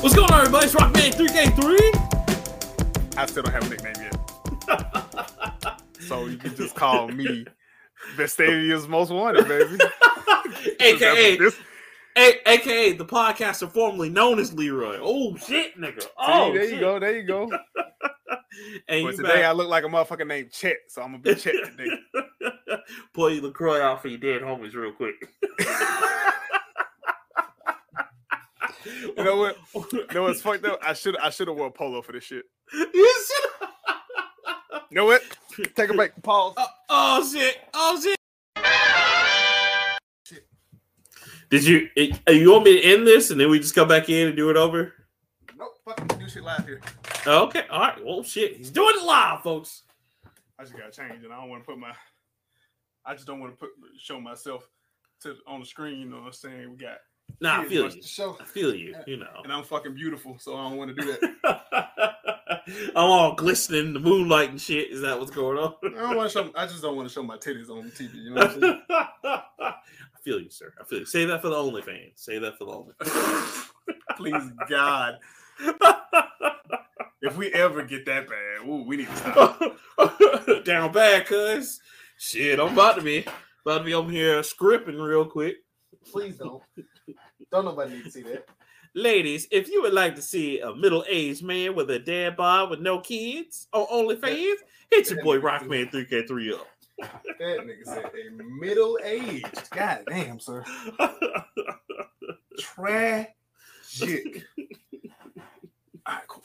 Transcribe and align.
What's 0.00 0.14
going 0.14 0.30
on, 0.32 0.40
everybody? 0.40 0.66
It's 0.66 0.74
Rockman 0.74 1.12
3K3. 1.14 3.16
I 3.18 3.26
still 3.26 3.42
don't 3.42 3.52
have 3.52 3.66
a 3.66 3.68
nickname 3.68 3.94
yet. 4.00 4.16
so 6.00 6.26
you 6.26 6.36
can 6.36 6.54
just 6.54 6.76
call 6.76 7.08
me 7.08 7.44
Vestavia's 8.16 8.86
Most 8.88 9.10
Wanted, 9.10 9.48
baby. 9.48 9.76
AKA, 10.80 11.36
This- 11.38 11.58
A- 12.16 12.48
AKA 12.50 12.92
the 12.92 13.04
podcaster 13.04 13.68
formerly 13.70 14.08
known 14.08 14.38
as 14.38 14.54
Leroy. 14.54 14.98
Oh, 15.00 15.36
shit, 15.36 15.76
nigga. 15.78 16.06
Oh, 16.16 16.52
See, 16.52 16.58
there 16.58 16.62
oh, 16.62 16.66
shit. 16.66 16.74
you 16.74 16.80
go, 16.80 16.98
there 17.00 17.16
you 17.18 17.26
go. 17.26 17.50
And 18.88 19.04
But 19.04 19.12
you 19.12 19.16
today 19.22 19.44
I 19.44 19.52
look 19.52 19.68
like 19.68 19.84
a 19.84 19.88
motherfucker 19.88 20.26
named 20.26 20.50
Chet, 20.50 20.78
so 20.88 21.00
I'm 21.02 21.12
gonna 21.12 21.22
be 21.22 21.34
Chet 21.36 21.54
today. 21.64 21.88
Pull 23.14 23.30
your 23.30 23.42
LaCroix 23.44 23.80
off 23.80 24.02
for 24.02 24.08
your 24.08 24.18
dead 24.18 24.42
homies 24.42 24.74
real 24.74 24.90
quick. 24.92 25.14
You 28.84 29.14
know 29.24 29.36
what? 29.36 29.56
You 29.92 30.06
know 30.14 30.22
what's 30.24 30.40
fucked 30.40 30.64
up? 30.64 30.78
I 30.82 30.92
should 30.92 31.16
I 31.18 31.30
should 31.30 31.48
have 31.48 31.56
wore 31.56 31.70
polo 31.70 32.00
for 32.02 32.12
this 32.12 32.24
shit. 32.24 32.44
You 32.72 33.14
should- 33.26 33.68
You 34.90 34.94
know 34.94 35.04
what? 35.04 35.22
Take 35.74 35.90
a 35.90 35.94
break. 35.94 36.12
Pause. 36.22 36.54
oh, 36.56 36.66
oh, 36.88 37.30
shit. 37.30 37.58
Oh, 37.74 38.00
shit. 38.00 38.16
Did 41.50 41.64
you? 41.66 41.88
it- 41.96 42.18
uh, 42.28 42.32
You 42.32 42.52
want 42.52 42.64
me 42.64 42.80
to 42.80 42.86
end 42.94 43.06
this 43.06 43.30
and 43.30 43.40
then 43.40 43.50
we 43.50 43.58
just 43.58 43.74
come 43.74 43.88
back 43.88 44.08
in 44.08 44.28
and 44.28 44.36
do 44.36 44.50
it 44.50 44.56
over? 44.56 44.94
Nope. 45.56 45.72
Fucking 45.84 46.06
do 46.18 46.28
shit 46.28 46.42
live 46.42 46.64
here. 46.66 46.80
Okay. 47.26 47.62
All 47.70 47.80
right. 47.80 48.04
Well, 48.04 48.22
shit. 48.22 48.56
He's 48.56 48.70
doing 48.70 48.94
it 48.96 49.04
live, 49.04 49.42
folks. 49.42 49.82
I 50.58 50.62
just 50.64 50.76
gotta 50.76 50.90
change, 50.90 51.22
and 51.24 51.32
I 51.32 51.40
don't 51.40 51.48
want 51.50 51.62
to 51.62 51.66
put 51.66 51.78
my. 51.78 51.92
I 53.04 53.14
just 53.14 53.26
don't 53.26 53.40
want 53.40 53.52
to 53.52 53.56
put 53.58 53.70
show 53.98 54.20
myself 54.20 54.68
to 55.22 55.36
on 55.46 55.60
the 55.60 55.66
screen. 55.66 56.00
You 56.00 56.06
know 56.06 56.16
what 56.18 56.26
I'm 56.26 56.32
saying? 56.32 56.70
We 56.70 56.76
got. 56.76 56.98
Nah, 57.40 57.60
I 57.60 57.64
feel 57.66 57.84
you. 57.84 58.00
the 58.00 58.06
show, 58.06 58.36
I 58.40 58.44
feel 58.44 58.74
you. 58.74 58.94
You 59.06 59.18
know. 59.18 59.42
and 59.44 59.52
I'm 59.52 59.62
fucking 59.62 59.94
beautiful, 59.94 60.36
so 60.38 60.56
I 60.56 60.68
don't 60.68 60.76
want 60.76 60.96
to 60.96 61.02
do 61.02 61.12
that. 61.12 62.14
I'm 62.96 63.10
all 63.10 63.34
glistening 63.34 63.86
in 63.86 63.94
the 63.94 64.00
moonlight 64.00 64.50
and 64.50 64.60
shit. 64.60 64.90
Is 64.90 65.00
that 65.02 65.18
what's 65.18 65.30
going 65.30 65.56
on? 65.56 65.74
I 65.84 65.88
don't 65.88 66.16
want 66.16 66.30
to 66.30 66.38
show. 66.38 66.50
I 66.56 66.66
just 66.66 66.82
don't 66.82 66.96
want 66.96 67.08
to 67.08 67.14
show 67.14 67.22
my 67.22 67.36
titties 67.36 67.70
on 67.70 67.90
TV. 67.90 68.14
You 68.14 68.34
know 68.34 68.42
what 68.42 68.50
I'm 68.50 68.60
saying? 68.60 68.82
I 68.90 70.20
feel 70.22 70.40
you, 70.40 70.50
sir. 70.50 70.72
I 70.80 70.84
feel 70.84 71.00
you. 71.00 71.06
Say 71.06 71.24
that 71.26 71.40
for 71.40 71.48
the 71.48 71.56
OnlyFans. 71.56 72.12
Say 72.16 72.38
that 72.38 72.58
for 72.58 72.64
the 72.64 72.72
OnlyFans. 72.72 73.68
Please 74.16 74.42
God, 74.68 75.18
if 77.22 77.36
we 77.36 77.52
ever 77.52 77.82
get 77.84 78.04
that 78.06 78.28
bad, 78.28 78.68
ooh, 78.68 78.82
we 78.84 78.96
need 78.96 79.08
to 79.08 79.16
stop. 79.16 80.64
Down 80.64 80.90
bad, 80.92 81.26
cuz. 81.26 81.80
Shit, 82.18 82.58
I'm 82.58 82.72
about 82.72 82.96
to 82.96 83.02
be 83.02 83.24
about 83.64 83.78
to 83.78 83.84
be 83.84 83.94
over 83.94 84.10
here 84.10 84.40
scripting 84.40 85.00
real 85.00 85.24
quick. 85.24 85.56
Please 86.10 86.36
don't. 86.36 86.62
Don't 87.50 87.64
nobody 87.64 87.96
need 87.96 88.04
to 88.04 88.10
see 88.10 88.22
that. 88.22 88.46
Ladies, 88.94 89.46
if 89.50 89.68
you 89.68 89.82
would 89.82 89.92
like 89.92 90.16
to 90.16 90.22
see 90.22 90.60
a 90.60 90.74
middle-aged 90.74 91.42
man 91.42 91.74
with 91.74 91.90
a 91.90 91.98
dad 91.98 92.36
bod 92.36 92.70
with 92.70 92.80
no 92.80 93.00
kids 93.00 93.68
on 93.72 93.86
OnlyFans, 93.86 94.56
hit 94.90 95.10
your 95.10 95.22
boy 95.22 95.38
Rockman 95.38 95.90
3K3 95.92 96.54
up. 96.54 96.66
That 96.98 97.60
nigga 97.60 97.84
said 97.84 98.06
a 98.06 98.42
middle 98.42 98.98
aged. 99.04 99.70
God 99.70 100.02
damn, 100.08 100.40
sir. 100.40 100.64
Tragic. 102.58 103.34
All 106.06 106.14
right, 106.14 106.26
cool. 106.26 106.42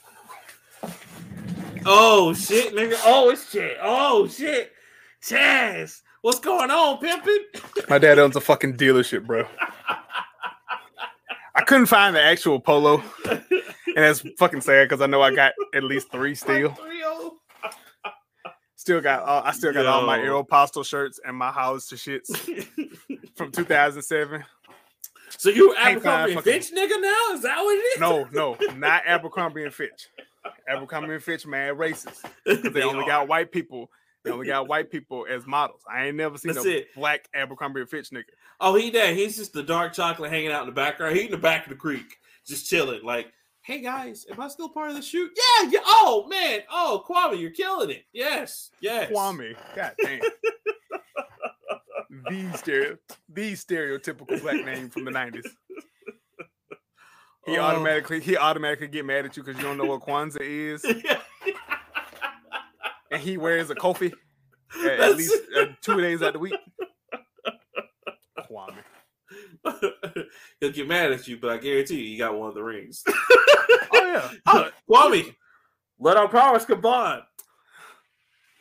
oh 1.86 2.34
shit, 2.34 2.72
nigga. 2.74 3.00
Oh, 3.04 3.30
it's 3.30 3.50
shit. 3.50 3.78
Oh 3.82 4.28
shit. 4.28 4.72
Chaz, 5.22 6.02
what's 6.20 6.38
going 6.38 6.70
on, 6.70 6.98
pimpin'? 7.00 7.88
My 7.88 7.98
dad 7.98 8.18
owns 8.18 8.36
a 8.36 8.40
fucking 8.40 8.76
dealership, 8.76 9.26
bro. 9.26 9.46
I 11.54 11.62
couldn't 11.62 11.86
find 11.86 12.16
the 12.16 12.22
actual 12.22 12.58
polo, 12.60 13.02
and 13.28 13.42
that's 13.96 14.24
fucking 14.38 14.60
sad 14.60 14.88
because 14.88 15.00
I 15.00 15.06
know 15.06 15.22
I 15.22 15.34
got 15.34 15.52
at 15.74 15.84
least 15.84 16.10
three 16.10 16.34
still. 16.34 16.76
oh. 17.04 17.38
Still 18.76 19.00
got, 19.00 19.22
all, 19.22 19.42
I 19.42 19.52
still 19.52 19.72
got 19.72 19.86
all 19.86 20.04
my 20.04 20.22
Yo. 20.22 20.42
Aeropostale 20.44 20.84
shirts 20.84 21.18
and 21.24 21.34
my 21.34 21.50
house 21.50 21.86
to 21.88 21.94
shits 21.94 22.36
from 23.34 23.50
2007. 23.50 24.44
so 25.30 25.48
you 25.48 25.74
Abercrombie 25.78 26.32
and 26.34 26.44
fucking- 26.44 26.52
Fitch 26.60 26.70
nigga 26.70 27.00
now? 27.00 27.32
Is 27.32 27.40
that 27.42 27.56
what 27.62 27.76
it 27.78 27.80
is? 27.80 28.00
No, 28.00 28.28
no, 28.30 28.58
not 28.76 29.02
Abercrombie 29.06 29.62
and 29.64 29.72
Fitch. 29.72 30.08
Abercrombie 30.68 31.14
and 31.14 31.22
Fitch, 31.22 31.46
man, 31.46 31.76
racist. 31.76 32.24
they 32.44 32.82
only 32.82 33.06
got 33.06 33.26
white 33.26 33.50
people. 33.50 33.90
They 34.24 34.30
only 34.30 34.46
got 34.46 34.68
white 34.68 34.90
people 34.90 35.26
as 35.30 35.46
models. 35.46 35.82
I 35.88 36.06
ain't 36.06 36.16
never 36.16 36.38
seen 36.38 36.54
That's 36.54 36.64
a 36.66 36.78
it. 36.78 36.94
black 36.94 37.28
Abercrombie 37.34 37.80
and 37.80 37.90
Fitch 37.90 38.10
nigga. 38.10 38.24
Oh, 38.60 38.74
he 38.74 38.90
there. 38.90 39.14
He's 39.14 39.36
just 39.36 39.52
the 39.52 39.62
dark 39.62 39.92
chocolate 39.92 40.30
hanging 40.30 40.50
out 40.50 40.62
in 40.62 40.66
the 40.66 40.72
background. 40.72 41.14
He 41.16 41.26
in 41.26 41.30
the 41.30 41.36
back 41.36 41.64
of 41.66 41.70
the 41.70 41.76
creek, 41.76 42.16
just 42.46 42.66
chilling. 42.68 43.04
Like, 43.04 43.30
hey 43.62 43.80
guys, 43.82 44.24
am 44.30 44.40
I 44.40 44.48
still 44.48 44.68
part 44.70 44.88
of 44.90 44.96
the 44.96 45.02
shoot? 45.02 45.30
Yeah, 45.36 45.68
yeah. 45.72 45.80
Oh 45.84 46.26
man. 46.28 46.60
Oh, 46.70 47.04
Kwame, 47.08 47.38
you're 47.38 47.50
killing 47.50 47.90
it. 47.90 48.04
Yes, 48.12 48.70
yes. 48.80 49.10
Kwame. 49.10 49.54
God 49.76 49.92
damn. 50.02 50.20
the 52.28 52.56
stereo, 52.56 52.96
the 53.28 53.52
stereotypical 53.52 54.40
black 54.40 54.64
name 54.64 54.88
from 54.88 55.04
the 55.04 55.10
nineties. 55.10 55.46
He 57.46 57.58
Oh. 57.58 57.60
automatically 57.60 58.20
he 58.20 58.38
automatically 58.38 58.88
get 58.88 59.04
mad 59.04 59.26
at 59.26 59.36
you 59.36 59.42
because 59.42 59.58
you 59.60 59.66
don't 59.68 59.76
know 59.76 59.84
what 59.84 60.00
Kwanzaa 60.00 60.38
is, 60.40 60.82
and 63.14 63.22
he 63.22 63.36
wears 63.36 63.70
a 63.70 63.74
kofi 63.74 64.12
at, 64.84 65.00
at 65.00 65.16
least 65.16 65.34
uh, 65.56 65.66
two 65.80 66.00
days 66.00 66.20
out 66.20 66.32
the 66.32 66.38
week. 66.38 66.54
Kwame. 68.40 68.74
He'll 70.60 70.72
get 70.72 70.88
mad 70.88 71.12
at 71.12 71.26
you, 71.28 71.38
but 71.38 71.50
I 71.50 71.56
guarantee 71.58 71.96
you, 71.96 72.10
you 72.10 72.18
got 72.18 72.34
one 72.34 72.48
of 72.48 72.54
the 72.54 72.62
rings. 72.62 73.04
Oh 73.06 73.14
yeah. 73.92 74.30
Oh, 74.46 74.68
Kwame, 74.90 75.34
let 75.98 76.16
our 76.16 76.28
powers 76.28 76.64
combine. 76.64 77.20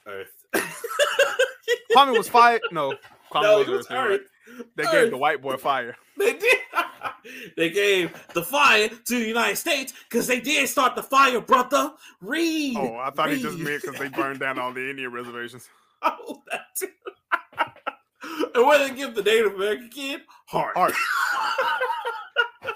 Earth. 0.07 0.31
Kwame 1.95 2.15
was 2.17 2.29
fired. 2.29 2.61
No, 2.71 2.93
Kwame 3.31 3.43
no, 3.43 3.57
was 3.59 3.67
was 3.67 3.87
Earth, 3.89 3.91
right. 3.91 4.21
They 4.75 4.83
Earth. 4.83 4.91
gave 4.91 5.11
the 5.11 5.17
white 5.17 5.41
boy 5.41 5.57
fire. 5.57 5.95
They 6.17 6.33
did. 6.33 6.57
they 7.57 7.69
gave 7.69 8.11
the 8.33 8.43
fire 8.43 8.87
to 8.89 9.19
the 9.19 9.27
United 9.27 9.55
States 9.57 9.93
because 10.09 10.27
they 10.27 10.39
did 10.39 10.67
start 10.69 10.95
the 10.95 11.03
fire, 11.03 11.39
brother. 11.41 11.93
Read. 12.21 12.75
Oh, 12.77 12.95
I 12.97 13.09
thought 13.11 13.31
he 13.31 13.41
just 13.41 13.57
meant 13.57 13.81
because 13.81 13.99
they 13.99 14.09
burned 14.09 14.39
down 14.39 14.59
all 14.59 14.71
the 14.73 14.89
Indian 14.89 15.11
reservations. 15.19 15.69
Oh, 16.01 16.41
that 16.51 16.65
too. 16.75 16.87
and 18.55 18.65
what 18.65 18.77
did 18.79 18.91
they 18.91 18.95
give 18.95 19.15
the 19.15 19.23
Native 19.23 19.53
American 19.55 19.89
kid? 19.89 20.21
Heart. 20.47 20.75
Heart. 20.77 20.93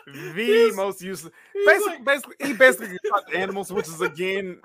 The 0.07 0.33
He's- 0.33 0.75
most 0.75 1.01
useless. 1.01 1.33
Basically, 1.65 1.93
like- 1.93 2.05
basically, 2.05 2.35
he 2.47 2.53
basically 2.53 2.97
the 3.31 3.37
animals, 3.37 3.71
which 3.71 3.87
is 3.87 4.01
again 4.01 4.59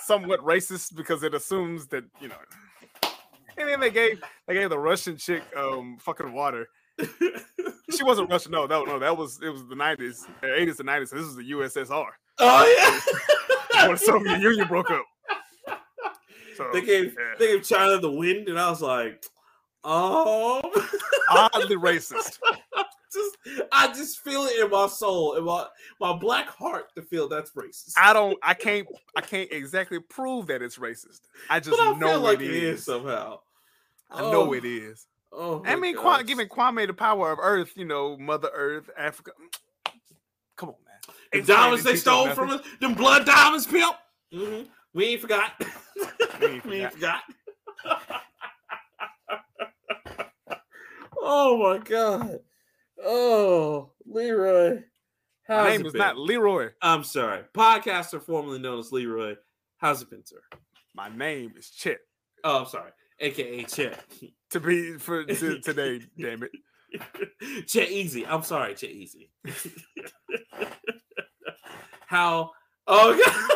somewhat 0.00 0.40
racist 0.40 0.94
because 0.96 1.22
it 1.22 1.34
assumes 1.34 1.86
that 1.88 2.04
you 2.20 2.28
know. 2.28 2.34
And 3.56 3.68
then 3.68 3.80
they 3.80 3.90
gave 3.90 4.22
they 4.46 4.54
gave 4.54 4.70
the 4.70 4.78
Russian 4.78 5.16
chick 5.16 5.42
um 5.56 5.96
fucking 6.00 6.32
water. 6.32 6.68
She 7.96 8.04
wasn't 8.04 8.30
Russian. 8.30 8.52
No, 8.52 8.66
no, 8.66 8.84
no. 8.84 8.98
That 8.98 9.16
was 9.16 9.40
it 9.42 9.50
was 9.50 9.66
the 9.66 9.74
nineties, 9.74 10.26
eighties 10.42 10.78
and 10.80 10.86
nineties. 10.86 11.10
This 11.10 11.22
was 11.22 11.36
the 11.36 11.50
USSR 11.50 12.06
oh 12.38 13.02
yeah. 13.74 13.86
when 13.86 13.92
the 13.92 13.98
Soviet 13.98 14.40
Union 14.40 14.66
broke 14.66 14.90
up. 14.90 15.04
So 16.56 16.68
they 16.72 16.82
gave 16.82 17.14
yeah. 17.18 17.34
they 17.38 17.46
gave 17.48 17.64
China 17.64 17.98
the 17.98 18.10
wind, 18.10 18.48
and 18.48 18.58
I 18.58 18.70
was 18.70 18.82
like, 18.82 19.24
oh. 19.84 20.60
oddly 21.30 21.76
racist. 21.76 22.38
just 23.12 23.38
I 23.70 23.88
just 23.88 24.20
feel 24.20 24.44
it 24.44 24.62
in 24.64 24.70
my 24.70 24.86
soul, 24.86 25.34
in 25.34 25.44
my 25.44 25.66
my 26.00 26.16
black 26.16 26.48
heart 26.48 26.94
to 26.94 27.02
feel 27.02 27.28
that's 27.28 27.52
racist. 27.52 27.92
I 27.96 28.12
don't. 28.12 28.38
I 28.42 28.54
can't. 28.54 28.86
I 29.16 29.20
can't 29.20 29.50
exactly 29.50 29.98
prove 30.00 30.46
that 30.48 30.62
it's 30.62 30.78
racist. 30.78 31.20
I 31.50 31.60
just 31.60 31.80
I 31.80 31.94
know 31.94 32.20
like 32.20 32.40
it 32.40 32.50
is. 32.50 32.80
is 32.80 32.84
somehow. 32.84 33.40
I 34.10 34.20
know 34.20 34.48
Oh. 34.48 34.52
it 34.52 34.64
is. 34.64 35.06
Oh, 35.34 35.62
I 35.64 35.76
mean, 35.76 35.96
Kwa, 35.96 36.18
gosh. 36.18 36.26
giving 36.26 36.48
Kwame 36.48 36.86
the 36.86 36.92
power 36.92 37.32
of 37.32 37.38
Earth, 37.40 37.72
you 37.76 37.84
know, 37.86 38.16
Mother 38.18 38.50
Earth, 38.52 38.90
Africa. 38.98 39.32
Come 40.56 40.70
on, 40.70 40.74
man. 40.84 41.14
the 41.32 41.42
diamonds 41.46 41.84
they 41.84 41.96
stole 41.96 42.28
from 42.30 42.50
us, 42.50 42.60
them 42.80 42.94
blood 42.94 43.24
diamonds, 43.24 43.66
pimp. 43.66 43.96
Mhm. 44.32 44.66
We 44.94 45.04
ain't 45.06 45.20
forgot. 45.20 45.52
We 46.40 46.46
ain't 46.48 46.64
we 46.66 46.76
ain't 46.82 46.92
forgot. 46.92 47.22
forgot. 47.84 48.22
oh 51.20 51.56
my 51.58 51.78
god. 51.78 52.40
Oh, 53.04 53.90
Leroy. 54.06 54.74
My 55.48 55.56
How's 55.56 55.70
name 55.72 55.80
it 55.82 55.86
is 55.88 55.92
been? 55.92 55.98
not 56.00 56.16
Leroy. 56.18 56.70
I'm 56.80 57.04
sorry. 57.04 57.42
Podcaster 57.54 58.20
formerly 58.22 58.58
known 58.58 58.78
as 58.78 58.92
Leroy. 58.92 59.34
How's 59.78 60.02
it 60.02 60.10
been, 60.10 60.24
sir? 60.24 60.40
My 60.94 61.08
name 61.14 61.54
is 61.56 61.70
Chet. 61.70 61.98
Oh, 62.44 62.60
I'm 62.60 62.66
sorry. 62.66 62.90
AKA 63.22 63.64
Chet. 63.64 64.04
To 64.50 64.60
be 64.60 64.94
for 64.98 65.24
to, 65.24 65.58
today, 65.60 66.00
damn 66.18 66.42
it. 66.42 66.50
Chet 67.66 67.90
Easy. 67.90 68.26
I'm 68.26 68.42
sorry, 68.42 68.74
Chet 68.74 68.90
Easy. 68.90 69.30
How? 72.06 72.50
Oh, 72.86 73.10
God. 73.24 73.48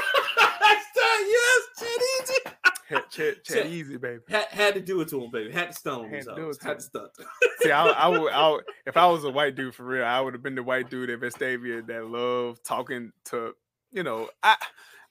yes, 1.29 1.63
Chet 1.79 2.01
Easy. 2.23 2.57
Chet, 2.89 3.11
Chet, 3.11 3.45
Chet 3.45 3.45
Chet. 3.45 3.67
easy, 3.67 3.97
baby. 3.97 4.21
Had, 4.29 4.45
had 4.47 4.75
to 4.75 4.81
do 4.81 5.01
it 5.01 5.09
to 5.09 5.21
him, 5.23 5.31
baby. 5.31 5.51
Had 5.51 5.73
to 5.73 5.77
stone 5.77 6.05
him. 6.05 6.13
Had 6.13 6.25
to 6.25 6.35
to 6.37 6.59
Had 6.63 6.71
him. 6.73 6.77
to 6.77 6.81
stunt. 6.83 7.11
See, 7.61 7.73
I, 7.73 7.85
I 7.89 8.07
would, 8.09 8.33
I 8.33 8.49
would, 8.51 8.65
if 8.87 8.97
I 8.97 9.07
was 9.07 9.25
a 9.25 9.31
white 9.31 9.57
dude 9.57 9.75
for 9.75 9.83
real, 9.85 10.05
I 10.05 10.21
would 10.21 10.35
have 10.35 10.43
been 10.43 10.55
the 10.55 10.63
white 10.63 10.89
dude 10.89 11.11
at 11.11 11.19
Vestavia 11.21 11.85
that 11.89 12.07
loved 12.07 12.65
talking 12.65 13.11
to, 13.27 13.55
you 13.91 14.05
know, 14.05 14.29
I, 14.43 14.57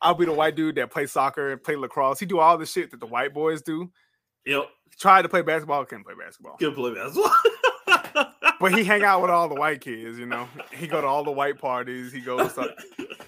I'll 0.01 0.13
be 0.15 0.25
the 0.25 0.31
white 0.33 0.55
dude 0.55 0.75
that 0.75 0.89
play 0.91 1.05
soccer 1.05 1.51
and 1.51 1.61
play 1.61 1.75
lacrosse. 1.75 2.19
He 2.19 2.25
do 2.25 2.39
all 2.39 2.57
the 2.57 2.65
shit 2.65 2.91
that 2.91 2.99
the 3.01 3.05
white 3.07 3.33
boys 3.33 3.61
do. 3.61 3.91
Yep. 4.45 4.69
Tried 4.99 5.23
to 5.23 5.29
play 5.29 5.41
basketball, 5.41 5.83
couldn't 5.85 6.05
play 6.05 6.13
basketball. 6.17 6.57
Can 6.57 6.73
play 6.73 6.93
basketball. 6.93 7.31
But 8.59 8.73
he 8.73 8.83
hang 8.83 9.03
out 9.03 9.21
with 9.21 9.31
all 9.31 9.49
the 9.49 9.55
white 9.55 9.81
kids, 9.81 10.17
you 10.17 10.25
know. 10.25 10.47
He 10.73 10.87
go 10.87 11.01
to 11.01 11.07
all 11.07 11.23
the 11.23 11.31
white 11.31 11.59
parties. 11.59 12.11
He 12.11 12.21
goes. 12.21 12.53
To, 12.53 12.73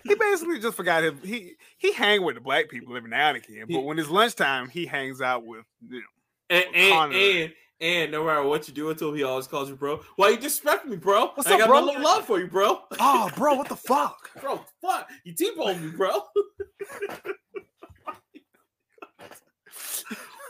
he 0.04 0.16
basically 0.20 0.60
just 0.60 0.78
forgot 0.78 1.04
him. 1.04 1.20
He 1.24 1.54
he 1.78 1.94
hang 1.94 2.24
with 2.24 2.36
the 2.36 2.42
black 2.42 2.70
people 2.70 2.96
every 2.96 3.10
now 3.10 3.30
and 3.30 3.38
again. 3.38 3.66
But 3.70 3.82
when 3.82 4.00
it's 4.00 4.10
lunchtime, 4.10 4.70
he 4.70 4.86
hangs 4.86 5.22
out 5.22 5.46
with 5.46 5.66
you 5.88 6.00
know, 6.00 6.06
and 6.50 6.66
and, 6.76 7.14
and 7.14 7.54
and 7.80 8.12
no 8.12 8.26
matter 8.26 8.44
what 8.44 8.68
you 8.68 8.74
do 8.74 8.90
until 8.90 9.14
he 9.14 9.24
always 9.24 9.48
calls 9.48 9.70
you 9.70 9.76
bro. 9.76 10.02
Why 10.16 10.30
you 10.30 10.38
disrespect 10.38 10.86
me, 10.86 10.96
bro? 10.96 11.32
What's 11.36 11.50
I 11.50 11.54
up, 11.54 11.60
got 11.60 11.68
bro? 11.68 11.86
no 11.86 12.02
love 12.02 12.26
for 12.26 12.40
you, 12.40 12.48
bro. 12.48 12.80
Oh, 13.00 13.30
bro, 13.36 13.56
what 13.56 13.70
the 13.70 13.76
fuck? 13.88 14.32
Bro, 14.42 14.62
fuck. 14.82 15.10
You 15.24 15.34
T-boned 15.34 15.84
me, 15.84 15.92
bro. 15.92 16.22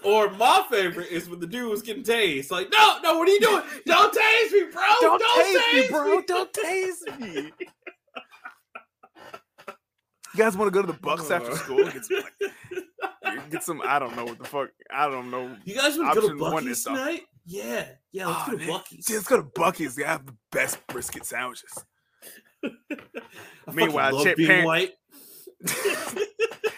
Or 0.08 0.30
my 0.32 0.66
favorite 0.72 1.10
is 1.12 1.28
when 1.28 1.42
the 1.42 1.48
dude 1.48 1.70
was 1.70 1.82
getting 1.82 2.02
tased. 2.02 2.50
Like, 2.50 2.70
no, 2.72 3.00
no, 3.04 3.18
what 3.18 3.28
are 3.28 3.32
you 3.32 3.42
doing? 3.42 3.62
Don't 3.86 4.14
tase 4.14 4.52
me, 4.54 4.64
bro. 4.72 4.82
Don't, 5.02 5.20
Don't, 5.20 5.46
tase 5.46 5.74
me, 5.74 5.82
tase 5.82 5.90
bro. 5.90 6.22
Don't 6.22 6.54
tase 6.54 7.20
me. 7.20 7.52
You 10.34 10.38
guys 10.38 10.56
want 10.56 10.72
to 10.72 10.74
go 10.74 10.80
to 10.80 10.88
the 10.94 10.98
Bucks 10.98 11.30
uh. 11.30 11.34
after 11.34 11.58
school? 11.58 11.84
Get 11.84 12.06
some, 12.06 12.24
like, 13.22 13.50
get 13.50 13.64
some. 13.64 13.82
I 13.86 14.00
don't 14.00 14.16
know 14.16 14.24
what 14.24 14.38
the 14.38 14.46
fuck. 14.46 14.70
I 14.90 15.10
don't 15.10 15.30
know. 15.30 15.54
You 15.66 15.76
guys 15.76 15.98
want 15.98 16.14
to 16.14 16.22
go 16.22 16.30
to 16.30 16.36
Buc-ee's 16.36 16.86
tonight? 16.86 17.24
Yeah, 17.46 17.88
yeah. 18.14 18.28
Let's 18.28 18.40
Oh, 18.40 18.52
go 18.52 18.58
to 18.60 18.66
man. 18.66 18.80
Buc-ee's. 18.80 19.06
Dude, 19.06 19.16
let's 19.18 19.28
go 19.28 19.38
to 19.38 19.44
Buc-ee's. 19.44 19.96
They 19.96 20.04
have 20.04 20.26
the 20.26 20.36
best 20.54 20.88
brisket 20.88 21.26
sandwiches. 21.26 21.84
Meanwhile, 23.74 24.24
Chet 24.24 24.38
being 24.38 24.48
Pan- 24.48 24.66
white. 24.66 24.94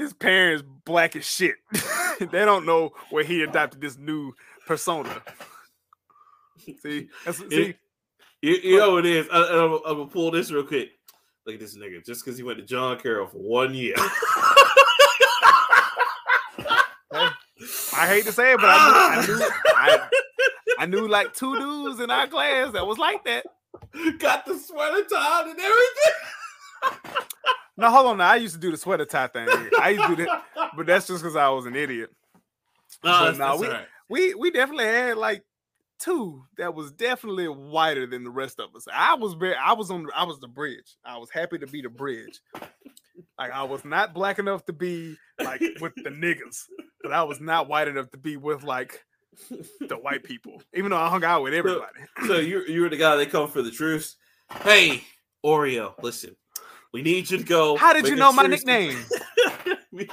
His 0.00 0.14
parents 0.14 0.64
black 0.86 1.14
as 1.14 1.26
shit. 1.26 1.56
they 2.20 2.46
don't 2.46 2.64
know 2.64 2.92
where 3.10 3.22
he 3.22 3.42
adopted 3.42 3.82
this 3.82 3.98
new 3.98 4.32
persona. 4.66 5.22
See, 6.82 7.08
that's, 7.22 7.36
see, 7.50 7.74
You, 8.40 8.54
you 8.54 8.78
know 8.78 8.92
what 8.92 9.04
it 9.04 9.14
is. 9.14 9.28
I, 9.30 9.42
I'm, 9.42 9.72
I'm 9.86 9.98
gonna 9.98 10.06
pull 10.06 10.30
this 10.30 10.50
real 10.50 10.64
quick. 10.64 10.92
Look 11.44 11.56
at 11.56 11.60
this 11.60 11.76
nigga. 11.76 12.02
Just 12.02 12.24
because 12.24 12.38
he 12.38 12.42
went 12.42 12.58
to 12.60 12.64
John 12.64 12.98
Carroll 12.98 13.26
for 13.26 13.36
one 13.36 13.74
year. 13.74 13.94
I 17.92 18.06
hate 18.06 18.24
to 18.24 18.32
say 18.32 18.54
it, 18.54 18.56
but 18.56 18.70
I 18.70 19.22
knew, 19.26 19.34
I, 19.34 19.36
knew 19.36 19.50
I, 19.66 20.08
I 20.78 20.86
knew 20.86 21.08
like 21.08 21.34
two 21.34 21.58
dudes 21.58 22.00
in 22.00 22.10
our 22.10 22.26
class 22.26 22.72
that 22.72 22.86
was 22.86 22.96
like 22.96 23.22
that. 23.24 23.44
Got 24.18 24.46
the 24.46 24.56
sweater 24.56 25.04
tied 25.04 25.48
and 25.48 25.60
everything. 25.60 27.18
No, 27.80 27.90
hold 27.90 28.06
on. 28.06 28.18
Now 28.18 28.30
I 28.30 28.36
used 28.36 28.54
to 28.54 28.60
do 28.60 28.70
the 28.70 28.76
sweater 28.76 29.04
tie 29.04 29.26
thing. 29.28 29.48
I 29.80 29.90
used 29.90 30.06
to 30.08 30.16
do 30.16 30.24
that, 30.26 30.44
but 30.76 30.86
that's 30.86 31.06
just 31.06 31.22
because 31.22 31.36
I 31.36 31.48
was 31.48 31.66
an 31.66 31.76
idiot. 31.76 32.10
No, 33.04 33.10
But 33.32 33.38
that's, 33.38 33.60
we- 33.60 33.68
right. 33.68 33.86
We 34.08 34.34
we 34.34 34.50
definitely 34.50 34.84
had 34.86 35.16
like 35.16 35.44
two 36.00 36.42
that 36.58 36.74
was 36.74 36.90
definitely 36.90 37.46
whiter 37.46 38.06
than 38.06 38.24
the 38.24 38.30
rest 38.30 38.58
of 38.58 38.74
us. 38.74 38.86
I 38.92 39.14
was 39.14 39.34
very, 39.34 39.54
I 39.54 39.72
was 39.74 39.90
on 39.92 40.06
I 40.14 40.24
was 40.24 40.40
the 40.40 40.48
bridge. 40.48 40.96
I 41.04 41.16
was 41.18 41.30
happy 41.30 41.58
to 41.58 41.66
be 41.68 41.80
the 41.82 41.88
bridge. 41.88 42.40
Like 43.38 43.52
I 43.52 43.62
was 43.62 43.84
not 43.84 44.12
black 44.12 44.38
enough 44.40 44.64
to 44.66 44.72
be 44.72 45.16
like 45.38 45.60
with 45.80 45.94
the 45.94 46.10
niggas, 46.10 46.64
but 47.02 47.12
I 47.12 47.22
was 47.22 47.40
not 47.40 47.68
white 47.68 47.86
enough 47.86 48.10
to 48.10 48.18
be 48.18 48.36
with 48.36 48.64
like 48.64 49.04
the 49.88 49.96
white 49.96 50.24
people. 50.24 50.60
Even 50.74 50.90
though 50.90 50.96
I 50.98 51.08
hung 51.08 51.22
out 51.24 51.42
with 51.44 51.54
everybody. 51.54 52.00
So 52.26 52.38
you 52.38 52.64
you 52.66 52.82
were 52.82 52.88
the 52.88 52.96
guy 52.96 53.14
that 53.16 53.30
come 53.30 53.48
for 53.48 53.62
the 53.62 53.70
truce. 53.70 54.16
Hey, 54.64 55.04
Oreo, 55.46 55.94
listen. 56.02 56.34
We 56.92 57.02
need 57.02 57.30
you 57.30 57.38
to 57.38 57.44
go. 57.44 57.76
How 57.76 57.92
did 57.92 58.08
you 58.08 58.16
know 58.16 58.32
my 58.32 58.44
nickname? 58.44 58.98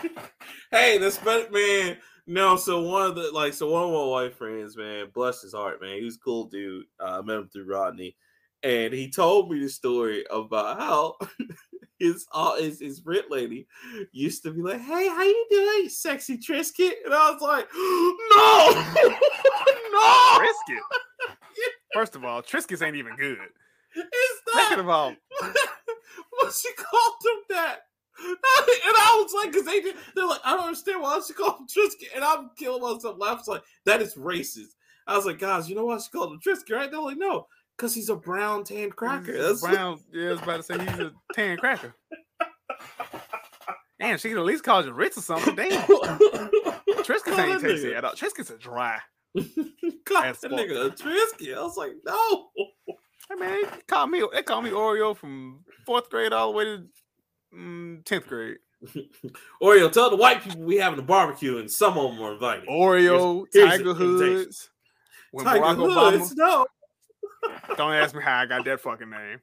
hey, 0.72 0.98
this 0.98 1.16
spent 1.16 1.52
man. 1.52 1.98
No, 2.30 2.58
so 2.58 2.82
one 2.82 3.04
of 3.04 3.16
the 3.16 3.32
like, 3.32 3.54
so 3.54 3.72
one 3.72 3.84
of 3.84 3.92
my 3.92 4.06
white 4.06 4.36
friends, 4.36 4.76
man, 4.76 5.08
bless 5.14 5.42
his 5.42 5.54
heart, 5.54 5.82
man. 5.82 5.98
He 5.98 6.04
was 6.04 6.18
a 6.18 6.20
cool 6.20 6.46
dude. 6.46 6.86
Uh, 7.00 7.20
I 7.20 7.22
met 7.22 7.38
him 7.38 7.50
through 7.50 7.72
Rodney, 7.72 8.16
and 8.64 8.94
he 8.94 9.10
told 9.10 9.50
me 9.50 9.60
the 9.60 9.70
story 9.70 10.26
about 10.30 10.78
how 10.80 11.16
his 12.00 12.28
uh, 12.34 12.58
his 12.58 12.80
his 12.80 13.02
rent 13.06 13.32
lady 13.32 13.66
used 14.12 14.44
to 14.44 14.52
be 14.52 14.62
like, 14.62 14.82
"Hey, 14.82 15.08
how 15.08 15.24
you 15.24 15.48
doing, 15.50 15.90
sexy 15.90 16.38
Triscuit?" 16.38 16.94
And 17.06 17.14
I 17.14 17.32
was 17.32 17.42
like, 17.42 17.68
"No, 17.74 19.10
no, 19.94 20.40
Triscuit. 20.40 21.36
First 21.94 22.16
of 22.16 22.26
all, 22.26 22.44
Triscuits 22.44 22.86
ain't 22.86 22.98
even 22.98 23.16
good. 23.16 23.40
it's 23.96 24.54
Second 24.54 24.82
of 24.82 24.90
all, 24.90 25.16
but 26.40 26.54
she 26.54 26.72
called 26.74 27.16
him 27.24 27.44
that. 27.50 27.80
And 28.60 28.96
I 28.96 29.24
was 29.24 29.34
like, 29.34 29.52
because 29.52 29.68
they 29.68 29.80
did, 29.80 29.96
they're 30.16 30.26
like, 30.26 30.42
I 30.44 30.56
don't 30.56 30.66
understand 30.66 31.02
why 31.02 31.22
she 31.26 31.34
called 31.34 31.60
him 31.60 31.68
Triscuit. 31.68 32.16
And 32.16 32.24
I'm 32.24 32.50
killing 32.58 32.82
myself 32.82 33.16
laughing. 33.20 33.44
Like, 33.48 33.64
that 33.86 34.02
is 34.02 34.16
racist. 34.16 34.74
I 35.06 35.16
was 35.16 35.26
like, 35.26 35.38
guys, 35.38 35.70
you 35.70 35.76
know 35.76 35.86
why 35.86 36.00
she 36.00 36.10
called 36.10 36.32
him 36.32 36.40
Triscuit, 36.40 36.76
right? 36.76 36.90
They're 36.90 37.00
like, 37.00 37.18
no, 37.18 37.46
because 37.78 37.94
he's 37.94 38.10
a 38.10 38.16
brown 38.16 38.64
tanned 38.64 38.96
cracker. 38.96 39.38
That's 39.38 39.64
a 39.64 39.70
brown. 39.70 40.00
Yeah, 40.12 40.30
I 40.30 40.32
was 40.32 40.42
about 40.42 40.58
to 40.58 40.64
say 40.64 40.80
he's 40.80 41.00
a 41.00 41.12
tan 41.34 41.58
cracker. 41.58 41.94
Damn, 44.00 44.18
she 44.18 44.30
could 44.30 44.38
at 44.38 44.46
least 44.46 44.64
call 44.64 44.86
you 44.86 44.94
rich 44.94 45.18
or 45.18 45.22
something. 45.22 45.56
Damn. 45.56 45.82
Triscuits 45.88 47.40
ain't 47.40 47.62
tasty 47.62 47.96
at 47.96 48.04
all. 48.04 48.14
Triscuits 48.14 48.52
are 48.52 48.58
dry. 48.58 49.00
As 49.36 49.46
that 50.42 50.52
nigga 50.52 50.88
a. 50.88 51.58
I 51.58 51.64
was 51.64 51.78
like, 51.78 51.94
no. 52.06 52.50
Hey 53.30 53.36
man, 53.36 53.62
they 53.64 53.78
call 53.88 54.08
me 54.08 54.24
they 54.34 54.44
call 54.44 54.62
me 54.62 54.70
Oreo 54.70 55.16
from 55.16 55.66
fourth 55.86 56.10
grade 56.10 56.32
all 56.32 56.52
the 56.52 56.58
way 56.58 56.64
to 56.64 56.84
mm, 57.54 58.06
tenth 58.06 58.28
grade. 58.28 58.58
Oreo, 59.62 59.92
tell 59.92 60.10
the 60.10 60.16
white 60.16 60.42
people 60.44 60.62
we 60.62 60.78
having 60.78 61.00
a 61.00 61.04
barbecue 61.04 61.58
and 61.58 61.70
some 61.70 61.98
of 61.98 62.12
them 62.12 62.22
are 62.22 62.34
invited. 62.34 62.70
Oreo, 62.70 63.46
here's 63.52 63.70
Tiger 63.70 63.84
the. 63.86 63.94
Hoods. 63.96 64.70
When 65.32 65.46
Tiger 65.46 65.60
Barack 65.62 65.76
Hoods, 65.76 66.34
Obama, 66.34 66.38
no. 66.38 66.66
don't 67.76 67.94
ask 67.94 68.16
me 68.16 68.22
how 68.22 68.40
I 68.40 68.46
got 68.46 68.64
that 68.66 68.80
fucking 68.80 69.10
name. 69.10 69.40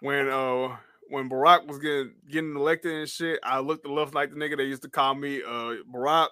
When 0.00 0.28
uh 0.28 0.76
when 1.08 1.30
Barack 1.30 1.66
was 1.66 1.78
getting 1.78 2.14
getting 2.28 2.56
elected 2.56 2.92
and 2.92 3.08
shit, 3.08 3.38
I 3.42 3.60
looked 3.60 3.86
enough 3.86 4.14
like 4.14 4.30
the 4.30 4.36
nigga 4.36 4.56
they 4.56 4.64
used 4.64 4.82
to 4.82 4.90
call 4.90 5.14
me 5.14 5.42
uh 5.42 5.76
Barack. 5.92 6.28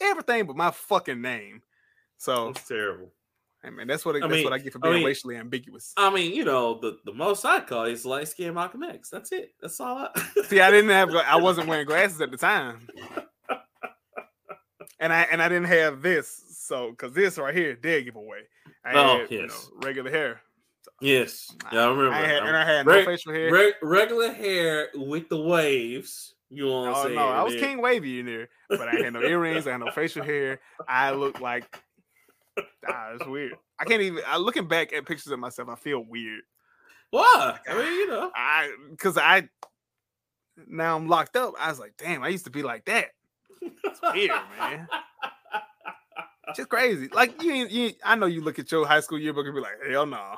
Everything 0.00 0.46
but 0.46 0.56
my 0.56 0.70
fucking 0.70 1.20
name. 1.20 1.62
So 2.18 2.50
it's 2.50 2.68
terrible. 2.68 3.12
Hey 3.62 3.70
man, 3.70 3.86
that's 3.86 4.04
what 4.04 4.14
I, 4.16 4.18
I 4.18 4.20
that's 4.22 4.32
mean- 4.32 4.44
what 4.44 4.52
I 4.52 4.58
get 4.58 4.72
for 4.72 4.78
I 4.82 4.88
being 4.88 4.94
mean- 4.96 5.06
racially 5.06 5.36
ambiguous. 5.36 5.92
I 5.96 6.10
mean, 6.10 6.34
you 6.34 6.44
know, 6.44 6.78
the, 6.80 6.98
the 7.04 7.12
most 7.12 7.44
I 7.44 7.60
call 7.60 7.84
is 7.84 8.04
light 8.04 8.28
skinned 8.28 8.54
Malcolm 8.54 8.82
X. 8.82 9.08
That's 9.10 9.32
it. 9.32 9.52
That's 9.60 9.78
all 9.80 9.98
I. 10.14 10.22
See, 10.48 10.60
I 10.60 10.70
didn't 10.70 10.90
have 10.90 11.10
I 11.14 11.36
wasn't 11.36 11.68
wearing 11.68 11.86
glasses 11.86 12.20
at 12.20 12.30
the 12.30 12.36
time. 12.36 12.88
And 15.00 15.12
I 15.12 15.22
and 15.32 15.42
I 15.42 15.48
didn't 15.48 15.64
have 15.66 16.00
this, 16.00 16.42
so 16.58 16.90
because 16.90 17.12
this 17.12 17.36
right 17.36 17.54
here 17.54 17.74
did 17.74 18.04
give 18.04 18.14
away. 18.16 18.42
I 18.84 18.92
Oh, 18.94 19.18
had, 19.18 19.30
you 19.32 19.38
know, 19.38 19.44
yes. 19.44 19.68
regular 19.82 20.10
hair. 20.10 20.40
yes. 21.00 21.52
Yeah, 21.72 21.80
I 21.86 21.88
remember. 21.90 22.12
I 22.12 22.18
had, 22.26 22.42
I 22.42 22.46
and 22.48 22.56
I 22.56 22.64
had 22.64 22.86
no 22.86 23.04
facial 23.04 23.32
hair. 23.32 23.50
Re- 23.52 23.74
regular 23.82 24.32
hair 24.32 24.88
with 24.94 25.28
the 25.28 25.40
waves. 25.40 26.34
You 26.50 26.66
know 26.66 26.82
what 26.82 26.88
I'm 26.90 26.94
Oh 26.94 27.02
saying? 27.04 27.14
no, 27.16 27.28
I 27.28 27.42
was 27.42 27.54
King 27.56 27.80
Wavy 27.82 28.20
in 28.20 28.26
there, 28.26 28.48
but 28.68 28.86
I 28.86 28.92
had 29.02 29.12
no 29.14 29.22
earrings. 29.22 29.66
I 29.66 29.72
had 29.72 29.80
no 29.80 29.90
facial 29.90 30.22
hair. 30.22 30.60
I 30.86 31.10
looked 31.12 31.40
like 31.40 31.80
ah, 32.88 33.12
it's 33.14 33.26
weird. 33.26 33.54
I 33.78 33.84
can't 33.84 34.02
even. 34.02 34.22
I 34.26 34.36
looking 34.38 34.68
back 34.68 34.92
at 34.92 35.06
pictures 35.06 35.32
of 35.32 35.38
myself, 35.38 35.68
I 35.68 35.76
feel 35.76 36.00
weird. 36.00 36.42
Why? 37.10 37.58
I 37.68 37.74
mean, 37.74 37.86
you 37.86 38.08
know. 38.08 38.30
I 38.34 38.74
because 38.90 39.16
I 39.18 39.48
now 40.66 40.96
I'm 40.96 41.08
locked 41.08 41.36
up. 41.36 41.54
I 41.58 41.68
was 41.70 41.78
like, 41.78 41.94
damn, 41.98 42.22
I 42.22 42.28
used 42.28 42.44
to 42.44 42.50
be 42.50 42.62
like 42.62 42.84
that. 42.86 43.06
It's 43.60 44.00
weird, 44.02 44.30
man. 44.58 44.88
Just 46.56 46.68
crazy. 46.68 47.08
Like 47.08 47.40
you, 47.42 47.52
ain't- 47.52 47.70
you, 47.70 47.92
I 48.04 48.16
know 48.16 48.26
you 48.26 48.42
look 48.42 48.58
at 48.58 48.70
your 48.72 48.86
high 48.86 49.00
school 49.00 49.18
yearbook 49.18 49.46
and 49.46 49.54
be 49.54 49.60
like, 49.60 49.78
hell 49.88 50.04
no, 50.06 50.34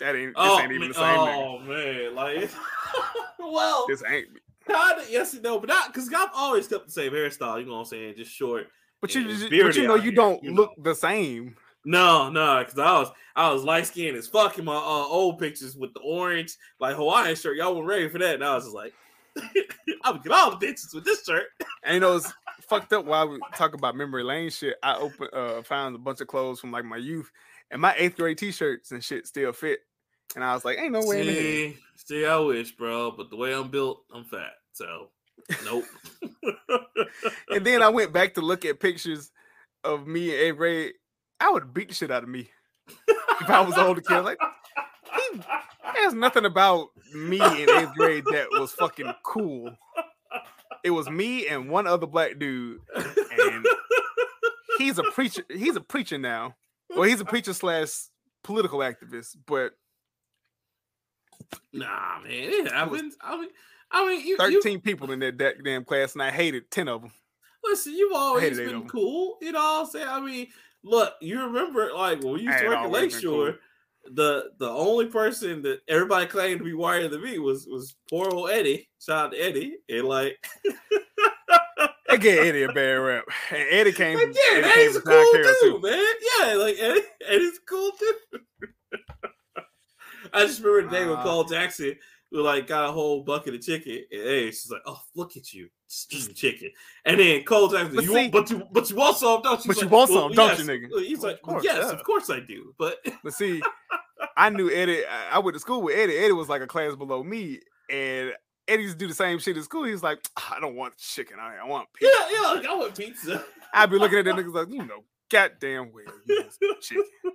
that 0.00 0.16
ain't. 0.16 0.34
This 0.34 0.44
Oh, 0.44 0.58
ain't 0.60 0.72
even 0.72 0.80
man, 0.80 0.88
the 0.88 0.94
same 0.94 1.04
nigga. 1.04 1.36
oh 1.36 1.58
man, 1.58 2.14
like, 2.14 2.50
well, 3.38 3.86
This 3.88 4.02
ain't. 4.08 4.28
kind 4.66 5.00
of 5.00 5.10
yes 5.10 5.34
and 5.34 5.42
no, 5.42 5.58
but 5.60 5.68
not 5.68 5.92
because 5.92 6.12
I've 6.12 6.30
always 6.34 6.66
kept 6.66 6.86
the 6.86 6.92
same 6.92 7.12
hairstyle. 7.12 7.60
You 7.60 7.66
know 7.66 7.72
what 7.74 7.78
I'm 7.80 7.84
saying? 7.86 8.14
Just 8.16 8.32
short. 8.32 8.68
But 9.02 9.14
you, 9.16 9.24
just, 9.24 9.50
but 9.50 9.76
you 9.76 9.88
know, 9.88 9.96
you 9.96 10.12
don't 10.12 10.42
you 10.44 10.54
look 10.54 10.72
the 10.78 10.94
same. 10.94 11.56
No, 11.84 12.30
no, 12.30 12.60
because 12.60 12.78
I 12.78 12.92
was 13.00 13.10
I 13.34 13.52
was 13.52 13.64
light 13.64 13.86
skinned 13.86 14.16
as 14.16 14.28
fuck 14.28 14.58
in 14.58 14.64
my 14.64 14.76
uh, 14.76 14.78
old 14.78 15.40
pictures 15.40 15.76
with 15.76 15.92
the 15.92 16.00
orange 16.00 16.56
like 16.78 16.94
Hawaiian 16.94 17.34
shirt. 17.34 17.56
Y'all 17.56 17.74
weren't 17.74 17.88
ready 17.88 18.08
for 18.08 18.18
that, 18.18 18.36
and 18.36 18.44
I 18.44 18.54
was 18.54 18.64
just 18.64 18.76
like, 18.76 18.94
I'm 20.04 20.14
gonna 20.14 20.20
get 20.22 20.32
all 20.32 20.56
the 20.56 20.64
bitches 20.64 20.94
with 20.94 21.04
this 21.04 21.24
shirt. 21.24 21.48
And 21.82 21.94
you 21.94 22.00
know, 22.00 22.14
it's 22.14 22.32
fucked 22.62 22.92
up 22.92 23.04
while 23.04 23.28
we 23.28 23.40
talk 23.56 23.74
about 23.74 23.96
memory 23.96 24.22
lane 24.22 24.50
shit. 24.50 24.76
I 24.84 24.94
open 24.96 25.28
uh 25.32 25.62
found 25.62 25.96
a 25.96 25.98
bunch 25.98 26.20
of 26.20 26.28
clothes 26.28 26.60
from 26.60 26.70
like 26.70 26.84
my 26.84 26.96
youth, 26.96 27.28
and 27.72 27.82
my 27.82 27.94
eighth 27.98 28.16
grade 28.16 28.38
t-shirts 28.38 28.92
and 28.92 29.02
shit 29.02 29.26
still 29.26 29.52
fit. 29.52 29.80
And 30.36 30.44
I 30.44 30.54
was 30.54 30.64
like, 30.64 30.78
ain't 30.78 30.92
no 30.92 31.04
way. 31.04 31.24
See, 31.24 31.76
see, 31.96 32.24
I 32.24 32.36
wish, 32.38 32.70
bro, 32.72 33.10
but 33.10 33.30
the 33.30 33.36
way 33.36 33.52
I'm 33.52 33.68
built, 33.68 34.04
I'm 34.14 34.24
fat. 34.24 34.52
So, 34.72 35.08
nope. 35.64 35.84
And 37.50 37.66
then 37.66 37.82
I 37.82 37.88
went 37.88 38.12
back 38.12 38.34
to 38.34 38.40
look 38.40 38.64
at 38.64 38.80
pictures 38.80 39.30
of 39.84 40.06
me 40.06 40.30
in 40.30 40.40
eighth 40.40 40.56
grade. 40.56 40.92
I 41.38 41.50
would 41.50 41.74
beat 41.74 41.88
the 41.88 41.94
shit 41.94 42.10
out 42.10 42.22
of 42.22 42.28
me 42.28 42.48
if 43.40 43.50
I 43.50 43.60
was 43.60 43.76
older 43.76 44.00
kid. 44.00 44.20
Like, 44.20 44.38
he, 45.14 45.40
there's 45.94 46.14
nothing 46.14 46.44
about 46.44 46.88
me 47.14 47.36
in 47.38 47.68
eighth 47.70 47.94
grade 47.94 48.24
that 48.30 48.48
was 48.52 48.72
fucking 48.72 49.12
cool. 49.22 49.76
It 50.84 50.90
was 50.90 51.10
me 51.10 51.46
and 51.46 51.68
one 51.68 51.86
other 51.86 52.06
black 52.06 52.38
dude, 52.38 52.80
and 52.96 53.66
he's 54.78 54.98
a 54.98 55.04
preacher. 55.04 55.42
He's 55.50 55.76
a 55.76 55.80
preacher 55.80 56.18
now. 56.18 56.56
Well, 56.90 57.04
he's 57.04 57.20
a 57.20 57.24
preacher 57.24 57.52
slash 57.52 57.90
political 58.42 58.80
activist, 58.80 59.36
but 59.46 59.72
Nah, 61.72 62.20
man, 62.20 62.32
it 62.32 62.72
happens. 62.72 63.16
I 63.20 63.40
mean, 63.40 63.50
I 63.92 64.06
mean, 64.06 64.20
you, 64.20 64.36
you 64.40 64.62
13 64.62 64.80
people 64.80 65.10
in 65.12 65.18
that 65.20 65.36
da- 65.36 65.54
damn 65.62 65.84
class, 65.84 66.14
and 66.14 66.22
I 66.22 66.30
hated 66.30 66.70
10 66.70 66.88
of 66.88 67.02
them. 67.02 67.10
listen. 67.64 67.94
You've 67.94 68.12
always 68.14 68.42
hated 68.42 68.60
eight 68.60 68.66
of 68.74 68.80
been 68.82 68.88
cool. 68.88 69.36
You 69.40 69.52
know 69.52 69.58
what 69.58 69.80
I'm 69.80 69.86
saying? 69.86 70.08
I 70.08 70.20
mean, 70.20 70.46
look, 70.82 71.14
you 71.20 71.40
remember 71.40 71.90
like 71.94 72.22
when 72.22 72.34
we 72.34 72.40
used 72.42 72.56
I 72.56 72.62
to 72.62 72.68
work 72.68 72.76
at 72.78 72.82
cool. 72.84 72.90
Lakeshore. 72.92 73.54
The 74.14 74.50
the 74.58 74.68
only 74.68 75.06
person 75.06 75.62
that 75.62 75.80
everybody 75.86 76.26
claimed 76.26 76.58
to 76.58 76.64
be 76.64 76.72
whiter 76.74 77.06
than 77.06 77.22
me 77.22 77.38
was 77.38 77.68
was 77.68 77.94
poor 78.10 78.28
old 78.32 78.50
Eddie. 78.50 78.88
Shout 79.00 79.26
out 79.26 79.32
to 79.32 79.38
Eddie. 79.38 79.76
And 79.88 80.08
like, 80.08 80.44
I 82.10 82.16
gave 82.16 82.38
Eddie 82.40 82.64
a 82.64 82.72
bad 82.72 82.94
rap. 82.94 83.24
And 83.52 83.64
Eddie 83.70 83.92
came, 83.92 84.18
like 84.18 84.34
yeah, 84.34 84.56
Eddie 84.58 84.62
came 84.62 84.72
Eddie's 84.72 84.96
a 84.96 85.00
cool 85.02 85.32
dude, 85.32 85.56
too. 85.60 85.80
man. 85.82 86.04
Yeah, 86.40 86.54
like 86.54 86.76
Eddie, 86.80 87.00
Eddie's 87.28 87.60
cool 87.68 87.92
too. 87.92 88.14
I 90.32 90.46
just 90.46 90.60
remember 90.62 90.90
the 90.90 90.96
day 90.96 91.06
when 91.06 91.18
Uh, 91.18 91.22
Cole 91.22 91.44
Jackson 91.44 91.94
we 92.32 92.38
like 92.40 92.66
got 92.66 92.88
a 92.88 92.92
whole 92.92 93.22
bucket 93.22 93.54
of 93.54 93.60
chicken, 93.60 94.04
and 94.10 94.20
Eddie, 94.22 94.46
she's 94.46 94.70
like, 94.70 94.82
"Oh, 94.86 95.00
look 95.14 95.36
at 95.36 95.52
you, 95.52 95.68
just 95.88 96.12
eating 96.12 96.34
chicken." 96.34 96.70
And 97.04 97.20
then 97.20 97.44
Cole 97.44 97.68
Jackson, 97.68 97.94
But 97.94 98.04
you 98.04 98.12
see- 98.14 98.28
but 98.28 98.50
you 98.50 98.62
but 98.72 98.90
you 98.90 98.96
want 98.96 99.16
some, 99.18 99.42
don't 99.42 99.64
you? 99.64 99.68
But 99.68 99.76
He's 99.76 99.82
you 99.82 99.82
like, 99.88 99.92
want 99.92 100.10
"Well, 100.10 100.20
some, 100.22 100.32
don't 100.32 100.48
yes." 100.48 100.58
you, 100.58 100.64
nigga? 100.64 101.04
He's 101.06 101.18
Of 101.18 101.24
like, 101.24 101.46
"Well, 101.46 101.54
course, 101.56 101.64
yes, 101.64 101.76
yeah. 101.84 101.90
of 101.92 102.04
course 102.04 102.30
I 102.30 102.40
do." 102.40 102.74
But 102.78 102.96
But 103.22 103.34
see, 103.34 103.60
I 104.36 104.48
knew 104.50 104.70
Eddie. 104.70 105.02
I 105.06 105.38
went 105.40 105.54
to 105.54 105.60
school 105.60 105.82
with 105.82 105.96
Eddie. 105.96 106.16
Eddie 106.18 106.32
was 106.32 106.48
like 106.48 106.62
a 106.62 106.66
class 106.66 106.94
below 106.96 107.22
me, 107.22 107.60
and 107.90 108.32
Eddie 108.68 108.84
used 108.84 108.94
to 108.98 109.04
do 109.04 109.08
the 109.08 109.14
same 109.14 109.38
shit 109.38 109.56
in 109.56 109.62
school. 109.62 109.84
He's 109.84 110.02
like, 110.02 110.20
"Ah, 110.38 110.54
I 110.56 110.60
don't 110.60 110.76
want 110.76 110.96
chicken. 110.96 111.36
I, 111.40 111.56
I 111.62 111.64
want 111.66 111.88
yeah, 112.00 112.08
pizza. 112.08 112.34
yeah, 112.42 112.48
like, 112.52 112.66
I 112.66 112.74
want 112.74 112.96
pizza. 112.96 113.44
I'd 113.74 113.90
be 113.90 113.98
looking 113.98 114.18
at 114.18 114.24
that 114.26 114.34
niggas 114.36 114.54
like, 114.54 114.68
you 114.70 114.84
know, 114.84 115.04
goddamn 115.30 115.92
well, 115.92 116.04
you 116.26 116.44
chicken. 116.80 117.04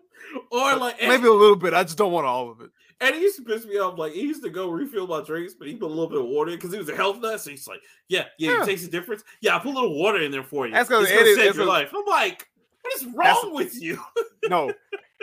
or 0.51 0.75
like 0.75 0.99
Maybe 1.01 1.27
a 1.27 1.31
little 1.31 1.55
bit. 1.55 1.73
I 1.73 1.83
just 1.83 1.97
don't 1.97 2.11
want 2.11 2.25
all 2.25 2.51
of 2.51 2.61
it. 2.61 2.69
Eddie 2.99 3.19
used 3.19 3.37
to 3.37 3.43
piss 3.43 3.65
me 3.65 3.77
off. 3.77 3.97
Like 3.97 4.13
he 4.13 4.21
used 4.21 4.43
to 4.43 4.49
go 4.49 4.69
refill 4.69 5.05
my 5.07 5.21
drinks, 5.21 5.53
but 5.53 5.67
he 5.67 5.75
put 5.75 5.85
a 5.87 5.93
little 5.93 6.09
bit 6.09 6.19
of 6.19 6.25
water 6.25 6.49
in 6.51 6.57
because 6.57 6.71
he 6.71 6.79
was 6.79 6.89
a 6.89 6.95
health 6.95 7.19
nut. 7.21 7.39
So 7.41 7.51
he's 7.51 7.67
like, 7.67 7.81
"Yeah, 8.07 8.25
yeah, 8.39 8.51
Yeah. 8.51 8.59
you 8.59 8.65
taste 8.65 8.85
the 8.85 8.91
difference. 8.91 9.23
Yeah, 9.41 9.55
I 9.55 9.59
put 9.59 9.71
a 9.71 9.75
little 9.79 9.95
water 9.97 10.19
in 10.21 10.31
there 10.31 10.43
for 10.43 10.65
you. 10.65 10.73
That's 10.73 10.89
It's 10.89 11.11
gonna 11.11 11.35
save 11.35 11.55
your 11.55 11.65
life." 11.65 11.91
I'm 11.95 12.05
like, 12.05 12.47
"What 12.81 12.93
is 12.95 13.05
wrong 13.13 13.51
with 13.53 13.79
you?" 13.81 13.99
No. 14.49 14.71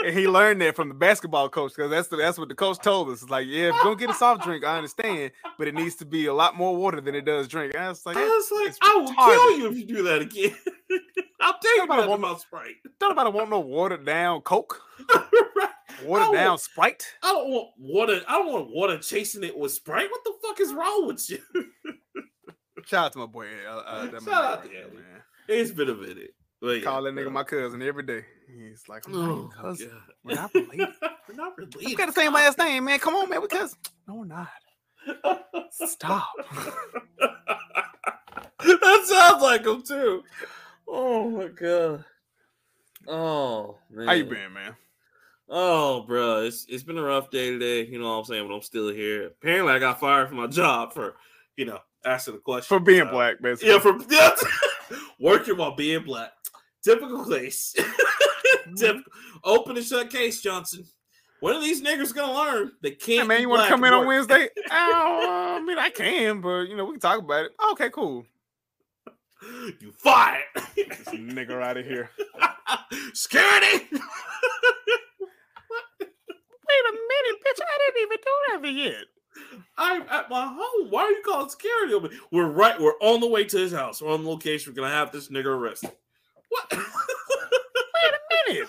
And 0.05 0.13
he 0.15 0.27
learned 0.29 0.61
that 0.61 0.77
from 0.77 0.89
the 0.89 0.95
basketball 0.95 1.49
coach 1.49 1.73
because 1.75 1.91
that's 1.91 2.09
the, 2.09 2.17
that's 2.17 2.37
what 2.37 2.49
the 2.49 2.55
coach 2.55 2.79
told 2.79 3.09
us. 3.09 3.23
It's 3.23 3.31
like, 3.31 3.47
yeah, 3.47 3.69
if 3.69 3.75
you're 3.77 3.85
gonna 3.85 3.97
get 3.97 4.11
a 4.11 4.15
soft 4.15 4.43
drink, 4.45 4.63
I 4.65 4.77
understand, 4.77 5.31
but 5.57 5.67
it 5.67 5.75
needs 5.75 5.95
to 5.97 6.05
be 6.05 6.27
a 6.27 6.35
lot 6.35 6.57
more 6.57 6.77
water 6.77 7.01
than 7.01 7.15
it 7.15 7.25
does 7.25 7.49
drink. 7.49 7.73
And 7.75 7.85
I 7.85 7.89
was 7.89 8.05
like, 8.05 8.17
I 8.19 8.25
was 8.27 8.51
like, 8.53 8.75
I 8.83 8.97
will 8.97 9.07
retarded. 9.07 9.15
kill 9.37 9.59
you 9.59 9.67
if 9.69 9.79
you 9.79 9.85
do 9.87 10.03
that 10.03 10.21
again. 10.21 10.55
I'll 11.41 11.59
tell 11.59 11.77
you 11.77 11.85
about 11.85 12.07
want- 12.09 12.21
my 12.21 12.37
Sprite. 12.37 12.75
don't 13.01 13.11
nobody 13.17 13.31
want 13.35 13.49
no 13.51 13.61
watered 13.61 14.05
down 14.05 14.43
Coke, 14.43 14.83
Right. 15.57 15.69
Watered 16.05 16.29
I 16.29 16.33
down 16.33 16.49
want- 16.51 16.61
Sprite. 16.61 17.07
I 17.23 17.33
don't 17.33 17.51
want 17.51 17.69
water. 17.79 18.21
I 18.29 18.39
don't 18.39 18.53
want 18.53 18.71
water 18.71 18.99
chasing 18.99 19.45
it 19.45 19.57
with 19.57 19.73
Sprite. 19.73 20.11
What 20.11 20.25
the 20.25 20.33
fuck 20.43 20.61
is 20.61 20.73
wrong 20.75 21.07
with 21.07 21.29
you? 21.31 21.39
Shout 22.87 23.07
out 23.07 23.13
to 23.15 23.19
my 23.21 23.27
boy. 23.27 23.47
Uh, 23.67 23.71
uh, 23.77 24.11
Shout 24.11 24.15
out 24.15 24.23
to 24.23 24.31
right 24.31 24.63
there, 24.73 24.85
Eddie. 24.87 24.95
man. 24.97 25.23
It's 25.49 25.71
been 25.71 25.89
a 25.89 25.95
minute. 25.95 26.35
But 26.61 26.79
yeah, 26.79 26.85
Call 26.85 27.03
that 27.03 27.15
nigga 27.15 27.25
bro. 27.25 27.31
my 27.33 27.45
cousin 27.45 27.83
every 27.83 28.03
day. 28.05 28.25
He's 28.47 28.85
like, 28.89 29.07
I'm 29.07 29.15
Oh, 29.15 29.51
cousin. 29.55 29.89
God. 29.91 30.01
We're 30.23 30.35
not 30.37 30.55
related. 30.55 30.89
We're 31.29 31.35
not 31.35 31.57
related. 31.59 31.85
We 31.85 31.95
got 31.95 32.07
the 32.07 32.13
same 32.13 32.33
last 32.33 32.57
name, 32.59 32.85
man. 32.85 32.99
Come 32.99 33.15
on, 33.15 33.29
man. 33.29 33.41
We 33.43 33.49
cousins. 33.49 33.77
No, 34.09 34.15
we're 34.17 34.25
not. 34.27 34.49
Stop. 35.71 36.31
that 37.19 39.03
sounds 39.05 39.43
like 39.43 39.67
him 39.67 39.83
too. 39.83 40.23
Oh 40.89 41.29
my 41.31 41.49
god. 41.49 42.05
Oh 43.07 43.79
man. 43.91 44.07
How 44.07 44.13
you 44.15 44.25
been, 44.25 44.53
man? 44.53 44.77
Oh, 45.49 46.03
bro, 46.03 46.43
it's 46.45 46.67
it's 46.69 46.83
been 46.83 46.99
a 46.99 47.03
rough 47.03 47.31
day 47.31 47.51
today. 47.51 47.85
You 47.87 47.99
know 47.99 48.07
what 48.09 48.19
I'm 48.21 48.25
saying, 48.25 48.49
but 48.49 48.55
I'm 48.55 48.63
still 48.63 48.89
here. 48.89 49.27
Apparently, 49.27 49.73
I 49.73 49.79
got 49.79 50.01
fired 50.01 50.29
from 50.29 50.39
my 50.39 50.47
job 50.49 50.93
for 50.93 51.17
you 51.57 51.67
know 51.67 51.79
asking 52.05 52.35
the 52.35 52.41
question 52.41 52.67
For 52.67 52.81
being 52.81 53.09
Uh, 53.09 53.11
black, 53.13 53.41
basically. 53.43 53.73
Yeah, 53.73 53.79
for 53.79 53.97
yeah, 54.11 54.31
working 55.21 55.57
while 55.57 55.75
being 55.75 56.03
black. 56.05 56.33
Typical 56.83 57.25
case. 57.27 57.75
Typical. 58.77 59.13
Open 59.45 59.77
and 59.77 59.85
shut 59.87 60.11
case, 60.11 60.41
Johnson. 60.41 60.85
When 61.41 61.55
are 61.55 61.61
these 61.61 61.83
niggas 61.83 62.15
gonna 62.15 62.33
learn? 62.33 62.73
They 62.83 62.93
can't. 62.93 63.23
Hey, 63.23 63.27
man, 63.27 63.41
you 63.43 63.49
want 63.51 63.63
to 63.63 63.69
come 63.69 63.85
in 63.85 63.93
on? 63.93 64.07
Wednesday? 64.07 64.49
oh, 64.71 65.57
I 65.59 65.63
mean, 65.63 65.79
I 65.79 65.91
can, 65.91 66.41
but 66.41 66.63
you 66.63 66.77
know, 66.77 66.87
we 66.87 66.93
can 66.93 67.01
talk 67.01 67.19
about 67.19 67.45
it. 67.47 67.53
Okay, 67.73 67.91
cool. 67.91 68.25
You 69.81 69.93
fired. 69.99 70.43
This 70.75 71.09
nigga 71.09 71.63
out 71.63 71.77
of 71.77 71.85
here. 71.85 72.09
Security. 73.13 73.85
Wait 76.75 76.91
a 76.91 76.93
minute, 76.93 77.41
bitch! 77.45 77.61
I 77.63 77.79
didn't 77.79 78.03
even 78.03 78.19
do 78.23 78.33
nothing 78.53 78.79
yet. 78.79 79.05
I'm 79.77 80.03
at 80.03 80.31
my 80.31 80.47
home. 80.47 80.91
Why 80.91 81.03
are 81.03 81.11
you 81.11 81.23
calling 81.25 81.49
security 81.49 81.95
on 81.95 82.05
me? 82.05 82.11
We're 82.31 82.49
right. 82.49 82.81
We're 82.81 82.99
on 83.01 83.21
the 83.21 83.29
way 83.29 83.45
to 83.45 83.59
his 83.59 83.73
house. 83.73 84.01
We're 84.01 84.13
on 84.13 84.27
location. 84.27 84.73
We're 84.73 84.83
gonna 84.83 84.95
have 84.95 85.13
this 85.13 85.29
nigga 85.29 85.47
arrested. 85.47 85.93
What? 86.49 86.73
Wait 86.73 86.81
a 86.81 88.53
minute. 88.53 88.69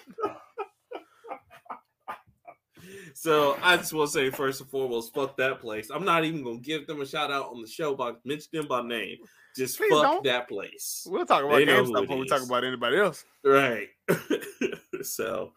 so 3.13 3.57
I 3.61 3.77
just 3.77 3.93
want 3.93 4.09
to 4.11 4.13
say 4.13 4.29
first 4.29 4.61
and 4.61 4.69
foremost, 4.69 5.13
fuck 5.13 5.37
that 5.37 5.61
place. 5.61 5.89
I'm 5.89 6.05
not 6.05 6.25
even 6.25 6.43
gonna 6.43 6.59
give 6.59 6.87
them 6.87 7.01
a 7.01 7.05
shout 7.05 7.31
out 7.31 7.51
on 7.51 7.61
the 7.61 7.67
show 7.67 7.95
by 7.95 8.13
mention 8.23 8.49
them 8.53 8.67
by 8.67 8.81
name. 8.81 9.17
Just 9.55 9.77
Please 9.77 9.91
fuck 9.91 10.03
don't. 10.03 10.23
that 10.25 10.49
place. 10.49 11.07
We'll 11.09 11.25
talk 11.25 11.43
about 11.43 11.55
They 11.57 11.65
GameStop 11.65 12.01
before 12.01 12.17
we 12.17 12.27
talk 12.27 12.43
about 12.43 12.63
anybody 12.63 12.97
else. 12.97 13.23
Right. 13.43 13.87
so 15.01 15.53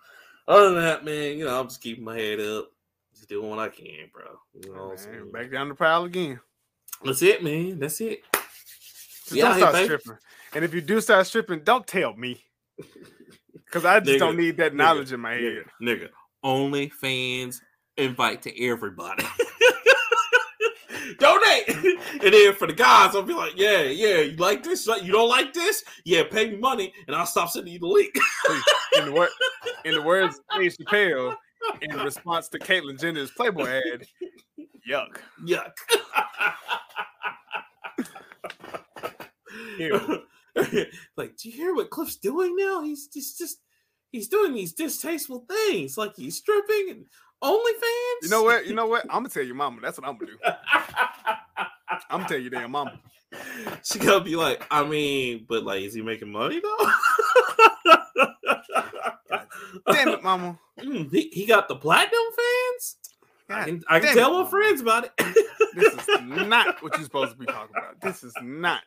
other 0.48 0.74
than 0.74 0.82
that, 0.82 1.04
man, 1.04 1.38
you 1.38 1.44
know, 1.44 1.60
I'm 1.60 1.68
just 1.68 1.80
keeping 1.80 2.04
my 2.04 2.16
head 2.16 2.40
up. 2.40 2.70
Just 3.14 3.28
doing 3.28 3.48
what 3.50 3.58
I 3.58 3.68
can, 3.68 4.10
bro. 4.12 4.24
You 4.54 4.72
know 4.72 4.86
what 4.86 4.90
I'm 4.92 4.96
Man, 4.96 4.96
saying? 4.96 5.32
back 5.32 5.52
down 5.52 5.68
the 5.68 5.74
pile 5.74 6.04
again. 6.04 6.40
That's 7.04 7.22
it, 7.22 7.44
man. 7.44 7.78
That's 7.78 8.00
it. 8.00 8.22
Just 8.32 9.32
Yeah, 9.32 9.44
don't 9.44 9.58
start 9.58 9.76
stripping. 9.84 10.16
And 10.54 10.64
if 10.64 10.74
you 10.74 10.80
do 10.80 11.00
start 11.00 11.26
stripping, 11.26 11.60
don't 11.64 11.86
tell 11.86 12.16
me. 12.16 12.42
Because 13.66 13.84
I 13.84 14.00
just 14.00 14.08
Nigga, 14.08 14.18
don't 14.18 14.36
need 14.38 14.56
that 14.56 14.72
nigga, 14.72 14.76
knowledge 14.78 15.12
in 15.12 15.20
my 15.20 15.32
head. 15.34 15.42
Nigga, 15.42 15.64
nigga, 15.82 16.08
only 16.42 16.88
fans 16.88 17.60
invite 17.98 18.40
to 18.42 18.64
everybody. 18.64 19.24
Donate, 21.18 21.68
and 22.22 22.32
then 22.32 22.54
for 22.54 22.68
the 22.68 22.72
guys, 22.72 23.16
I'll 23.16 23.22
be 23.22 23.34
like, 23.34 23.54
yeah, 23.56 23.82
yeah, 23.82 24.20
you 24.20 24.36
like 24.36 24.62
this? 24.62 24.86
You 24.86 25.10
don't 25.12 25.28
like 25.28 25.52
this? 25.52 25.82
Yeah, 26.04 26.22
pay 26.30 26.50
me 26.50 26.56
money, 26.58 26.92
and 27.06 27.16
I'll 27.16 27.26
stop 27.26 27.50
sending 27.50 27.72
you 27.72 27.80
the 27.80 27.86
link. 27.86 28.14
In 28.98 29.04
the, 29.06 29.12
wor- 29.12 29.28
in 29.84 29.94
the 29.94 30.02
words 30.02 30.38
of 30.38 30.58
Dave 30.58 30.74
Chappelle, 30.76 31.36
in 31.82 31.96
response 32.04 32.48
to 32.48 32.58
Caitlyn 32.58 32.98
Jenner's 32.98 33.30
Playboy 33.30 33.68
ad, 33.68 34.06
yuck. 34.88 35.18
Yuck. 35.46 35.72
Like, 41.16 41.36
do 41.36 41.48
you 41.48 41.52
hear 41.54 41.74
what 41.74 41.90
Cliff's 41.90 42.16
doing 42.16 42.56
now? 42.56 42.82
He's 42.82 43.06
just, 43.06 43.38
just, 43.38 43.58
he's 44.10 44.28
doing 44.28 44.54
these 44.54 44.72
distasteful 44.72 45.46
things, 45.48 45.96
like 45.96 46.16
he's 46.16 46.38
stripping 46.38 46.86
and 46.90 47.04
OnlyFans. 47.42 48.22
You 48.22 48.28
know 48.30 48.42
what? 48.42 48.66
You 48.66 48.74
know 48.74 48.86
what? 48.86 49.04
I'm 49.04 49.18
gonna 49.22 49.28
tell 49.28 49.42
your 49.44 49.54
mama. 49.54 49.80
That's 49.82 49.98
what 49.98 50.08
I'm 50.08 50.16
gonna 50.18 50.32
do. 50.32 50.38
I'm 52.10 52.18
gonna 52.20 52.28
tell 52.28 52.38
your 52.38 52.50
damn 52.50 52.70
mama. 52.70 52.98
she 53.82 53.98
gonna 53.98 54.24
be 54.24 54.36
like, 54.36 54.64
I 54.70 54.84
mean, 54.84 55.46
but 55.48 55.62
like, 55.64 55.82
is 55.82 55.94
he 55.94 56.02
making 56.02 56.30
money 56.32 56.60
though? 56.60 56.90
Damn 59.92 60.08
it, 60.08 60.22
mama. 60.22 60.58
Mm, 60.80 61.10
he, 61.12 61.28
he 61.32 61.46
got 61.46 61.68
the 61.68 61.76
platinum 61.76 62.20
fans. 62.36 62.96
I 63.50 63.64
can, 63.64 63.82
I 63.88 64.00
can 64.00 64.14
tell 64.14 64.38
it, 64.38 64.44
my 64.44 64.50
friends 64.50 64.80
about 64.80 65.04
it. 65.04 65.12
This 65.74 65.94
is 65.94 66.08
not 66.22 66.82
what 66.82 66.94
you're 66.94 67.04
supposed 67.04 67.32
to 67.32 67.38
be 67.38 67.46
talking 67.46 67.74
about. 67.76 68.00
This 68.00 68.22
is 68.24 68.32
not. 68.42 68.80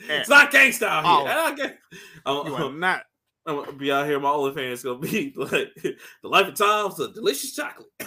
it's 0.00 0.28
not 0.28 0.50
gangsta 0.50 0.84
out 0.86 1.04
Oh. 1.06 1.24
here. 1.26 1.34
I 1.36 1.54
get- 1.54 1.78
I'm, 2.26 2.46
You 2.46 2.54
are 2.56 2.72
not. 2.72 3.04
I'm 3.50 3.64
gonna 3.64 3.72
be 3.72 3.90
out 3.90 4.06
here. 4.06 4.20
My 4.20 4.28
OnlyFans 4.28 4.72
is 4.72 4.82
gonna 4.84 4.98
be 4.98 5.32
like 5.36 5.74
the 5.74 5.96
life 6.22 6.46
of 6.46 6.54
times, 6.54 7.00
a 7.00 7.12
delicious 7.12 7.52
chocolate. 7.52 7.88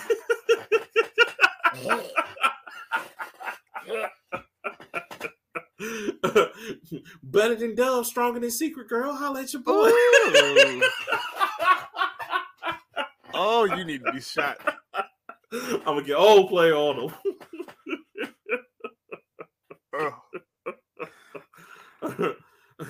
Better 7.23 7.55
than 7.55 7.75
Dove, 7.75 8.07
stronger 8.07 8.39
than 8.39 8.51
Secret 8.51 8.87
Girl. 8.87 9.13
Holla 9.13 9.41
at 9.41 9.53
your 9.53 9.61
boy. 9.61 9.91
Oh, 13.35 13.63
you 13.63 13.83
need 13.83 14.05
to 14.05 14.11
be 14.11 14.21
shot. 14.21 14.59
I'm 15.51 15.81
gonna 15.83 16.03
get 16.03 16.17
old 16.17 16.49
play 16.49 16.71
on 16.71 17.11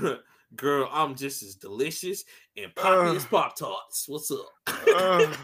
them. 0.01 0.19
Girl, 0.63 0.89
I'm 0.93 1.13
just 1.15 1.43
as 1.43 1.55
delicious 1.55 2.23
and 2.55 2.73
poppy 2.73 3.09
Uh. 3.09 3.15
as 3.15 3.25
Pop 3.25 3.57
Tarts. 3.57 4.07
What's 4.07 4.31
up? 4.31 4.47
Ugh. 4.95 5.35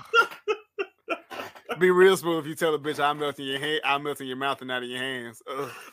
be 1.78 1.92
real 1.92 2.16
smooth 2.16 2.46
if 2.46 2.48
you 2.48 2.56
tell 2.56 2.74
a 2.74 2.80
bitch 2.80 3.04
I'm 3.04 3.20
melting 3.20 3.46
your 3.46 3.60
hand, 3.60 3.82
I'm 3.84 4.04
melting 4.04 4.28
your 4.28 4.38
mouth 4.38 4.62
and 4.62 4.72
out 4.72 4.84
of 4.84 4.90
your 4.90 5.00
hands. 5.00 5.42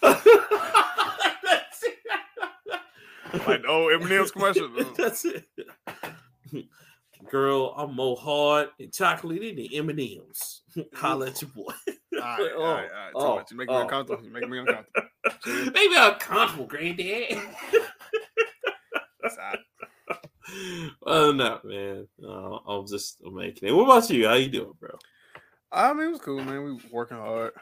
That's 0.00 0.26
it. 1.82 1.96
Like 3.46 3.64
oh 3.68 3.88
M&M's 3.88 4.30
commercial. 4.30 4.70
That's 4.96 5.24
it. 5.24 5.44
Girl, 7.28 7.74
I'm 7.76 7.96
more 7.96 8.16
hard 8.16 8.68
and 8.78 8.92
chocolatey 8.92 9.56
than 9.56 9.76
M 9.76 9.90
and 9.90 9.98
M's. 9.98 10.62
Holla 10.94 11.26
at 11.28 11.42
your 11.42 11.50
boy. 11.50 11.72
All 12.14 12.20
right, 12.20 12.52
all 12.56 12.62
right, 12.62 12.62
all 12.62 12.74
right. 12.74 13.12
Oh. 13.14 13.42
You 13.50 13.56
make 13.56 13.68
me 13.68 13.74
oh. 13.74 13.82
uncomfortable. 13.82 14.24
You 14.24 14.30
make 14.30 14.48
me 14.48 14.58
uncomfortable. 14.58 15.08
Maybe 15.74 15.96
I'm 15.96 16.66
granddad. 16.66 17.42
All 19.26 19.50
right. 19.50 20.90
Well, 21.02 21.32
no, 21.32 21.60
man. 21.64 22.06
Uh, 22.24 22.58
I'm 22.68 22.86
just 22.86 23.20
making 23.24 23.68
it. 23.68 23.72
What 23.72 23.84
about 23.84 24.08
you? 24.10 24.26
How 24.26 24.34
you 24.34 24.48
doing, 24.48 24.72
bro? 24.78 24.90
I 25.72 25.92
mean, 25.92 26.08
it 26.08 26.12
was 26.12 26.20
cool, 26.20 26.42
man. 26.42 26.62
We 26.62 26.80
working 26.90 27.16
hard, 27.16 27.52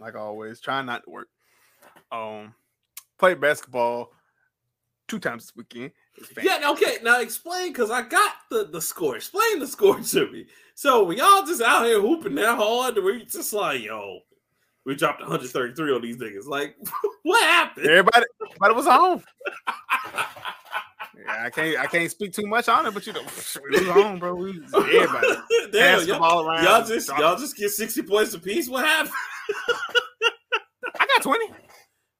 like 0.00 0.16
always. 0.16 0.60
Trying 0.60 0.86
not 0.86 1.04
to 1.04 1.10
work. 1.10 1.28
Um, 2.10 2.54
played 3.18 3.40
basketball 3.40 4.12
two 5.08 5.18
times 5.18 5.44
this 5.44 5.56
weekend. 5.56 5.92
Yeah, 6.42 6.70
okay. 6.70 6.98
Now 7.02 7.20
explain, 7.20 7.72
because 7.72 7.90
I 7.90 8.02
got 8.02 8.32
the, 8.50 8.64
the 8.64 8.80
score. 8.80 9.16
Explain 9.16 9.60
the 9.60 9.66
score 9.66 10.00
to 10.00 10.30
me. 10.30 10.46
So 10.74 11.04
we 11.04 11.18
y'all 11.18 11.46
just 11.46 11.62
out 11.62 11.86
here 11.86 12.00
hooping 12.00 12.34
that 12.36 12.56
hard, 12.56 12.96
we 12.96 13.24
just 13.24 13.52
like, 13.52 13.82
yo, 13.82 14.20
we 14.84 14.96
dropped 14.96 15.20
133 15.20 15.92
on 15.92 16.02
these 16.02 16.16
niggas. 16.16 16.46
Like, 16.46 16.76
what 17.22 17.42
happened? 17.44 17.86
Everybody, 17.86 18.26
everybody 18.44 18.74
was 18.74 18.86
home. 18.86 19.22
Yeah, 21.18 21.44
I 21.44 21.50
can't, 21.50 21.78
I 21.78 21.86
can't 21.86 22.10
speak 22.10 22.32
too 22.32 22.46
much 22.46 22.68
on 22.68 22.86
it, 22.86 22.94
but 22.94 23.06
you 23.06 23.12
know, 23.12 23.20
we 23.70 23.78
was 23.80 23.88
home, 23.88 24.18
bro. 24.18 24.34
We 24.34 24.58
was, 24.60 24.74
everybody. 24.74 25.28
Damn, 25.72 26.06
y'all, 26.06 26.46
around, 26.48 26.64
y'all 26.64 26.86
just 26.86 27.06
dropped- 27.06 27.20
y'all 27.20 27.36
just 27.36 27.56
get 27.56 27.70
60 27.70 28.02
points 28.02 28.34
apiece. 28.34 28.68
What 28.68 28.84
happened? 28.86 29.14
I 30.98 31.06
got 31.06 31.22
twenty. 31.22 31.46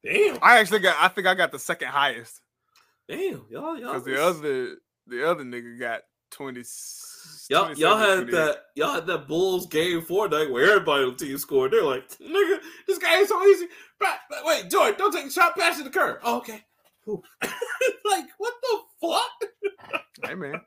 Damn, 0.04 0.38
I 0.42 0.58
actually 0.58 0.80
got. 0.80 0.96
I 1.00 1.08
think 1.08 1.26
I 1.26 1.34
got 1.34 1.52
the 1.52 1.58
second 1.58 1.88
highest 1.88 2.40
damn, 3.08 3.44
y'all, 3.50 3.78
y'all, 3.78 3.94
because 3.94 4.04
the 4.04 4.22
other, 4.22 4.76
the 5.06 5.28
other 5.28 5.44
nigga 5.44 5.78
got 5.78 6.00
twenty. 6.30 6.62
Y'all, 7.50 7.75
y'all 7.75 7.99
had 7.99 8.28
that 8.28 8.56
y'all 8.75 8.94
had 8.94 9.06
that 9.06 9.28
Bulls 9.28 9.66
game 9.66 10.00
four 10.02 10.28
night 10.28 10.50
where 10.50 10.70
everybody 10.72 11.04
on 11.04 11.16
the 11.16 11.25
team 11.25 11.37
scored. 11.38 11.72
They're 11.72 11.84
like, 11.84 12.08
nigga, 12.18 12.58
this 12.87 12.99
guy 12.99 13.18
is 13.18 13.28
so 13.28 13.44
easy. 13.46 13.66
But, 13.99 14.18
but 14.30 14.44
wait, 14.44 14.70
Jordan, 14.70 14.94
don't 14.99 15.12
take 15.12 15.26
a 15.26 15.30
shot 15.30 15.56
past 15.56 15.82
the 15.82 15.90
curve. 15.90 16.18
Oh, 16.22 16.38
okay. 16.38 16.64
Like, 18.04 18.26
what 18.38 18.54
the 18.62 18.78
fuck? 19.00 19.50
Hey 20.25 20.35
man, 20.35 20.61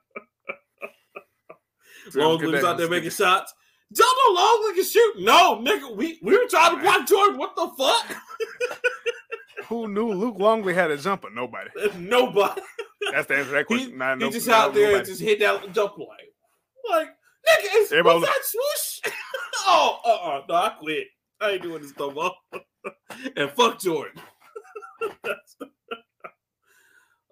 Longley 2.15 2.48
was 2.51 2.63
out 2.63 2.77
there 2.77 2.89
making 2.89 3.12
shots. 3.12 3.54
Know 3.98 4.06
Longley 4.34 4.74
can 4.75 4.84
shoot. 4.84 5.13
No, 5.20 5.58
nigga, 5.58 5.96
we, 5.96 6.20
we 6.24 6.38
were 6.38 6.48
trying 6.50 6.75
to 6.75 6.82
block 6.82 7.08
Jordan. 7.08 7.38
What 7.38 7.56
the 7.56 7.70
fuck? 7.77 8.18
Who 9.68 9.88
knew 9.88 10.12
Luke 10.12 10.38
Longley 10.39 10.74
had 10.74 10.92
a 10.92 10.98
jumper? 10.98 11.30
Nobody. 11.30 11.70
Nobody. 11.98 12.62
That's 13.12 13.27
the 13.27 13.36
answer 13.36 13.46
to 13.50 13.51
that 13.51 13.60
He, 13.60 13.63
question. 13.65 13.98
Nah, 13.98 14.13
he 14.15 14.20
no- 14.22 14.32
just 14.32 14.48
no- 14.48 14.54
out 14.56 14.74
there 14.74 14.84
and 14.86 14.92
nobody. 14.94 15.10
just 15.12 15.22
hit 15.22 15.39
that 15.39 15.72
jump 15.74 15.98
line. 15.98 16.08
Like, 16.89 17.08
nigga, 17.08 17.75
is, 17.77 17.92
Everybody 17.92 18.20
was 18.20 18.27
that 18.30 18.44
swoosh? 18.44 19.13
oh, 19.68 20.00
uh, 20.04 20.10
uh 20.10 20.42
no, 20.50 20.56
I 20.56 20.70
quit. 20.80 21.08
I 21.39 21.51
ain't 21.51 21.62
doing 21.62 21.82
this 21.82 21.94
no 21.98 22.12
more. 22.12 22.32
and 23.36 23.51
fuck 23.51 23.80
Jordan. 23.80 24.22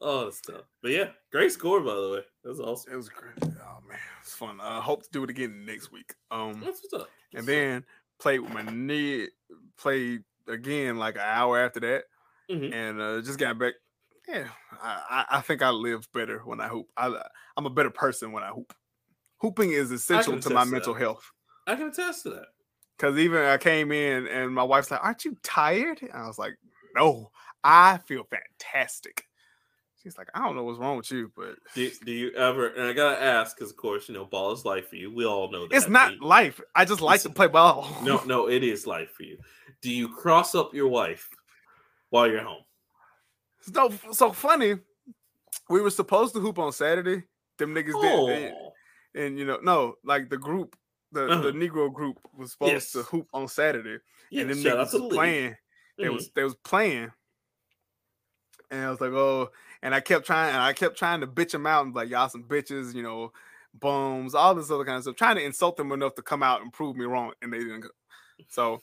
That's- 0.03 0.24
oh, 0.25 0.29
stuff. 0.31 0.62
But 0.81 0.91
yeah, 0.91 1.10
great 1.31 1.51
score 1.51 1.79
by 1.81 1.93
the 1.95 2.10
way. 2.12 2.22
That 2.43 2.50
was 2.50 2.60
awesome. 2.60 2.93
It 2.93 2.95
was 2.98 3.10
great. 3.10 3.33
Oh 3.43 3.79
man, 3.88 3.98
it's 4.22 4.33
fun. 4.36 4.60
I 4.62 4.81
hope 4.81 5.03
to 5.03 5.10
do 5.12 5.24
it 5.24 5.29
again 5.29 5.65
next 5.65 5.91
week. 5.91 6.13
Um, 6.31 6.62
That's 6.63 6.81
what's 6.83 6.93
up. 7.03 7.10
and 7.33 7.45
then 7.48 7.86
played 8.19 8.39
with 8.39 8.53
my 8.53 8.63
knee. 8.63 9.27
Played 9.77 10.24
again 10.48 10.98
like 10.98 11.15
an 11.15 11.22
hour 11.22 11.60
after 11.60 11.79
that, 11.81 12.04
Mhm. 12.49 12.73
and 12.73 13.01
uh, 13.01 13.21
just 13.21 13.39
got 13.39 13.58
back. 13.58 13.73
Yeah, 14.27 14.47
I, 14.82 15.25
I 15.32 15.38
I 15.38 15.41
think 15.41 15.62
I 15.62 15.69
live 15.69 16.08
better 16.13 16.39
when 16.39 16.60
I 16.62 16.67
hoop. 16.67 16.88
I 16.97 17.21
I'm 17.58 17.65
a 17.65 17.69
better 17.69 17.89
person 17.89 18.32
when 18.32 18.43
I 18.43 18.49
hoop. 18.49 18.73
Hooping 19.39 19.71
is 19.71 19.91
essential 19.91 20.39
to 20.39 20.49
my 20.51 20.63
mental 20.63 20.93
that. 20.93 20.99
health. 21.01 21.32
I 21.67 21.75
can 21.75 21.88
attest 21.88 22.23
to 22.23 22.30
that. 22.32 22.45
Cause 22.99 23.17
even 23.17 23.41
I 23.43 23.58
came 23.58 23.91
in 23.91 24.27
and 24.27 24.54
my 24.54 24.63
wife's 24.63 24.91
like, 24.91 25.04
"Aren't 25.04 25.25
you 25.25 25.36
tired?" 25.43 26.01
And 26.01 26.12
I 26.13 26.27
was 26.27 26.38
like, 26.38 26.56
"No, 26.95 27.32
I 27.63 27.97
feel 28.06 28.23
fantastic." 28.23 29.27
She's 30.03 30.17
like, 30.17 30.29
"I 30.33 30.39
don't 30.43 30.55
know 30.55 30.63
what's 30.63 30.79
wrong 30.79 30.97
with 30.97 31.09
you, 31.11 31.31
but 31.35 31.55
Do, 31.75 31.89
do 32.05 32.11
you 32.11 32.31
ever? 32.31 32.67
And 32.67 32.83
I 32.87 32.93
gotta 32.93 33.21
ask 33.21 33.55
because, 33.55 33.71
of 33.71 33.77
course, 33.77 34.09
you 34.09 34.13
know, 34.13 34.25
ball 34.25 34.51
is 34.51 34.65
life 34.65 34.89
for 34.89 34.97
you. 34.97 35.13
We 35.13 35.25
all 35.25 35.49
know 35.49 35.65
that. 35.67 35.75
it's 35.75 35.87
not 35.87 36.19
life. 36.19 36.59
I 36.75 36.83
just 36.85 37.01
like 37.01 37.21
to 37.21 37.29
play 37.29 37.47
ball." 37.47 37.87
No, 38.03 38.21
no, 38.25 38.49
it 38.49 38.63
is 38.63 38.85
life 38.85 39.11
for 39.11 39.23
you. 39.23 39.37
Do 39.81 39.89
you 39.91 40.09
cross 40.09 40.55
up 40.55 40.73
your 40.73 40.89
wife 40.89 41.29
while 42.09 42.27
you're 42.27 42.43
home? 42.43 42.63
So 43.61 43.93
so 44.11 44.31
funny. 44.33 44.79
We 45.69 45.79
were 45.81 45.89
supposed 45.89 46.33
to 46.35 46.41
hoop 46.41 46.59
on 46.59 46.73
Saturday. 46.73 47.23
Them 47.57 47.73
niggas 47.73 47.93
Oh, 47.95 48.27
did, 48.27 48.53
and 49.15 49.39
you 49.39 49.45
know, 49.45 49.59
no, 49.61 49.95
like 50.03 50.29
the 50.29 50.37
group, 50.37 50.75
the 51.11 51.27
Uh-huh. 51.31 51.41
the 51.43 51.51
Negro 51.53 51.93
group 51.93 52.19
was 52.35 52.51
supposed 52.51 52.91
to 52.93 53.03
hoop 53.03 53.27
on 53.33 53.47
Saturday, 53.47 53.99
yeah, 54.31 54.41
and 54.43 54.57
shout 54.57 54.77
niggas 54.79 54.91
the 54.91 54.99
was 55.03 55.13
playing. 55.13 55.55
They 55.97 56.07
Mhm. 56.07 56.13
was 56.13 56.31
they 56.31 56.43
was 56.43 56.55
playing, 56.55 57.11
and 58.71 58.85
I 58.85 58.89
was 58.89 58.99
like, 58.99 59.11
oh, 59.11 59.51
and 59.84 59.93
I 59.93 60.00
kept 60.00 60.26
trying, 60.26 60.56
and 60.56 60.63
I 60.63 60.74
kept 60.74 60.98
trying 60.98 61.19
to 61.22 61.28
bitch 61.28 61.52
them 61.52 61.67
out 61.67 61.86
and 61.86 61.93
like, 61.93 62.10
y'all 62.10 62.30
some 62.30 62.46
bitches, 62.46 62.96
you 62.96 63.04
know, 63.04 63.34
bums, 63.74 64.34
all 64.34 64.56
this 64.56 64.72
other 64.72 64.86
kind 64.86 64.98
of 64.98 65.04
stuff, 65.04 65.17
trying 65.17 65.36
to 65.36 65.43
insult 65.43 65.76
them 65.78 65.91
enough 65.91 66.15
to 66.15 66.22
come 66.22 66.41
out 66.41 66.62
and 66.62 66.72
prove 66.72 66.96
me 66.96 67.06
wrong, 67.06 67.34
and 67.41 67.52
they 67.52 67.60
didn't. 67.60 67.82
Go. 67.82 67.89
So, 68.48 68.82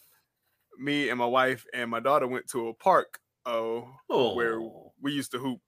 me 0.78 1.08
and 1.08 1.18
my 1.18 1.26
wife 1.26 1.66
and 1.72 1.90
my 1.90 2.00
daughter 2.00 2.26
went 2.26 2.48
to 2.50 2.68
a 2.68 2.74
park. 2.74 3.18
Oh, 3.46 3.88
oh, 4.10 4.34
where 4.34 4.60
we 5.00 5.12
used 5.12 5.32
to 5.32 5.38
hoop. 5.38 5.58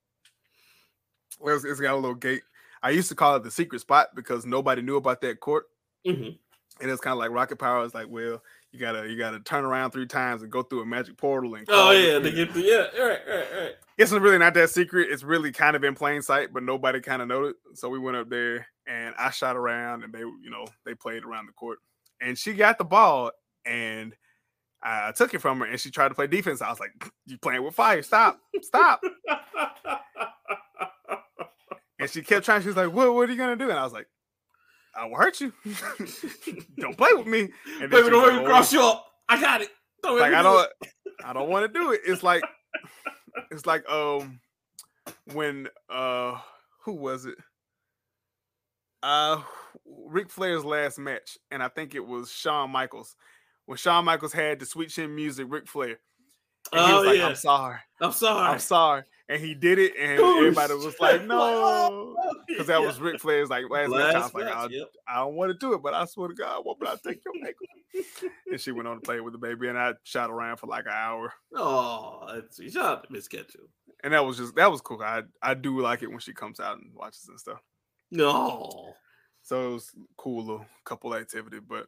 It's, 1.45 1.65
it's 1.65 1.81
got 1.81 1.95
a 1.95 1.97
little 1.97 2.15
gate. 2.15 2.43
I 2.83 2.91
used 2.91 3.09
to 3.09 3.15
call 3.15 3.37
it 3.37 3.43
the 3.43 3.51
secret 3.51 3.81
spot 3.81 4.09
because 4.15 4.45
nobody 4.45 4.83
knew 4.83 4.97
about 4.97 5.23
that 5.23 5.41
court, 5.41 5.65
Mhm. 6.07 6.39
and 6.81 6.91
it's 6.91 7.01
kind 7.01 7.13
of 7.13 7.19
like 7.19 7.31
Rocket 7.31 7.57
Power. 7.57 7.85
It's 7.85 7.95
like, 7.95 8.09
well, 8.11 8.43
you 8.73 8.79
gotta 8.79 9.09
you 9.09 9.19
gotta 9.19 9.39
turn 9.41 9.65
around 9.65 9.91
three 9.91 10.07
times 10.07 10.43
and 10.43 10.51
go 10.51 10.63
through 10.63 10.81
a 10.81 10.87
magic 10.87 11.19
portal 11.19 11.55
and. 11.55 11.67
Oh 11.69 11.91
yeah, 11.91 12.19
to 12.19 12.31
get 12.31 12.55
the 12.55 12.61
yeah, 12.61 13.03
right, 13.03 13.21
right, 13.29 13.47
right. 13.55 13.73
It's 13.99 14.13
really 14.13 14.39
not 14.39 14.55
that 14.55 14.71
secret. 14.71 15.09
It's 15.11 15.23
really 15.23 15.53
kind 15.53 15.77
of 15.77 15.85
in 15.85 15.95
plain 15.95 16.23
sight, 16.23 16.53
but 16.53 16.63
nobody 16.63 17.01
kind 17.01 17.21
of 17.21 17.29
noticed. 17.29 17.59
So 17.75 17.91
we 17.91 17.99
went 17.99 18.17
up 18.17 18.31
there 18.31 18.67
and 18.87 19.15
I 19.19 19.31
shot 19.31 19.57
around, 19.57 20.05
and 20.05 20.13
they, 20.13 20.21
you 20.21 20.51
know, 20.51 20.65
they 20.87 20.95
played 20.95 21.25
around 21.25 21.47
the 21.47 21.53
court, 21.53 21.79
and 22.21 22.37
she 22.37 22.55
got 22.55 22.79
the 22.79 22.85
ball, 22.85 23.31
and 23.67 24.17
I 24.83 25.13
took 25.13 25.35
it 25.35 25.41
from 25.41 25.61
her, 25.61 25.67
and 25.67 25.79
she 25.79 25.91
tried 25.91 26.09
to 26.09 26.15
play 26.15 26.27
defense. 26.27 26.63
I 26.63 26.71
was 26.71 26.81
like, 26.81 26.93
"You 27.27 27.37
playing 27.39 27.63
with 27.63 27.75
fire? 27.75 28.03
Stop! 28.03 28.41
Stop!" 28.63 29.03
And 31.99 32.11
she 32.11 32.21
kept 32.21 32.45
trying. 32.45 32.63
She 32.63 32.67
was 32.67 32.77
like, 32.77 32.93
"What? 32.93 33.15
What 33.15 33.29
are 33.29 33.33
you 33.33 33.39
gonna 33.39 33.55
do?" 33.55 33.71
And 33.71 33.79
I 33.79 33.85
was 33.85 33.93
like, 33.93 34.09
"I 34.97 35.07
will 35.07 35.17
hurt 35.17 35.41
you. 35.41 35.53
don't 36.79 36.97
play 36.97 37.13
with 37.15 37.27
me." 37.27 37.51
And 37.81 37.91
Baby, 37.91 38.11
don't 38.11 38.13
was 38.13 38.23
let 38.23 38.33
me 38.33 38.39
like, 38.39 38.47
cross 38.47 38.73
you 38.73 38.83
up. 38.83 39.07
I 39.29 39.41
got 39.41 39.61
it. 39.61 39.71
Don't 40.03 40.19
"Oh." 40.19 40.21
like 40.21 40.33
I 40.33 40.39
do 40.39 40.43
don't, 40.45 40.69
it. 40.83 40.91
I 41.25 41.33
don't 41.33 41.49
want 41.49 41.73
to 41.73 41.79
do 41.79 41.93
it. 41.93 42.01
It's 42.05 42.23
like, 42.23 42.43
it's 43.51 43.67
like 43.67 43.89
um, 43.89 44.41
when 45.33 45.69
uh, 45.89 46.39
who 46.85 46.93
was 46.93 47.27
it? 47.27 47.37
Uh, 49.03 49.43
Ric 49.85 50.31
Flair's 50.31 50.65
last 50.65 50.99
match, 50.99 51.39
and 51.51 51.63
I 51.63 51.69
think 51.69 51.95
it 51.95 52.07
was 52.07 52.31
Shawn 52.31 52.71
Michaels. 52.71 53.17
When 53.67 53.79
Shawn 53.79 54.05
Michaels 54.05 54.33
had 54.33 54.59
the 54.59 54.67
sweet 54.67 54.91
chin 54.91 55.15
music, 55.15 55.47
Ric 55.49 55.69
Flair. 55.69 55.99
And 56.73 56.87
he 56.87 56.93
Oh 56.93 56.97
was 56.99 57.07
like, 57.07 57.19
yeah, 57.19 57.27
I'm 57.27 57.35
sorry. 57.35 57.79
I'm 58.01 58.13
sorry. 58.13 58.49
I'm 58.49 58.59
sorry. 58.59 59.03
And 59.33 59.41
he 59.41 59.55
did 59.55 59.79
it, 59.79 59.95
and 59.99 60.21
Ooh, 60.21 60.37
everybody 60.41 60.75
was 60.75 61.01
like, 61.01 61.21
oh, 61.23 61.25
no. 61.25 61.39
Oh, 61.41 62.17
because 62.47 62.67
that 62.67 62.81
Yeah. 62.81 62.87
was 62.87 63.01
Ric 63.01 63.19
Flair's 63.19 63.49
like 63.49 63.65
last, 63.71 63.91
match. 63.91 64.15
I 64.15 64.19
was 64.19 64.35
like, 64.35 64.71
Yep. 64.71 64.89
I 65.09 65.21
don't 65.21 65.37
want 65.37 65.53
to 65.53 65.59
do 65.59 65.73
it, 65.73 65.83
but 65.83 65.95
I 65.95 66.05
swear 66.05 66.29
to 66.29 66.35
God, 66.35 66.67
what 66.67 66.79
would 66.79 66.89
I 66.89 66.97
take 66.97 67.23
your 67.25 67.35
ankle? 67.47 67.67
and 68.51 68.61
she 68.61 68.73
went 68.73 68.89
on 68.89 68.97
to 68.97 69.01
play 69.01 69.21
with 69.21 69.33
the 69.33 69.39
baby, 69.39 69.69
and 69.69 69.79
I 69.79 69.95
shot 70.05 70.29
around 70.29 70.59
for 70.59 70.67
like 70.67 70.85
an 70.85 70.93
hour. 70.95 71.33
Oh. 71.55 72.29
Shout 72.71 72.85
out 72.85 73.07
to 73.07 73.13
Miss 73.13 73.27
Ketchum. 73.27 73.69
And 74.05 74.13
that 74.13 74.27
was 74.27 74.37
just 74.37 74.55
that 74.57 74.71
was 74.71 74.83
cool. 74.83 75.01
I 75.01 75.23
I 75.41 75.55
do 75.55 75.81
like 75.81 76.03
it 76.03 76.11
when 76.11 76.19
she 76.19 76.35
comes 76.35 76.61
out 76.61 76.77
and 76.77 76.93
watches 76.95 77.27
and 77.29 77.41
stuff. 77.41 77.61
No. 78.11 78.93
So 79.43 79.71
it 79.71 79.73
was 79.73 79.91
cool 80.19 80.45
little 80.45 80.67
couple 80.85 81.15
activity, 81.15 81.59
but 81.59 81.87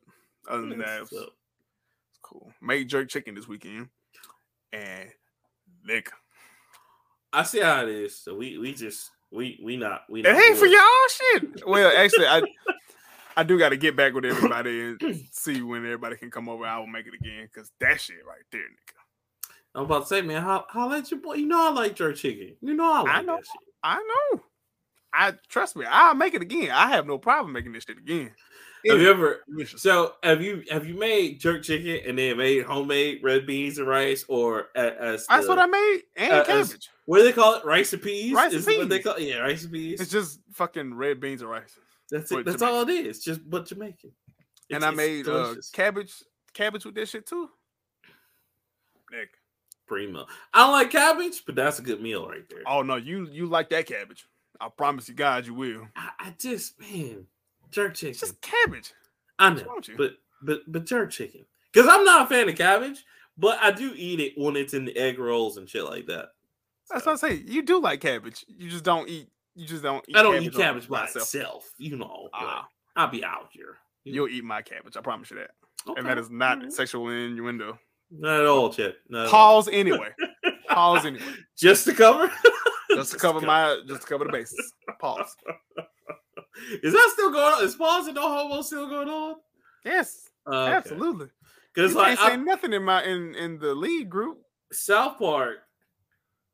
other 0.49 0.67
than 0.67 0.79
that, 0.79 0.97
it 0.97 1.01
was, 1.01 1.13
it 1.13 1.17
was 1.17 1.29
cool. 2.23 2.53
Made 2.63 2.89
jerk 2.89 3.09
chicken 3.11 3.35
this 3.35 3.49
weekend, 3.49 3.89
and 4.73 5.11
Nick, 5.85 6.11
I 7.35 7.43
see 7.43 7.61
how 7.61 7.83
it 7.83 7.89
is. 7.89 8.17
So 8.17 8.35
we 8.35 8.59
we 8.59 8.73
just 8.73 9.11
we 9.33 9.61
we 9.63 9.77
not 9.77 10.03
we 10.09 10.21
it 10.21 10.25
not 10.25 10.37
ain't 10.37 10.57
for 10.57 10.67
y'all 10.67 10.83
shit. 11.11 11.63
Well, 11.67 11.93
actually, 11.97 12.27
I 12.27 12.43
I 13.37 13.43
do 13.43 13.59
got 13.59 13.71
to 13.71 13.77
get 13.77 13.97
back 13.97 14.15
with 14.15 14.25
everybody 14.25 14.81
and 14.81 15.27
see 15.33 15.61
when 15.61 15.85
everybody 15.85 16.17
can 16.17 16.31
come 16.31 16.49
over. 16.49 16.65
I 16.65 16.79
will 16.79 16.87
make 16.87 17.07
it 17.07 17.15
again 17.15 17.49
because 17.53 17.73
that 17.81 18.01
shit 18.01 18.25
right 18.27 18.45
there, 18.53 18.61
nigga. 18.61 18.95
I'm 19.75 19.85
about 19.85 20.03
to 20.03 20.07
say, 20.07 20.23
man, 20.23 20.43
how 20.43 20.65
how 20.69 20.89
let 20.89 21.11
your 21.11 21.21
boy? 21.21 21.35
You 21.35 21.47
know 21.47 21.69
I 21.69 21.71
like 21.71 21.97
jerk 21.97 22.17
chicken. 22.17 22.57
You 22.61 22.75
know 22.75 22.93
I 22.93 23.01
like 23.01 23.17
I 23.17 23.23
know. 23.23 23.37
that 23.37 23.47
shit. 23.47 23.69
I 23.83 23.97
know. 24.33 24.43
I 25.13 25.33
trust 25.49 25.77
me, 25.77 25.85
I'll 25.89 26.15
make 26.15 26.35
it 26.35 26.43
again. 26.43 26.71
I 26.71 26.89
have 26.89 27.07
no 27.07 27.19
problem 27.19 27.53
making 27.53 27.73
this 27.73 27.85
shit 27.85 27.99
again. 27.99 28.33
Have 28.87 29.01
you 29.01 29.11
ever? 29.11 29.45
So 29.77 30.15
have 30.23 30.43
you 30.43 30.63
have 30.71 30.87
you 30.87 30.95
made 30.95 31.41
jerk 31.41 31.63
chicken 31.63 32.01
and 32.09 32.19
then 32.19 32.37
made 32.37 32.65
homemade 32.65 33.21
red 33.23 33.47
beans 33.47 33.79
and 33.79 33.89
rice 33.89 34.25
or 34.29 34.69
as 34.77 35.27
That's 35.27 35.45
the- 35.45 35.49
what 35.49 35.59
I 35.59 35.67
made, 35.67 36.01
and 36.17 36.33
uh, 36.33 36.45
as- 36.49 36.69
cabbage. 36.69 36.91
what 37.07 37.19
do 37.19 37.25
they 37.25 37.33
call 37.33 37.55
it? 37.57 37.65
Rice 37.65 37.93
and 37.93 38.03
peas. 38.03 38.33
Rice 38.35 38.53
and 38.53 38.61
is 38.61 38.67
what 38.67 38.89
they 38.89 38.97
peas. 38.99 39.05
call 39.05 39.19
yeah 39.19 39.39
rice 39.39 39.63
and 39.65 39.73
peas. 39.73 40.01
It's 40.01 40.11
just 40.11 40.41
fucking 40.53 40.95
red 40.95 41.21
beans 41.21 41.41
and 41.43 41.51
rice. 41.51 41.79
that's 42.11 42.31
it. 42.33 42.45
That's 42.45 42.63
all 42.63 42.83
it 42.83 42.91
is. 42.91 43.21
Just 43.21 43.49
but 43.49 43.67
Jamaican. 43.67 44.13
and 44.71 44.85
I 44.85 44.91
made 44.91 45.29
uh, 45.29 45.55
cabbage, 45.73 46.13
cabbage 46.53 46.85
with 46.85 46.95
that 46.97 47.09
shit 47.09 47.27
too. 47.27 47.49
Nick. 49.13 49.31
primo. 49.87 50.27
I 50.53 50.61
don't 50.65 50.73
like 50.73 50.91
cabbage, 50.91 51.43
but 51.47 51.55
that's 51.55 51.79
a 51.79 51.83
good 51.83 52.01
meal 52.03 52.29
right 52.29 52.45
there. 52.51 52.63
Oh 52.67 52.83
no, 52.83 52.97
you 52.97 53.29
you 53.31 53.47
like 53.47 53.71
that 53.71 53.87
cabbage? 53.87 54.27
I 54.61 54.69
promise 54.69 55.09
you, 55.09 55.15
God, 55.15 55.47
you 55.47 55.55
will. 55.55 55.89
I, 55.97 56.11
I 56.19 56.35
just 56.39 56.81
man 56.81 57.27
jerk 57.71 57.95
chicken. 57.95 58.11
It's 58.11 58.21
just 58.21 58.41
cabbage. 58.41 58.93
I 59.39 59.51
know, 59.51 59.79
you? 59.87 59.97
but 59.97 60.13
but 60.43 60.61
but 60.69 60.85
jerk 60.87 61.11
chicken 61.11 61.45
because 61.73 61.89
I'm 61.91 62.05
not 62.05 62.27
a 62.27 62.27
fan 62.27 62.49
of 62.49 62.57
cabbage, 62.57 63.05
but 63.37 63.59
I 63.61 63.71
do 63.71 63.93
eat 63.97 64.21
it 64.21 64.35
when 64.37 64.57
it's 64.57 64.75
in 64.75 64.85
the 64.85 64.97
egg 64.97 65.19
rolls 65.19 65.57
and 65.57 65.69
shit 65.69 65.85
like 65.85 66.07
that. 66.07 66.31
That's 66.91 67.07
what 67.07 67.13
I 67.13 67.29
say. 67.29 67.43
You 67.47 67.63
do 67.63 67.81
like 67.81 68.01
cabbage. 68.01 68.45
You 68.49 68.71
just 68.71 68.85
don't 68.85 69.09
eat. 69.09 69.29
You 69.55 69.67
just 69.67 69.83
don't. 69.83 70.05
eat 70.09 70.17
I 70.17 70.23
don't 70.23 70.43
eat 70.43 70.55
cabbage 70.55 70.89
by 70.89 71.05
itself. 71.05 71.23
itself, 71.25 71.71
you 71.79 71.97
know. 71.97 72.29
Ah. 72.33 72.67
I'll 72.97 73.09
be 73.09 73.25
out 73.25 73.49
here. 73.51 73.79
You'll 74.05 74.29
eat 74.29 74.45
my 74.45 74.63
cabbage. 74.63 74.97
I 74.97 75.01
promise 75.01 75.31
you 75.31 75.39
that. 75.39 75.51
And 75.97 76.07
that 76.07 76.19
is 76.19 76.27
Okay, 76.27 76.35
not 76.35 76.73
sexual 76.73 77.09
innuendo. 77.09 77.79
not 78.11 78.41
at 78.41 78.47
all, 78.47 78.73
Chet. 78.73 78.97
Not 79.09 79.21
at 79.21 79.25
all. 79.27 79.31
Pause 79.31 79.69
anyway. 79.73 80.09
Pause 80.69 81.07
anyway. 81.07 81.25
just 81.57 81.85
to 81.87 81.95
cover. 81.95 82.31
Just 82.91 83.13
to 83.13 83.19
cover 83.19 83.41
my. 83.41 83.81
Just 83.87 84.03
to 84.03 84.07
cover 84.07 84.25
the 84.25 84.33
bases. 84.33 84.73
Pause. 85.01 85.37
Is 86.83 86.93
that 86.93 87.11
still 87.13 87.31
going 87.33 87.55
on? 87.55 87.65
Is 87.65 87.75
pause 87.77 88.07
and 88.07 88.15
no 88.15 88.23
homo 88.23 88.63
still 88.63 88.89
going 88.89 89.09
on? 89.09 89.37
Yes, 89.85 90.31
Uh, 90.47 90.67
absolutely. 90.67 91.29
Because 91.75 91.95
like 91.95 92.19
can't 92.19 92.31
say 92.33 92.37
nothing 92.37 92.73
in 92.73 92.85
my 92.85 93.03
in 93.05 93.35
in 93.35 93.59
the 93.59 93.75
lead 93.75 94.09
group. 94.09 94.39
South 94.73 95.19
Park 95.19 95.59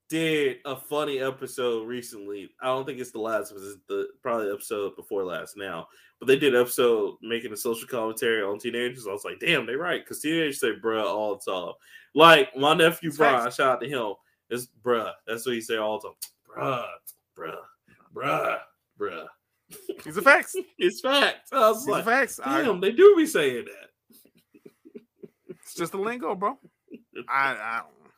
did 0.08 0.56
a 0.64 0.74
funny 0.74 1.20
episode 1.20 1.86
recently. 1.86 2.50
I 2.60 2.66
don't 2.66 2.84
think 2.84 2.98
it's 2.98 3.12
the 3.12 3.20
last, 3.20 3.52
but 3.54 3.62
it's 3.62 3.76
the 3.88 4.08
probably 4.22 4.50
episode 4.50 4.96
before 4.96 5.24
last 5.24 5.56
now. 5.56 5.86
But 6.18 6.26
they 6.26 6.36
did 6.38 6.54
an 6.54 6.60
episode 6.60 7.14
making 7.22 7.52
a 7.52 7.56
social 7.56 7.86
commentary 7.88 8.42
on 8.42 8.58
teenagers. 8.58 9.06
I 9.06 9.12
was 9.12 9.24
like, 9.24 9.38
damn, 9.40 9.66
they 9.66 9.74
right. 9.76 10.02
Because 10.04 10.20
teenagers 10.20 10.60
say 10.60 10.72
bruh 10.72 11.04
all 11.04 11.36
the 11.44 11.50
time. 11.52 11.74
Like 12.14 12.56
my 12.56 12.74
nephew 12.74 13.08
It's 13.10 13.18
Brian, 13.18 13.50
shout 13.52 13.74
out 13.74 13.80
to 13.82 13.88
him. 13.88 14.14
It's 14.48 14.66
bruh. 14.84 15.12
That's 15.26 15.46
what 15.46 15.54
he 15.54 15.60
say 15.60 15.76
all 15.76 16.00
the 16.00 16.08
time. 16.08 16.16
Bruh, 16.48 16.86
bruh, 17.38 17.56
bruh, 18.12 18.58
bruh. 18.98 19.26
These 20.04 20.18
are 20.18 20.22
facts. 20.22 20.52
These 20.52 20.64
It's 20.78 21.00
fact. 21.00 21.48
I 21.52 21.68
was 21.70 21.86
are 21.86 21.90
like, 21.92 22.04
facts. 22.04 22.40
I- 22.42 22.62
damn, 22.62 22.80
they 22.80 22.92
do 22.92 23.14
be 23.16 23.26
saying 23.26 23.66
that. 23.66 25.00
it's 25.48 25.74
just 25.74 25.94
a 25.94 25.98
lingo, 26.00 26.34
bro. 26.34 26.58
I 27.28 27.50
I 27.52 27.80
don't. 27.82 28.12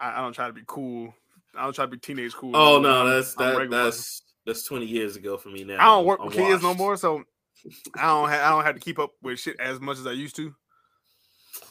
I, 0.00 0.18
I 0.18 0.22
don't 0.22 0.32
try 0.32 0.46
to 0.46 0.52
be 0.52 0.62
cool. 0.66 1.12
I 1.56 1.64
don't 1.64 1.72
try 1.74 1.84
to 1.84 1.90
be 1.90 1.98
teenage 1.98 2.34
cool. 2.34 2.52
Oh 2.54 2.74
I'm- 2.74 2.82
no, 2.82 3.08
that's 3.08 3.34
that, 3.34 3.68
that's 3.70 4.22
that's 4.46 4.64
twenty 4.64 4.86
years 4.86 5.16
ago 5.16 5.36
for 5.36 5.48
me 5.50 5.64
now. 5.64 5.74
I 5.80 5.84
don't 5.96 6.06
work 6.06 6.20
I'm 6.20 6.26
with 6.26 6.36
kids 6.36 6.62
no 6.62 6.74
more, 6.74 6.96
so 6.96 7.22
I 7.96 8.02
don't 8.06 8.28
have 8.28 8.42
I 8.42 8.50
don't 8.50 8.64
have 8.64 8.74
to 8.74 8.80
keep 8.80 8.98
up 8.98 9.10
with 9.22 9.38
shit 9.38 9.58
as 9.60 9.80
much 9.80 9.98
as 9.98 10.06
I 10.06 10.12
used 10.12 10.36
to. 10.36 10.54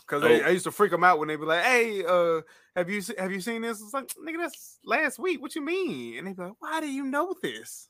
Cause 0.06 0.24
Oh. 0.24 0.28
I 0.28 0.50
used 0.50 0.64
to 0.64 0.72
freak 0.72 0.92
them 0.92 1.04
out 1.04 1.20
when 1.20 1.28
they 1.28 1.36
be 1.36 1.44
like, 1.44 1.64
"Hey, 1.64 2.04
uh, 2.06 2.42
have 2.78 2.90
you 2.90 3.02
have 3.18 3.32
you 3.32 3.42
seen 3.42 3.62
this?" 3.62 3.82
It's 3.82 3.94
like, 3.94 4.08
"Nigga, 4.16 4.38
that's 4.40 4.80
last 4.86 5.20
week. 5.20 5.42
What 5.42 5.54
you 5.56 5.62
mean?" 5.62 6.18
And 6.18 6.28
they 6.28 6.34
be 6.34 6.44
like, 6.44 6.54
"Why 6.60 6.80
do 6.80 6.90
you 6.90 7.04
know 7.04 7.36
this?" 7.42 7.90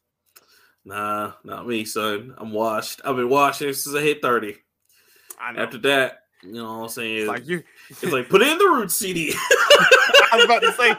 Nah, 0.87 1.33
not 1.43 1.67
me, 1.67 1.83
son. 1.83 2.33
I'm 2.37 2.53
washed. 2.53 3.01
I've 3.03 3.17
been 3.17 3.27
washing 3.27 3.73
since 3.73 3.93
I 3.93 4.01
hit 4.01 4.21
30. 4.21 4.55
I 5.37 5.51
know. 5.51 5.63
After 5.63 5.77
that, 5.79 6.19
you 6.41 6.53
know 6.53 6.77
what 6.77 6.83
I'm 6.83 6.89
saying? 6.89 7.17
It's 7.17 7.27
like 7.27 7.45
you. 7.45 7.61
it's 7.89 8.03
like 8.03 8.29
put 8.29 8.41
in 8.41 8.57
the 8.57 8.63
root 8.63 8.89
CD. 8.89 9.33
I 10.31 10.35
was 10.35 10.45
about 10.45 10.61
to 10.61 10.71
say, 10.73 10.95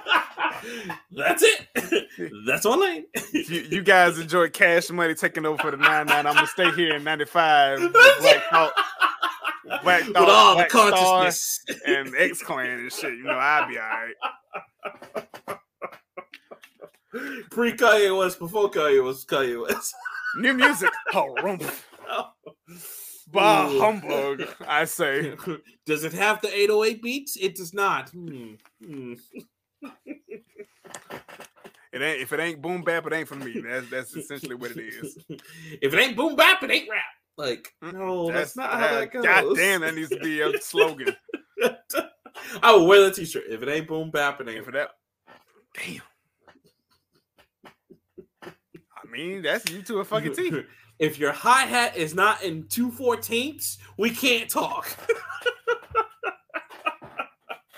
That's 1.11 1.43
it. 1.43 2.07
That's 2.47 2.67
one 2.67 2.83
lane. 2.83 3.05
you, 3.33 3.67
you 3.71 3.83
guys 3.83 4.19
enjoy 4.19 4.51
Cash 4.51 4.91
Money 4.91 5.15
taking 5.15 5.47
over 5.47 5.57
for 5.57 5.71
the 5.71 5.79
nine 5.79 6.07
nine. 6.07 6.27
I'm 6.27 6.35
gonna 6.35 6.47
stay 6.47 6.71
here 6.73 6.95
in 6.97 7.05
'95. 7.05 7.81
with 7.81 7.93
Black 7.93 8.43
Thought, 8.51 8.73
Black 9.83 10.05
With 10.07 10.15
Thought, 10.17 10.29
all 10.29 10.51
the 10.51 10.57
Black 10.57 10.71
Star, 10.71 10.91
consciousness. 10.91 11.61
and 11.87 12.15
X 12.15 12.43
Clan 12.43 12.81
and 12.81 12.93
shit. 12.93 13.13
You 13.15 13.25
know, 13.25 13.33
I'll 13.33 13.67
be 13.69 13.79
all 13.79 13.85
right. 13.89 15.58
Pre 17.51 17.73
Kanye 17.73 18.17
West, 18.17 18.39
before 18.39 18.71
Kanye 18.71 19.03
was 19.03 19.25
Kanye 19.25 19.63
West. 19.63 19.95
New 20.37 20.55
music, 20.55 20.91
oh, 21.15 21.35
bah 23.33 23.69
Ooh. 23.69 23.81
humbug. 23.81 24.45
I 24.67 24.85
say. 24.85 25.35
Does 25.87 26.05
it 26.05 26.13
have 26.13 26.41
the 26.43 26.49
808 26.49 27.03
beats? 27.03 27.37
It 27.37 27.57
does 27.57 27.73
not. 27.73 28.11
Hmm. 28.11 28.55
Hmm. 28.85 29.15
It 31.93 32.03
ain't 32.03 32.21
if 32.21 32.33
it 32.33 32.41
ain't 32.41 32.61
boom 32.61 32.83
bap, 32.83 33.07
it 33.07 33.13
ain't 33.15 33.27
for 33.27 33.37
me. 33.37 33.61
That's 33.61 33.89
that's 33.89 34.15
essentially 34.15 34.55
what 34.55 34.73
it 34.73 34.79
is. 34.79 35.19
if 35.81 35.95
it 35.95 35.99
ain't 35.99 36.17
boom 36.17 36.37
bap, 36.37 36.63
it 36.63 36.71
ain't 36.71 36.91
rap. 36.91 37.05
Like, 37.39 37.73
no, 37.81 38.31
that's, 38.31 38.57
not 38.57 38.73
how 38.73 38.99
that 38.99 39.13
goes. 39.13 39.25
God 39.25 39.57
damn, 39.57 39.81
that 39.83 39.95
needs 39.95 40.11
to 40.11 40.19
be 40.19 40.41
a 40.41 40.61
slogan. 40.61 41.15
I 42.63 42.73
will 42.73 42.87
wear 42.87 43.05
the 43.05 43.13
t-shirt. 43.13 43.45
If 43.49 43.63
it 43.63 43.69
ain't 43.69 43.87
boom 43.87 44.11
bap, 44.11 44.41
it 44.41 44.49
ain't 44.49 44.65
for 44.65 44.73
that, 44.73 44.91
damn. 45.75 46.03
I 49.09 49.11
mean, 49.17 49.43
that's 49.43 49.71
you 49.71 49.83
to 49.83 49.99
a 49.99 50.05
fucking 50.05 50.35
T. 50.35 50.63
If 50.99 51.17
your 51.17 51.31
hi 51.31 51.63
hat 51.63 51.97
is 51.97 52.13
not 52.13 52.43
in 52.43 52.67
two 52.69 52.91
fourteenths, 52.91 53.79
we 53.97 54.11
can't 54.11 54.51
talk. 54.51 54.89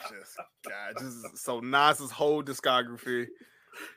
Just 0.08 0.36
God, 0.66 0.94
just 0.98 1.36
so 1.38 1.60
Nas's 1.60 2.10
whole 2.10 2.42
discography, 2.42 3.26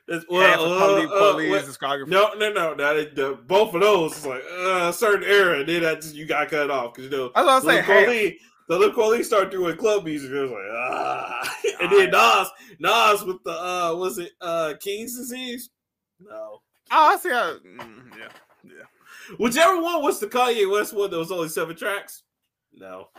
It's- 0.09 0.25
half 0.29 0.59
of 0.59 0.71
uh, 0.71 0.75
uh, 0.75 1.35
discography. 1.63 2.07
no, 2.07 2.33
no, 2.33 2.51
no. 2.51 2.75
That 2.75 3.15
the, 3.15 3.39
both 3.47 3.73
of 3.73 3.79
those 3.79 4.17
is 4.17 4.25
like 4.25 4.43
uh, 4.51 4.89
a 4.89 4.93
certain 4.93 5.23
era. 5.23 5.59
And 5.59 5.69
then 5.69 5.83
that 5.83 6.01
just, 6.01 6.15
you 6.15 6.25
got 6.25 6.49
cut 6.49 6.69
off 6.69 6.93
because 6.93 7.09
you 7.09 7.17
know 7.17 7.31
I 7.33 7.43
was 7.43 7.63
the 7.63 7.69
gonna 7.71 7.83
say 7.83 7.93
half. 7.93 8.07
Kweli, 8.07 8.35
the 8.67 8.77
Lil 8.77 8.91
Kweli 8.91 9.23
started 9.23 9.51
doing 9.51 9.77
club 9.77 10.03
music. 10.03 10.31
It 10.31 10.39
was 10.41 10.51
like 10.51 10.59
ah, 10.73 11.55
and 11.81 11.91
then 11.93 12.11
Nas, 12.11 12.47
Nas 12.79 13.23
with 13.23 13.41
the 13.45 13.51
uh, 13.51 13.95
was 13.95 14.17
it 14.17 14.33
uh 14.41 14.73
King's 14.81 15.15
disease? 15.17 15.69
No, 16.19 16.59
Oh, 16.91 17.13
I 17.13 17.17
see 17.17 17.29
how. 17.29 17.57
mm, 17.57 18.03
yeah, 18.19 18.27
yeah. 18.63 19.35
whichever 19.37 19.81
one 19.81 20.01
was 20.03 20.19
the 20.19 20.27
Kanye 20.27 20.69
West 20.71 20.93
one 20.93 21.09
that 21.09 21.17
was 21.17 21.31
only 21.31 21.49
seven 21.49 21.75
tracks. 21.75 22.23
No, 22.73 23.09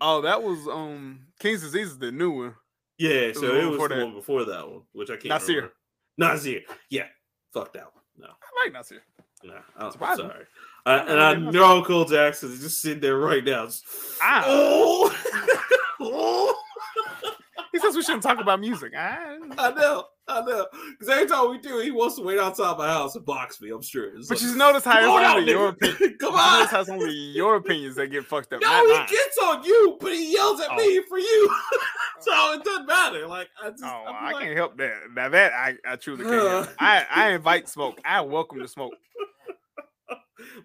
Oh, 0.00 0.20
that 0.22 0.42
was 0.42 0.66
um 0.68 1.26
King's 1.38 1.62
Disease 1.62 1.88
is 1.88 1.98
the 1.98 2.10
new 2.12 2.30
one. 2.30 2.54
yeah, 2.98 3.28
was 3.28 3.40
so 3.40 3.46
the 3.46 3.58
it 3.60 3.64
one 3.64 3.66
was 3.66 3.74
before 3.76 3.88
the 3.88 3.94
that. 3.96 4.04
one 4.06 4.14
before 4.14 4.44
that 4.44 4.68
one, 4.70 4.82
which 4.92 5.10
I 5.10 5.14
can't 5.14 5.26
Nasir. 5.26 5.54
remember. 5.56 5.74
Nasir, 6.18 6.60
yeah, 6.90 7.06
fuck 7.52 7.72
that 7.74 7.84
one. 7.84 8.02
No, 8.16 8.26
I 8.28 8.64
like 8.64 8.72
Nasir. 8.72 9.02
no, 9.44 9.54
I'm 9.76 9.92
Surprising. 9.92 10.28
sorry. 10.28 10.44
I, 10.84 10.96
and 10.98 11.20
I 11.20 11.34
know 11.34 11.84
Cole 11.84 12.04
Jackson 12.06 12.50
is 12.52 12.60
just 12.60 12.80
sitting 12.82 13.00
there 13.00 13.16
right 13.18 13.44
now. 13.44 13.66
just, 13.66 13.84
Ah. 14.20 14.44
oh, 14.46 15.16
oh. 16.00 16.58
He 17.72 17.78
says 17.78 17.96
we 17.96 18.02
shouldn't 18.02 18.22
talk 18.22 18.38
about 18.38 18.60
music. 18.60 18.92
I, 18.94 19.38
I 19.56 19.70
know, 19.70 20.04
I 20.28 20.40
know. 20.42 20.66
Because 20.92 21.08
every 21.08 21.26
time 21.26 21.50
we 21.50 21.58
do, 21.58 21.80
he 21.80 21.90
wants 21.90 22.14
to 22.16 22.22
wait 22.22 22.38
outside 22.38 22.78
my 22.78 22.86
house 22.88 23.16
and 23.16 23.24
box 23.24 23.60
me. 23.60 23.70
I'm 23.70 23.82
sure. 23.82 24.16
It's 24.16 24.28
but 24.28 24.40
like, 24.40 24.50
you 24.50 24.56
notice 24.56 24.84
how 24.84 24.92
"Come 25.00 25.10
on 25.10 25.22
it's 25.22 25.32
only 25.34 25.50
your 25.50 25.72
nigga. 25.72 25.92
opinion. 25.94 26.18
Come 26.20 26.32
You 26.32 26.38
on. 26.38 26.58
notice 26.58 26.70
how 26.70 26.80
it's 26.80 26.90
only 26.90 27.12
your 27.12 27.56
opinions 27.56 27.96
that 27.96 28.06
get 28.08 28.24
fucked 28.24 28.52
up. 28.52 28.60
No, 28.62 28.86
he 28.86 28.92
mine. 28.92 29.06
gets 29.10 29.38
on 29.38 29.64
you, 29.64 29.96
but 30.00 30.12
he 30.12 30.32
yells 30.32 30.60
at 30.60 30.68
Oh. 30.70 30.76
me 30.76 31.02
for 31.08 31.18
you. 31.18 31.48
so 32.20 32.30
oh. 32.32 32.54
it 32.58 32.64
doesn't 32.64 32.86
matter. 32.86 33.26
Like 33.26 33.48
I 33.62 33.70
just, 33.70 33.82
Oh, 33.84 34.04
I'm 34.08 34.14
I 34.24 34.32
like, 34.32 34.42
can't 34.44 34.56
help 34.56 34.76
that. 34.78 34.94
Now 35.14 35.28
that 35.28 35.52
I, 35.54 35.74
I 35.84 35.96
truly 35.96 36.24
can't. 36.24 36.34
help. 36.48 36.68
I, 36.78 37.04
I 37.10 37.30
invite 37.32 37.68
smoke. 37.68 38.00
I 38.04 38.20
welcome 38.20 38.60
the 38.60 38.68
smoke. 38.68 38.94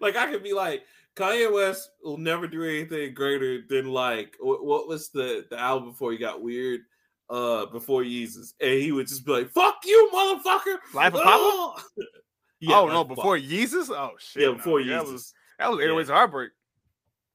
like 0.00 0.16
I 0.16 0.30
could 0.30 0.42
be 0.42 0.52
like 0.52 0.82
Kanye 1.16 1.52
West 1.52 1.90
will 2.02 2.16
never 2.18 2.46
do 2.46 2.62
anything 2.62 3.12
greater 3.14 3.62
than 3.68 3.88
like 3.92 4.36
what, 4.40 4.64
what 4.64 4.86
was 4.88 5.08
the 5.08 5.46
the 5.50 5.58
album 5.58 5.90
before 5.90 6.12
he 6.12 6.18
got 6.18 6.42
weird, 6.42 6.82
uh, 7.30 7.66
before 7.66 8.02
Yeezus, 8.02 8.52
and 8.60 8.72
he 8.80 8.92
would 8.92 9.06
just 9.08 9.24
be 9.24 9.32
like, 9.32 9.50
"Fuck 9.50 9.76
you, 9.84 10.10
motherfucker!" 10.12 10.76
Life 10.94 11.14
of 11.14 11.22
Pablo? 11.22 11.48
Oh, 11.50 11.82
Yeah, 12.60 12.80
oh 12.80 12.86
no, 12.88 13.04
before 13.04 13.36
Pablo. 13.38 13.50
Yeezus. 13.56 13.90
Oh 13.90 14.12
shit. 14.18 14.42
yeah, 14.42 14.48
no, 14.48 14.54
before 14.54 14.82
That 14.82 14.88
Yeezus. 15.04 15.12
was 15.12 15.32
that 15.58 15.70
was 15.70 16.08
Yeah. 16.08 16.14
Heartbreak. 16.14 16.50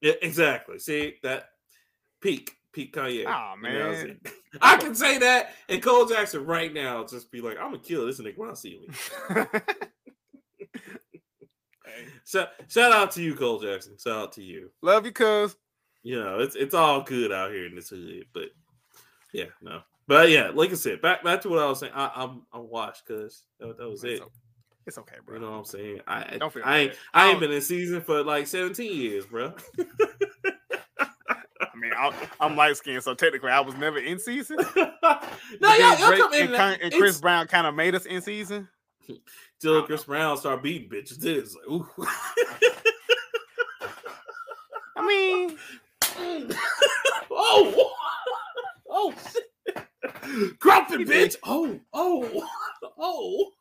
Yeah, 0.02 0.14
exactly. 0.22 0.80
See 0.80 1.16
that 1.24 1.46
peak, 2.22 2.58
peak 2.74 2.94
Kanye. 2.94 3.26
Aw, 3.26 3.54
And 3.54 3.64
that 3.66 3.88
was 3.90 4.04
man. 4.04 4.20
I 4.62 4.76
can 4.78 4.94
say 4.96 5.18
that, 5.20 5.52
and 5.70 5.82
Cole 5.82 6.06
Jackson 6.06 6.46
right 6.46 6.74
now 6.74 7.06
just 7.06 7.32
be 7.32 7.40
like, 7.40 7.58
"I'm 7.58 7.72
gonna 7.72 7.80
kill 7.80 8.06
this 8.06 8.20
nigga 8.20 8.38
when 8.38 8.50
I 8.50 8.54
see 8.54 8.86
him." 9.30 9.48
So, 12.26 12.48
shout 12.70 12.92
out 12.92 13.12
to 13.12 13.22
you, 13.22 13.36
Cole 13.36 13.60
Jackson. 13.60 13.98
Shout 14.02 14.18
out 14.18 14.32
to 14.34 14.42
you. 14.44 14.72
Love 14.82 15.06
you, 15.06 15.12
cuz. 15.12 15.56
You 16.02 16.20
know, 16.22 16.40
it's 16.40 16.56
it's 16.56 16.74
all 16.74 17.02
good 17.02 17.32
out 17.32 17.52
here 17.52 17.66
in 17.66 17.76
this 17.76 17.90
hood, 17.90 18.26
but 18.34 18.50
yeah, 19.34 19.46
no. 19.62 19.82
But 20.08 20.30
yeah, 20.30 20.52
like 20.54 20.72
I 20.72 20.76
said, 20.76 21.02
back 21.02 21.24
back 21.24 21.42
to 21.42 21.50
what 21.50 21.60
I 21.60 21.68
was 21.68 21.80
saying. 21.80 21.94
I, 21.96 22.12
I'm 22.16 22.44
I'm 22.54 22.70
washed 22.70 23.04
because 23.08 23.44
that, 23.60 23.78
that 23.78 23.90
was 23.90 24.04
it. 24.04 24.22
It's 24.86 24.98
okay, 24.98 25.16
bro. 25.26 25.36
You 25.36 25.42
know 25.42 25.52
what 25.52 25.58
I'm 25.60 25.66
saying? 25.66 26.02
I 26.08 26.38
Don't 26.38 26.52
feel 26.52 26.64
I 26.66 26.80
ain't 26.80 26.92
bad. 26.92 27.00
I 27.14 27.28
I 27.28 27.32
ain't 27.32 27.40
been 27.40 27.52
in 27.52 27.62
season 27.62 28.02
for 28.02 28.22
like 28.24 28.48
17 28.48 28.94
years, 28.94 29.26
bro. 29.26 29.54
I 31.62 31.76
mean, 31.78 31.94
I'm, 31.98 32.14
I'm 32.40 32.56
light 32.58 32.76
skinned, 32.76 33.02
so 33.02 33.14
technically 33.14 33.50
I 33.50 33.62
was 33.62 33.76
never 33.76 33.98
in 33.98 34.20
season. 34.20 34.58
no, 34.76 34.94
y'all, 35.62 35.98
y'all 36.00 36.18
come 36.18 36.34
in 36.34 36.54
and, 36.54 36.82
and 36.82 36.94
Chris 36.94 37.20
Brown 37.22 37.48
kind 37.48 37.66
of 37.66 37.76
made 37.76 37.96
us 37.96 38.06
in 38.06 38.22
season. 38.22 38.68
till 39.60 39.84
Chris 39.84 40.04
Brown 40.04 40.38
start 40.38 40.64
beating 40.64 40.90
bitches. 40.90 41.18
Then 41.18 41.38
it's 41.38 41.56
like, 41.56 41.68
ooh. 41.70 41.88
I 44.98 45.08
mean, 45.08 45.58
oh, 47.32 47.94
oh, 48.94 49.14
shit. 49.34 50.60
Grumpy 50.60 51.06
bitch. 51.06 51.36
Oh, 51.44 51.80
oh, 51.94 52.48
oh. 53.00 53.52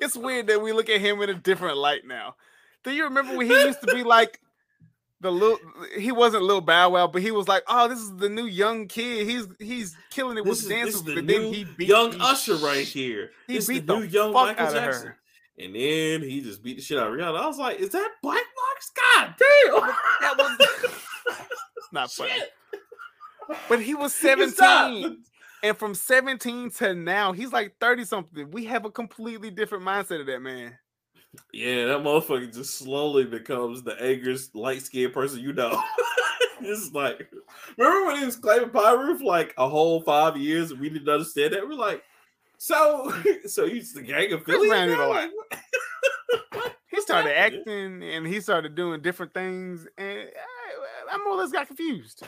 it's 0.00 0.16
weird 0.16 0.46
that 0.48 0.62
we 0.62 0.72
look 0.72 0.88
at 0.88 1.00
him 1.00 1.20
in 1.22 1.30
a 1.30 1.34
different 1.34 1.76
light 1.78 2.06
now. 2.06 2.36
Do 2.84 2.90
you 2.92 3.04
remember 3.04 3.36
when 3.36 3.46
he 3.46 3.52
used 3.64 3.80
to 3.82 3.86
be 3.94 4.02
like 4.04 4.40
the 5.20 5.30
little? 5.32 5.58
He 5.98 6.12
wasn't 6.12 6.44
little 6.44 6.60
Bow 6.62 6.90
Wow, 6.90 7.06
but 7.08 7.22
he 7.22 7.30
was 7.30 7.48
like, 7.48 7.64
"Oh, 7.68 7.88
this 7.88 7.98
is 7.98 8.16
the 8.16 8.28
new 8.28 8.46
young 8.46 8.86
kid. 8.88 9.26
He's 9.28 9.46
he's 9.58 9.96
killing 10.10 10.38
it 10.38 10.44
This 10.44 10.50
with 10.50 10.58
is, 10.60 10.68
the 10.68 10.74
dances." 10.74 10.94
is 10.96 11.02
the 11.04 11.14
But 11.16 11.24
new 11.24 11.42
then 11.42 11.52
he 11.52 11.64
beat 11.64 11.88
young 11.88 12.12
he 12.12 12.18
Usher 12.20 12.54
right 12.56 12.86
here. 12.86 13.30
he 13.46 13.54
This 13.56 13.66
beat 13.66 13.86
the 13.86 13.94
the 13.94 14.00
new 14.00 14.06
young 14.06 14.32
fuck 14.32 14.46
Michael 14.46 14.66
out 14.66 14.68
of 14.68 14.74
Jackson. 14.74 15.06
her. 15.08 15.18
And 15.58 15.74
then 15.74 16.22
he 16.22 16.40
just 16.40 16.62
beat 16.62 16.76
the 16.76 16.82
shit 16.82 16.98
out 16.98 17.08
of 17.08 17.14
Rihanna. 17.14 17.36
I 17.40 17.46
was 17.46 17.58
like, 17.58 17.80
is 17.80 17.90
that 17.90 18.10
Black 18.22 18.44
Box? 18.56 18.92
God 18.94 19.34
damn. 19.38 19.94
That 20.20 20.34
was 20.38 21.46
not 21.92 22.12
funny. 22.12 22.30
Shit. 22.30 22.52
But 23.68 23.80
he 23.80 23.94
was 23.94 24.14
It's 24.22 24.58
not. 24.58 24.90
17. 24.92 25.24
And 25.62 25.76
from 25.76 25.94
17 25.94 26.70
to 26.72 26.94
now, 26.94 27.32
he's 27.32 27.52
like 27.52 27.74
30 27.80 28.04
something. 28.04 28.50
We 28.50 28.64
have 28.66 28.84
a 28.84 28.90
completely 28.90 29.50
different 29.50 29.84
mindset 29.84 30.20
of 30.20 30.26
that 30.26 30.40
man. 30.40 30.78
Yeah, 31.52 31.86
that 31.86 31.98
motherfucker 31.98 32.52
just 32.52 32.76
slowly 32.78 33.24
becomes 33.24 33.82
the 33.82 34.00
angriest 34.02 34.54
light 34.54 34.82
skinned 34.82 35.12
person 35.12 35.40
you 35.40 35.52
know. 35.52 35.82
it's 36.60 36.92
like, 36.92 37.28
remember 37.76 38.06
when 38.06 38.18
he 38.18 38.24
was 38.24 38.36
claiming 38.36 38.70
Piru 38.70 39.18
for 39.18 39.24
like 39.24 39.52
a 39.58 39.68
whole 39.68 40.00
five 40.02 40.36
years 40.36 40.70
and 40.70 40.80
we 40.80 40.88
didn't 40.88 41.08
understand 41.08 41.52
that? 41.54 41.66
We're 41.68 41.74
like, 41.74 42.02
so, 42.56 43.12
so 43.46 43.66
he's 43.66 43.92
the 43.92 44.02
gang 44.02 44.32
of 44.32 44.44
Philly? 44.44 44.68
Brown 44.68 44.88
did 44.88 44.94
a 44.98 45.00
now? 45.00 45.08
lot. 45.08 45.30
Like, 45.52 45.62
He 46.90 47.00
started 47.02 47.38
acting 47.38 48.02
and 48.02 48.26
he 48.26 48.40
started 48.40 48.74
doing 48.74 49.00
different 49.02 49.32
things. 49.32 49.86
And 49.96 50.18
I, 50.20 51.14
I 51.14 51.18
more 51.18 51.34
or 51.34 51.36
less 51.36 51.52
got 51.52 51.66
confused. 51.68 52.24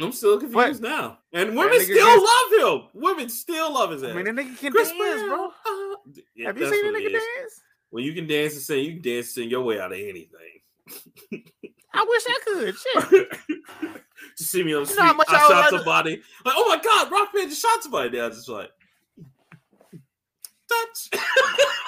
I'm 0.00 0.12
still 0.12 0.38
confused 0.38 0.82
now. 0.82 1.18
And 1.32 1.56
women 1.56 1.80
still 1.80 1.96
gets- 1.96 2.60
love 2.62 2.82
him. 2.82 2.88
Women 2.94 3.28
still 3.28 3.72
love 3.72 3.90
his 3.92 4.02
ass. 4.02 4.10
I 4.10 4.12
mean, 4.14 4.24
that 4.26 4.34
nigga 4.34 4.58
can 4.58 4.72
Chris 4.72 4.90
dance, 4.90 5.22
bro. 5.22 5.46
Uh, 5.46 5.96
yeah, 6.34 6.46
Have 6.48 6.58
you 6.58 6.68
seen 6.70 6.86
a 6.86 6.88
nigga 6.90 7.12
dance? 7.12 7.60
When 7.90 8.04
you 8.04 8.12
can 8.12 8.26
dance 8.26 8.52
and 8.54 8.62
sing, 8.62 8.84
you 8.84 8.92
can 8.94 9.02
dance 9.02 9.26
and 9.28 9.34
sing 9.44 9.48
your 9.50 9.62
way 9.62 9.80
out 9.80 9.92
of 9.92 9.98
anything. 9.98 10.30
I 11.94 12.04
wish 12.06 12.22
I 12.28 12.38
could. 12.44 12.76
Shit. 12.76 13.28
just 14.38 14.50
see 14.50 14.62
me 14.62 14.74
on 14.74 14.82
the 14.82 14.88
You 14.88 14.94
street, 14.94 15.04
know 15.06 15.14
much 15.14 15.28
I 15.30 15.36
I 15.36 15.48
shot 15.48 15.70
to- 15.70 15.76
somebody. 15.78 16.22
Like, 16.44 16.54
oh 16.56 16.68
my 16.68 16.82
god, 16.82 17.10
Rockman 17.10 17.48
just 17.48 17.62
shot 17.62 17.82
somebody. 17.82 18.18
Now 18.18 18.28
just 18.28 18.48
like, 18.48 18.70
touch, 20.68 21.20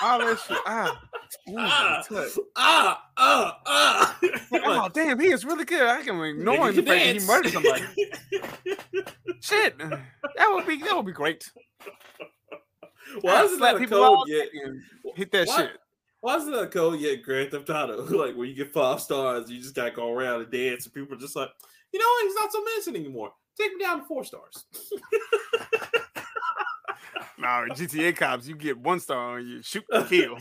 All 0.02 0.18
that 0.20 0.38
shit. 0.46 0.58
Ah. 0.66 1.02
Ah, 1.56 2.02
touch. 2.08 2.30
ah, 2.56 3.02
ah, 3.16 3.60
ah. 3.66 4.18
Like, 4.50 4.62
oh 4.64 4.88
damn, 4.92 5.18
he 5.20 5.28
is 5.28 5.44
really 5.44 5.64
good. 5.64 5.82
I 5.82 6.02
can 6.02 6.20
ignore 6.22 6.56
nigga 6.56 6.76
the 6.76 6.82
fact 6.82 7.04
that 7.04 7.20
he 7.20 7.26
murdered 7.26 7.52
somebody. 7.52 7.82
Shit, 9.40 9.78
that 9.78 10.50
would 10.50 10.66
be 10.66 10.78
that 10.78 10.96
would 10.96 11.06
be 11.06 11.12
great. 11.12 11.44
Why 13.20 13.42
isn't 13.44 13.60
that 13.60 13.76
a 13.76 13.78
people 13.78 13.98
code 13.98 14.28
yet? 14.28 14.48
Hit 15.16 15.32
that 15.32 15.48
Why- 15.48 15.56
shit. 15.56 15.70
Why 16.20 16.36
isn't 16.36 16.50
that 16.50 16.62
a 16.62 16.66
code 16.66 16.98
yet? 17.00 17.22
Grand 17.22 17.50
Theft 17.52 17.70
Auto, 17.70 18.02
like 18.18 18.34
when 18.34 18.48
you 18.48 18.54
get 18.54 18.72
five 18.72 19.00
stars, 19.00 19.48
you 19.50 19.60
just 19.60 19.74
gotta 19.74 19.92
go 19.92 20.12
around 20.12 20.42
and 20.42 20.50
dance, 20.50 20.84
and 20.84 20.92
people 20.94 21.14
are 21.16 21.20
just 21.20 21.36
like, 21.36 21.48
you 21.92 21.98
know 22.00 22.04
what? 22.06 22.24
He's 22.24 22.34
not 22.34 22.52
so 22.52 22.64
menacing 22.64 22.96
anymore. 22.96 23.32
Take 23.58 23.74
me 23.76 23.84
down 23.84 24.00
to 24.00 24.04
four 24.06 24.24
stars. 24.24 24.64
Nah, 27.38 27.66
GTA 27.66 28.16
cops, 28.16 28.48
you 28.48 28.56
get 28.56 28.76
one 28.78 28.98
star 28.98 29.38
on 29.38 29.46
you, 29.46 29.62
shoot, 29.62 29.84
kill. 30.08 30.36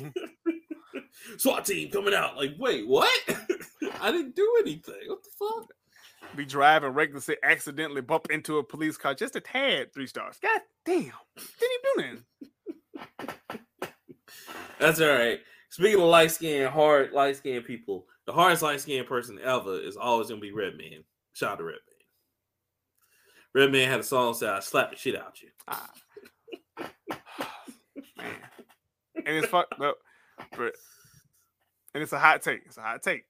SWAT 1.38 1.66
team 1.66 1.90
coming 1.90 2.14
out. 2.14 2.38
Like, 2.38 2.56
wait, 2.58 2.88
what? 2.88 3.10
I 4.02 4.12
didn't 4.12 4.36
do 4.36 4.58
anything. 4.62 4.96
What 5.08 5.24
the 5.24 5.30
fuck? 5.38 5.70
Be 6.36 6.46
driving 6.46 6.90
recklessly, 6.90 7.38
accidentally 7.44 8.02
bump 8.02 8.28
into 8.30 8.58
a 8.58 8.64
police 8.64 8.98
car, 8.98 9.14
just 9.14 9.36
a 9.36 9.40
tad, 9.40 9.94
three 9.94 10.08
stars. 10.08 10.38
God 10.42 10.62
damn, 10.86 11.12
didn't 11.60 11.72
even 11.96 11.96
do 11.96 13.04
nothing. 13.18 13.36
That's 14.80 15.02
all 15.02 15.08
right. 15.08 15.40
Speaking 15.70 16.02
of 16.02 16.08
light 16.08 16.32
skinned, 16.32 16.70
hard 16.70 17.12
light 17.12 17.36
skinned 17.38 17.66
people, 17.66 18.08
the 18.26 18.34
hardest 18.34 18.62
light 18.62 18.82
skinned 18.82 19.08
person 19.08 19.40
ever 19.44 19.80
is 19.80 19.98
always 19.98 20.30
gonna 20.30 20.42
be 20.42 20.52
Redman. 20.52 21.04
Shout 21.34 21.54
out 21.54 21.58
to 21.60 21.64
Redman. 21.64 21.82
Redman 23.54 23.90
had 23.90 24.00
a 24.00 24.04
song 24.04 24.34
said, 24.34 24.50
"I 24.50 24.60
slap 24.60 24.92
the 24.92 24.96
shit 24.98 25.16
out 25.16 25.42
you." 25.42 25.50
Ah. 25.68 25.92
Man, 28.18 28.36
and 29.26 29.36
it's 29.36 29.48
fucked 29.48 29.80
up, 29.82 29.98
but 30.58 30.74
and 31.98 32.04
it's 32.04 32.14
a 32.14 32.20
hot 32.20 32.44
take. 32.44 32.62
It's 32.68 32.78
a 32.78 32.82
hot 32.82 33.02
take. 33.02 33.24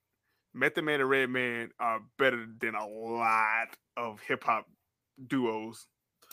Method 0.53 0.83
Man 0.83 0.99
and 0.99 1.09
Redman 1.09 1.69
are 1.79 2.01
better 2.19 2.45
than 2.59 2.75
a 2.75 2.85
lot 2.85 3.69
of 3.95 4.19
hip 4.27 4.43
hop 4.43 4.67
duos. 5.25 5.87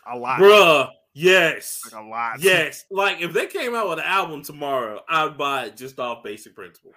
A 0.05 0.19
lot, 0.19 0.41
Bruh, 0.41 0.91
yes. 1.15 1.81
like 1.85 2.03
a 2.03 2.05
lot. 2.05 2.41
Yes, 2.43 2.87
like 2.91 3.21
if 3.21 3.33
they 3.33 3.47
came 3.47 3.73
out 3.77 3.89
with 3.89 4.01
an 4.01 4.05
album 4.05 4.43
tomorrow, 4.43 5.01
I'd 5.09 5.39
buy 5.39 5.67
it 5.67 5.77
just 5.77 6.01
off 6.01 6.25
basic 6.25 6.57
principle. 6.57 6.91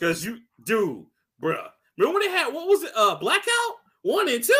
Cause 0.00 0.24
you, 0.24 0.38
dude, 0.66 1.06
bruh, 1.40 1.68
remember 1.96 2.18
when 2.18 2.28
they 2.28 2.36
had 2.36 2.52
what 2.52 2.66
was 2.66 2.82
it? 2.82 2.90
Uh, 2.96 3.14
Blackout 3.14 3.46
one 4.02 4.28
and 4.28 4.42
two. 4.42 4.54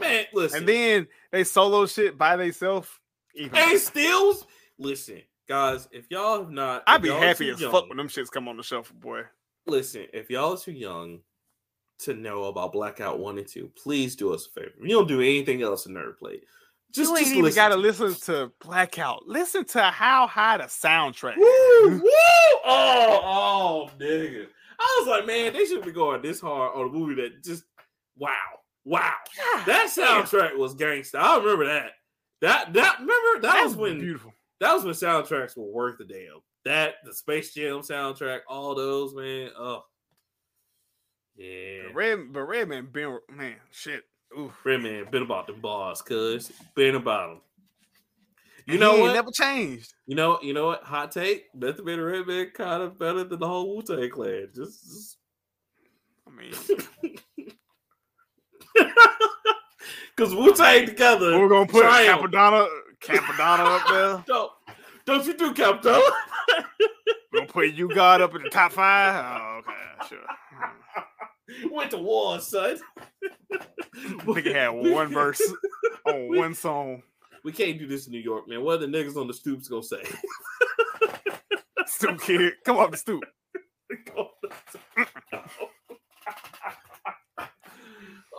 Man, 0.00 0.26
listen, 0.32 0.60
And 0.60 0.68
then 0.68 1.08
they 1.32 1.42
solo 1.42 1.86
shit 1.86 2.16
by 2.16 2.36
themselves. 2.36 2.88
And 3.36 3.80
stills. 3.80 4.46
Listen, 4.78 5.22
guys, 5.52 5.86
if 5.92 6.06
y'all 6.10 6.38
have 6.38 6.50
not, 6.50 6.82
I'd 6.86 7.02
be 7.02 7.10
happy 7.10 7.50
as 7.50 7.60
young- 7.60 7.70
fuck 7.72 7.88
when 7.88 7.98
them 7.98 8.08
shits 8.08 8.30
come 8.30 8.48
on 8.48 8.56
the 8.56 8.62
shelf, 8.62 8.90
boy. 8.94 9.24
Listen, 9.66 10.06
if 10.14 10.30
y'all 10.30 10.54
are 10.54 10.58
too 10.58 10.72
young 10.72 11.20
to 12.00 12.14
know 12.14 12.44
about 12.44 12.72
Blackout 12.72 13.18
one 13.18 13.36
and 13.38 13.46
two, 13.46 13.70
please 13.82 14.16
do 14.16 14.32
us 14.32 14.46
a 14.46 14.60
favor. 14.60 14.72
You 14.80 14.88
don't 14.96 15.06
do 15.08 15.20
anything 15.20 15.60
else 15.62 15.84
in 15.86 15.92
Nerd 15.92 16.16
Plate. 16.18 16.44
Just, 16.90 17.10
you 17.10 17.16
ain't 17.16 17.24
just 17.26 17.32
even 17.32 17.44
listen 17.44 17.56
gotta 17.56 17.76
listen 17.76 18.14
to 18.26 18.50
Blackout. 18.60 19.26
Listen 19.26 19.64
to 19.66 19.82
how 19.82 20.26
high 20.26 20.56
the 20.56 20.64
soundtrack. 20.64 21.36
Woo, 21.36 21.88
woo! 22.02 22.60
Oh, 22.64 23.20
oh, 23.22 23.90
nigga. 23.98 24.46
I 24.80 24.96
was 25.00 25.08
like, 25.08 25.26
man, 25.26 25.52
they 25.52 25.64
should 25.66 25.84
be 25.84 25.92
going 25.92 26.22
this 26.22 26.40
hard 26.40 26.72
on 26.74 26.88
a 26.88 26.92
movie 26.92 27.20
that 27.22 27.44
just 27.44 27.64
wow, 28.16 28.30
wow. 28.84 29.12
God 29.36 29.66
That 29.66 29.90
soundtrack 29.94 30.56
was 30.56 30.74
gangster. 30.74 31.18
I 31.18 31.36
remember 31.36 31.66
that. 31.66 31.92
That 32.40 32.72
that 32.72 32.98
remember 33.00 33.42
that 33.42 33.52
That's 33.52 33.66
was 33.68 33.76
when 33.76 34.00
beautiful. 34.00 34.32
That 34.62 34.74
was 34.74 34.84
when 34.84 34.94
soundtracks 34.94 35.56
were 35.56 35.64
worth 35.64 35.98
the 35.98 36.04
damn. 36.04 36.40
That 36.64 36.94
the 37.04 37.12
Space 37.12 37.52
Jam 37.52 37.80
soundtrack, 37.80 38.42
all 38.48 38.76
those 38.76 39.12
man. 39.12 39.50
Oh, 39.58 39.82
yeah. 41.34 41.80
But 41.86 41.94
Red, 41.96 42.32
but 42.32 42.42
Redman 42.42 42.86
been 42.92 43.18
man, 43.28 43.56
shit. 43.72 44.04
Oof. 44.38 44.52
Redman 44.62 45.06
been 45.10 45.24
about 45.24 45.48
the 45.48 45.54
bars, 45.54 46.00
cuz 46.00 46.52
been 46.76 46.94
about 46.94 47.30
them. 47.30 47.40
You 48.66 48.78
know 48.78 48.94
he 48.94 49.02
what? 49.02 49.14
Never 49.14 49.32
changed. 49.32 49.94
You 50.06 50.14
know, 50.14 50.38
you 50.40 50.52
know 50.54 50.66
what? 50.66 50.84
Hot 50.84 51.10
take. 51.10 51.52
Method 51.56 51.84
Man 51.84 51.98
and 51.98 52.06
Redman 52.06 52.52
kind 52.54 52.84
of 52.84 52.96
better 53.00 53.24
than 53.24 53.40
the 53.40 53.48
whole 53.48 53.74
Wu 53.74 53.82
Tang 53.82 54.08
Clan. 54.10 54.48
Just, 54.54 54.84
just 54.84 55.16
I 56.24 56.30
mean, 56.30 56.52
because 60.16 60.36
Wu 60.36 60.54
Tang 60.54 60.86
together. 60.86 61.36
we're 61.36 61.48
gonna 61.48 61.66
put. 61.66 61.84
Cappadonna, 61.84 62.68
Cappadonna 63.04 63.80
up 63.80 63.88
there. 63.88 64.24
Don't, 64.26 64.50
don't 65.04 65.26
you 65.26 65.36
do? 65.36 65.48
We're 67.32 67.40
gonna 67.40 67.46
put 67.48 67.70
you 67.70 67.88
God 67.88 68.20
up 68.20 68.34
in 68.36 68.42
the 68.42 68.50
top 68.50 68.72
five. 68.72 69.40
Oh, 69.40 69.60
okay, 69.60 70.08
sure. 70.08 71.70
Went 71.72 71.90
to 71.90 71.98
war, 71.98 72.38
son. 72.40 72.78
Nigga 73.96 74.54
had 74.54 74.68
one 74.68 75.08
verse 75.12 75.42
on 76.06 76.28
We- 76.28 76.38
one 76.38 76.54
song. 76.54 77.02
We 77.44 77.50
can't 77.50 77.76
do 77.78 77.88
this 77.88 78.06
in 78.06 78.12
New 78.12 78.20
York, 78.20 78.46
man. 78.48 78.62
What 78.62 78.74
are 78.80 78.86
the 78.86 78.86
niggas 78.86 79.16
on 79.16 79.26
the 79.26 79.34
stoops 79.34 79.66
gonna 79.66 79.82
say? 79.82 80.02
Stoop 81.86 82.20
kid, 82.20 82.52
come 82.64 82.78
up 82.78 82.92
the 82.92 82.96
stoop. 82.96 83.24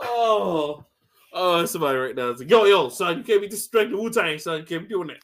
oh, 0.01 0.85
oh, 1.33 1.65
somebody 1.65 1.97
right 1.97 2.15
now 2.15 2.29
is 2.29 2.39
like, 2.39 2.49
yo, 2.49 2.65
yo, 2.65 2.89
son, 2.89 3.17
you 3.17 3.23
can't 3.23 3.41
be 3.41 3.49
disrespecting 3.49 3.91
Wu 3.91 4.09
Tang, 4.09 4.37
son. 4.39 4.59
You 4.59 4.65
can't 4.65 4.83
be 4.83 4.89
doing 4.89 5.07
that. 5.07 5.17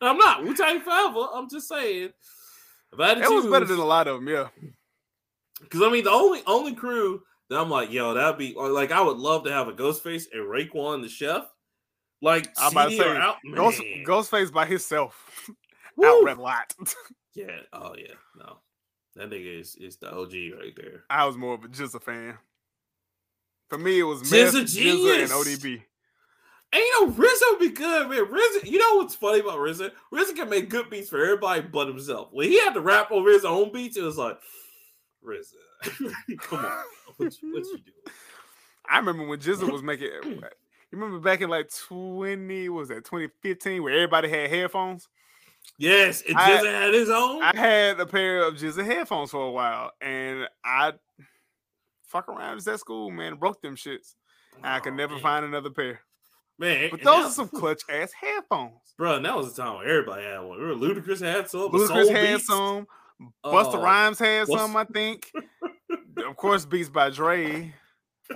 And 0.00 0.10
I'm 0.10 0.18
not 0.18 0.44
Wu 0.44 0.54
Tang 0.54 0.80
forever. 0.80 1.26
I'm 1.34 1.48
just 1.48 1.68
saying. 1.68 2.10
If 2.92 3.00
I 3.00 3.08
had 3.08 3.14
to 3.14 3.20
That 3.20 3.30
was 3.30 3.46
better 3.46 3.66
than 3.66 3.78
a 3.78 3.84
lot 3.84 4.08
of 4.08 4.16
them, 4.16 4.28
yeah. 4.28 4.48
Because 5.60 5.82
I 5.82 5.90
mean, 5.90 6.04
the 6.04 6.10
only 6.10 6.40
only 6.46 6.74
crew 6.74 7.22
that 7.48 7.58
I'm 7.58 7.68
like, 7.68 7.92
yo, 7.92 8.14
that'd 8.14 8.38
be 8.38 8.54
uh, 8.56 8.68
like 8.68 8.92
I 8.92 9.00
would 9.00 9.18
love 9.18 9.44
to 9.44 9.52
have 9.52 9.68
a 9.68 9.72
Ghostface 9.72 10.24
and 10.32 10.42
Raekwon 10.42 11.02
the 11.02 11.08
chef. 11.08 11.44
Like 12.22 12.48
I'm 12.58 12.72
about 12.72 12.90
to 12.90 12.96
say, 12.96 13.16
out, 13.16 13.36
Ghost. 13.54 13.82
Ghostface 14.06 14.52
by 14.52 14.66
himself 14.66 15.16
out 16.04 16.24
rap 16.24 16.38
lot. 16.38 16.74
Yeah. 17.32 17.60
Oh 17.72 17.94
yeah. 17.96 18.14
No. 18.36 18.58
That 19.14 19.30
nigga 19.30 19.60
is 19.60 19.76
is 19.76 19.98
the 19.98 20.12
OG 20.12 20.32
right 20.58 20.74
there. 20.76 21.04
I 21.08 21.24
was 21.26 21.36
more 21.36 21.54
of 21.54 21.70
just 21.70 21.94
a 21.94 22.00
fan. 22.00 22.36
For 23.70 23.78
me, 23.78 24.00
it 24.00 24.02
was 24.02 24.22
GZA 24.22 24.64
GZA, 24.64 25.22
and 25.22 25.30
ODB. 25.30 25.82
You 26.72 27.06
know, 27.06 27.12
RZA 27.12 27.60
be 27.60 27.70
good, 27.70 28.10
man. 28.10 28.26
RZA, 28.26 28.68
you 28.68 28.78
know 28.78 28.96
what's 28.96 29.14
funny 29.14 29.40
about 29.40 29.58
RZA? 29.58 29.92
RZA 30.12 30.36
can 30.36 30.50
make 30.50 30.68
good 30.68 30.90
beats 30.90 31.08
for 31.08 31.22
everybody 31.22 31.62
but 31.62 31.86
himself. 31.86 32.28
When 32.32 32.48
he 32.48 32.60
had 32.60 32.74
to 32.74 32.80
rap 32.80 33.10
over 33.12 33.30
his 33.30 33.44
own 33.44 33.72
beats, 33.72 33.96
it 33.96 34.02
was 34.02 34.18
like, 34.18 34.38
RZA, 35.24 36.38
come 36.38 36.64
on, 36.64 36.72
what 37.16 37.40
you, 37.40 37.52
what 37.52 37.64
you 37.64 37.78
doing? 37.78 38.14
I 38.88 38.98
remember 38.98 39.26
when 39.26 39.38
Jizza 39.38 39.70
was 39.70 39.82
making. 39.82 40.10
You 40.92 40.98
remember 40.98 41.20
back 41.20 41.40
in 41.40 41.48
like 41.48 41.70
20, 41.86 42.68
what 42.68 42.80
was 42.80 42.88
that 42.88 43.04
2015, 43.04 43.80
where 43.80 43.94
everybody 43.94 44.28
had 44.28 44.50
headphones? 44.50 45.06
Yes, 45.78 46.24
and 46.28 46.36
RZA 46.36 46.64
had 46.64 46.94
his 46.94 47.08
own. 47.08 47.44
I 47.44 47.56
had 47.56 48.00
a 48.00 48.06
pair 48.06 48.42
of 48.42 48.54
Jizza 48.54 48.84
headphones 48.84 49.30
for 49.30 49.46
a 49.46 49.52
while, 49.52 49.92
and 50.00 50.48
I 50.64 50.94
fuck 52.10 52.28
around 52.28 52.56
just 52.56 52.68
at 52.68 52.80
school, 52.80 53.10
man, 53.10 53.36
broke 53.36 53.60
them 53.62 53.76
shits. 53.76 54.14
I 54.62 54.80
could 54.80 54.92
Oh, 54.92 54.96
never 54.96 55.14
man. 55.14 55.22
find 55.22 55.44
another 55.44 55.70
pair. 55.70 56.00
man. 56.58 56.88
But 56.90 57.02
those 57.02 57.26
are 57.26 57.30
some 57.30 57.48
clutch 57.54 57.82
ass 57.88 58.12
headphones. 58.12 58.94
bro. 58.98 59.16
And 59.16 59.24
that 59.24 59.36
was 59.36 59.54
the 59.54 59.62
time 59.62 59.78
when 59.78 59.88
everybody 59.88 60.24
had 60.24 60.38
one. 60.40 60.58
Remember, 60.58 60.86
Ludacris 61.00 61.20
had 61.20 61.48
some. 61.48 61.70
Ludacris 61.70 62.10
had 62.10 62.34
Beats? 62.36 62.46
some. 62.46 62.86
Busta 63.44 63.74
Oh, 63.74 63.82
Rhymes 63.82 64.18
had 64.18 64.46
some, 64.46 64.74
I 64.76 64.84
think. 64.84 65.30
of 66.26 66.36
course, 66.36 66.64
Beats 66.64 66.88
by 66.88 67.10
Dre. 67.10 67.74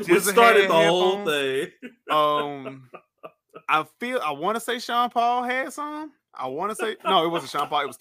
RZA 0.00 0.32
started 0.32 0.68
the 0.70 0.74
whole 0.74 1.24
thing. 1.24 1.68
Um, 2.10 2.88
I 3.68 3.84
feel 3.98 4.20
I 4.24 4.32
want 4.32 4.56
to 4.56 4.60
say 4.60 4.78
Sean 4.78 5.10
Paul 5.10 5.44
had 5.44 5.72
some. 5.72 6.12
I 6.34 6.46
want 6.48 6.70
to 6.70 6.76
say 6.76 6.96
no, 7.04 7.24
it 7.24 7.28
wasn't 7.28 7.50
Sean 7.52 7.68
Paul. 7.68 7.80
It 7.82 7.86
was 7.86 7.96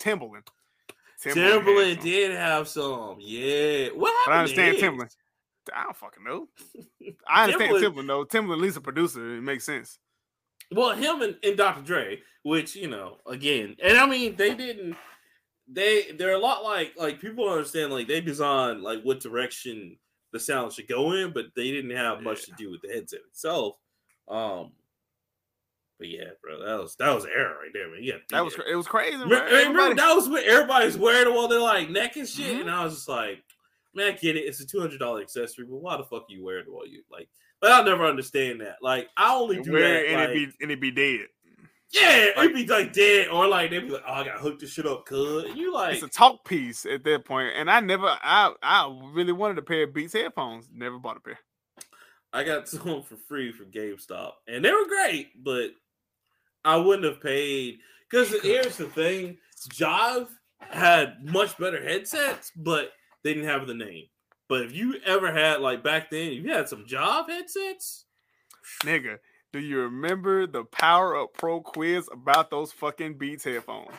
Timbaland. 1.24 1.64
Timbaland 1.64 2.02
did 2.02 2.32
have 2.32 2.68
some. 2.68 3.18
Yeah. 3.20 3.90
What 3.90 4.14
happened? 4.14 4.26
But 4.26 4.32
I 4.34 4.40
understand 4.40 4.78
Timbaland. 4.78 5.16
I 5.76 5.84
don't 5.84 5.96
fucking 5.96 6.24
know. 6.24 6.48
I 7.28 7.44
understand 7.44 7.72
Timbaland- 7.72 7.84
Timbaland 7.84 8.08
though. 8.08 8.26
Timbaland, 8.26 8.54
at 8.54 8.60
least 8.60 8.78
a 8.78 8.82
producer, 8.82 9.36
it 9.38 9.42
makes 9.42 9.66
sense. 9.66 10.00
Well, 10.72 10.96
him 10.96 11.22
and, 11.22 11.36
and 11.44 11.58
Dr. 11.58 11.82
Dre, 11.82 12.20
which 12.44 12.76
you 12.76 12.88
know, 12.88 13.18
again, 13.26 13.76
and 13.84 13.98
I 13.98 14.06
mean, 14.06 14.36
they 14.36 14.54
didn't. 14.54 14.96
They 15.68 16.12
they're 16.18 16.34
a 16.34 16.40
lot 16.40 16.64
like 16.64 16.94
like 16.98 17.20
people 17.20 17.48
understand 17.50 17.92
like 17.92 18.08
they 18.08 18.22
designed 18.22 18.82
like 18.82 19.02
what 19.04 19.20
direction 19.20 19.98
the 20.32 20.40
sound 20.40 20.74
should 20.74 20.88
go 20.88 21.12
in, 21.14 21.32
but 21.34 21.46
they 21.56 21.72
didn't 21.72 21.96
have 21.96 22.22
much 22.22 22.46
to 22.46 22.52
do 22.58 22.72
with 22.72 22.82
the 22.82 22.90
headset 22.90 23.22
itself. 23.30 23.76
Um, 24.28 24.72
but 26.00 26.08
yeah, 26.08 26.30
bro, 26.42 26.66
that 26.66 26.80
was 26.82 26.96
that 26.96 27.14
was 27.14 27.26
an 27.26 27.32
era 27.36 27.54
right 27.62 27.70
there, 27.74 27.90
man. 27.92 28.00
Yeah, 28.02 28.16
That 28.32 28.44
was 28.44 28.56
it 28.68 28.76
was 28.76 28.88
crazy. 28.88 29.18
bro. 29.18 29.26
Remember, 29.28 29.46
Everybody- 29.56 29.94
that 29.96 30.14
was 30.16 30.28
when 30.30 30.44
everybody's 30.46 30.98
wearing 30.98 31.34
while 31.36 31.48
they're 31.48 31.60
like 31.60 31.90
neck 31.90 32.16
and 32.16 32.28
shit, 32.28 32.56
Mhm. 32.58 32.62
and 32.62 32.72
I 32.72 32.84
was 32.84 32.96
just 32.96 33.10
like, 33.10 33.44
man, 33.94 34.14
I 34.14 34.18
get 34.18 34.36
it. 34.38 34.46
It's 34.46 34.60
a 34.62 34.66
two 34.66 34.80
hundred 34.80 35.00
dollar 35.00 35.22
accessory, 35.22 35.66
but 35.66 35.78
why 35.78 35.98
the 35.98 36.04
fuck 36.04 36.24
are 36.24 36.26
you 36.34 36.44
wearing 36.44 36.66
it 36.66 36.72
while 36.72 36.88
you 36.88 37.04
like? 37.12 37.30
But 37.62 37.72
I'll 37.74 37.84
never 37.84 38.06
understand 38.06 38.62
that. 38.62 38.78
Like, 38.82 39.10
I 39.18 39.36
only 39.36 39.62
do 39.62 39.74
Wear 39.74 39.82
that. 39.82 40.06
it 40.06 40.08
and 40.12 40.16
like- 40.16 40.30
it 40.30 40.34
be 40.58 40.64
and 40.64 40.72
it 40.72 40.80
be 40.80 40.92
dead. 40.92 41.28
yeah, 41.92 42.28
Like- 42.38 42.46
it'd 42.52 42.56
be 42.56 42.66
like 42.68 42.94
dead, 42.94 43.28
or 43.30 43.48
like 43.48 43.72
they'd 43.72 43.80
be 43.80 43.90
like, 43.90 44.04
"Oh, 44.08 44.14
I 44.14 44.24
gotta 44.24 44.40
hook 44.40 44.60
this 44.60 44.72
shit 44.72 44.86
up, 44.86 45.06
cuz." 45.06 45.54
You 45.56 45.74
like, 45.74 45.96
It's 45.96 46.04
a 46.04 46.08
talk 46.08 46.46
piece 46.48 46.86
at 46.86 47.04
that 47.04 47.26
point, 47.26 47.52
and 47.56 47.70
I 47.70 47.80
never, 47.82 48.06
I, 48.08 48.54
I 48.62 48.88
really 49.12 49.34
wanted 49.34 49.58
a 49.58 49.62
pair 49.64 49.84
of 49.84 49.94
Beats 49.94 50.14
headphones. 50.14 50.70
Never 50.72 51.00
bought 51.00 51.18
a 51.18 51.20
pair. 51.20 51.40
I 52.32 52.44
got 52.44 52.70
some 52.70 53.02
for 53.02 53.16
free 53.28 53.52
from 53.52 53.72
GameStop, 53.72 54.34
and 54.48 54.64
they 54.64 54.72
were 54.72 54.86
great, 54.86 55.44
but 55.44 55.72
I 56.70 56.78
wouldn't 56.78 57.06
have 57.06 57.20
paid 57.20 57.80
because 58.10 58.30
here's 58.44 58.78
the 58.78 58.86
thing: 58.86 59.38
Jive 59.70 60.28
had 60.60 61.26
much 61.26 61.58
better 61.58 61.84
headsets, 61.84 62.52
but 62.56 62.92
they 63.24 63.34
didn't 63.34 63.50
have 63.50 63.66
the 63.66 63.74
name. 63.74 64.06
But 64.48 64.62
if 64.62 64.76
you 64.76 64.98
ever 65.04 65.32
had 65.32 65.62
like 65.62 65.84
back 65.84 66.12
then, 66.12 66.32
you 66.32 66.54
had 66.54 66.70
some 66.70 66.86
Jive 66.86 67.28
headsets. 67.28 68.06
Nigga, 68.84 69.18
do 69.52 69.60
you 69.60 69.80
remember 69.80 70.46
the 70.46 70.64
Power 70.64 71.20
Up 71.20 71.34
Pro 71.34 71.60
quiz 71.60 72.08
about 72.12 72.52
those 72.52 72.72
fucking 72.72 73.18
Beats 73.18 73.46
headphones? 73.46 73.96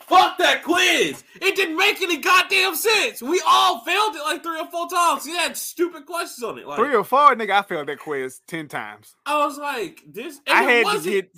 Fuck 0.00 0.36
that 0.38 0.62
quiz! 0.62 1.24
It 1.40 1.56
didn't 1.56 1.78
make 1.78 2.02
any 2.02 2.18
goddamn 2.18 2.74
sense. 2.74 3.22
We 3.22 3.40
all 3.46 3.80
failed 3.80 4.14
it 4.16 4.22
like 4.24 4.42
three 4.42 4.60
or 4.60 4.66
four 4.70 4.90
times. 4.90 5.24
He 5.24 5.34
had 5.34 5.56
stupid 5.56 6.04
questions 6.04 6.42
on 6.42 6.58
it. 6.58 6.66
Like 6.66 6.78
Three 6.78 6.94
or 6.94 7.04
four, 7.04 7.34
nigga, 7.34 7.52
I 7.52 7.62
failed 7.62 7.86
that 7.88 7.98
quiz 8.00 8.42
ten 8.46 8.68
times. 8.68 9.14
I 9.24 9.46
was 9.46 9.56
like, 9.56 10.02
this. 10.06 10.40
I 10.46 10.64
had 10.64 10.86
to 10.86 11.10
get, 11.10 11.30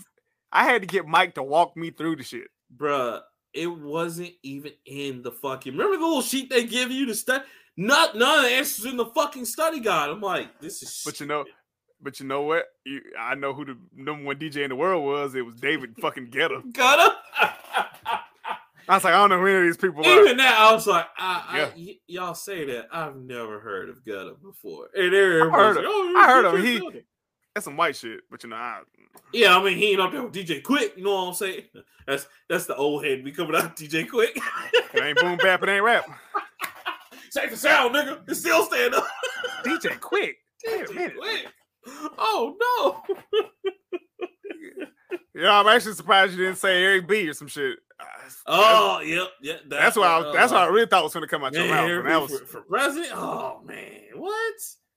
I 0.53 0.65
had 0.65 0.83
to 0.83 0.87
get 0.87 1.07
Mike 1.07 1.35
to 1.37 1.43
walk 1.43 1.77
me 1.77 1.91
through 1.91 2.17
the 2.17 2.23
shit. 2.25 2.49
bruh, 2.77 3.21
it 3.55 3.67
wasn't 3.67 4.33
even 4.43 4.73
in 4.87 5.23
the 5.23 5.31
fucking. 5.33 5.73
Remember 5.73 5.97
the 5.97 6.03
little 6.05 6.23
sheet 6.23 6.51
they 6.51 6.65
give 6.65 6.91
you 6.91 7.07
to 7.07 7.15
study? 7.15 7.45
Not 7.77 8.17
none 8.17 8.39
of 8.39 8.45
the 8.45 8.51
answers 8.57 8.85
in 8.85 8.97
the 8.99 9.07
fucking 9.07 9.47
study 9.47 9.81
guide. 9.81 10.11
I'm 10.11 10.21
like, 10.21 10.61
this 10.61 10.83
is. 10.83 11.03
But 11.05 11.21
you 11.21 11.27
know, 11.27 11.45
but 12.03 12.21
you 12.21 12.27
know 12.27 12.43
what? 12.43 12.65
You, 12.85 13.01
I 13.19 13.35
know 13.35 13.55
who 13.55 13.65
the 13.65 13.79
number 13.95 14.25
one 14.25 14.37
DJ 14.37 14.59
in 14.65 14.69
the 14.71 14.77
world 14.77 15.05
was. 15.05 15.35
It 15.35 15.43
was 15.43 15.55
David 15.57 15.95
fucking 16.01 16.29
Guetta. 16.29 16.63
Gutter. 16.73 17.15
I 18.89 18.97
was 18.97 19.05
like, 19.05 19.15
I 19.15 19.19
don't 19.19 19.31
know 19.31 19.39
who 19.39 19.47
any 19.47 19.57
of 19.59 19.63
these 19.65 19.77
people 19.77 20.05
are. 20.05 20.23
Even 20.25 20.37
that, 20.39 20.59
I 20.59 20.73
was 20.75 20.87
like, 20.89 21.07
I, 21.17 21.45
I, 21.49 21.59
Yeah. 21.59 21.71
y- 21.77 21.99
y'all 22.09 22.35
say 22.35 22.65
that. 22.67 22.89
I've 22.93 23.15
never 23.17 23.61
heard 23.61 23.89
of 23.89 24.05
Gutter 24.05 24.35
before. 24.43 24.89
And 24.95 25.15
everybody's 25.15 25.53
heard 25.55 25.77
like, 25.77 25.85
oh, 25.87 26.15
I 26.19 26.27
heard 26.27 26.45
of 26.47 26.55
him. 26.57 26.65
He-. 26.65 27.01
That's 27.55 27.65
some 27.65 27.77
white 27.77 27.97
shit. 27.97 28.21
But 28.31 28.43
you 28.45 28.51
know, 28.51 28.57
I, 28.57 28.81
Yeah, 29.33 29.57
I 29.57 29.63
mean, 29.63 29.77
he 29.77 29.91
ain't 29.93 30.01
up 30.01 30.13
there 30.13 30.23
with 30.23 30.33
DJ 30.33 30.63
Quik. 30.63 30.97
You 30.97 31.05
know 31.05 31.15
what 31.15 31.29
I'm 31.29 31.35
saying? 31.35 31.63
That's 32.07 32.27
that's 32.49 32.67
the 32.67 32.77
old 32.77 33.05
head. 33.05 33.23
We 33.25 33.33
coming 33.33 33.55
out 33.57 33.77
DJ 33.77 34.07
Quik. 34.07 34.31
it 34.95 35.03
ain't 35.03 35.19
boom 35.19 35.37
bap, 35.39 35.63
it 35.63 35.69
ain't 35.69 35.85
rap. 35.85 36.07
Check 37.33 37.51
the 37.51 37.57
sound, 37.57 37.95
nigga. 37.95 38.21
It's 38.29 38.41
still 38.41 38.65
stand 38.67 38.95
up. 38.95 39.07
DJ 39.65 39.99
Quik. 40.01 40.35
Wait 40.67 40.87
DJ. 40.89 41.13
Quik. 41.15 41.47
Oh 42.19 42.57
no. 42.61 43.17
Yeah, 45.35 45.59
I'm 45.59 45.67
actually 45.67 45.95
surprised 45.95 46.33
you 46.33 46.45
didn't 46.45 46.59
say 46.59 46.83
Eric 46.83 47.09
B 47.09 47.27
or 47.29 47.33
some 47.33 47.49
shit. 47.49 47.79
Uh, 47.99 48.05
Oh, 48.47 49.01
yep, 49.01 49.29
yep. 49.41 49.61
that's 49.69 49.97
what 49.97 50.07
I 50.09 50.19
was, 50.19 50.35
that's 50.35 50.53
what 50.53 50.61
I 50.63 50.67
really 50.67 50.87
thought 50.87 51.05
was 51.05 51.15
gonna 51.15 51.27
come 51.27 51.45
out 51.45 51.53
your 51.55 51.65
Man, 51.65 52.05
mouth. 52.05 52.31
And 52.31 52.31
that 52.33 52.39
for, 52.41 52.47
for 52.47 52.61
president. 52.63 53.13
Oh 53.15 53.61
man, 53.65 54.01
what? 54.15 54.55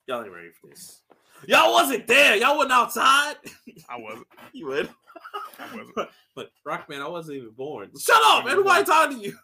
Y'all 0.08 0.24
ain't 0.24 0.32
ready 0.34 0.50
for 0.60 0.68
this. 0.68 1.02
Y'all 1.48 1.72
wasn't 1.72 2.08
there. 2.08 2.36
Y'all 2.36 2.58
wasn't 2.58 2.74
outside. 2.74 3.36
I 3.90 3.98
wasn't. 4.00 4.28
you 4.54 4.68
would. 4.68 4.90
I 5.60 5.76
wasn't. 5.76 5.96
But, 5.96 6.12
but 6.36 6.52
Rockman, 6.66 7.02
I 7.02 7.08
wasn't 7.08 7.38
even 7.38 7.52
born. 7.52 7.90
Shut 8.00 8.22
up! 8.24 8.46
Everybody 8.46 8.84
talking 8.84 9.20
to 9.20 9.26
you. 9.26 9.38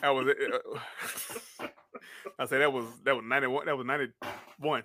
That 0.00 0.10
was 0.10 0.26
it. 0.28 0.62
Uh, 1.60 1.66
I 2.38 2.46
say 2.46 2.58
that 2.58 2.72
was 2.72 2.86
that 3.04 3.14
was 3.14 3.24
ninety 3.26 3.46
one. 3.46 3.66
That 3.66 3.76
was 3.76 3.86
ninety 3.86 4.12
one. 4.58 4.82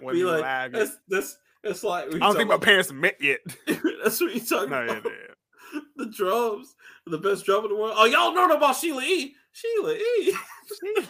Be 0.00 0.24
like, 0.24 0.72
that's 0.72 0.96
that's 1.08 1.38
that's 1.62 1.84
like 1.84 2.14
I 2.14 2.18
don't 2.18 2.36
think 2.36 2.48
my 2.48 2.58
parents 2.58 2.92
met 2.92 3.16
yet. 3.20 3.40
that's 4.02 4.20
what 4.20 4.34
you 4.34 4.40
talking 4.40 4.70
no, 4.70 4.82
yeah, 4.84 4.92
about. 4.98 5.04
yeah. 5.04 5.29
The 5.96 6.06
drums, 6.06 6.74
the 7.06 7.18
best 7.18 7.44
drum 7.44 7.64
in 7.64 7.70
the 7.70 7.76
world. 7.76 7.94
Oh, 7.96 8.06
y'all 8.06 8.34
know 8.34 8.48
about 8.56 8.76
Sheila 8.76 9.02
E. 9.02 9.34
Sheila 9.52 9.94
E. 9.94 10.34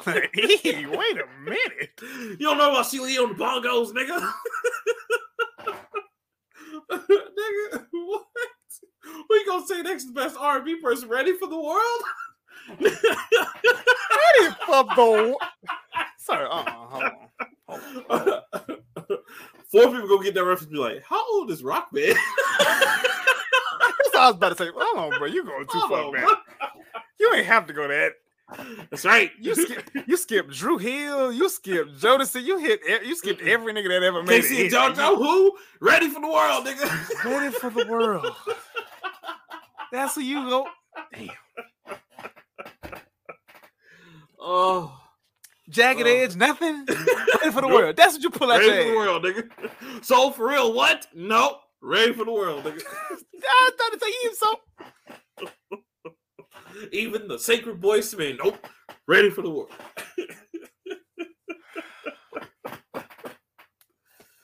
Hey, 0.05 0.87
wait 0.87 1.17
a 1.17 1.27
minute. 1.45 2.01
You 2.03 2.37
don't 2.39 2.59
know 2.59 2.71
about 2.71 2.87
Sheila 2.87 3.09
E 3.09 3.19
on 3.19 3.29
the 3.31 3.35
bongos, 3.37 3.93
nigga. 3.93 4.33
nigga, 6.93 7.87
what? 7.93 8.25
You 9.31 9.47
gonna 9.47 9.67
say 9.67 9.83
next? 9.83 10.07
The 10.07 10.13
best 10.13 10.37
R 10.39 10.57
and 10.57 10.65
B 10.65 10.77
person 10.77 11.09
ready 11.09 11.37
for 11.37 11.47
the 11.49 11.61
world? 11.61 12.03
Ready 12.81 12.97
for 14.67 14.85
the 14.85 15.37
Sorry, 16.19 16.47
uh, 16.51 16.65
hold 16.71 17.03
on. 17.05 17.13
Hold 17.69 18.29
on. 18.29 18.43
Four 19.71 19.93
people 19.93 20.09
gonna 20.09 20.25
get 20.25 20.35
that 20.35 20.45
reference. 20.45 20.63
and 20.65 20.73
Be 20.73 20.79
like, 20.79 21.03
how 21.05 21.25
old 21.35 21.51
is 21.51 21.63
Rock 21.63 21.89
Man? 21.93 22.15
I 24.21 24.27
was 24.29 24.37
about 24.37 24.49
to 24.51 24.57
say. 24.57 24.71
Hold 24.75 25.13
on, 25.15 25.19
bro. 25.19 25.27
You 25.29 25.45
going 25.45 25.67
too 25.67 25.81
far 25.89 26.13
back. 26.13 26.29
You 27.19 27.33
ain't 27.35 27.47
have 27.47 27.67
to 27.67 27.73
go 27.73 27.89
that. 27.89 28.13
That's 28.91 29.05
right. 29.05 29.31
You 29.39 29.55
skip, 29.55 29.91
you 30.07 30.17
skip 30.17 30.51
Dru 30.51 30.77
Hill. 30.79 31.33
You 31.33 31.49
skipped 31.49 32.01
Jodeci. 32.01 32.43
You 32.43 32.59
hit. 32.59 32.81
You 33.07 33.15
skip 33.15 33.41
every 33.43 33.73
nigga 33.73 33.89
that 33.89 34.03
ever 34.03 34.23
made 34.23 34.43
K-Ci 34.43 34.67
it. 34.67 34.75
and 34.75 34.97
JoJo, 34.97 35.17
who 35.19 35.53
ready 35.81 36.09
for 36.11 36.21
the 36.21 36.27
world, 36.29 36.67
nigga? 36.67 37.25
Ready 37.25 37.51
for 37.55 37.71
the 37.71 37.87
world. 37.89 38.27
That's 39.93 40.15
who 40.17 40.21
you 40.23 40.49
go. 40.49 40.67
Damn. 41.13 41.31
Oh, 44.39 44.97
Jagged 45.69 46.03
Oh. 46.07 46.11
edge, 46.11 46.35
nothing. 46.37 46.85
Ready 46.89 47.51
for 47.53 47.61
the 47.61 47.69
Nope. 47.69 47.73
world. 47.73 47.97
That's 47.97 48.15
what 48.15 48.23
you 48.23 48.31
pull 48.31 48.51
out 48.51 48.59
ready 48.61 48.83
for 48.85 48.91
the 48.91 48.97
world, 48.97 49.25
nigga. 49.25 50.05
So 50.05 50.31
for 50.33 50.49
real, 50.49 50.73
what? 50.73 51.07
Nope. 51.15 51.61
Ready 51.83 52.13
for 52.13 52.25
the 52.25 52.33
world, 52.33 52.65
nigga. 52.65 52.83
I 53.43 53.71
thought 53.79 53.93
it 53.95 54.01
you 54.23 54.35
so. 54.35 55.79
Even 56.93 57.27
the 57.29 57.39
sacred 57.39 57.79
voice 57.79 58.15
man, 58.15 58.39
nope. 58.43 58.67
Ready 59.07 59.31
for 59.31 59.43
the 59.43 59.51
world. 59.51 59.71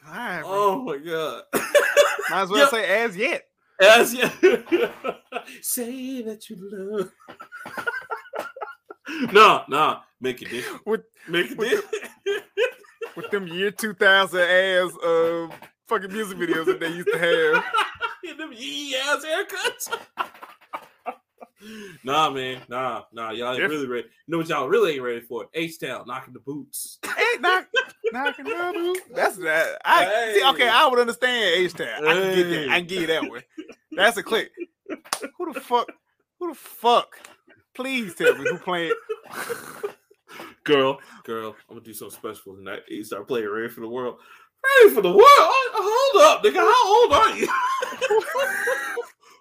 All 0.09 0.13
right. 0.15 0.43
Oh 0.45 0.83
my 0.83 0.97
god. 0.99 1.43
Might 2.31 2.43
as 2.43 2.51
well 2.51 2.61
Yep. 2.61 2.71
say 2.71 2.85
as 3.05 3.17
yet. 3.17 3.43
As 3.81 4.15
you 4.15 4.23
say 5.63 6.23
that 6.23 6.49
you 6.49 6.57
love. 6.59 7.11
no, 9.33 9.65
no, 9.69 10.01
make 10.21 10.41
it 10.43 10.49
different. 10.51 10.87
With 10.87 11.03
Make 11.29 11.51
it 11.51 11.59
with 11.59 11.71
different. 11.71 12.45
with 13.17 13.31
them 13.31 13.47
year 13.49 13.71
2000 13.71 14.41
ass 14.41 14.97
uh 14.99 15.49
fucking 15.89 16.13
music 16.13 16.39
videos 16.39 16.67
that 16.67 16.81
they 16.81 16.89
used 16.89 17.09
to 17.13 17.19
have. 17.19 17.65
In 18.31 18.37
them 18.37 18.53
yee 18.53 18.97
ass 18.97 19.25
haircuts. 19.25 19.99
nah, 22.05 22.31
man, 22.31 22.61
nah, 22.69 23.03
nah. 23.13 23.31
Y'all 23.31 23.55
ain't 23.55 23.63
really 23.63 23.87
ready. 23.87 24.09
You 24.27 24.33
know 24.33 24.39
what 24.39 24.49
y'all 24.49 24.69
really 24.69 24.95
ain't 24.95 25.03
ready 25.03 25.21
for? 25.21 25.47
H 25.55 25.79
Town 25.79 26.05
knocking 26.07 26.35
the 26.35 26.41
boots. 26.41 26.99
Ain't 27.05 27.41
knock, 27.41 27.67
knocking 28.13 28.47
the 28.47 28.73
boot. 28.75 28.99
That's 29.15 29.37
that. 29.37 29.81
I 29.85 30.33
see. 30.35 30.49
Okay, 30.51 30.69
I 30.69 30.89
would 30.89 30.99
understand 30.99 31.55
H 31.57 31.75
Town. 31.75 32.07
I 32.07 32.15
can 32.15 32.35
get 32.35 32.49
that. 32.49 32.55
Hey. 32.55 32.69
I 32.69 32.79
can 32.79 32.87
give 32.87 33.01
you 33.03 33.07
that 33.07 33.31
one. 33.31 33.43
That's 33.93 34.17
a 34.17 34.23
click. 34.23 34.51
Who 35.39 35.53
the 35.53 35.61
fuck? 35.61 35.93
Who 36.41 36.49
the 36.49 36.55
fuck? 36.55 37.17
Please 37.75 38.15
tell 38.15 38.37
me 38.37 38.49
who 38.49 38.59
playing. 38.59 38.93
Girl, 40.65 40.99
girl, 41.23 41.55
I'm 41.69 41.77
gonna 41.77 41.85
do 41.85 41.95
something 41.95 42.19
special 42.19 42.57
tonight. 42.57 42.81
You 42.89 43.05
start 43.05 43.29
playing 43.29 43.49
Ready 43.49 43.69
for 43.69 43.83
the 43.83 43.89
World. 43.89 44.19
Ready 44.65 44.95
for 44.95 45.03
the 45.03 45.11
World? 45.11 45.21
Oh, 45.29 46.11
Hold 46.13 46.25
up, 46.25 46.43
nigga. 46.45 46.57
How 46.57 46.95
old 46.95 47.13
are 47.13 47.37
you? 47.37 47.47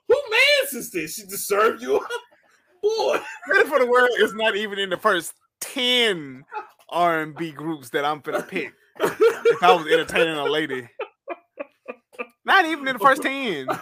Who 0.07 0.16
man 0.30 0.39
is 0.74 0.91
this? 0.91 1.16
She 1.16 1.24
just 1.24 1.47
served 1.47 1.82
you 1.82 1.97
up? 1.97 2.07
Boy. 2.82 3.20
Ready 3.51 3.68
for 3.70 3.80
the 3.80 3.88
World 3.88 4.09
is 4.20 4.34
not 4.34 4.55
even 4.55 4.80
in 4.80 4.89
the 4.89 4.97
first 4.97 5.34
ten 5.61 6.43
R 6.89 7.20
and 7.22 7.36
B 7.36 7.51
groups 7.51 7.89
that 7.91 8.03
I'm 8.05 8.20
gonna 8.20 8.41
pick. 8.43 8.74
If 8.99 9.63
I 9.63 9.74
was 9.74 9.88
entertaining 9.88 10.36
a 10.38 10.45
lady, 10.45 10.88
not 12.45 12.66
even 12.66 12.88
in 12.88 12.97
the 12.97 12.99
first 12.99 13.24
ten. 13.24 13.68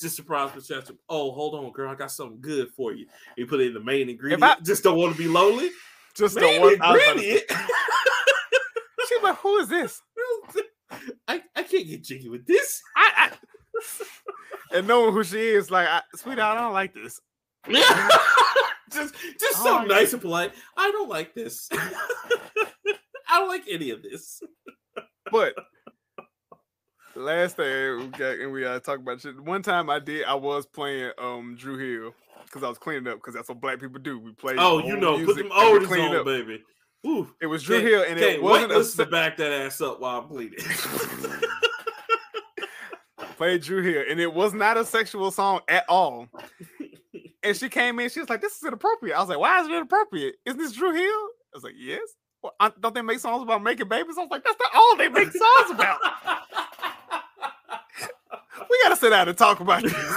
just 0.00 0.16
surprise 0.16 0.50
Patricia. 0.50 0.92
Oh, 1.08 1.30
hold 1.32 1.54
on, 1.54 1.72
girl. 1.72 1.90
I 1.90 1.94
got 1.94 2.10
something 2.12 2.40
good 2.40 2.68
for 2.76 2.92
you. 2.92 3.06
You 3.36 3.46
put 3.46 3.60
it 3.60 3.68
in 3.68 3.74
the 3.74 3.80
main 3.80 4.08
ingredient. 4.10 4.42
I- 4.42 4.56
just 4.62 4.82
don't 4.82 4.98
want 4.98 5.12
to 5.16 5.18
be 5.18 5.28
lonely. 5.28 5.70
Just 6.14 6.36
Main 6.36 6.60
one. 6.60 6.76
I 6.82 6.92
was 9.22 9.30
about 9.30 9.42
to 9.42 9.68
say- 9.68 9.76
ingredient. 9.76 9.90
She's 9.90 10.02
like, 10.02 10.02
who 10.48 10.48
is 10.48 10.54
this? 10.54 10.64
I, 11.28 11.42
I 11.56 11.62
can't 11.62 11.86
get 11.86 12.02
jiggy 12.04 12.28
with 12.28 12.46
this. 12.46 12.82
I, 12.96 13.30
I 13.30 14.76
and 14.78 14.86
knowing 14.88 15.12
who 15.14 15.22
she 15.24 15.38
is, 15.38 15.70
like, 15.70 15.86
I, 15.88 16.02
sweetheart, 16.16 16.58
I 16.58 16.60
don't 16.62 16.72
like 16.72 16.94
this. 16.94 17.20
just 18.92 19.14
just 19.38 19.58
Oh, 19.60 19.64
so 19.64 19.76
I- 19.78 19.84
nice 19.86 20.12
and 20.12 20.22
polite. 20.22 20.52
I 20.76 20.90
don't 20.90 21.08
like 21.08 21.34
this. 21.34 21.68
I 21.72 23.38
don't 23.38 23.48
like 23.48 23.64
any 23.70 23.90
of 23.90 24.02
this. 24.02 24.42
But 25.30 25.54
last 27.14 27.56
thing 27.56 27.98
we 27.98 28.06
got, 28.08 28.38
and 28.38 28.52
we 28.52 28.64
uh, 28.64 28.80
talk 28.80 28.98
about 28.98 29.20
shit. 29.20 29.38
One 29.40 29.62
time 29.62 29.88
I 29.90 29.98
did, 30.00 30.24
I 30.24 30.34
was 30.34 30.66
playing 30.66 31.12
um 31.18 31.54
Dru 31.56 31.76
Hill 31.78 32.14
because 32.46 32.64
I 32.64 32.68
was 32.68 32.78
cleaning 32.78 33.06
up 33.06 33.18
because 33.18 33.34
that's 33.34 33.48
what 33.48 33.60
black 33.60 33.78
people 33.80 34.00
do. 34.00 34.18
We 34.18 34.32
play. 34.32 34.54
Oh, 34.58 34.78
you 34.84 34.96
know, 34.96 35.24
put 35.24 35.36
them 35.36 35.50
oldies 35.50 35.86
clean 35.86 36.10
on, 36.10 36.16
up. 36.16 36.24
baby. 36.26 36.62
Ooh, 37.06 37.32
It 37.40 37.46
was 37.46 37.62
Drew 37.62 37.76
Can't- 37.80 37.88
Hill, 37.88 38.04
and 38.08 38.20
it 38.20 38.42
wasn't 38.42 38.72
a 38.72 38.84
to 39.04 39.10
back 39.10 39.36
that 39.38 39.52
ass 39.52 39.80
up 39.80 40.00
while 40.00 40.20
I'm 40.20 40.28
bleeding. 40.28 40.58
played 43.36 43.62
Dru 43.62 43.82
Hill, 43.82 44.04
and 44.08 44.20
it 44.20 44.32
was 44.34 44.52
not 44.52 44.76
a 44.76 44.84
sexual 44.84 45.30
song 45.30 45.60
at 45.66 45.84
all. 45.88 46.28
And 47.42 47.56
she 47.56 47.70
came 47.70 47.98
in, 47.98 48.10
she 48.10 48.20
was 48.20 48.28
like, 48.28 48.42
"This 48.42 48.54
is 48.56 48.62
inappropriate." 48.64 49.16
I 49.16 49.20
was 49.20 49.30
like, 49.30 49.38
"Why 49.38 49.60
is 49.60 49.66
it 49.66 49.72
inappropriate? 49.72 50.34
Isn't 50.44 50.60
this 50.60 50.72
Dru 50.72 50.92
Hill?" 50.92 51.02
I 51.02 51.30
was 51.54 51.64
like, 51.64 51.72
"Yes." 51.78 52.02
Well, 52.42 52.52
I, 52.60 52.70
don't 52.78 52.94
they 52.94 53.00
make 53.00 53.18
songs 53.18 53.42
about 53.42 53.62
making 53.62 53.88
babies? 53.88 54.16
I 54.18 54.20
was 54.20 54.30
like, 54.30 54.44
"That's 54.44 54.58
not 54.60 54.70
all 54.74 54.96
they 54.98 55.08
make 55.08 55.32
songs 55.32 55.70
about." 55.70 55.98
we 58.68 58.78
gotta 58.82 58.96
sit 58.96 59.08
down 59.10 59.28
and 59.28 59.38
talk 59.38 59.60
about 59.60 59.82
this. 59.82 59.94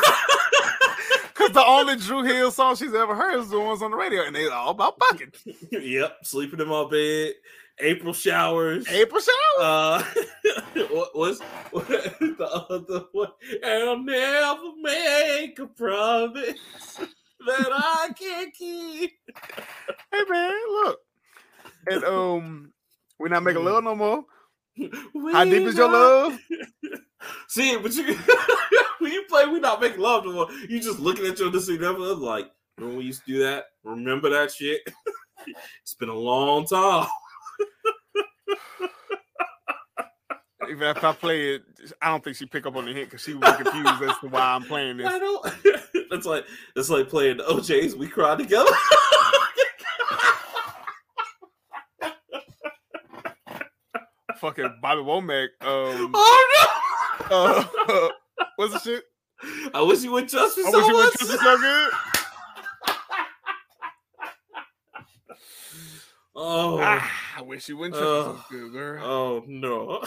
Because 1.44 1.54
the 1.64 1.66
only 1.66 1.96
Dru 1.98 2.24
Hill 2.24 2.52
song 2.52 2.76
she's 2.76 2.94
ever 2.94 3.16
heard 3.16 3.40
is 3.40 3.50
the 3.50 3.60
ones 3.60 3.82
on 3.82 3.92
the 3.92 3.98
radio, 3.98 4.24
and 4.24 4.36
they 4.36 4.48
all 4.48 4.72
about 4.72 4.98
fucking. 5.00 5.34
yep, 5.72 6.18
sleeping 6.24 6.60
in 6.60 6.68
my 6.68 6.88
bed. 6.90 7.34
April 7.80 8.14
showers. 8.14 8.88
April 8.88 9.20
showers. 9.20 9.60
Uh, 9.60 10.04
what 10.92 11.16
was 11.16 11.42
what, 11.72 11.88
the 11.88 12.66
other 12.70 13.06
one? 13.12 13.30
And 13.64 13.84
I'll 13.84 14.04
never 14.04 14.72
make 14.80 15.58
a 15.58 15.66
promise 15.66 16.56
that 17.00 17.70
I 17.72 18.10
can't 18.18 18.54
keep. 18.54 19.12
Hey 20.12 20.24
man, 20.30 20.54
look. 20.70 21.00
And 21.88 22.04
um, 22.04 22.74
we're 23.18 23.30
not 23.30 23.44
making 23.44 23.66
love 23.66 23.84
no 23.84 23.96
more. 23.96 24.24
How 25.32 25.44
deep 25.44 25.64
is 25.64 25.76
your 25.76 25.92
love? 25.92 26.38
See, 27.48 27.78
but 27.78 27.94
you 27.94 28.16
when 29.00 29.12
you 29.12 29.24
play, 29.30 29.46
we 29.46 29.60
not 29.60 29.82
making 29.82 30.00
love 30.00 30.26
no 30.26 30.34
more. 30.34 30.48
You 30.68 30.80
just 30.80 31.00
looking 31.00 31.26
at 31.26 31.40
your 31.40 31.52
significant 31.60 32.20
like, 32.20 32.52
remember 32.78 32.98
we 32.98 33.06
used 33.06 33.26
to 33.26 33.34
do 33.34 33.40
that? 33.40 33.66
Remember 33.84 34.30
that 34.30 34.52
shit? 34.52 34.82
it's 35.82 35.94
been 35.96 36.10
a 36.10 36.14
long 36.14 36.66
time. 36.66 37.08
Even 40.70 40.88
if 40.88 41.04
I 41.04 41.12
play 41.12 41.56
it, 41.56 41.64
I 42.02 42.10
don't 42.10 42.24
think 42.24 42.38
she 42.38 42.46
pick 42.46 42.66
up 42.66 42.76
on 42.76 42.86
the 42.86 42.94
hint 42.94 43.10
because 43.10 43.22
she 43.22 43.34
was 43.34 43.56
confused 43.58 44.02
as 44.02 44.18
to 44.20 44.30
why 44.30 44.42
I'm 44.42 44.64
playing 44.64 44.98
this. 44.98 45.08
I 45.08 45.20
don't. 45.20 45.46
That's 46.10 46.26
like 46.26 46.46
that's 46.76 46.90
like 46.90 47.10
playing 47.10 47.38
the 47.38 47.50
O'Jays. 47.50 47.96
We 47.96 48.08
cried 48.08 48.40
together. 48.40 48.72
Fucking 54.38 54.78
Bobby 54.82 55.02
Womack. 55.02 55.48
Um, 55.62 56.12
oh 56.14 56.73
uh, 57.34 58.10
what's 58.56 58.74
the 58.74 58.80
shit? 58.80 59.04
I 59.74 59.82
wish 59.82 60.02
you 60.04 60.12
would 60.12 60.30
trust 60.30 60.58
me 60.58 60.64
I 60.66 60.72
so 60.72 60.78
wish 60.80 60.88
you 60.88 60.96
would 60.96 61.12
trust 61.14 61.32
me 61.32 61.38
so 61.38 61.58
good. 61.58 61.92
oh, 66.36 66.80
Ah, 66.82 67.12
I 67.38 67.42
wish 67.42 67.68
you 67.70 67.78
wouldn't 67.78 67.96
trust 67.96 68.28
me 68.28 68.34
Uh, 68.34 68.38
so 68.38 68.44
good, 68.50 68.72
girl. 68.74 69.04
oh 69.06 69.44
no! 69.48 70.04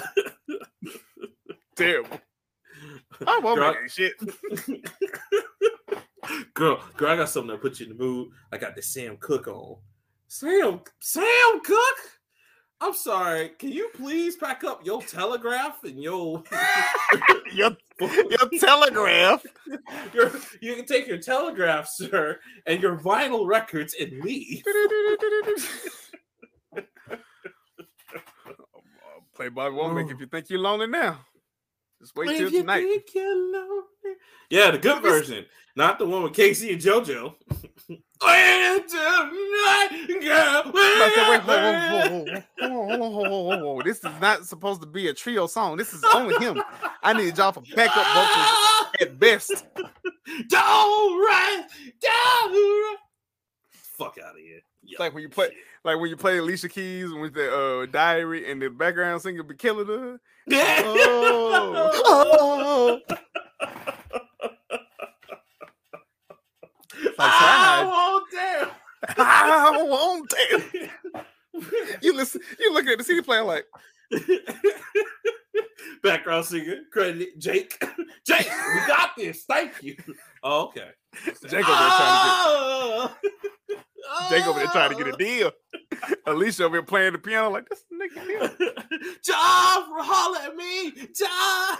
Terrible. 1.76 2.20
I 3.26 3.38
won't 3.42 3.58
Girl, 3.58 3.74
make 3.80 3.90
shit. 3.90 4.12
girl, 6.54 6.80
girl, 6.96 7.10
I 7.10 7.16
got 7.16 7.28
something 7.28 7.50
to 7.54 7.58
put 7.58 7.78
you 7.80 7.86
in 7.86 7.96
the 7.96 8.02
mood. 8.02 8.28
I 8.52 8.58
got 8.58 8.74
the 8.76 8.82
Sam 8.82 9.16
Cooke 9.18 9.48
on. 9.48 9.76
Sam, 10.28 10.80
Sam 11.00 11.60
Cooke. 11.64 12.15
I'm 12.80 12.94
sorry. 12.94 13.50
Can 13.58 13.70
you 13.72 13.90
please 13.94 14.36
pack 14.36 14.62
up 14.62 14.84
your 14.84 15.00
telegraph 15.02 15.82
and 15.84 16.02
your 16.02 16.42
your, 17.54 17.76
your 18.00 18.50
telegraph. 18.60 19.44
your 20.12 20.30
you 20.60 20.74
can 20.74 20.84
take 20.84 21.06
your 21.06 21.18
telegraph, 21.18 21.88
sir, 21.88 22.38
and 22.66 22.82
your 22.82 22.98
vinyl 22.98 23.46
records 23.46 23.94
and 23.98 24.20
leave. 24.22 24.62
Play 29.34 29.48
Bobby 29.50 29.76
Womack 29.76 30.10
if 30.10 30.20
you 30.20 30.26
think 30.26 30.48
you're 30.48 30.58
lonely 30.58 30.86
now. 30.86 31.20
Just 32.00 32.14
wait 32.16 32.36
till 32.36 32.50
tonight. 32.50 32.84
Yeah, 34.50 34.70
the 34.70 34.78
good 34.78 35.02
version, 35.02 35.44
not 35.74 35.98
the 35.98 36.06
one 36.06 36.22
with 36.22 36.34
K-Ci 36.34 36.72
and 36.72 36.80
JoJo. 36.80 37.34
This 43.84 43.98
is 43.98 44.20
not 44.20 44.46
supposed 44.46 44.80
to 44.80 44.86
be 44.86 45.08
a 45.08 45.14
trio 45.14 45.46
song. 45.46 45.76
This 45.76 45.92
is 45.92 46.02
only 46.14 46.34
him. 46.44 46.62
I 47.02 47.12
need 47.12 47.36
y'all 47.36 47.52
for 47.52 47.62
backup 47.74 48.06
vocals 48.06 48.92
at 49.00 49.18
best. 49.18 49.66
Don't 50.48 51.20
run, 51.20 51.64
don't 52.00 52.52
run. 52.52 52.96
Fuck 53.72 54.16
out 54.24 54.34
of 54.34 54.40
here. 54.40 54.60
Yo, 54.82 54.96
like 55.00 55.14
when 55.14 55.22
you 55.22 55.28
play, 55.28 55.48
shit. 55.48 55.56
like 55.84 55.98
when 55.98 56.10
you 56.10 56.16
play 56.16 56.38
Alicia 56.38 56.68
Keys 56.68 57.12
with 57.12 57.34
the 57.34 57.80
uh, 57.82 57.86
diary 57.86 58.50
and 58.50 58.62
the 58.62 58.68
background 58.68 59.22
singer 59.22 59.42
be 59.42 59.54
killing 59.54 59.86
her. 59.86 60.20
Oh. 60.48 61.90
oh. 63.08 63.86
Like, 67.18 67.32
oh, 67.32 68.22
damn. 68.32 68.70
I 69.18 69.82
won't 69.82 70.32
it. 70.50 70.90
You 72.02 72.14
listen, 72.14 72.40
you 72.58 72.72
looking 72.72 72.90
at 72.90 72.98
the 72.98 73.04
CD 73.04 73.22
player 73.22 73.42
like, 73.42 73.64
Background 76.02 76.44
singer, 76.44 76.80
credit 76.92 77.38
Jake. 77.38 77.82
Jake, 78.26 78.48
we 78.50 78.86
got 78.86 79.10
this. 79.16 79.44
Thank 79.48 79.82
you. 79.82 79.96
Oh, 80.42 80.66
okay. 80.66 80.90
Jake 81.24 81.68
over 81.68 81.78
there 81.78 81.88
trying 81.88 82.10
to 82.10 82.36
Oh. 82.38 83.16
get, 83.22 84.30
Jake 84.30 84.46
over 84.46 84.58
there 84.58 84.68
trying 84.68 84.90
to 84.90 84.96
get 84.96 85.08
a 85.08 85.14
oh. 85.14 85.16
deal. 85.16 85.52
Alicia 86.26 86.64
over 86.64 86.76
here 86.76 86.82
playing 86.82 87.12
the 87.12 87.18
piano 87.18 87.50
like 87.50 87.68
this 87.68 87.84
nigga 87.92 88.22
here. 88.24 88.52
Job, 89.24 89.84
holler 89.88 90.38
at 90.46 90.56
me. 90.56 90.92
Job. 91.14 91.78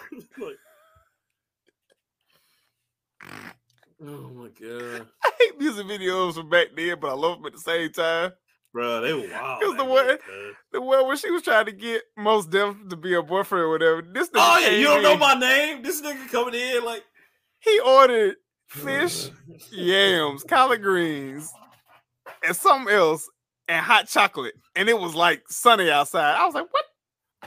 Oh 4.03 4.30
my 4.34 4.49
god. 4.49 5.07
I 5.24 5.30
hate 5.38 5.59
music 5.59 5.86
videos 5.86 6.34
from 6.34 6.51
back 6.51 6.68
then, 6.76 6.97
but 7.01 7.11
I 7.11 7.14
love 7.14 7.38
them 7.38 7.47
at 7.47 7.53
the 7.53 7.59
same 7.59 7.90
time. 7.92 8.32
bro. 8.72 9.01
They 9.01 9.12
were 9.12 9.28
wild. 9.32 9.62
It 9.62 9.66
was 9.68 9.76
the 9.76 9.84
one- 9.84 10.07
cuz. 10.07 10.55
The 10.72 10.80
one 10.82 11.07
where 11.07 11.16
she 11.16 11.30
was 11.30 11.42
trying 11.42 11.66
to 11.66 11.72
get 11.72 12.03
Mos 12.16 12.47
Def 12.47 12.74
to 12.90 12.97
be 12.97 13.14
a 13.14 13.22
boyfriend 13.22 13.64
or 13.64 13.70
whatever. 13.70 14.03
This 14.03 14.28
nigga 14.28 14.32
Oh 14.36 14.59
yeah, 14.59 14.70
you 14.70 14.84
don't 14.84 15.03
know 15.03 15.16
my 15.16 15.34
name. 15.34 15.82
This 15.82 16.03
nigga 16.03 16.28
coming 16.30 16.55
in 16.55 16.84
like 16.84 17.05
He 17.61 17.80
ordered 17.80 18.36
fish, 18.68 19.30
yams, 19.72 20.42
collard 20.44 20.82
greens, 20.82 21.51
and 22.44 22.55
something 22.55 22.92
else, 22.94 23.28
and 23.68 23.84
hot 23.84 24.09
chocolate. 24.09 24.55
And 24.74 24.88
it 24.90 24.99
was 24.99 25.14
like 25.14 25.44
sunny 25.49 25.90
outside. 25.90 26.36
I 26.36 26.44
was 26.44 26.55
like, 26.55 26.66
what 26.70 26.84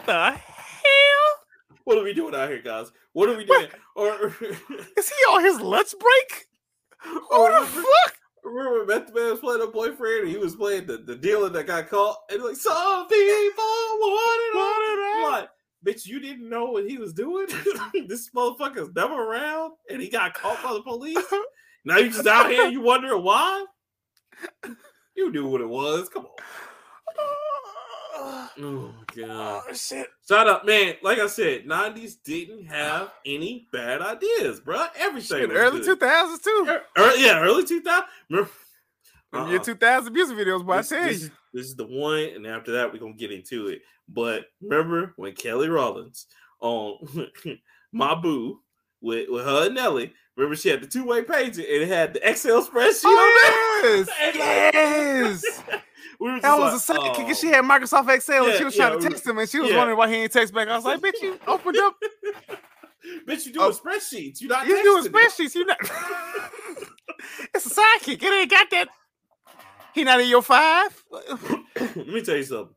the? 0.05 0.39
What 1.89 1.97
are 1.97 2.03
we 2.03 2.13
doing 2.13 2.35
out 2.35 2.47
here, 2.49 2.61
guys? 2.61 2.91
What 3.13 3.29
are 3.29 3.35
we 3.35 3.45
doing? 3.45 3.65
Or 3.95 4.27
Is 4.95 5.09
he 5.09 5.15
on 5.27 5.43
his 5.43 5.59
let's 5.59 5.95
break? 5.95 6.45
Who 7.01 7.19
Oh, 7.31 7.59
the 7.61 7.65
fuck? 7.65 8.15
remember 8.43 8.85
Method 8.85 9.15
Man 9.15 9.31
was 9.31 9.39
playing 9.39 9.63
a 9.63 9.67
boyfriend 9.67 10.19
and 10.19 10.29
he 10.29 10.37
was 10.37 10.55
playing 10.55 10.85
the, 10.85 10.97
the 10.97 11.15
dealer 11.15 11.49
that 11.49 11.65
got 11.65 11.89
caught 11.89 12.15
and 12.29 12.43
like 12.43 12.57
some 12.57 13.07
people 13.07 13.63
want 13.63 14.55
it 14.55 15.31
like, 15.31 15.49
bitch, 15.83 16.05
you 16.05 16.19
didn't 16.19 16.47
know 16.47 16.65
what 16.65 16.87
he 16.87 16.99
was 16.99 17.11
doing? 17.11 17.47
this 18.07 18.29
motherfucker's 18.35 18.93
never 18.95 19.15
around 19.15 19.71
and 19.89 19.99
he 19.99 20.09
got 20.11 20.35
caught 20.35 20.61
by 20.61 20.73
the 20.73 20.83
police. 20.83 21.17
Now 21.85 21.97
you 21.97 22.11
just 22.11 22.27
out 22.27 22.51
here 22.51 22.67
you 22.67 22.81
wondering 22.81 23.23
why? 23.23 23.65
You 25.15 25.31
knew 25.31 25.47
what 25.47 25.61
it 25.61 25.67
was. 25.67 26.07
Come 26.09 26.25
on. 26.27 26.45
Oh 28.61 28.93
god. 29.15 29.63
Oh 29.67 29.73
shit. 29.73 30.07
Shut 30.27 30.47
up, 30.47 30.65
man. 30.65 30.95
Like 31.01 31.19
I 31.19 31.27
said, 31.27 31.65
90s 31.65 32.15
didn't 32.23 32.65
have 32.65 33.11
any 33.25 33.67
bad 33.71 34.01
ideas, 34.01 34.59
bro. 34.59 34.85
Everything 34.97 35.39
Shit, 35.39 35.49
was 35.49 35.57
early 35.57 35.79
good. 35.79 35.85
two 35.85 35.95
thousands 35.95 36.41
too. 36.41 36.65
Er- 36.67 36.81
early, 36.97 37.23
yeah, 37.25 37.39
early 37.39 37.65
2000. 37.65 38.05
Remember, 38.29 38.49
Uh-uh. 39.33 39.59
Two 39.59 39.75
thousand 39.75 40.13
music 40.13 40.37
videos, 40.37 40.65
boy. 40.65 40.73
I 40.73 40.77
this, 40.77 40.89
tell 40.89 41.03
this, 41.03 41.23
you. 41.23 41.29
this 41.53 41.65
is 41.67 41.75
the 41.75 41.85
one, 41.87 42.19
and 42.35 42.45
after 42.47 42.73
that, 42.73 42.91
we're 42.93 42.99
gonna 42.99 43.13
get 43.13 43.31
into 43.31 43.67
it. 43.67 43.81
But 44.07 44.45
remember 44.61 45.13
when 45.17 45.33
Kelly 45.33 45.69
Rowland 45.69 46.15
on 46.61 46.97
My 47.91 48.15
Boo 48.15 48.59
with, 49.01 49.29
with 49.29 49.45
her 49.45 49.67
and 49.67 49.75
Nelly, 49.75 50.13
remember 50.35 50.55
she 50.55 50.69
had 50.69 50.81
the 50.81 50.87
two-way 50.87 51.21
pager 51.21 51.57
and 51.59 51.83
it 51.83 51.87
had 51.87 52.13
the 52.13 52.29
Excel 52.29 52.63
spreadsheet 52.65 53.01
Oh, 53.05 53.83
on 53.83 53.89
yes. 53.97 54.09
And, 54.21 54.35
like, 54.37 54.73
yes. 54.73 55.63
We 56.19 56.31
were 56.31 56.39
That 56.41 56.59
was 56.59 56.89
a 56.89 56.93
like, 56.93 57.15
sidekick, 57.15 57.27
and 57.27 57.37
she 57.37 57.47
oh. 57.49 57.53
had 57.53 57.63
Microsoft 57.65 58.13
Excel, 58.13 58.45
and 58.45 58.57
she 58.57 58.63
was 58.65 58.75
yeah, 58.75 58.89
trying 58.89 58.99
to 58.99 59.09
text 59.09 59.25
him, 59.25 59.37
and 59.37 59.49
she 59.49 59.59
was 59.59 59.69
yeah. 59.69 59.77
wondering 59.77 59.97
why 59.97 60.09
he 60.09 60.15
ain't 60.15 60.31
text 60.31 60.53
back. 60.53 60.67
I 60.67 60.75
was 60.75 60.85
like, 60.85 60.99
"Bitch, 60.99 61.21
you 61.21 61.39
opened 61.47 61.77
up, 61.77 61.95
Bitch, 63.27 63.45
you 63.45 63.53
doing 63.53 63.71
Oh. 63.71 63.71
spreadsheets. 63.71 64.41
You're 64.41 64.49
not 64.49 64.67
you 64.67 64.81
doing 64.83 65.03
spreadsheets. 65.05 65.55
You 65.55 65.65
not? 65.65 65.77
it's 67.53 67.65
a 67.65 67.69
sidekick. 67.69 68.21
It 68.21 68.23
ain't 68.23 68.51
got 68.51 68.69
that. 68.71 68.89
He 69.93 70.03
not 70.03 70.19
in 70.19 70.27
your 70.27 70.41
five. 70.41 71.03
Let 71.11 72.07
me 72.07 72.21
tell 72.21 72.35
you 72.35 72.43
something. 72.43 72.75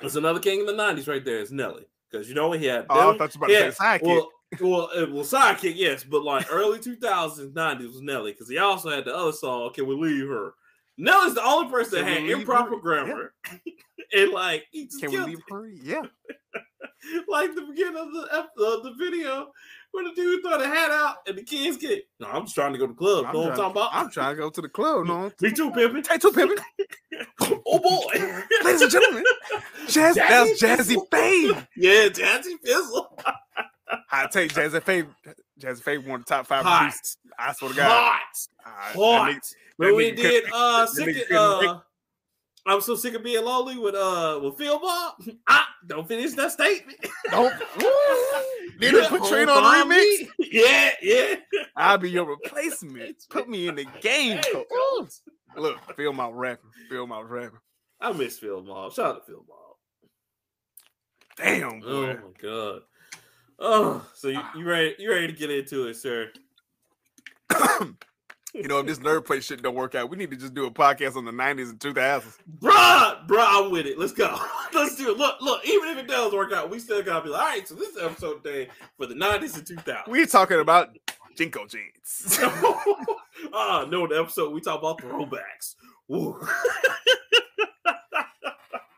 There's 0.00 0.16
another 0.16 0.40
king 0.40 0.60
in 0.60 0.66
the 0.66 0.72
90s 0.72 1.08
right 1.08 1.24
there. 1.24 1.40
It's 1.40 1.50
Nelly. 1.50 1.84
Because 2.10 2.28
you 2.28 2.34
know 2.34 2.48
what 2.48 2.60
he 2.60 2.66
had? 2.66 2.86
Oh, 2.90 2.98
I 2.98 3.04
Nelly- 3.04 3.18
thought 3.18 3.34
you 3.34 3.38
about 3.38 3.48
to 3.48 3.72
say 3.72 3.84
sidekick. 3.84 4.02
Well, 4.02 4.30
well, 4.60 4.90
uh, 4.94 5.06
well, 5.10 5.24
sidekick, 5.24 5.74
yes, 5.76 6.04
but 6.04 6.22
like 6.22 6.46
early 6.50 6.78
2000s, 6.78 7.52
90s 7.52 7.86
was 7.86 8.00
Nelly 8.02 8.32
because 8.32 8.48
he 8.48 8.58
also 8.58 8.90
had 8.90 9.04
the 9.04 9.14
other 9.14 9.32
song, 9.32 9.72
Can 9.72 9.86
We 9.86 9.94
Leave 9.94 10.28
Her? 10.28 10.54
Nelly's 10.96 11.34
the 11.34 11.44
only 11.44 11.70
person 11.70 12.04
that 12.04 12.10
had 12.10 12.24
improper 12.30 12.76
grammar. 12.78 13.32
and 14.12 14.30
like, 14.32 14.64
he 14.70 14.86
just 14.86 15.00
Can 15.00 15.10
we 15.10 15.18
leave 15.18 15.40
her? 15.50 15.66
Yeah. 15.68 16.02
Like 17.28 17.54
the 17.54 17.62
beginning 17.62 17.96
of 18.00 18.10
the, 18.12 18.26
ep- 18.32 18.50
of 18.58 18.82
the 18.82 18.94
video 18.98 19.48
where 19.92 20.04
the 20.04 20.14
dude 20.14 20.42
throw 20.42 20.56
the 20.58 20.66
hat 20.66 20.90
out 20.90 21.16
and 21.26 21.36
the 21.36 21.42
kids 21.42 21.76
get, 21.76 22.02
no, 22.18 22.28
I'm 22.28 22.44
just 22.44 22.54
trying 22.54 22.72
to 22.72 22.78
go 22.78 22.86
to 22.86 22.92
the 22.94 22.96
club. 22.98 23.26
I'm 23.26 23.32
know 23.34 23.40
what 23.40 23.50
I'm 23.50 23.56
trying- 23.56 23.56
talking 23.56 23.70
about? 23.82 23.90
I'm 23.94 24.10
trying 24.10 24.36
to 24.36 24.40
go 24.42 24.50
to 24.50 24.60
the 24.62 24.68
club. 24.70 25.06
No, 25.06 25.30
Me 25.42 25.52
too, 25.52 25.70
pimping. 25.70 26.02
take 26.02 26.20
two 26.22 26.32
pimping. 26.32 26.56
oh 27.66 27.78
boy. 27.78 28.42
Ladies 28.64 28.80
and 28.82 28.90
gentlemen, 28.90 29.24
Jazz, 29.88 30.14
that's 30.14 30.62
Jazze 30.62 30.96
Pha. 31.10 31.66
Yeah, 31.76 32.08
Jazzy 32.08 32.54
Fizzle. 32.64 33.18
I 34.10 34.26
take 34.28 34.52
Jazze 34.54 34.82
Pha. 34.82 35.06
Jazze 35.60 35.80
Pha 35.82 35.96
one 35.96 36.20
of 36.20 36.26
the 36.26 36.34
top 36.34 36.46
five 36.46 36.64
Hot. 36.64 36.80
producers. 36.80 37.16
I 37.38 37.52
swear 37.52 37.70
to 37.70 37.76
God. 37.76 37.88
Hot. 37.88 38.20
I, 38.66 38.70
Hot. 38.92 39.26
That 39.32 39.34
nigga, 39.34 39.40
when 39.76 39.96
we 39.96 40.10
did 40.12 40.44
uh, 40.52 40.86
sick 40.86 41.30
of, 41.30 41.62
uh, 41.64 41.80
I'm 42.66 42.80
so 42.80 42.96
sick 42.96 43.14
of 43.14 43.22
being 43.22 43.44
lonely 43.44 43.78
with 43.78 43.94
uh 43.94 44.40
with 44.42 44.56
Field 44.56 44.82
Mob. 44.82 45.14
Ah, 45.48 45.68
don't 45.86 46.08
finish 46.08 46.32
that 46.32 46.52
statement. 46.52 46.98
Don't. 47.30 47.52
Did 48.80 48.94
it 48.94 49.08
put 49.08 49.24
Train 49.26 49.48
on 49.48 49.62
remix? 49.88 49.88
me. 49.88 50.28
Yeah, 50.50 50.90
yeah. 51.00 51.34
I'll 51.76 51.98
be 51.98 52.10
your 52.10 52.24
replacement. 52.26 53.16
Put 53.30 53.48
me 53.48 53.68
in 53.68 53.76
the 53.76 53.86
game. 54.00 54.38
Hey, 54.38 54.52
coach. 54.52 54.66
coach. 54.98 55.10
Look, 55.56 55.96
feel 55.96 56.12
my 56.12 56.28
rapping. 56.28 56.70
Feel 56.88 57.06
my 57.06 57.20
rapping. 57.20 57.58
I 58.00 58.12
miss 58.12 58.38
Field 58.38 58.66
Mob. 58.66 58.92
Shout 58.92 59.06
out 59.16 59.26
to 59.26 59.32
Field 59.32 59.46
Mob. 59.48 59.76
Damn, 61.36 61.82
Oh 61.84 62.06
my 62.06 62.16
god. 62.40 62.80
Oh, 63.58 64.04
so 64.14 64.28
you, 64.28 64.40
you 64.56 64.64
ready? 64.64 64.94
You 64.98 65.10
ready 65.10 65.28
to 65.28 65.32
get 65.32 65.50
into 65.50 65.86
it, 65.86 65.96
sir? 65.96 66.30
you 68.54 68.68
know, 68.68 68.78
if 68.78 68.86
this 68.86 68.98
nerd 68.98 69.24
play 69.24 69.40
shit 69.40 69.62
don't 69.62 69.74
work 69.74 69.94
out, 69.94 70.10
we 70.10 70.16
need 70.16 70.30
to 70.30 70.36
just 70.36 70.54
do 70.54 70.66
a 70.66 70.70
podcast 70.70 71.16
on 71.16 71.24
the 71.24 71.32
90s 71.32 71.70
and 71.70 71.78
2000s. 71.78 72.38
Bruh, 72.58 73.26
bruh, 73.26 73.46
I'm 73.48 73.70
with 73.70 73.86
it. 73.86 73.98
Let's 73.98 74.12
go. 74.12 74.38
Let's 74.74 74.96
do 74.96 75.12
it. 75.12 75.18
Look, 75.18 75.40
look, 75.40 75.66
even 75.66 75.88
if 75.90 75.98
it 75.98 76.08
does 76.08 76.32
work 76.32 76.52
out, 76.52 76.70
we 76.70 76.78
still 76.78 77.02
gotta 77.02 77.24
be 77.24 77.30
like, 77.30 77.40
all 77.40 77.48
right, 77.48 77.68
so 77.68 77.74
this 77.74 77.96
episode 78.00 78.42
day 78.42 78.68
for 78.96 79.06
the 79.06 79.14
90s 79.14 79.56
and 79.56 79.84
2000s. 79.84 80.08
we 80.08 80.26
talking 80.26 80.60
about 80.60 80.96
JNCO 81.36 81.70
jeans. 81.70 82.38
ah, 83.52 83.86
no, 83.88 84.06
the 84.06 84.18
episode 84.18 84.52
we 84.52 84.60
talk 84.60 84.80
about 84.80 85.00
throwbacks. 85.00 85.74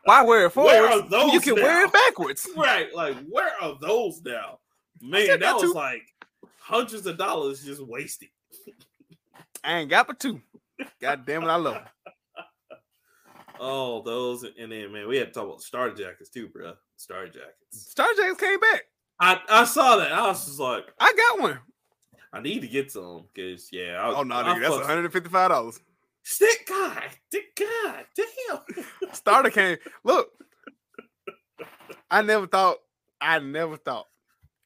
Why 0.07 0.23
wear 0.23 0.45
it 0.45 0.55
Where 0.55 0.87
forward? 0.87 1.03
are 1.03 1.09
those 1.09 1.33
You 1.33 1.41
can 1.41 1.55
wear 1.55 1.83
it 1.85 1.91
backwards. 1.91 2.47
right, 2.55 2.95
like 2.95 3.17
where 3.27 3.51
are 3.61 3.77
those 3.81 4.21
now? 4.23 4.59
Man, 5.01 5.41
that 5.41 5.55
was 5.55 5.73
like 5.73 6.03
hundreds 6.59 7.05
of 7.05 7.17
dollars 7.17 7.61
just 7.61 7.85
wasted. 7.85 8.29
I 9.65 9.79
ain't 9.79 9.89
got 9.89 10.07
but 10.07 10.17
two. 10.17 10.41
God 11.01 11.25
damn 11.25 11.43
it, 11.43 11.47
I 11.47 11.55
love 11.57 11.75
'em. 11.75 11.81
Oh, 13.59 14.01
those 14.03 14.43
and 14.43 14.71
then 14.71 14.93
man, 14.93 15.07
we 15.09 15.17
had 15.17 15.27
to 15.27 15.33
talk 15.33 15.45
about 15.45 15.61
starter 15.61 15.95
jackets 15.95 16.29
too, 16.29 16.47
bro. 16.47 16.73
Starter 16.95 17.27
jackets. 17.27 17.89
Star 17.89 18.07
Jackets 18.15 18.39
came 18.39 18.59
back. 18.59 18.83
I 19.19 19.41
I 19.49 19.63
saw 19.65 19.97
that. 19.97 20.11
I 20.13 20.27
was 20.27 20.45
just 20.45 20.59
like, 20.59 20.85
I 20.99 21.11
got 21.17 21.41
one. 21.41 21.59
I 22.31 22.39
need 22.39 22.61
to 22.61 22.67
get 22.67 22.91
some 22.91 23.25
because 23.33 23.67
yeah. 23.73 23.99
I, 23.99 24.15
Oh 24.15 24.23
no, 24.23 24.35
nigga, 24.35 24.61
that's 24.61 24.71
one 24.75 24.85
hundred 24.85 25.05
and 25.05 25.13
fifty-five 25.13 25.49
dollars. 25.49 25.79
Stick 26.29 26.67
guy, 26.67 27.05
stick 27.29 27.55
guy, 27.55 28.03
damn. 28.13 29.13
Starter 29.13 29.49
came. 29.49 29.77
Look, 30.03 30.29
I 32.11 32.21
never 32.21 32.47
thought. 32.47 32.77
I 33.21 33.39
never 33.39 33.77
thought 33.77 34.07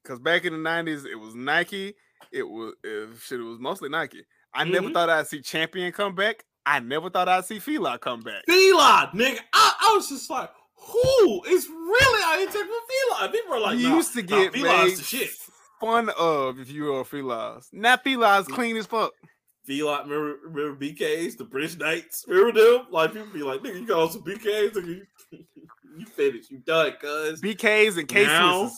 because 0.04 0.20
back 0.20 0.44
in 0.46 0.54
the 0.54 0.60
nineties, 0.60 1.06
it 1.06 1.20
was 1.20 1.36
Nike. 1.36 1.94
It 2.32 2.44
was 2.44 2.74
if 2.84 3.24
shit. 3.24 3.40
It 3.40 3.44
was 3.44 3.60
mostly 3.60 3.90
Nike. 3.90 4.26
I 4.56 4.64
never 4.64 4.90
Mhm. 4.90 4.94
thought 4.94 5.10
I'd 5.12 5.28
see 5.28 5.42
Champion 5.42 5.92
come 5.92 6.16
back. 6.16 6.44
I 6.66 6.80
never 6.80 7.10
thought 7.12 7.30
I'd 7.30 7.46
see 7.46 7.60
Fila 7.60 8.00
come 8.00 8.22
back. 8.22 8.44
Fila, 8.48 9.12
nigga. 9.14 9.40
I, 9.54 9.74
I 9.92 9.96
was 9.96 10.10
just 10.10 10.30
like, 10.32 10.50
who 10.76 11.44
is 11.48 11.68
really 11.68 12.24
out 12.26 12.38
here 12.40 12.48
taking 12.48 12.80
Fila? 12.90 13.30
People 13.32 13.54
are 13.54 13.60
like, 13.60 13.78
you 13.80 13.90
nah, 13.90 13.96
used 13.98 14.14
to 14.14 14.22
nah, 14.24 14.28
get 14.28 14.54
made 14.54 14.98
the 14.98 15.04
shit. 15.04 15.30
fun 15.80 16.10
of 16.18 16.60
if 16.60 16.72
you 16.72 16.86
were 16.86 17.02
a 17.02 17.06
Fila's. 17.06 17.70
Now 17.72 17.98
Fila's 17.98 18.48
clean 18.48 18.76
as 18.78 18.88
fuck. 18.88 19.14
Fila, 19.72 20.04
remember, 20.04 20.36
remember 20.44 20.86
BKs, 20.86 21.38
the 21.38 21.46
British 21.46 21.78
Knights? 21.78 22.26
Remember 22.28 22.52
them? 22.60 22.88
Like, 22.92 23.14
people 23.14 23.28
be 23.34 23.42
like, 23.42 23.62
nigga, 23.62 23.80
you 23.80 23.88
got 23.88 24.12
some 24.12 24.22
BKs, 24.22 24.72
nigga, 24.74 24.88
you, 24.88 25.06
you 25.98 26.06
finished, 26.06 26.52
you 26.52 26.58
done, 26.60 26.92
cuz. 27.00 27.42
BKs 27.42 27.98
and 27.98 28.08
K 28.08 28.26
Now- 28.26 28.70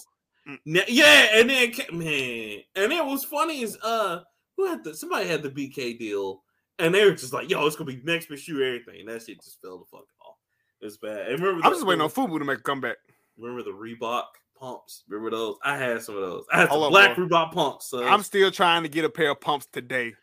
Now- 0.66 0.82
yeah, 0.88 1.28
and 1.40 1.50
then 1.50 1.72
man, 1.94 2.60
and 2.76 2.92
then 2.92 3.08
what's 3.08 3.24
funny 3.24 3.62
is 3.62 3.76
uh, 3.82 4.20
who 4.58 4.68
had 4.68 4.84
the 4.84 4.94
somebody 4.94 5.26
had 5.26 5.42
the 5.42 5.50
BK 5.50 5.98
deal, 5.98 6.44
and 6.80 6.94
they 6.94 7.06
were 7.06 7.14
just 7.14 7.32
like, 7.32 7.50
"Yo, 7.50 7.66
it's 7.66 7.78
gonna 7.78 7.90
be 7.92 8.02
next 8.04 8.28
big 8.28 8.40
shoe 8.40 8.62
everything." 8.62 9.00
And 9.00 9.08
that 9.10 9.24
shit 9.24 9.42
just 9.42 9.62
fell 9.62 9.80
the 9.80 9.86
fuck 9.86 10.06
off. 10.28 10.36
It's 10.82 10.98
bad. 10.98 11.28
And 11.32 11.40
remember, 11.40 11.66
I'm 11.66 11.72
just 11.72 11.86
waiting 11.86 12.02
on 12.02 12.10
Fubu 12.10 12.38
to 12.40 12.44
make 12.46 12.60
a 12.60 12.62
comeback. 12.62 12.98
Remember 13.38 13.64
the 13.64 13.72
Reebok 13.72 14.26
pumps? 14.60 15.06
Remember 15.08 15.32
those? 15.32 15.56
I 15.64 15.78
had 15.78 16.02
some 16.02 16.16
of 16.18 16.22
those. 16.22 16.44
I 16.52 16.58
had 16.60 16.68
Hold 16.68 16.92
black 16.92 17.16
bro. 17.16 17.26
Reebok 17.26 17.54
pumps. 17.54 17.94
I'm 17.94 18.22
still 18.22 18.52
trying 18.52 18.84
to 18.84 18.90
get 18.90 19.06
a 19.06 19.10
pair 19.10 19.32
of 19.32 19.40
pumps 19.40 19.66
today. 19.72 20.14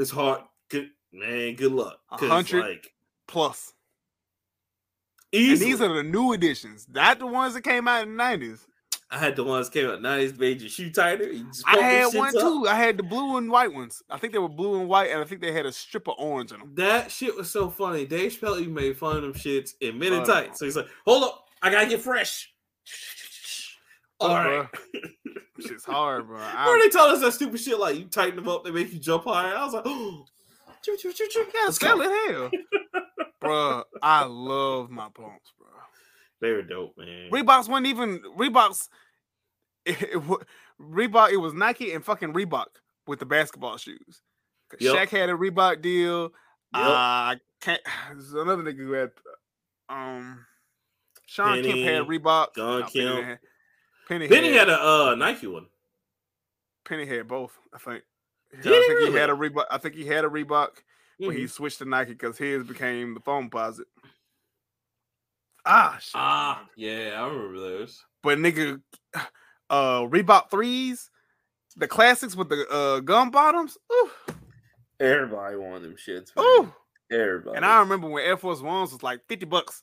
This 0.00 0.10
hard. 0.10 0.40
Good 0.70 0.90
man. 1.12 1.54
Good 1.56 1.72
luck. 1.72 1.98
Hundred 2.08 2.64
Like 2.64 2.94
Plus. 3.28 3.74
easily. 5.30 5.52
And 5.52 5.60
these 5.60 5.80
are 5.86 5.94
the 5.94 6.02
new 6.02 6.32
editions, 6.32 6.86
not 6.90 7.18
the 7.18 7.26
ones 7.26 7.52
that 7.54 7.60
came 7.62 7.86
out 7.86 8.02
in 8.04 8.16
the 8.16 8.22
90s. 8.22 8.60
I 9.10 9.18
had 9.18 9.36
the 9.36 9.44
ones 9.44 9.68
came 9.68 9.90
out 9.90 10.00
nice, 10.00 10.32
made 10.38 10.60
your 10.62 10.70
shoe 10.70 10.88
tighter. 10.90 11.30
You 11.30 11.44
I 11.66 11.78
had 11.80 12.14
one 12.14 12.28
up. 12.34 12.40
too. 12.42 12.66
I 12.68 12.76
had 12.76 12.96
the 12.96 13.02
blue 13.02 13.36
and 13.36 13.50
white 13.50 13.74
ones. 13.74 14.02
I 14.08 14.16
think 14.18 14.32
they 14.32 14.38
were 14.38 14.48
blue 14.48 14.80
and 14.80 14.88
white, 14.88 15.10
and 15.10 15.20
I 15.20 15.24
think 15.24 15.40
they 15.42 15.52
had 15.52 15.66
a 15.66 15.72
strip 15.72 16.06
of 16.08 16.14
orange 16.16 16.52
in 16.52 16.60
them. 16.60 16.70
That 16.76 17.10
shit 17.10 17.36
was 17.36 17.50
so 17.50 17.68
funny. 17.68 18.06
Dave 18.06 18.32
Chappelle 18.32 18.60
even 18.60 18.72
made 18.72 18.96
fun 18.96 19.16
of 19.16 19.22
them 19.22 19.32
shits 19.34 19.72
in 19.80 19.98
Men 19.98 20.12
in 20.14 20.20
Uh, 20.20 20.24
Tights. 20.24 20.60
So 20.60 20.64
he's 20.64 20.76
like, 20.76 20.86
hold 21.04 21.24
up, 21.24 21.44
I 21.60 21.70
gotta 21.70 21.88
get 21.88 22.00
fresh. 22.00 22.52
All 24.20 24.28
right. 24.36 24.68
Shit's 25.60 25.84
hard, 25.84 26.26
bro. 26.26 26.36
Remember 26.38 26.58
I, 26.58 26.80
they 26.82 26.88
told 26.90 27.12
us 27.14 27.20
that 27.20 27.32
stupid 27.32 27.60
shit 27.60 27.78
like 27.78 27.96
you 27.96 28.04
tighten 28.06 28.36
them 28.36 28.48
up, 28.48 28.64
they 28.64 28.70
make 28.70 28.92
you 28.92 28.98
jump 28.98 29.24
higher. 29.24 29.54
I 29.56 29.64
was 29.64 29.74
like, 29.74 29.82
oh, 29.86 30.24
choo, 30.84 30.96
choo, 30.96 31.12
choo, 31.12 31.28
choo. 31.30 31.46
yeah, 31.54 31.60
Let's 31.64 31.76
scale 31.76 31.98
go. 31.98 32.10
hell. 32.28 32.50
Bruh, 33.42 33.84
I 34.02 34.24
love 34.24 34.90
my 34.90 35.08
pumps, 35.14 35.52
bro. 35.58 35.68
They 36.42 36.52
were 36.52 36.62
dope, 36.62 36.94
man. 36.98 37.30
Reeboks 37.30 37.68
wasn't 37.68 37.86
even 37.86 38.20
Reeboks. 38.38 38.88
It, 39.86 40.02
it, 40.02 40.22
wa- 40.26 40.36
Reebok, 40.78 41.32
it 41.32 41.38
was 41.38 41.54
Nike 41.54 41.92
and 41.92 42.04
fucking 42.04 42.34
Reebok 42.34 42.66
with 43.06 43.18
the 43.18 43.24
basketball 43.24 43.78
shoes. 43.78 44.20
Yep. 44.78 44.94
Shaq 44.94 45.08
had 45.08 45.30
a 45.30 45.32
Reebok 45.32 45.80
deal. 45.80 46.24
Yep. 46.76 46.84
Uh, 46.86 47.34
can't. 47.62 47.80
There's 48.12 48.34
another 48.34 48.62
nigga 48.62 48.76
who 48.76 48.92
had 48.92 49.10
um 49.88 50.44
Shawn 51.24 51.62
Kemp 51.62 51.78
had 51.78 52.06
Penny, 52.06 52.18
Reebok. 52.18 52.48
Don 52.54 52.82
Penny 52.82 52.92
Kemp. 53.22 53.40
Had, 54.10 54.18
Penny, 54.18 54.26
then 54.26 54.42
he 54.44 54.50
had, 54.54 54.68
had 54.68 54.78
a 54.78 54.82
uh, 54.82 55.14
Nike 55.14 55.46
one. 55.46 55.66
Penny 56.84 57.06
had 57.06 57.28
both. 57.28 57.52
I 57.72 57.78
think. 57.78 58.02
Did 58.62 58.72
I 58.72 58.76
he 58.80 58.82
think 58.86 59.00
he 59.12 59.18
had 59.18 59.30
a 59.30 59.34
really? 59.34 59.54
Reebok. 59.54 59.66
I 59.70 59.78
think 59.78 59.94
he 59.94 60.04
had 60.04 60.24
a 60.24 60.28
Reebok, 60.28 60.68
but 61.20 61.30
he 61.36 61.44
Mhm. 61.44 61.50
switched 61.50 61.78
to 61.78 61.84
Nike 61.84 62.12
because 62.12 62.36
his 62.36 62.64
became 62.64 63.14
the 63.14 63.20
Foamposite. 63.20 63.84
Ah, 65.64 65.98
shit. 66.00 66.12
Ah, 66.16 66.66
yeah, 66.76 67.12
I 67.22 67.28
remember 67.28 67.60
those. 67.60 68.04
But 68.22 68.38
nigga, 68.38 68.80
uh, 69.70 70.00
Reebok 70.00 70.50
threes, 70.50 71.10
the 71.76 71.86
classics 71.86 72.34
with 72.34 72.48
the 72.48 72.66
uh 72.68 73.00
gum 73.00 73.30
bottoms. 73.30 73.76
Ooh, 73.92 74.10
Everybody 74.98 75.56
wanted 75.56 75.82
them 75.84 75.96
shits. 75.96 76.34
Man. 76.34 76.44
ooh. 76.44 76.74
Everybody. 77.12 77.56
And 77.56 77.64
I 77.64 77.78
remember 77.80 78.08
when 78.08 78.24
Air 78.24 78.36
Force 78.36 78.60
Ones 78.60 78.92
was 78.92 79.02
like 79.02 79.20
fifty 79.28 79.46
bucks. 79.46 79.82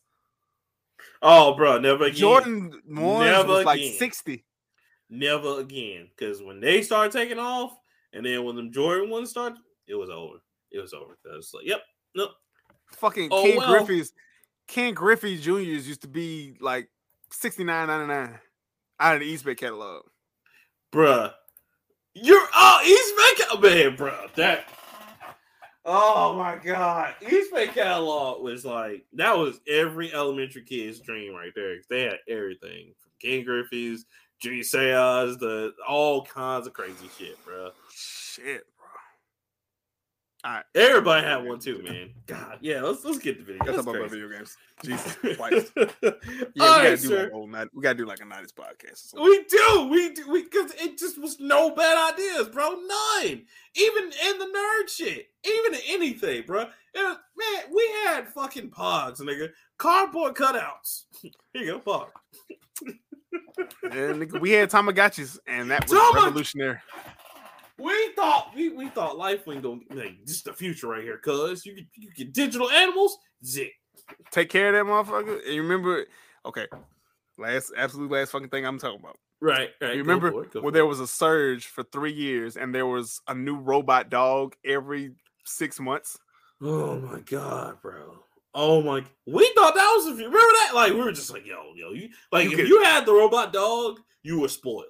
Oh, 1.21 1.55
bro, 1.55 1.79
never 1.79 2.05
again. 2.05 2.15
Jordan 2.17 2.81
ones 2.87 3.25
Never 3.25 3.47
was 3.47 3.65
like 3.65 3.81
sixty. 3.97 4.45
never 5.09 5.59
again. 5.59 6.09
Because 6.17 6.41
when 6.41 6.59
they 6.59 6.81
started 6.81 7.11
taking 7.11 7.39
off, 7.39 7.73
and 8.13 8.25
then 8.25 8.43
when 8.43 8.55
the 8.55 8.69
Jordan 8.69 9.09
ones 9.09 9.29
started, 9.29 9.57
it 9.87 9.95
was 9.95 10.09
over. 10.09 10.37
It 10.71 10.79
was 10.79 10.93
over. 10.93 11.17
Cause 11.25 11.51
like, 11.53 11.65
yep, 11.65 11.81
nope. 12.15 12.31
Fucking 12.91 13.29
Oh, 13.31 13.43
Ken 13.43 13.57
well. 13.57 13.69
Griffey's, 13.69 14.13
Ken 14.67 14.93
Griffey 14.93 15.37
Juniors 15.37 15.87
used 15.87 16.01
to 16.01 16.07
be 16.07 16.55
like 16.59 16.89
sixty 17.31 17.63
nine 17.63 17.87
ninety 17.87 18.07
nine 18.07 18.39
out 18.99 19.15
of 19.15 19.21
the 19.21 19.27
East 19.27 19.45
Bay 19.45 19.55
catalog. 19.55 20.03
bruh. 20.93 21.33
You're 22.13 22.47
oh 22.55 22.81
East 22.85 23.61
Bay 23.61 23.85
man, 23.87 23.97
bruh. 23.97 24.33
That 24.35 24.65
oh 25.87 26.35
my 26.37 26.57
god, 26.63 27.15
East 27.31 27.51
Bay 27.53 27.67
catalog 27.67 28.43
was 28.43 28.65
like 28.65 29.05
that 29.13 29.35
was 29.35 29.59
every 29.67 30.13
elementary 30.13 30.63
kid's 30.63 30.99
dream 30.99 31.33
right 31.33 31.53
there. 31.55 31.77
They 31.89 32.03
had 32.03 32.19
everything 32.27 32.93
from 32.99 33.11
Ken 33.21 33.43
Griffey's, 33.43 34.05
Junior 34.39 34.63
Seance, 34.63 35.37
the 35.37 35.73
all 35.87 36.25
kinds 36.25 36.67
of 36.67 36.73
crazy 36.73 37.09
shit, 37.17 37.43
bro. 37.43 37.71
Shit. 37.91 38.65
All 40.47 40.53
right, 40.53 40.63
Everybody 40.75 41.27
had 41.27 41.43
one 41.45 41.59
too, 41.59 41.83
man. 41.83 42.11
God, 42.25 42.59
yeah. 42.61 42.81
Let's 42.81 43.03
let's 43.03 43.17
get 43.17 43.37
the 43.37 43.43
video. 43.43 43.59
let's 43.65 43.75
That's 43.75 43.85
talk 43.85 43.97
about 43.97 44.09
video 44.11 44.29
games. 44.29 44.55
Jesus 44.83 45.15
Christ. 45.35 45.73
yeah, 45.75 45.85
Yeah, 46.01 46.11
we 46.55 46.59
gotta 46.61 46.97
do 46.97 47.15
a 47.17 47.29
whole 47.31 47.47
night. 47.47 47.67
We 47.73 47.81
gotta 47.81 47.97
do 47.97 48.05
like 48.05 48.21
a 48.21 48.25
nineties 48.25 48.53
podcast. 48.53 49.13
Or. 49.13 49.23
We 49.25 49.43
do, 49.49 49.89
we 49.91 50.13
do, 50.13 50.31
we 50.31 50.43
because 50.43 50.71
it 50.75 50.97
just 50.97 51.21
was 51.21 51.41
no 51.41 51.71
bad 51.75 52.13
ideas, 52.13 52.47
bro. 52.47 52.69
None, 52.69 53.41
even 53.75 54.03
in 54.03 54.39
the 54.39 54.45
nerd 54.45 54.87
shit, 54.87 55.27
even 55.43 55.73
in 55.73 55.81
anything, 55.89 56.43
bro. 56.47 56.59
Was- 56.95 57.17
man, 57.37 57.63
we 57.75 57.85
had 58.05 58.29
fucking 58.29 58.69
pogs, 58.69 59.19
nigga, 59.19 59.49
cardboard 59.77 60.35
cutouts. 60.35 61.07
Here 61.51 61.63
you 61.63 61.65
go, 61.73 61.79
pog. 61.79 62.07
And 63.83 64.21
nigga, 64.21 64.39
we 64.39 64.51
had 64.51 64.69
Tamagotchis, 64.69 65.39
and 65.47 65.69
that 65.71 65.89
was 65.89 65.99
Tama- 65.99 66.25
revolutionary. 66.25 66.79
We 67.79 68.11
thought 68.15 68.53
we 68.55 68.69
we 68.69 68.89
thought 68.89 69.17
life 69.17 69.45
wasn't 69.45 69.63
gonna 69.63 69.81
like 69.91 70.25
this 70.25 70.37
is 70.37 70.43
the 70.43 70.53
future 70.53 70.87
right 70.87 71.03
here, 71.03 71.17
cuz 71.19 71.65
you 71.65 71.75
get 71.75 71.85
you 71.95 72.11
get 72.11 72.33
digital 72.33 72.69
animals, 72.71 73.17
zit. 73.45 73.71
Take 74.31 74.49
care 74.49 74.69
of 74.75 74.87
that 74.87 74.91
motherfucker. 74.91 75.45
And 75.45 75.53
you 75.53 75.61
remember, 75.61 76.05
okay, 76.45 76.67
last 77.37 77.71
absolute 77.77 78.09
last 78.11 78.31
fucking 78.31 78.49
thing 78.49 78.65
I'm 78.65 78.79
talking 78.79 78.99
about. 78.99 79.17
Right, 79.39 79.69
right. 79.81 79.93
You 79.93 80.01
remember 80.01 80.31
for 80.31 80.43
it, 80.45 80.51
go 80.51 80.61
when 80.61 80.73
there 80.73 80.85
was 80.87 80.99
a 80.99 81.05
surge 81.07 81.67
for 81.67 81.83
three 81.83 82.13
years, 82.13 82.57
and 82.57 82.73
there 82.73 82.87
was 82.87 83.21
a 83.27 83.35
new 83.35 83.57
robot 83.57 84.09
dog 84.09 84.55
every 84.65 85.11
six 85.45 85.79
months. 85.79 86.17
Oh 86.61 86.99
my 86.99 87.19
god, 87.19 87.79
bro. 87.83 88.23
Oh 88.55 88.81
my 88.81 89.03
we 89.27 89.51
thought 89.55 89.75
that 89.75 89.93
was 89.97 90.07
a 90.07 90.15
few 90.15 90.25
remember 90.25 90.37
that? 90.39 90.71
Like 90.73 90.93
we 90.93 90.99
were 91.01 91.11
just 91.11 91.31
like, 91.31 91.45
yo, 91.45 91.73
yo, 91.75 91.91
you 91.91 92.09
like 92.31 92.45
You 92.45 92.51
if 92.51 92.57
could- 92.57 92.67
you 92.69 92.83
had 92.83 93.05
the 93.05 93.13
robot 93.13 93.53
dog, 93.53 93.99
you 94.23 94.39
were 94.39 94.47
spoiled. 94.47 94.85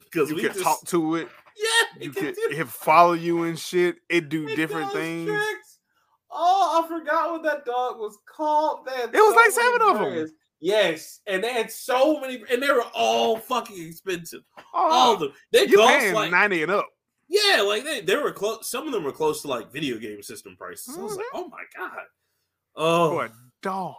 Because 0.00 0.30
You 0.30 0.36
we 0.36 0.42
could 0.42 0.52
just 0.54 0.64
talk 0.64 0.84
to 0.86 1.14
it. 1.16 1.28
Yeah, 1.56 2.00
You 2.04 2.10
it 2.10 2.14
could 2.16 2.34
do- 2.34 2.48
it 2.60 2.68
follow 2.68 3.12
you 3.12 3.44
and 3.44 3.58
shit. 3.58 3.96
It 4.08 4.28
do 4.28 4.48
it 4.48 4.56
different 4.56 4.92
things. 4.92 5.28
tricks. 5.30 5.78
Oh, 6.30 6.82
I 6.84 6.88
forgot 6.88 7.30
what 7.30 7.42
that 7.44 7.64
dog 7.64 7.98
was 7.98 8.18
called. 8.26 8.86
Man, 8.86 9.08
It 9.12 9.12
was 9.12 9.34
like 9.36 9.50
seven 9.52 9.80
of 9.82 10.00
'em. 10.18 10.28
Yes, 10.60 11.20
and 11.26 11.44
they 11.44 11.52
had 11.52 11.70
so 11.70 12.18
many, 12.20 12.42
and 12.50 12.62
they 12.62 12.70
were 12.70 12.84
all 12.94 13.36
fucking 13.36 13.80
expensive. 13.86 14.42
Oh, 14.58 14.64
all 14.74 15.10
Oh, 15.10 15.14
of 15.14 15.20
them. 15.20 15.32
They 15.52 15.66
you 15.68 15.76
cost 15.76 15.98
paying 15.98 16.14
like 16.14 16.30
ninety 16.30 16.62
and 16.62 16.72
up. 16.72 16.88
yeah, 17.28 17.60
like 17.60 17.84
they, 17.84 18.00
they 18.00 18.16
were 18.16 18.32
close. 18.32 18.68
Some 18.68 18.86
of 18.86 18.92
them 18.92 19.04
were 19.04 19.12
close 19.12 19.42
to 19.42 19.48
like 19.48 19.70
video 19.72 19.98
game 19.98 20.22
system 20.22 20.56
prices. 20.56 20.96
I 20.96 21.00
was 21.02 21.16
like, 21.16 21.26
mm-hmm. 21.34 21.38
oh 21.38 21.48
my 21.48 21.64
god. 21.76 22.02
Oh, 22.76 23.10
For 23.10 23.24
a 23.26 23.32
dog. 23.62 23.94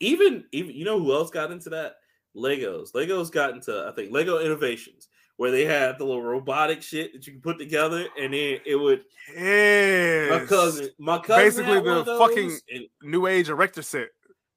even 0.00 0.44
even 0.52 0.74
you 0.74 0.84
know 0.84 0.98
who 0.98 1.12
else 1.14 1.30
got 1.30 1.50
into 1.52 1.70
that? 1.70 1.94
Legos. 2.36 2.92
Legos 2.92 3.30
got 3.30 3.52
into 3.54 3.86
I 3.88 3.94
think 3.94 4.10
Lego 4.12 4.40
Innovations, 4.40 5.08
where 5.36 5.50
they 5.50 5.64
had 5.64 5.98
the 5.98 6.04
little 6.04 6.22
robotic 6.22 6.82
shit 6.82 7.12
that 7.12 7.26
you 7.26 7.32
can 7.34 7.42
put 7.42 7.58
together, 7.58 8.06
and 8.18 8.32
then 8.32 8.58
it 8.64 8.76
would. 8.76 9.02
Yes. 9.34 10.30
My 10.40 10.46
cousin, 10.46 10.88
my 10.98 11.18
cousin, 11.18 11.44
Basically 11.44 11.80
the 11.80 12.02
those, 12.04 12.18
fucking- 12.18 12.58
and 12.72 12.84
New 13.02 13.26
age 13.26 13.48
erector 13.48 13.82
set. 13.82 14.08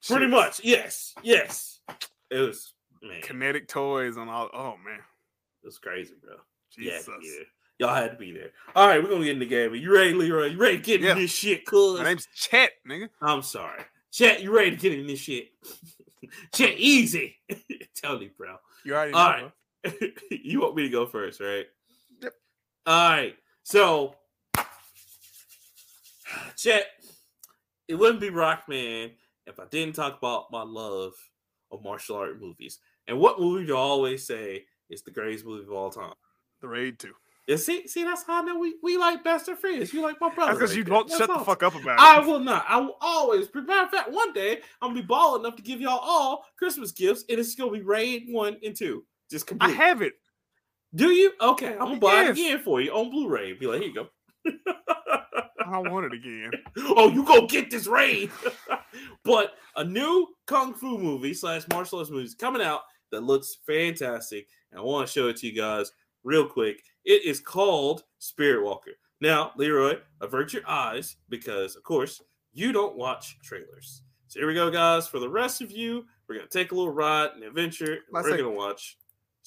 pretty 0.07 0.23
Shit. 0.25 0.30
much, 0.30 0.61
yes, 0.63 1.13
yes. 1.23 1.80
It 2.30 2.39
was 2.39 2.73
man, 3.01 3.21
Kinetic 3.21 3.67
toys 3.67 4.17
on 4.17 4.30
all. 4.30 4.49
Oh 4.53 4.75
man. 4.86 4.99
was 5.63 5.78
crazy, 5.80 6.13
bro. 6.21 6.36
Jesus. 6.71 7.07
Yeah, 7.21 7.30
yeah. 7.32 7.43
Y'all 7.80 7.95
had 7.95 8.11
to 8.11 8.17
be 8.17 8.32
there. 8.32 8.49
All 8.75 8.88
right, 8.88 9.01
we're 9.01 9.09
gonna 9.09 9.23
get 9.23 9.34
in 9.34 9.39
the 9.39 9.45
game. 9.45 9.73
You 9.75 9.93
ready, 9.93 10.13
Leroy? 10.13 10.47
You 10.47 10.57
ready 10.57 10.78
to 10.78 10.84
get 10.84 11.01
Yeah. 11.01 11.11
in 11.11 11.19
this 11.19 11.32
shit, 11.32 11.65
cuz? 11.65 11.99
My 11.99 12.05
name's 12.05 12.28
Chet, 12.36 12.71
nigga. 12.88 13.09
I'm 13.21 13.41
sorry. 13.43 13.84
Chet, 14.11 14.41
you 14.41 14.55
ready 14.55 14.71
to 14.71 14.78
get 14.78 14.97
in 14.97 15.05
this 15.07 15.19
shit? 15.19 15.49
Chet, 16.53 16.73
easy. 16.78 17.36
Tell 17.95 18.17
me, 18.19 18.32
bro. 18.36 18.55
You 18.84 18.95
already 18.95 19.11
know. 19.11 19.17
All 19.19 19.30
right. 19.30 19.43
huh? 19.43 19.49
you 20.32 20.61
want 20.61 20.75
me 20.75 20.84
to 20.84 20.89
go 20.89 21.05
first, 21.05 21.39
right? 21.39 21.65
Yep. 22.21 22.34
All 22.86 23.09
right. 23.09 23.36
So, 23.63 24.15
Chet, 26.57 26.86
it 27.88 27.95
wouldn't 27.95 28.21
be 28.21 28.30
Rockman 28.30 29.11
if 29.45 29.59
I 29.59 29.65
didn't 29.69 29.95
talk 29.95 30.17
about 30.17 30.51
my 30.51 30.63
love 30.63 31.13
of 31.71 31.84
martial 31.84 32.17
art 32.17 32.41
movies. 32.41 32.80
And 33.07 33.19
what 33.19 33.39
movie 33.39 33.65
do 33.65 33.75
I 33.75 33.80
always 33.80 34.25
say 34.25 34.65
is 34.89 35.01
the 35.01 35.11
greatest 35.11 35.45
movie 35.45 35.63
of 35.63 35.71
all 35.71 35.89
time? 35.89 36.13
The 36.61 36.67
raid 36.67 36.99
2. 36.99 37.13
Yeah, 37.47 37.55
see, 37.55 37.88
see, 37.88 38.03
that's 38.03 38.23
how 38.23 38.41
I 38.41 38.45
know 38.45 38.59
we, 38.59 38.75
we 38.84 38.97
like 38.97 39.23
best 39.23 39.47
of 39.47 39.57
friends. 39.57 39.93
You 39.93 40.01
like 40.01 40.19
my 40.19 40.30
brother. 40.30 40.51
That's 40.51 40.59
because 40.59 40.78
right 40.78 40.86
you 40.86 40.93
won't 40.93 41.07
That's 41.07 41.19
shut 41.19 41.30
the 41.30 41.45
fuck 41.45 41.63
up 41.63 41.75
about 41.75 41.97
it. 41.97 42.01
I 42.01 42.19
will 42.19 42.41
not. 42.41 42.65
I 42.67 42.78
will 42.78 42.97
always. 42.99 43.47
Matter 43.53 43.84
of 43.84 43.89
fact, 43.89 44.11
one 44.11 44.34
day 44.34 44.59
I'm 44.82 44.89
gonna 44.89 45.01
be 45.01 45.07
ball 45.07 45.38
enough 45.38 45.55
to 45.55 45.61
give 45.61 45.80
y'all 45.80 45.99
all 46.01 46.43
Christmas 46.57 46.91
gifts, 46.91 47.23
and 47.30 47.39
it's 47.39 47.55
gonna 47.55 47.71
be 47.71 47.82
Raid 47.82 48.25
one 48.28 48.57
and 48.65 48.75
two, 48.75 49.05
just 49.30 49.51
I 49.59 49.69
have 49.69 50.01
it. 50.01 50.13
Do 50.95 51.09
you? 51.09 51.34
Okay, 51.41 51.73
I'm 51.73 51.80
gonna 51.80 51.99
buy 51.99 52.13
Yes. 52.13 52.38
it 52.38 52.41
again 52.41 52.59
for 52.63 52.82
you 52.82 52.91
on 52.91 53.09
Blu-ray. 53.09 53.53
Be 53.53 53.67
like, 53.67 53.82
here 53.82 53.89
you 53.89 53.93
go. 53.93 54.07
I 55.65 55.80
want 55.80 56.05
it 56.05 56.13
again. 56.13 56.51
oh, 56.95 57.09
you 57.09 57.23
go 57.25 57.45
get 57.45 57.69
this 57.69 57.88
Raid. 57.88 58.32
but 59.23 59.53
a 59.75 59.84
new 59.84 60.28
kung 60.45 60.73
fu 60.73 60.97
movie 60.97 61.34
slash 61.34 61.63
martial 61.69 61.99
arts 61.99 62.09
movie 62.09 62.23
is 62.23 62.36
coming 62.36 62.61
out 62.61 62.82
that 63.11 63.23
looks 63.23 63.57
fantastic, 63.65 64.47
and 64.71 64.80
I 64.80 64.84
want 64.84 65.07
to 65.07 65.11
show 65.11 65.28
it 65.28 65.38
to 65.38 65.47
you 65.47 65.53
guys 65.53 65.91
real 66.23 66.47
quick. 66.47 66.82
It 67.05 67.25
is 67.25 67.39
called 67.39 68.03
Spirit 68.19 68.63
Walker. 68.63 68.91
Now, 69.19 69.51
Leroy, 69.57 69.97
avert 70.21 70.53
your 70.53 70.67
eyes 70.67 71.17
because, 71.30 71.75
of 71.75 71.84
course, 71.84 72.21
you 72.53 72.71
don't 72.71 72.95
watch 72.97 73.38
trailers. 73.43 74.03
So 74.28 74.39
here 74.39 74.47
we 74.47 74.53
go, 74.53 74.69
guys. 74.69 75.07
For 75.07 75.19
the 75.19 75.30
rest 75.30 75.61
of 75.61 75.71
you, 75.71 76.05
we're 76.28 76.36
gonna 76.36 76.47
take 76.47 76.71
a 76.71 76.75
little 76.75 76.93
ride 76.93 77.32
and 77.36 77.43
adventure. 77.43 77.93
and 77.93 78.01
we're 78.11 78.38
gonna 78.38 78.51
watch. 78.51 78.97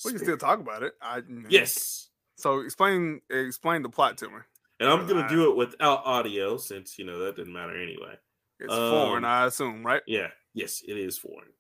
We 0.05 0.13
can 0.13 0.21
still 0.21 0.37
talk 0.37 0.61
about 0.61 0.83
it. 0.83 0.95
I 1.01 1.23
Yes. 1.49 2.09
So 2.37 2.61
explain 2.61 3.21
explain 3.31 3.83
the 3.83 3.89
plot 3.91 4.17
to 4.19 4.29
me. 4.29 4.39
And 4.79 4.89
I'm 4.89 5.01
gonna 5.07 5.17
Alright. 5.21 5.31
do 5.31 5.51
it 5.51 5.57
without 5.57 6.07
audio 6.07 6.57
since 6.57 6.99
you 6.99 7.05
know 7.05 7.19
that 7.25 7.37
didn't 7.37 7.53
matter 7.53 7.77
anyway. 7.77 8.15
It's 8.59 8.73
Um, 8.73 8.91
foreign, 8.91 9.25
I 9.25 9.47
assume, 9.47 9.85
right? 9.85 10.03
Yeah, 10.07 10.29
yes, 10.55 10.83
it 10.87 10.97
is 10.97 11.19
foreign. 11.19 11.53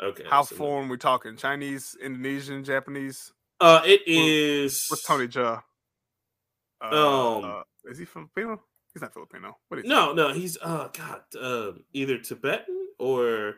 Okay. 0.00 0.24
How 0.28 0.42
so- 0.42 0.54
foreign 0.56 0.88
we 0.88 0.96
talking? 0.98 1.36
Chinese, 1.36 1.96
Indonesian, 2.00 2.64
Japanese? 2.64 3.32
Uh, 3.60 3.82
it 3.84 4.02
is. 4.06 4.86
What's 4.88 5.02
Tony 5.02 5.26
Jaa? 5.28 5.62
Uh, 6.80 6.86
Um, 7.38 7.44
uh, 7.44 7.62
is 7.90 7.98
he 7.98 8.04
Filipino? 8.04 8.62
He's 8.94 9.02
not 9.02 9.12
Filipino. 9.12 9.58
What 9.68 9.78
is 9.78 9.82
he? 9.84 9.88
No, 9.88 10.12
no, 10.12 10.32
he's 10.32 10.56
uh, 10.62 10.88
God, 10.88 11.22
um, 11.40 11.84
either 11.92 12.18
Tibetan 12.18 12.88
or 12.98 13.56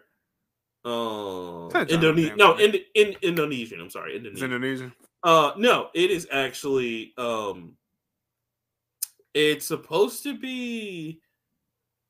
um, 0.84 1.70
Sounds 1.70 1.92
Indonesian. 1.92 2.36
No, 2.36 2.56
in, 2.56 2.76
in 2.94 3.14
Indonesian. 3.22 3.80
I'm 3.80 3.90
sorry, 3.90 4.16
Indonesian. 4.16 4.52
Indonesian. 4.52 4.92
Uh, 5.22 5.52
no, 5.56 5.88
it 5.94 6.10
is 6.10 6.26
actually 6.32 7.12
um, 7.18 7.76
it's 9.34 9.66
supposed 9.66 10.22
to 10.24 10.38
be 10.38 11.20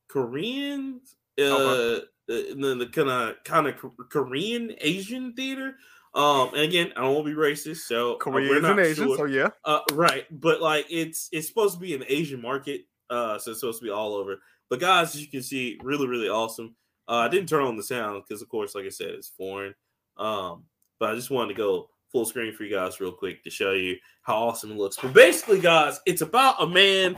Korean. 0.09 1.01
uh, 1.39 2.01
in 2.31 2.61
the, 2.61 2.77
the 2.77 2.87
kind 2.87 3.11
of 3.11 3.37
kind 3.45 3.67
of 3.67 3.75
Korean 4.09 4.75
Asian 4.81 5.35
theater. 5.35 5.75
Um, 6.15 6.49
and 6.55 6.63
again, 6.63 6.93
I 6.97 7.03
don't 7.03 7.15
want 7.15 7.27
to 7.27 7.35
be 7.35 7.41
racist, 7.41 7.87
so 7.87 8.15
uh, 8.15 8.17
we're 8.27 8.49
Koreans 8.49 8.65
and 8.65 8.81
Asians, 8.81 8.97
sure. 8.97 9.17
so 9.17 9.25
yeah. 9.27 9.49
Uh, 9.65 9.81
right, 9.93 10.27
but 10.31 10.61
like 10.61 10.87
it's 10.91 11.29
it's 11.33 11.49
supposed 11.49 11.75
to 11.75 11.81
be 11.81 11.95
an 11.95 12.05
Asian 12.09 12.43
market, 12.43 12.83
uh, 13.11 13.39
so 13.39 13.53
it's 13.53 13.61
supposed 13.61 13.81
to 13.81 13.85
be 13.85 13.91
all 13.91 14.15
over. 14.15 14.41
But 14.69 14.81
guys, 14.81 15.15
as 15.15 15.21
you 15.21 15.29
can 15.29 15.43
see, 15.43 15.79
really, 15.83 16.07
really 16.07 16.29
awesome. 16.29 16.75
Uh, 17.09 17.17
I 17.17 17.29
didn't 17.29 17.49
turn 17.49 17.65
on 17.65 17.77
the 17.77 17.83
sound 17.83 18.23
because, 18.23 18.43
of 18.43 18.49
course, 18.49 18.75
like 18.75 18.87
I 18.87 18.91
said, 18.91 19.09
it's 19.09 19.29
foreign. 19.29 19.75
Um, 20.17 20.65
but 20.99 21.11
I 21.11 21.15
just 21.15 21.31
wanted 21.31 21.55
to 21.55 21.59
go 21.59 21.89
full 22.13 22.25
screen 22.25 22.53
for 22.53 22.65
you 22.65 22.75
guys 22.75 23.01
real 23.01 23.13
quick 23.13 23.43
to 23.45 23.51
show 23.51 23.73
you 23.73 23.97
how 24.23 24.37
awesome 24.37 24.73
it 24.73 24.77
looks. 24.77 24.97
But 25.01 25.13
basically, 25.13 25.61
guys, 25.61 26.01
it's 26.07 26.23
about 26.23 26.63
a 26.63 26.67
man 26.67 27.17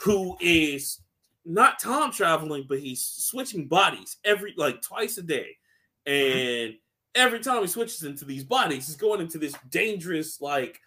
who 0.00 0.36
is 0.40 1.00
not 1.44 1.78
time 1.78 2.12
traveling, 2.12 2.66
but 2.68 2.80
he's 2.80 3.02
switching 3.02 3.68
bodies 3.68 4.16
every 4.24 4.54
like 4.56 4.82
twice 4.82 5.18
a 5.18 5.22
day, 5.22 5.56
and 6.04 6.74
every 7.14 7.40
time 7.40 7.62
he 7.62 7.68
switches 7.68 8.02
into 8.02 8.24
these 8.24 8.44
bodies, 8.44 8.86
he's 8.86 8.96
going 8.96 9.20
into 9.20 9.38
this 9.38 9.54
dangerous 9.70 10.40
like 10.40 10.80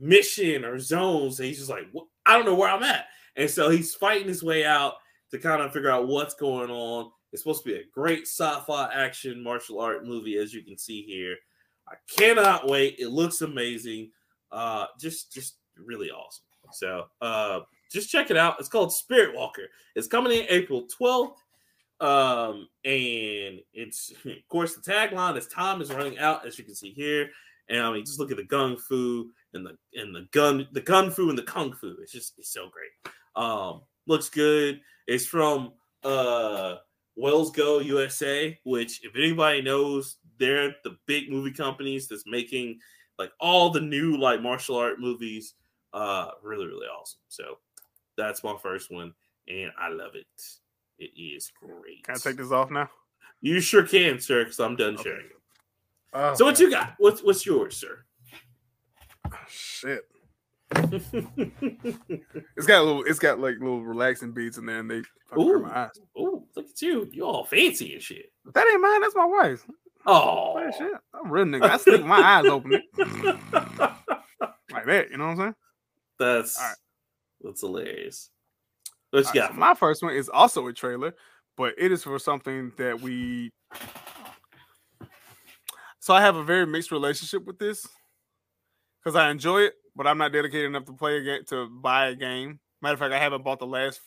mission 0.00 0.64
or 0.64 0.78
zones. 0.78 1.38
And 1.38 1.48
he's 1.48 1.58
just 1.58 1.70
like, 1.70 1.86
I 2.24 2.34
don't 2.36 2.46
know 2.46 2.54
where 2.54 2.70
I'm 2.70 2.82
at, 2.82 3.06
and 3.36 3.50
so 3.50 3.70
he's 3.70 3.94
fighting 3.94 4.28
his 4.28 4.42
way 4.42 4.64
out 4.64 4.94
to 5.30 5.38
kind 5.38 5.60
of 5.60 5.72
figure 5.72 5.90
out 5.90 6.08
what's 6.08 6.34
going 6.34 6.70
on. 6.70 7.10
It's 7.32 7.42
supposed 7.42 7.64
to 7.64 7.70
be 7.70 7.76
a 7.76 7.84
great 7.92 8.22
sci-fi 8.22 8.90
action 8.92 9.42
martial 9.42 9.80
art 9.80 10.06
movie, 10.06 10.38
as 10.38 10.54
you 10.54 10.62
can 10.62 10.78
see 10.78 11.02
here. 11.02 11.36
I 11.88 11.94
cannot 12.08 12.68
wait. 12.68 12.96
It 12.98 13.08
looks 13.08 13.40
amazing. 13.42 14.10
Uh, 14.50 14.86
just 15.00 15.32
just 15.32 15.56
really 15.76 16.10
awesome. 16.10 16.44
So 16.72 17.06
uh, 17.20 17.60
just 17.92 18.10
check 18.10 18.30
it 18.30 18.36
out. 18.36 18.56
It's 18.58 18.68
called 18.68 18.92
Spirit 18.92 19.34
Walker. 19.34 19.68
It's 19.94 20.08
coming 20.08 20.32
in 20.32 20.46
April 20.48 20.86
12th. 21.00 21.36
Um, 21.98 22.68
and 22.84 23.60
it's 23.72 24.12
of 24.24 24.48
course 24.48 24.74
the 24.74 24.82
tagline 24.82 25.36
is 25.36 25.46
time 25.46 25.80
is 25.80 25.92
running 25.92 26.18
out, 26.18 26.46
as 26.46 26.58
you 26.58 26.64
can 26.64 26.74
see 26.74 26.92
here. 26.92 27.30
And 27.68 27.80
I 27.80 27.92
mean, 27.92 28.04
just 28.04 28.20
look 28.20 28.30
at 28.30 28.36
the 28.36 28.44
gung 28.44 28.78
fu 28.78 29.30
and 29.54 29.66
the 29.66 29.76
and 29.94 30.14
the 30.14 30.28
gun, 30.30 30.68
the 30.72 30.80
gun 30.80 31.10
fu 31.10 31.28
and 31.28 31.38
the 31.38 31.42
kung 31.42 31.72
fu. 31.72 31.96
It's 32.00 32.12
just 32.12 32.34
it's 32.38 32.52
so 32.52 32.68
great. 32.68 33.12
Um, 33.34 33.82
looks 34.06 34.28
good. 34.28 34.80
It's 35.06 35.26
from 35.26 35.72
uh 36.04 36.76
Wells 37.16 37.50
Go 37.50 37.78
USA, 37.80 38.58
which 38.64 39.04
if 39.04 39.16
anybody 39.16 39.62
knows, 39.62 40.16
they're 40.38 40.74
the 40.84 40.98
big 41.06 41.30
movie 41.30 41.52
companies 41.52 42.06
that's 42.08 42.24
making 42.26 42.78
like 43.18 43.32
all 43.40 43.70
the 43.70 43.80
new 43.80 44.16
like 44.18 44.42
martial 44.42 44.76
art 44.76 45.00
movies. 45.00 45.54
Uh, 45.92 46.28
really, 46.42 46.66
really 46.66 46.86
awesome. 46.86 47.20
So 47.28 47.58
that's 48.16 48.44
my 48.44 48.54
first 48.62 48.90
one, 48.90 49.14
and 49.48 49.70
I 49.78 49.88
love 49.88 50.14
it. 50.14 50.26
It 50.98 51.10
is 51.18 51.50
great. 51.58 52.04
Can 52.04 52.16
I 52.16 52.18
take 52.18 52.36
this 52.36 52.52
off 52.52 52.70
now? 52.70 52.90
You 53.40 53.60
sure 53.60 53.82
can, 53.86 54.20
sir, 54.20 54.44
because 54.44 54.60
I'm 54.60 54.76
done 54.76 54.94
Okay. 54.94 55.04
sharing. 55.04 55.26
Oh, 56.12 56.34
So 56.34 56.44
what 56.44 56.58
you 56.60 56.70
got? 56.70 56.94
What's 56.98 57.22
what's 57.22 57.44
yours, 57.46 57.76
sir? 57.78 58.04
shit. 59.48 60.04
It's 62.56 62.66
got 62.66 62.80
a 62.80 62.84
little. 62.84 63.04
It's 63.04 63.18
got 63.18 63.38
like 63.38 63.54
little 63.58 63.84
relaxing 63.84 64.32
beats 64.32 64.58
in 64.58 64.66
there, 64.66 64.78
and 64.78 64.90
they 64.90 65.02
Ooh. 65.38 65.60
my 65.60 65.84
eyes. 65.84 65.90
oh, 66.16 66.44
look 66.56 66.68
at 66.68 66.82
you! 66.82 67.08
You 67.12 67.24
all 67.24 67.44
fancy 67.44 67.94
and 67.94 68.02
shit. 68.02 68.32
That 68.54 68.66
ain't 68.66 68.80
mine. 68.80 69.00
That's 69.02 69.14
my 69.14 69.26
wife's. 69.26 69.64
Oh, 70.06 70.70
shit. 70.76 70.92
I'm 71.14 71.30
real 71.30 71.44
nigga. 71.44 71.68
I 71.68 71.76
sleep 71.78 71.98
with 71.98 72.06
my 72.06 72.20
eyes 72.20 72.46
open 72.46 72.70
like 74.70 74.86
that. 74.86 75.10
You 75.10 75.16
know 75.18 75.26
what 75.26 75.30
I'm 75.32 75.36
saying? 75.36 75.54
that's 76.18 76.58
right. 76.60 76.74
that's 77.42 77.60
hilarious. 77.60 78.30
What 79.10 79.20
you 79.20 79.26
All 79.26 79.32
right, 79.32 79.34
got? 79.34 79.50
so 79.50 79.56
my 79.56 79.74
first 79.74 80.02
one 80.02 80.14
is 80.14 80.28
also 80.28 80.66
a 80.68 80.72
trailer, 80.72 81.14
but 81.56 81.74
it 81.76 81.92
is 81.92 82.02
for 82.04 82.18
something 82.18 82.72
that 82.76 83.00
we. 83.00 83.52
So 85.98 86.14
I 86.14 86.20
have 86.20 86.36
a 86.36 86.44
very 86.44 86.66
mixed 86.66 86.92
relationship 86.92 87.44
with 87.44 87.58
this 87.58 87.86
because 89.02 89.16
I 89.16 89.30
enjoy 89.30 89.62
it, 89.62 89.74
but 89.96 90.06
I'm 90.06 90.18
not 90.18 90.32
dedicated 90.32 90.66
enough 90.66 90.84
to 90.84 90.92
play 90.92 91.16
a 91.16 91.22
game 91.22 91.44
to 91.48 91.66
buy 91.68 92.08
a 92.08 92.14
game. 92.14 92.60
Matter 92.82 92.92
of 92.94 93.00
fact, 93.00 93.12
I 93.14 93.18
haven't 93.18 93.42
bought 93.42 93.58
the 93.58 93.66
last. 93.66 94.00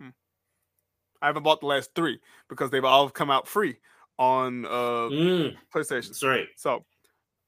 Hmm. 0.00 0.08
I 1.22 1.26
haven't 1.28 1.42
bought 1.44 1.60
the 1.60 1.66
last 1.66 1.90
three 1.94 2.20
because 2.48 2.70
they've 2.70 2.84
all 2.84 3.08
come 3.10 3.30
out 3.30 3.46
free 3.48 3.76
on 4.18 4.64
uh 4.66 5.08
Mm, 5.10 5.56
PlayStation. 5.74 6.08
that's 6.08 6.24
right. 6.24 6.48
So, 6.56 6.84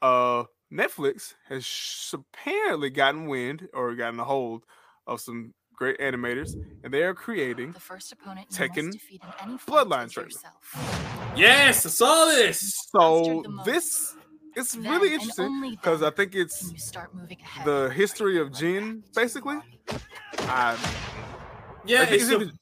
uh, 0.03 0.44
Netflix 0.72 1.34
has 1.48 1.64
sh- 1.66 2.14
apparently 2.14 2.90
gotten 2.90 3.26
wind 3.26 3.68
or 3.74 3.94
gotten 3.96 4.20
a 4.20 4.24
hold 4.24 4.64
of 5.07 5.20
some 5.20 5.53
great 5.74 5.98
animators, 5.98 6.55
and 6.84 6.94
they 6.94 7.03
are 7.03 7.14
creating. 7.14 7.72
The 7.72 7.80
first 7.80 8.12
opponent 8.12 8.46
you 8.51 8.57
Tekken 8.57 8.84
must 8.86 8.98
defeat 8.98 9.20
in 9.24 9.48
any 9.48 9.59
Bloodline 9.59 10.03
fight 10.03 10.11
trailer. 10.12 10.28
yourself. 10.28 11.34
Yes, 11.36 11.84
I 11.86 11.88
saw 11.88 12.24
this. 12.26 12.86
So 12.92 13.24
Mastered 13.42 13.51
most. 13.51 13.64
this 13.66 14.14
it's 14.57 14.72
Then 14.72 14.84
really 14.90 15.14
interesting 15.14 15.70
because 15.70 16.03
I 16.03 16.11
think 16.11 16.34
it's 16.34 16.72
you 16.72 16.78
start 16.78 17.14
moving 17.14 17.38
ahead? 17.40 17.66
the 17.66 17.90
history 17.90 18.38
of 18.40 18.53
Jin, 18.53 19.03
basically. 19.14 19.59
I, 20.40 20.76
Yeah, 21.84 22.01
I 22.01 22.03
it's, 22.05 22.22
it's 22.24 22.30
a- 22.32 22.34
either, 22.40 22.53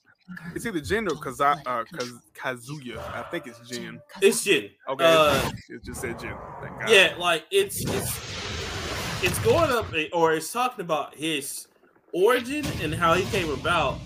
it's 0.55 0.67
either 0.67 0.81
Jin 0.81 1.07
or 1.09 1.13
Kaza, 1.17 1.61
uh, 1.67 1.85
Kaz, 1.85 2.11
Kazuya. 2.37 2.99
I 3.15 3.23
think 3.31 3.47
it's 3.47 3.59
Jin. 3.69 4.01
it's 4.21 4.45
Jin. 4.45 4.71
Okay, 4.89 5.05
Uh, 5.05 5.51
it 5.69 5.83
just 5.85 6.01
said 6.01 6.19
Jin. 6.19 6.35
Thank 6.61 6.79
God. 6.81 6.91
yeah, 6.91 7.15
like 7.19 7.45
it's 7.51 7.81
it's 7.81 9.25
it's 9.25 9.39
going 9.41 9.71
up 9.71 9.87
or 10.13 10.35
it's 10.35 10.53
talking 10.53 10.81
about 10.85 11.15
his 11.15 11.67
origin 12.13 12.65
and 12.83 12.95
how 12.95 13.15
he 13.15 13.25
came 13.31 13.51
about. 13.51 13.99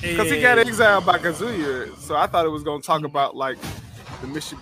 because 0.00 0.30
he 0.30 0.40
got 0.40 0.58
exiled 0.58 1.04
by 1.06 1.18
Kazuya. 1.18 1.96
So 1.98 2.14
I 2.16 2.26
thought 2.26 2.44
it 2.46 2.50
was 2.50 2.62
going 2.62 2.80
to 2.82 2.86
talk 2.86 3.02
about 3.04 3.34
like 3.34 3.58
the 4.20 4.26
Mishi- 4.28 4.58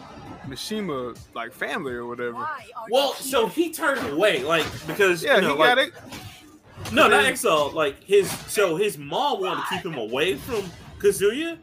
Mishima 0.49 1.19
like 1.35 1.53
family 1.53 1.93
or 1.93 2.07
whatever. 2.07 2.47
Well, 2.91 3.15
so 3.15 3.47
he 3.47 3.73
turned 3.73 4.07
away, 4.13 4.43
like 4.43 4.67
because 4.87 5.23
Yeah, 5.23 5.37
you 5.37 5.43
know, 5.43 5.53
he 5.55 5.59
like, 5.61 5.69
got 5.69 5.79
it. 5.79 5.93
No, 6.93 7.03
not 7.03 7.11
then- 7.11 7.25
exile. 7.27 7.71
Like 7.71 8.03
his 8.05 8.31
so 8.51 8.77
his 8.77 8.99
mom 8.99 9.41
wanted 9.41 9.63
to 9.63 9.67
keep 9.71 9.85
him 9.87 9.97
away 9.99 10.35
from 10.37 10.65
Kazuya 10.99 11.59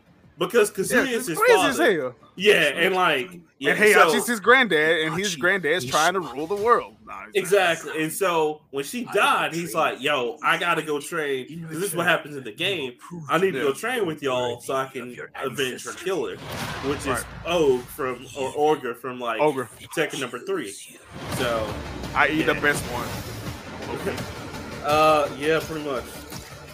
because 0.47 0.69
Yeah, 0.77 0.83
Kazuya 1.03 1.07
is 1.07 1.17
it's 1.19 1.27
his 1.29 1.37
crazy 1.37 1.61
as 1.67 1.77
hell. 1.77 2.15
Yeah, 2.35 2.53
and 2.75 2.95
like 2.95 3.39
yeah, 3.59 3.71
and 3.71 3.79
hey, 3.79 3.93
so, 3.93 4.11
his 4.11 4.39
granddad, 4.39 5.01
and 5.05 5.15
his 5.15 5.35
granddad's 5.35 5.85
trying 5.85 6.13
to 6.13 6.19
rule 6.21 6.47
the 6.47 6.55
world. 6.55 6.95
Nah, 7.05 7.13
he's 7.13 7.25
not. 7.25 7.35
exactly. 7.35 8.03
And 8.03 8.11
so 8.11 8.61
when 8.71 8.83
she 8.83 9.03
died, 9.13 9.53
he's 9.53 9.75
like, 9.75 10.01
"Yo, 10.01 10.37
I 10.41 10.57
gotta 10.57 10.81
go 10.81 10.99
train. 10.99 11.45
'cause 11.67 11.79
This 11.79 11.89
is 11.89 11.95
what 11.95 12.07
happens 12.07 12.35
in 12.37 12.43
the 12.43 12.51
game. 12.53 12.93
I 13.29 13.37
need 13.37 13.51
to 13.51 13.59
go 13.59 13.73
train 13.73 14.05
with 14.07 14.23
y'all 14.23 14.61
so 14.61 14.73
I 14.75 14.87
can 14.87 15.15
avenge 15.35 15.83
her 15.85 15.91
killer, 15.93 16.37
which 16.85 16.99
is 16.99 17.07
Right. 17.07 17.23
Og 17.45 17.81
from 17.83 18.25
or 18.37 18.51
Orga 18.53 18.97
from 18.97 19.19
like 19.19 19.41
Ogre. 19.41 19.69
Tekken 19.95 20.19
number 20.21 20.39
three. 20.39 20.71
So 21.37 21.71
I 22.15 22.29
eat 22.29 22.43
the 22.43 22.55
best 22.55 22.83
one. 22.85 24.15
Uh, 24.83 25.29
yeah, 25.37 25.59
pretty 25.59 25.85
much. 25.85 26.03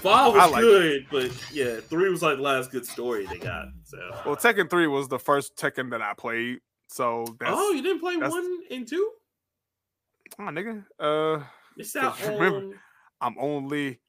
Five 0.02 0.34
was 0.34 0.52
like 0.52 0.62
good, 0.62 1.06
but 1.12 1.32
yeah, 1.54 1.80
three 1.80 2.10
was 2.10 2.22
like 2.22 2.38
the 2.38 2.42
last 2.44 2.72
good 2.72 2.86
story 2.86 3.26
they 3.26 3.38
got. 3.38 3.66
So. 3.84 3.98
Well, 4.26 4.36
Tekken 4.36 4.70
3 4.70 4.88
was 4.88 5.08
the 5.08 5.20
first 5.20 5.56
Tekken 5.58 5.92
that 5.92 6.02
I 6.02 6.14
played. 6.14 6.60
So 6.90 7.26
that's 7.40 7.52
oh, 7.54 7.72
you 7.72 7.82
didn't 7.82 8.00
play 8.00 8.16
one 8.18 8.60
and 8.72 8.88
two? 8.88 9.12
oh, 10.40 10.44
nigga. 10.44 10.86
Uh 11.00 11.44
It's 11.78 11.96
out 11.96 12.20
remember- 12.22 12.58
on. 12.58 12.74
I'm 13.22 13.36
only 13.40 14.00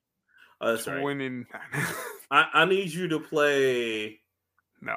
Oh, 0.61 0.77
right. 0.87 1.47
I, 2.33 2.47
I 2.53 2.65
need 2.65 2.93
you 2.93 3.07
to 3.09 3.21
play. 3.21 4.19
no, 4.81 4.97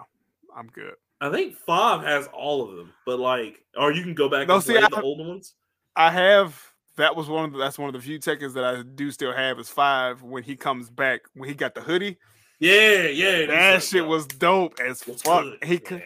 I'm 0.55 0.67
good. 0.67 0.93
I 1.21 1.29
think 1.31 1.55
five 1.55 2.01
has 2.03 2.27
all 2.33 2.67
of 2.67 2.75
them, 2.75 2.91
but 3.05 3.19
like, 3.19 3.63
or 3.77 3.91
you 3.91 4.01
can 4.01 4.15
go 4.15 4.27
back 4.27 4.47
No, 4.47 4.55
and 4.55 4.63
see, 4.63 4.73
play 4.73 4.81
I- 4.83 4.87
the 4.89 5.01
older 5.01 5.23
ones. 5.27 5.53
I 5.95 6.09
have 6.11 6.59
that 7.01 7.15
was 7.15 7.27
one 7.29 7.45
of 7.45 7.51
the, 7.53 7.57
that's 7.59 7.77
one 7.77 7.87
of 7.89 7.93
the 7.93 7.99
few 8.01 8.19
Tekkens 8.19 8.53
that 8.53 8.63
I 8.63 8.81
do 8.83 9.11
still 9.11 9.33
have 9.33 9.59
is 9.59 9.69
five 9.69 10.21
when 10.23 10.43
he 10.43 10.55
comes 10.55 10.89
back 10.89 11.21
when 11.33 11.49
he 11.49 11.55
got 11.55 11.75
the 11.75 11.81
hoodie. 11.81 12.17
Yeah, 12.59 13.07
yeah. 13.07 13.45
That 13.47 13.83
shit 13.83 14.05
was 14.05 14.27
dope 14.27 14.79
as 14.79 15.01
It's 15.07 15.21
fuck. 15.23 15.43
good. 15.43 15.63
He 15.63 15.73
yeah. 15.73 15.79
could 15.79 16.03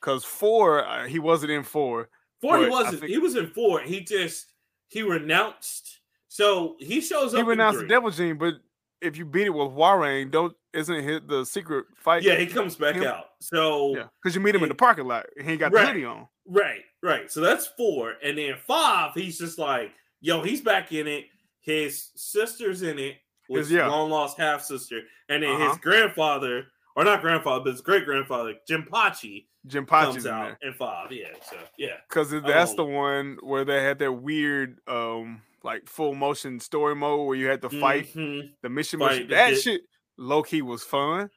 because 0.00 0.24
four 0.24 0.86
uh, 0.86 1.06
he 1.06 1.18
wasn't 1.18 1.50
in 1.52 1.62
four. 1.64 2.08
Four, 2.40 2.62
he 2.62 2.68
wasn't. 2.68 3.00
think- 3.00 3.10
He 3.10 3.18
was 3.18 3.34
in 3.34 3.48
four. 3.48 3.80
He 3.80 4.00
just 4.00 4.46
he 4.88 5.02
renounced. 5.02 6.00
So 6.28 6.76
he 6.78 7.00
shows 7.00 7.34
up. 7.34 7.38
He 7.38 7.42
renounced 7.48 7.80
the. 7.80 7.86
Devil 7.86 8.10
Gene, 8.10 8.36
but 8.38 8.54
if 9.00 9.16
you 9.16 9.24
beat 9.24 9.46
it 9.46 9.50
with 9.50 9.68
Warang, 9.68 10.30
don't 10.30 10.54
isn't 10.74 10.94
it 10.94 11.26
the 11.26 11.44
secret 11.44 11.86
fight? 11.96 12.22
Yeah, 12.22 12.36
he 12.36 12.46
comes 12.46 12.76
back 12.76 12.94
Him- 12.96 13.04
out. 13.04 13.24
So 13.40 13.96
Yeah, 13.96 14.04
because 14.22 14.34
you 14.34 14.40
meet 14.42 14.54
him 14.54 14.62
in 14.62 14.68
the 14.68 14.74
parking 14.74 15.06
lot 15.06 15.26
he 15.40 15.50
ain't 15.52 15.60
got 15.60 15.72
Right. 15.72 15.86
the 15.86 15.92
hoodie 15.92 16.04
on. 16.04 16.28
Right, 16.48 16.80
right. 17.02 17.30
So 17.30 17.40
that's 17.40 17.66
four. 17.66 18.14
And 18.22 18.38
then 18.38 18.54
five, 18.66 19.12
he's 19.14 19.38
just 19.38 19.58
like, 19.58 19.92
yo, 20.20 20.42
he's 20.42 20.60
back 20.62 20.92
in 20.92 21.06
it. 21.06 21.26
His 21.60 22.10
sister's 22.16 22.82
in 22.82 22.98
it, 22.98 23.16
His- 23.48 23.70
yeah. 23.70 23.86
long 23.86 24.10
lost 24.10 24.38
half 24.38 24.62
sister. 24.62 25.02
And 25.28 25.42
then 25.42 25.50
Uh-huh. 25.50 25.68
his 25.68 25.78
grandfather, 25.78 26.66
or 26.96 27.04
not 27.04 27.20
grandfather, 27.20 27.62
but 27.64 27.72
his 27.72 27.82
great 27.82 28.04
grandfather, 28.06 28.54
Jim 28.66 28.82
comes 28.84 29.44
Pachi's 29.90 30.24
in 30.24 30.32
out 30.32 30.56
there 30.60 30.70
in 30.70 30.74
five. 30.74 31.12
Yeah. 31.12 31.26
So 31.42 31.56
yeah. 31.76 31.96
because 32.08 32.30
that's 32.30 32.70
Um, 32.70 32.76
the 32.76 32.84
one 32.86 33.38
where 33.42 33.64
they 33.66 33.82
had 33.82 33.98
that 33.98 34.12
weird, 34.12 34.78
um, 34.88 35.42
like 35.62 35.86
full 35.86 36.14
motion 36.14 36.60
story 36.60 36.94
mode 36.94 37.26
where 37.26 37.36
you 37.36 37.48
had 37.48 37.60
to 37.62 37.68
fight 37.68 38.14
Mhm. 38.14 38.52
the 38.62 38.68
mission. 38.70 39.00
Fight 39.00 39.10
mission. 39.10 39.28
That 39.28 39.58
shit, 39.58 39.82
low 40.16 40.42
key 40.42 40.62
was 40.62 40.82
fun. 40.84 41.30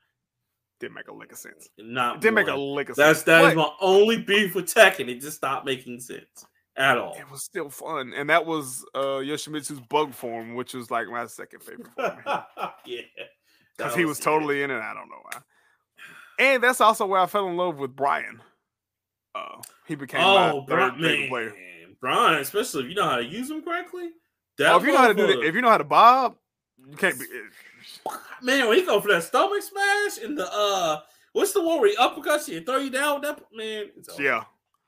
Didn't 0.81 0.95
make 0.95 1.07
a 1.09 1.13
lick 1.13 1.31
of 1.31 1.37
sense. 1.37 1.69
Not 1.77 2.15
It 2.15 2.21
didn't 2.21 2.33
make 2.35 2.47
a 2.47 2.55
lick 2.55 2.89
of 2.89 2.95
That's 2.95 3.19
sense. 3.19 3.25
that 3.25 3.45
is 3.51 3.55
my 3.55 3.69
only 3.79 4.19
beef 4.19 4.55
with 4.55 4.65
Tekken. 4.65 5.07
It 5.09 5.21
just 5.21 5.37
stopped 5.37 5.63
making 5.63 5.99
sense 5.99 6.45
at 6.75 6.97
all. 6.97 7.13
It 7.19 7.29
was 7.29 7.43
still 7.43 7.69
fun, 7.69 8.13
and 8.15 8.27
that 8.31 8.43
was 8.47 8.83
uh 8.95 9.21
Yoshimitsu's 9.21 9.79
bug 9.79 10.13
form, 10.15 10.55
which 10.55 10.73
was 10.73 10.89
like 10.89 11.07
my 11.07 11.27
second 11.27 11.61
favorite 11.61 11.87
form 11.95 12.17
yeah, 12.85 13.01
because 13.77 13.95
he 13.95 14.05
was 14.05 14.19
totally 14.19 14.63
in 14.63 14.71
it. 14.71 14.79
I 14.79 14.93
don't 14.95 15.07
know 15.07 15.21
why. 15.21 15.39
And 16.39 16.63
that's 16.63 16.81
also 16.81 17.05
where 17.05 17.19
I 17.21 17.27
fell 17.27 17.47
in 17.47 17.57
love 17.57 17.77
with 17.77 17.95
Brian. 17.95 18.41
Uh, 19.35 19.61
he 19.87 19.93
became 19.93 20.21
Oh, 20.21 20.61
my 20.61 20.65
third 20.67 20.93
favorite 20.99 21.29
player. 21.29 21.53
Brian, 21.99 22.41
especially 22.41 22.85
if 22.85 22.89
you 22.89 22.95
know 22.95 23.07
how 23.07 23.17
to 23.17 23.23
use 23.23 23.49
them 23.49 23.61
correctly. 23.61 24.09
That 24.57 24.73
Oh, 24.73 24.77
if 24.77 24.83
you 24.83 24.93
know 24.93 24.97
how 24.97 25.07
to 25.09 25.13
do 25.13 25.27
that, 25.27 25.43
if 25.43 25.53
you 25.53 25.61
know 25.61 25.69
how 25.69 25.77
to 25.77 25.83
bob, 25.83 26.37
you 26.89 26.97
can't 26.97 27.19
be. 27.19 27.25
Man, 28.41 28.67
when 28.67 28.77
he 28.79 28.85
go 28.85 28.99
for 29.01 29.09
that 29.09 29.23
stomach 29.23 29.61
smash 29.63 30.17
and 30.23 30.37
the 30.37 30.47
uh, 30.51 30.99
what's 31.33 31.53
the 31.53 31.61
one 31.61 31.79
where 31.79 31.89
he 31.89 31.95
uppercuts 31.97 32.47
you 32.47 32.57
and 32.57 32.65
throw 32.65 32.77
you 32.77 32.89
down? 32.89 33.21
With 33.21 33.23
that 33.23 33.41
man, 33.53 33.89
it's 33.97 34.09
over. 34.09 34.21
Yeah, 34.23 34.43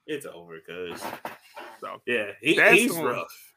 it's 0.07 0.25
over 0.25 0.57
because 0.65 1.01
So, 1.79 2.01
yeah, 2.05 2.31
he, 2.41 2.55
that's 2.55 2.73
he's 2.75 2.93
one. 2.93 3.05
rough. 3.05 3.53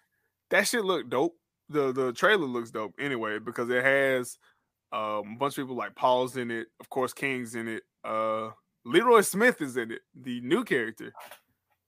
that 0.51 0.67
shit 0.67 0.85
looked 0.85 1.11
dope. 1.11 1.37
The 1.69 1.93
the 1.93 2.13
trailer 2.13 2.47
looks 2.47 2.71
dope 2.71 2.95
anyway 3.01 3.39
because 3.39 3.69
it 3.71 3.83
has 3.85 4.39
um, 4.93 5.33
a 5.35 5.37
bunch 5.39 5.59
of 5.59 5.65
people 5.65 5.77
like 5.77 5.95
Paul's 5.97 6.37
in 6.37 6.51
it, 6.51 6.69
of 6.81 6.89
course 6.89 7.13
King's 7.13 7.55
in 7.57 7.67
it. 7.69 7.83
Uh, 8.05 8.51
Leroy 8.85 9.21
Smith 9.23 9.61
is 9.61 9.77
in 9.77 9.91
it, 9.91 10.03
the 10.15 10.41
new 10.43 10.63
character. 10.63 11.13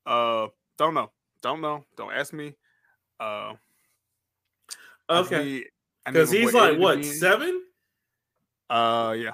Uh, 0.05 0.49
don't 0.77 0.95
know, 0.95 1.11
don't 1.43 1.61
know, 1.61 1.85
don't 1.97 2.13
ask 2.13 2.33
me. 2.33 2.55
Uh, 3.21 3.55
Okay, 5.11 5.65
because 6.13 6.31
he's 6.31 6.53
boy 6.53 6.59
like 6.59 6.79
what 6.79 7.05
seven? 7.05 7.63
Uh, 8.71 9.15
yeah, 9.19 9.33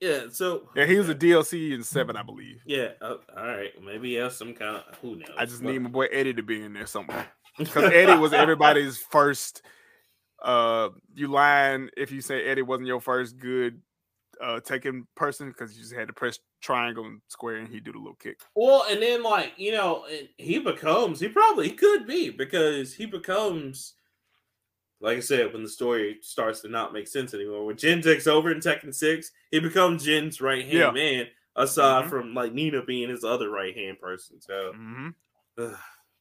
Yeah, 0.00 0.26
so 0.30 0.68
yeah, 0.74 0.86
he 0.86 0.96
was 0.96 1.08
a 1.08 1.14
DLC 1.14 1.72
in 1.72 1.82
seven, 1.82 2.16
I 2.16 2.22
believe. 2.22 2.62
yeah. 2.66 2.88
Uh, 3.00 3.16
all 3.36 3.46
right, 3.46 3.70
maybe 3.84 4.10
he 4.10 4.14
has 4.14 4.36
some 4.36 4.54
kind 4.54 4.76
of 4.76 4.84
who 5.02 5.16
knows. 5.16 5.28
I 5.36 5.44
just 5.44 5.62
But- 5.62 5.72
need 5.72 5.78
my 5.80 5.90
boy 5.90 6.06
Eddie 6.06 6.34
to 6.34 6.42
be 6.42 6.62
in 6.62 6.72
there 6.72 6.86
somewhere. 6.86 7.28
because 7.58 7.84
Eddie 7.92 8.16
was 8.18 8.32
everybody's 8.32 8.98
first. 8.98 9.62
Uh, 10.42 10.88
you 11.14 11.28
lying 11.28 11.88
if 11.96 12.10
you 12.10 12.20
say 12.20 12.44
Eddie 12.46 12.62
wasn't 12.62 12.88
your 12.88 13.00
first 13.00 13.38
good 13.38 13.80
uh 14.40 14.58
Tekken 14.58 15.02
person 15.14 15.48
because 15.48 15.76
you 15.76 15.82
just 15.82 15.94
had 15.94 16.08
to 16.08 16.14
press 16.14 16.38
triangle 16.62 17.04
and 17.04 17.20
square 17.28 17.56
and 17.56 17.68
he 17.68 17.78
do 17.78 17.92
the 17.92 17.98
little 17.98 18.16
kick. 18.16 18.40
Well, 18.56 18.84
and 18.90 19.00
then 19.00 19.22
like 19.22 19.52
you 19.56 19.70
know, 19.72 20.06
he 20.38 20.58
becomes 20.58 21.20
he 21.20 21.28
probably 21.28 21.70
could 21.70 22.06
be 22.08 22.30
because 22.30 22.94
he 22.94 23.06
becomes 23.06 23.94
like 25.02 25.18
I 25.18 25.20
said 25.20 25.52
when 25.52 25.62
the 25.62 25.68
story 25.68 26.18
starts 26.22 26.60
to 26.60 26.68
not 26.68 26.92
make 26.92 27.08
sense 27.08 27.34
anymore. 27.34 27.66
When 27.66 27.76
Jin 27.76 28.00
takes 28.00 28.26
over 28.26 28.50
in 28.52 28.60
Tekken 28.60 28.94
Six, 28.94 29.32
he 29.50 29.58
becomes 29.60 30.04
Jin's 30.04 30.40
right 30.40 30.62
hand 30.64 30.72
Yeah. 30.78 30.90
man. 30.92 31.26
Aside 31.56 32.06
Mhm. 32.06 32.08
from 32.10 32.32
like 32.34 32.54
Nina 32.54 32.82
being 32.82 33.10
his 33.10 33.24
other 33.24 33.50
right 33.50 33.76
hand 33.76 34.00
person, 34.00 34.40
so 34.40 34.72
Mm-hmm. 34.74 35.08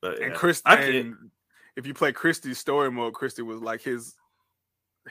but 0.01 0.19
And 0.19 0.31
yeah. 0.31 0.35
Chris, 0.37 0.61
I 0.65 0.75
can't- 0.75 0.95
and 0.95 1.31
if 1.77 1.87
you 1.87 1.93
play 1.93 2.11
Christie's 2.11 2.57
story 2.57 2.91
mode, 2.91 3.13
Christy 3.13 3.41
was 3.41 3.61
like 3.61 3.81
his 3.81 4.15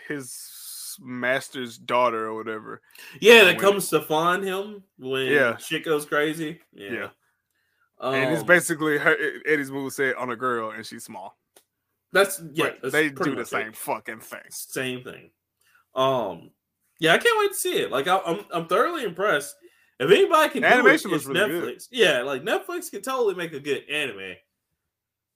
his 0.09 0.97
master's 1.01 1.79
daughter 1.79 2.27
or 2.27 2.35
whatever. 2.35 2.83
yeah, 3.21 3.45
that 3.45 3.57
when- 3.57 3.59
comes 3.59 3.89
to 3.91 4.03
find 4.03 4.45
him 4.45 4.85
when 4.99 5.27
Yeah. 5.27 5.57
shit 5.57 5.85
goes 5.85 6.05
crazy. 6.05 6.61
Yeah, 6.73 6.93
Yeah. 6.93 7.11
and 8.01 8.33
it's 8.33 8.43
Um, 8.43 8.47
basically 8.47 8.99
her 8.99 9.17
Eddie's 9.47 9.71
move 9.71 9.93
set 9.93 10.17
on 10.17 10.31
a 10.31 10.37
girl 10.37 10.71
and 10.71 10.85
she's 10.87 11.05
small. 11.05 11.40
That's 12.13 12.41
yeah, 12.53 12.65
But 12.65 12.79
that's 12.83 12.93
they 12.93 13.09
do 13.11 13.15
the 13.25 13.31
much 13.31 13.41
it. 13.41 13.47
same 13.49 13.73
fucking 13.73 14.21
thing. 14.21 14.41
Same 14.51 15.03
thing. 15.05 15.31
Um, 15.95 16.51
yeah, 16.99 17.15
I 17.15 17.19
can't 17.19 17.39
wait 17.39 17.49
to 17.53 17.57
see 17.57 17.79
it. 17.79 17.91
Like, 17.91 18.07
I, 18.09 18.19
I'm 18.19 18.41
I'm 18.53 18.67
thoroughly 18.67 19.05
impressed. 19.05 19.55
If 19.99 20.11
anybody 20.11 20.51
can, 20.51 20.63
The 20.63 20.69
do 20.69 20.75
animation 20.75 21.11
it, 21.11 21.15
looks 21.15 21.27
it's 21.27 21.35
really 21.35 21.51
Netflix. 21.53 21.91
good. 21.91 21.99
Yeah, 21.99 22.23
like 22.23 22.43
Netflix 22.43 22.91
can 22.91 23.03
totally 23.03 23.35
make 23.35 23.53
a 23.53 23.61
good 23.61 23.85
anime. 23.91 24.35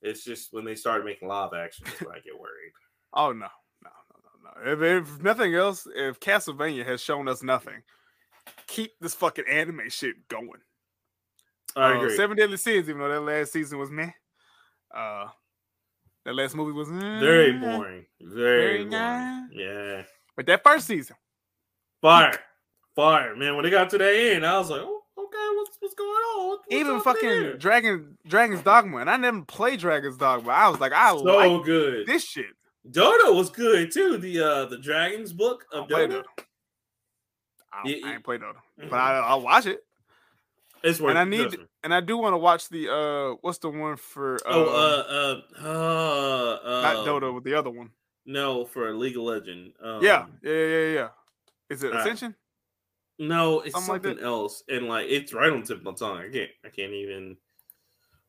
It's 0.03 0.25
just 0.25 0.53
when 0.53 0.64
they 0.64 0.75
started 0.75 1.05
making 1.05 1.29
live 1.29 1.53
action, 1.55 1.85
that's 1.87 2.01
when 2.01 2.11
I 2.14 2.20
get 2.20 2.39
worried. 2.39 2.72
Oh 3.16 3.31
no, 3.31 3.47
no, 3.85 3.91
no, 4.11 4.51
no, 4.64 4.72
no. 4.72 4.72
If, 4.72 5.05
if 5.09 5.22
nothing 5.22 5.55
else, 5.55 5.87
if 5.95 6.18
Castlevania 6.18 6.85
has 6.85 7.01
shown 7.01 7.29
us 7.29 7.45
nothing, 7.45 7.81
keep 8.66 8.91
this 9.01 9.14
fucking 9.14 9.45
anime 9.49 9.83
shit 9.89 10.27
going. 10.27 10.61
I 11.77 11.93
Uh, 11.93 11.97
agree. 11.99 12.16
Seven 12.16 12.37
Deadly 12.37 12.57
Sins, 12.57 12.89
even 12.89 13.01
though 13.01 13.09
that 13.09 13.20
last 13.20 13.53
season 13.53 13.79
was 13.79 13.91
meh. 13.93 14.11
Uh, 14.93 15.29
that 16.25 16.35
last 16.35 16.55
movie 16.55 16.72
was 16.72 16.89
Very 16.89 17.55
eh. 17.57 17.59
boring. 17.61 18.07
Very 18.20 18.85
Very 18.85 18.85
boring. 18.85 19.49
Yeah. 19.53 20.03
But 20.37 20.47
that 20.47 20.62
first 20.64 20.87
season, 20.87 21.16
Fire. 22.03 22.39
Fire. 22.97 23.35
Man, 23.37 23.55
when 23.57 23.64
they 23.64 23.70
got 23.70 23.91
to 23.91 23.99
that 23.99 24.14
end, 24.14 24.45
I 24.47 24.59
was 24.59 24.70
like, 24.70 24.81
oh, 24.83 25.03
okay, 25.18 25.57
what's 25.57 25.77
what's 25.81 25.95
going 25.95 26.09
on? 26.11 26.49
What's 26.49 26.64
even 26.70 27.01
fucking 27.01 27.29
there? 27.29 27.57
Dragon 27.57 28.18
Dragon's 28.27 28.62
Dogma, 28.62 28.99
and 28.99 29.11
I 29.11 29.16
never 29.16 29.43
played 29.43 29.81
Dragon's 29.81 30.16
Dogma. 30.16 30.51
I 30.53 30.68
was 30.68 30.81
like, 30.81 30.93
I 30.93 31.11
so 31.11 31.22
like 31.22 31.64
good. 31.64 32.07
this 32.07 32.25
shit. 32.25 32.47
Dota 32.91 33.35
was 33.35 33.51
good 33.51 33.91
too. 33.93 34.18
The 34.18 34.41
uh 34.41 34.64
the 34.66 34.79
Dragons 34.79 35.33
book 35.33 35.64
of 35.72 35.89
play. 35.89 36.07
Dota. 36.09 36.25
I, 37.72 37.89
Yeah, 37.89 38.07
I 38.07 38.14
ain't 38.14 38.25
played 38.25 38.41
Dota, 38.41 38.57
Mhm. 38.81 38.91
but 38.91 38.97
I, 38.99 39.18
I'll 39.18 39.41
watch 39.41 39.66
it. 39.66 39.81
It's 40.85 41.01
worth 41.01 41.16
And 41.16 41.18
I 41.18 41.24
need, 41.24 41.57
and 41.82 41.95
I 41.95 42.01
do 42.03 42.18
want 42.18 42.35
to 42.35 42.39
watch 42.39 42.68
the 42.68 42.93
uh, 42.93 43.37
what's 43.41 43.57
the 43.59 43.70
one 43.70 43.97
for? 43.97 44.39
Oh, 44.45 44.62
um, 44.62 45.43
uh, 45.59 45.66
uh, 45.66 45.66
uh, 45.66 46.59
uh, 46.62 46.82
not 46.82 47.07
Dota, 47.07 47.35
with 47.35 47.43
the 47.45 47.55
other 47.55 47.70
one. 47.70 47.91
No, 48.26 48.66
for 48.66 48.95
League 48.95 49.16
of 49.16 49.22
Legend. 49.22 49.72
Um, 49.82 50.05
yeah, 50.05 50.26
yeah, 50.43 50.53
yeah, 50.53 50.87
yeah. 50.89 51.09
Is 51.70 51.82
it. 51.82 51.95
Ascension? 51.95 52.35
No, 53.18 53.61
it's 53.61 53.72
Something 53.72 53.87
something 53.87 54.16
that. 54.16 54.24
else, 54.24 54.62
and 54.68 54.87
like 54.87 55.07
it's 55.09 55.32
right 55.32 55.51
on 55.51 55.62
tip 55.62 55.78
of 55.78 55.85
my 55.85 55.93
tongue. 55.93 56.18
I 56.18 56.28
can't, 56.28 56.51
I 56.64 56.68
can't 56.68 56.93
even. 56.93 57.39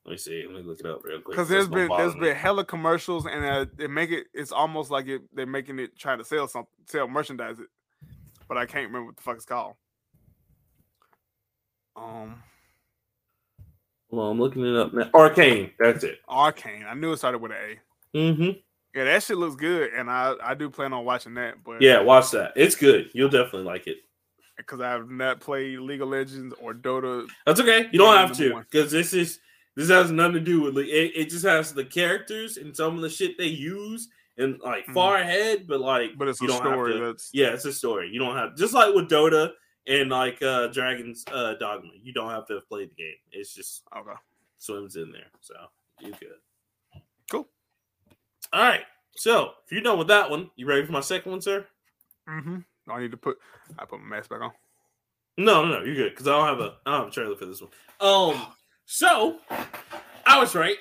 Let 0.06 0.12
me 0.12 0.18
see. 0.18 0.44
Let 0.46 0.56
me 0.56 0.62
look 0.62 0.80
it 0.80 0.86
up 0.86 1.04
real 1.04 1.20
quick. 1.20 1.36
Because 1.36 1.50
there's 1.50 1.68
been 1.68 1.90
there's 1.98 2.16
been 2.16 2.36
hella 2.38 2.64
commercials, 2.64 3.26
and 3.26 3.44
uh, 3.44 3.66
they 3.76 3.88
make 3.88 4.12
it. 4.12 4.28
It's 4.34 4.54
almost 4.54 4.92
like 4.92 5.08
it. 5.08 5.24
They're 5.34 5.46
making 5.46 5.80
it 5.80 5.98
try 5.98 6.16
to 6.16 6.24
sell 6.24 6.48
something, 6.48 6.72
sell 6.88 7.08
merchandise 7.08 7.60
it, 7.60 7.68
but 8.48 8.58
I 8.58 8.66
can't 8.66 8.88
remember 8.88 9.08
what 9.08 9.18
the 9.18 9.24
fuck 9.24 9.36
it's 9.36 9.46
called. 9.46 9.76
Um, 11.96 12.42
Well, 14.10 14.28
I'm 14.28 14.40
looking 14.40 14.66
it 14.66 14.76
up 14.76 14.94
now. 14.94 15.10
Arcane. 15.14 15.72
That's 15.80 16.04
it. 16.04 16.20
Arcane. 16.30 16.86
I 16.88 16.94
knew 16.94 17.12
it 17.14 17.18
started 17.18 17.40
with 17.40 17.52
an 17.52 17.58
A. 18.14 18.18
Mm-hmm. 18.18 18.50
Yeah, 18.96 19.04
that 19.06 19.24
shit 19.24 19.38
looks 19.38 19.56
good, 19.56 19.92
and 19.94 20.10
I 20.10 20.36
I 20.42 20.54
do 20.54 20.70
plan 20.70 20.94
on 20.94 21.04
watching 21.04 21.34
that. 21.34 21.64
But 21.64 21.82
Yeah, 21.82 22.00
watch 22.02 22.32
that. 22.32 22.54
It's 22.56 22.76
good. 22.76 23.10
You'll 23.14 23.30
definitely 23.30 23.64
like 23.64 23.88
it. 23.88 23.98
because 24.58 24.80
I 24.80 24.90
have 24.92 25.10
not 25.10 25.42
played 25.42 25.80
League 25.80 26.02
of 26.02 26.08
Legends 26.08 26.56
or 26.62 26.74
Dota. 26.74 27.28
That's 27.46 27.60
okay. 27.60 27.90
You 27.92 28.00
don't 28.00 28.16
have 28.16 28.32
to 28.38 28.60
because 28.60 28.90
this 28.92 29.14
is 29.14 29.40
this 29.76 29.90
has 29.90 30.12
nothing 30.12 30.36
to 30.36 30.40
do 30.40 30.62
with 30.62 30.78
it. 30.78 30.88
It 30.88 31.30
just 31.30 31.44
has 31.44 31.74
the 31.74 31.84
characters 31.84 32.56
and 32.56 32.74
some 32.74 32.96
of 32.96 33.02
the 33.02 33.10
shit 33.10 33.38
they 33.38 33.48
use 33.48 34.08
and 34.38 34.58
like 34.62 34.86
Mhm. 34.88 34.94
far 34.94 35.18
ahead, 35.18 35.66
but 35.68 35.82
like 35.82 36.18
But 36.18 36.30
it's 36.30 36.42
a 36.42 36.48
story 36.48 36.94
to- 36.94 37.00
that's 37.08 37.30
Yeah, 37.34 37.48
it's 37.48 37.66
a 37.66 37.74
story. 37.74 38.10
You 38.14 38.20
don't 38.20 38.38
have 38.38 38.56
just 38.56 38.74
like 38.74 38.96
with 38.96 39.10
Dota 39.10 39.52
and 39.88 40.10
like 40.10 40.42
uh 40.42 40.68
Dragon's 40.68 41.26
uh 41.32 41.56
Dogma. 41.60 41.92
You 42.02 42.14
don't 42.14 42.30
have 42.30 42.48
to 42.48 42.56
have 42.56 42.68
played 42.68 42.92
the 42.92 42.96
game. 42.96 43.16
It's 43.32 43.54
just 43.54 43.84
okay. 43.96 44.12
swims 44.58 44.96
in 44.96 45.12
there. 45.12 45.28
So 45.42 45.54
you 46.00 46.14
good. 46.20 47.02
Cool. 47.30 47.48
All 48.54 48.62
right. 48.62 48.82
So 49.16 49.52
if 49.66 49.72
you're 49.72 49.82
done 49.82 49.98
with 49.98 50.08
that 50.08 50.30
one, 50.30 50.50
you 50.56 50.66
ready 50.66 50.86
for 50.86 50.92
my 50.92 51.02
second 51.02 51.32
one, 51.32 51.42
sir? 51.42 51.66
Mm-hmm. 52.30 52.58
I 52.90 53.00
need 53.00 53.12
to 53.12 53.18
put 53.18 53.38
I 53.80 53.86
put 53.86 54.00
my 54.02 54.18
mask 54.18 54.30
back 54.30 54.42
on. 54.42 54.52
No, 55.38 55.66
no, 55.66 55.80
no, 55.80 55.86
you're 55.86 55.96
good 55.96 56.12
because 56.12 56.28
I 56.28 56.32
don't 56.32 56.48
have 56.48 56.60
a 56.60 56.76
I 56.86 56.92
don't 56.92 57.00
have 57.02 57.08
a 57.10 57.12
trailer 57.12 57.36
for 57.36 57.46
this 57.46 57.62
one. 57.62 57.72
Um, 58.00 58.48
so 58.86 59.40
I 60.26 60.40
was 60.40 60.56
right 60.56 60.78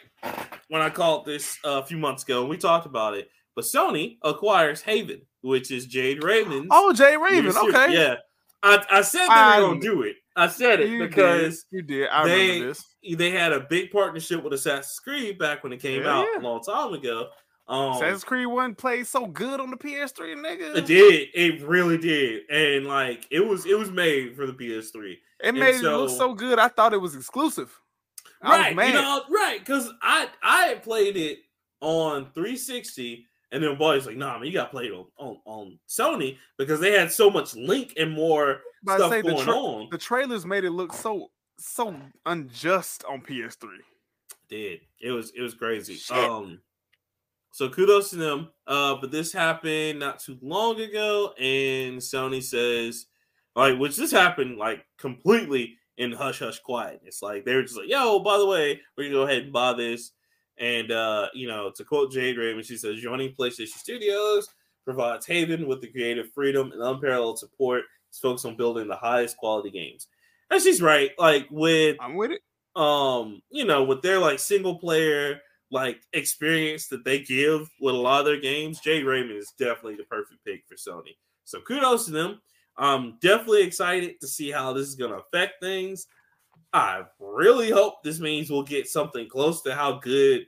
when 0.68 0.82
I 0.82 0.90
called 0.90 1.26
this 1.26 1.58
uh, 1.64 1.80
a 1.82 1.86
few 1.86 1.96
months 1.98 2.22
ago 2.22 2.42
and 2.42 2.50
we 2.50 2.56
talked 2.56 2.86
about 2.86 3.14
it. 3.14 3.30
But 3.56 3.64
Sony 3.64 4.18
acquires 4.22 4.82
Haven, 4.82 5.22
which 5.42 5.70
is 5.70 5.86
Jade 5.86 6.24
Raymond's. 6.24 6.68
Oh, 6.70 6.92
Jade 6.92 7.18
Raven. 7.18 7.56
Okay. 7.56 7.92
yeah. 7.92 8.16
I, 8.64 8.84
I 8.90 9.02
said 9.02 9.26
they 9.26 9.32
I 9.32 9.60
were 9.60 9.68
gonna 9.68 9.80
do 9.80 10.02
it. 10.02 10.16
I 10.36 10.48
said 10.48 10.80
it 10.80 10.88
You 10.88 11.06
because 11.06 11.64
did. 11.70 11.76
you 11.76 11.82
did. 11.82 12.08
I 12.08 12.26
they- 12.26 12.48
remember 12.48 12.66
this. 12.68 12.84
they 13.18 13.30
had 13.30 13.52
a 13.52 13.60
big 13.60 13.90
partnership 13.92 14.42
with 14.42 14.52
Assassin's 14.52 14.98
Creed 15.00 15.38
back 15.38 15.62
when 15.62 15.72
it 15.72 15.80
came 15.80 16.02
Yeah, 16.02 16.18
out 16.18 16.26
yeah. 16.34 16.40
a 16.40 16.42
long 16.42 16.60
time 16.62 16.92
ago. 16.92 17.28
Um, 17.68 17.92
Assassin's 17.92 18.24
Creed 18.24 18.46
One 18.48 18.74
played 18.74 19.06
so 19.06 19.26
good 19.26 19.60
on 19.60 19.70
the 19.70 19.76
PS3, 19.76 20.34
nigga. 20.36 20.76
it 20.76 20.86
did. 20.86 21.28
It 21.34 21.62
really 21.66 21.98
did, 21.98 22.42
and 22.50 22.86
like 22.86 23.26
it 23.30 23.40
was, 23.40 23.64
it 23.66 23.78
was 23.78 23.90
made 23.90 24.34
for 24.36 24.46
the 24.46 24.52
PS3. 24.52 25.12
It 25.12 25.18
And 25.42 25.58
made 25.58 25.76
it 25.76 25.82
look 25.82 26.10
so- 26.10 26.16
so 26.18 26.34
good. 26.34 26.58
I 26.58 26.68
thought 26.68 26.92
it 26.92 27.00
was 27.00 27.14
exclusive. 27.14 27.78
I 28.42 28.48
was 28.50 28.58
right, 28.58 28.76
mad. 28.76 28.86
you 28.88 28.94
know, 28.94 29.22
right? 29.30 29.58
Because 29.60 29.88
I 30.02 30.28
I 30.42 30.66
had 30.66 30.82
played 30.82 31.16
it 31.16 31.38
on 31.80 32.30
360, 32.34 33.26
and 33.54 33.62
then 33.62 33.76
boys 33.78 34.06
like, 34.06 34.16
nah, 34.16 34.36
man, 34.38 34.46
you 34.46 34.52
got 34.52 34.64
to 34.64 34.70
play 34.70 34.86
it 34.86 34.92
on, 34.92 35.06
on 35.16 35.38
on 35.46 35.78
Sony 35.88 36.36
because 36.58 36.80
they 36.80 36.92
had 36.92 37.10
so 37.12 37.30
much 37.30 37.54
link 37.54 37.94
and 37.96 38.10
more 38.12 38.60
But 38.82 38.96
stuff 38.96 39.10
say 39.12 39.22
the 39.22 39.30
going 39.30 39.44
tra- 39.44 39.54
on. 39.54 39.88
the 39.90 39.98
trailers 39.98 40.44
made 40.44 40.64
it 40.64 40.70
look 40.72 40.92
so 40.92 41.30
so 41.58 41.94
unjust 42.26 43.04
on 43.04 43.20
PS3. 43.22 43.68
did 44.48 44.80
it 45.00 45.12
was 45.12 45.30
it 45.30 45.40
was 45.40 45.54
crazy. 45.54 45.94
Shit. 45.94 46.16
Um, 46.16 46.60
so 47.52 47.68
kudos 47.68 48.10
to 48.10 48.16
them. 48.16 48.48
Uh, 48.66 48.96
but 49.00 49.12
this 49.12 49.32
happened 49.32 50.00
not 50.00 50.18
too 50.18 50.36
long 50.42 50.80
ago, 50.80 51.32
and 51.38 51.98
Sony 51.98 52.42
says, 52.42 53.06
like, 53.54 53.78
which 53.78 53.96
this 53.96 54.10
happened 54.10 54.58
like 54.58 54.84
completely 54.98 55.76
in 55.96 56.10
hush 56.10 56.40
hush 56.40 56.58
quietness. 56.58 57.22
Like 57.22 57.44
they 57.44 57.54
were 57.54 57.62
just 57.62 57.76
like, 57.76 57.88
"Yo, 57.88 58.18
by 58.18 58.38
the 58.38 58.46
way, 58.46 58.80
we're 58.98 59.04
gonna 59.04 59.14
go 59.14 59.22
ahead 59.22 59.44
and 59.44 59.52
buy 59.52 59.72
this." 59.74 60.10
And 60.58 60.92
uh, 60.92 61.28
you 61.34 61.48
know, 61.48 61.72
to 61.76 61.84
quote 61.84 62.12
Jade 62.12 62.38
Raymond, 62.38 62.66
she 62.66 62.76
says, 62.76 63.00
"Joining 63.00 63.34
PlayStation 63.34 63.68
Studios 63.68 64.48
provides 64.84 65.26
Haven 65.26 65.66
with 65.66 65.80
the 65.80 65.88
creative 65.88 66.30
freedom 66.32 66.70
and 66.72 66.82
unparalleled 66.82 67.38
support. 67.38 67.82
It's 68.10 68.18
focused 68.18 68.46
on 68.46 68.56
building 68.56 68.86
the 68.86 68.96
highest 68.96 69.36
quality 69.36 69.70
games." 69.70 70.08
And 70.50 70.62
she's 70.62 70.80
right. 70.82 71.10
Like 71.18 71.48
with 71.50 71.96
I'm 72.00 72.14
with 72.14 72.32
it. 72.32 72.40
um, 72.80 73.42
you 73.50 73.64
know, 73.64 73.82
with 73.84 74.02
their 74.02 74.18
like 74.18 74.38
single 74.38 74.78
player 74.78 75.40
like 75.70 76.00
experience 76.12 76.86
that 76.88 77.04
they 77.04 77.18
give 77.20 77.68
with 77.80 77.94
a 77.94 77.98
lot 77.98 78.20
of 78.20 78.26
their 78.26 78.40
games, 78.40 78.78
Jay 78.80 79.02
Raymond 79.02 79.36
is 79.36 79.52
definitely 79.58 79.96
the 79.96 80.04
perfect 80.04 80.44
pick 80.44 80.62
for 80.68 80.76
Sony. 80.76 81.16
So 81.44 81.60
kudos 81.60 82.04
to 82.06 82.12
them. 82.12 82.40
I'm 82.76 83.18
definitely 83.20 83.62
excited 83.62 84.20
to 84.20 84.28
see 84.28 84.50
how 84.50 84.72
this 84.72 84.86
is 84.86 84.94
going 84.94 85.10
to 85.12 85.18
affect 85.18 85.54
things. 85.60 86.06
I 86.74 87.02
really 87.20 87.70
hope 87.70 88.02
this 88.02 88.18
means 88.20 88.50
we'll 88.50 88.62
get 88.64 88.88
something 88.88 89.28
close 89.28 89.62
to 89.62 89.74
how 89.74 89.92
good 90.00 90.46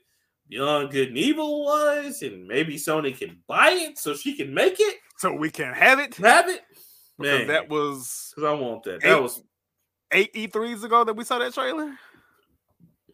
Beyond 0.48 0.90
Good 0.90 1.08
and 1.08 1.18
Evil 1.18 1.64
was, 1.64 2.20
and 2.22 2.46
maybe 2.46 2.76
Sony 2.76 3.16
can 3.16 3.38
buy 3.46 3.70
it 3.70 3.98
so 3.98 4.14
she 4.14 4.36
can 4.36 4.52
make 4.52 4.76
it, 4.78 4.96
So 5.18 5.32
we 5.32 5.50
can 5.50 5.72
have 5.72 5.98
it. 6.00 6.14
have 6.16 6.48
it. 6.48 6.62
Because 7.18 7.38
Man, 7.38 7.46
that 7.48 7.68
was 7.68 8.32
because 8.34 8.48
I 8.48 8.52
want 8.60 8.82
that. 8.84 9.00
That 9.02 9.22
was, 9.22 9.42
eight 10.12 10.32
E3s 10.34 10.84
ago 10.84 11.02
that 11.04 11.14
we 11.16 11.24
saw 11.24 11.38
that 11.38 11.54
trailer. 11.54 11.94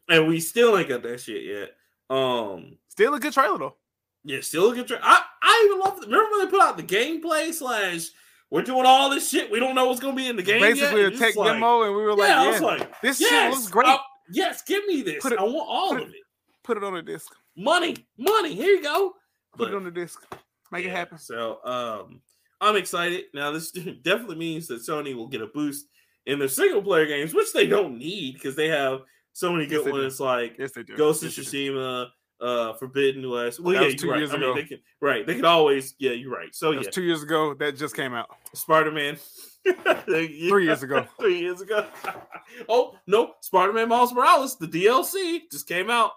and 0.09 0.27
we 0.27 0.41
still 0.41 0.77
ain't 0.77 0.89
got 0.89 1.03
that 1.05 1.21
shit 1.21 1.45
yet. 1.45 1.71
Um, 2.11 2.77
Still 2.89 3.15
a 3.15 3.21
good 3.21 3.33
trailer 3.33 3.59
though. 3.59 3.77
Yeah, 4.25 4.41
still 4.41 4.71
a 4.71 4.75
good 4.75 4.87
tra- 4.89 5.01
I 5.03 5.23
I 5.43 5.63
even 5.67 5.81
love. 5.81 5.99
Remember 6.01 6.31
when 6.33 6.45
they 6.45 6.51
put 6.51 6.61
out 6.61 6.77
the 6.77 6.83
gameplay 6.83 7.53
slash? 7.53 8.09
We're 8.53 8.63
doing 8.63 8.85
all 8.85 9.09
this 9.09 9.31
shit. 9.31 9.51
We 9.51 9.59
don't 9.61 9.75
know 9.75 9.87
what's 9.87 9.99
gonna 9.99 10.15
be 10.15 10.29
in 10.29 10.37
the 10.37 10.43
game. 10.43 10.61
Basically 10.61 11.01
yet. 11.01 11.09
a 11.11 11.13
It's 11.13 11.19
tech 11.19 11.37
like- 11.37 11.53
demo, 11.55 11.85
and 11.85 11.97
we 11.97 12.03
were 12.03 12.15
like, 12.15 12.29
yeah, 12.29 12.43
yeah, 12.43 12.49
I 12.49 12.51
was 12.53 12.61
like, 12.61 13.01
this 13.01 13.19
yes, 13.19 13.31
shit 13.31 13.51
looks 13.51 13.69
great. 13.69 13.89
uh, 13.89 13.97
yes, 14.31 14.63
give 14.63 14.85
me 14.85 15.01
this. 15.01 15.25
It- 15.25 15.39
I 15.39 15.43
want 15.43 15.67
all 15.69 15.89
put 15.95 16.03
of 16.03 16.09
it. 16.11 16.15
Put 16.63 16.77
it 16.77 16.85
on 16.85 16.95
a 16.97 17.03
disc. 17.03 17.33
Money, 17.57 17.97
money. 18.19 18.55
Here 18.55 18.73
you 18.77 18.83
go. 18.83 19.15
Put 19.57 19.71
it 19.71 19.75
on 19.75 19.85
the 19.85 19.91
disc. 19.91 20.23
Make 20.71 20.85
it 20.85 20.91
happen. 20.91 21.17
So 21.19 21.59
um 21.65 22.21
I'm 22.61 22.77
excited. 22.77 23.25
Now 23.35 23.51
this 23.53 23.71
definitely 24.03 24.37
means 24.37 24.69
that 24.69 24.83
Sony 24.83 25.15
will 25.17 25.29
get 25.29 25.41
a 25.41 25.47
boost 25.47 25.87
in 26.27 26.39
their 26.39 26.49
single 26.49 26.83
player 26.83 27.07
games, 27.07 27.33
which 27.35 27.53
they 27.55 27.67
don't 27.67 27.99
need 27.99 28.35
because 28.35 28.55
they 28.55 28.69
have 28.69 29.01
so 29.33 29.51
many 29.51 29.65
Yes, 29.65 29.83
good 29.83 29.87
do. 29.87 29.93
ones 29.93 30.21
like 30.21 30.57
Yes, 30.59 30.73
do. 30.73 30.85
Ghost 30.85 31.23
of 31.25 31.37
Yes, 31.37 31.51
do. 31.51 31.73
Tsushima, 31.73 32.09
uh 32.43 32.75
Forbidden 32.75 33.29
West. 33.31 33.61
Well, 33.61 33.75
That 33.81 33.91
yeah, 33.91 33.97
two 33.97 34.11
right. 34.11 34.19
years 34.19 34.31
I 34.31 34.35
mean, 34.35 34.43
ago. 34.43 34.55
they 34.55 34.65
can 34.65 34.79
right, 35.01 35.27
they 35.27 35.35
can 35.37 35.45
always 35.45 35.95
yeah, 35.99 36.11
you're 36.13 36.31
right. 36.33 36.55
So 36.55 36.67
That 36.71 36.73
yeah, 36.75 36.79
was 36.81 36.89
two 36.89 37.03
years 37.03 37.23
ago. 37.23 37.55
That 37.55 37.77
just 37.77 37.95
came 37.97 38.13
out. 38.15 38.29
Spider-Man. 38.55 39.17
Three 40.07 40.65
years 40.65 40.83
ago. 40.83 41.07
Three 41.21 41.39
years 41.39 41.61
ago. 41.61 41.87
oh 42.69 42.95
no, 43.07 43.33
Spider-Man 43.41 43.89
Miles 43.89 44.13
Morales, 44.13 44.59
the 44.59 44.67
DLC 44.67 45.43
just 45.51 45.69
came 45.69 45.89
out 45.91 46.11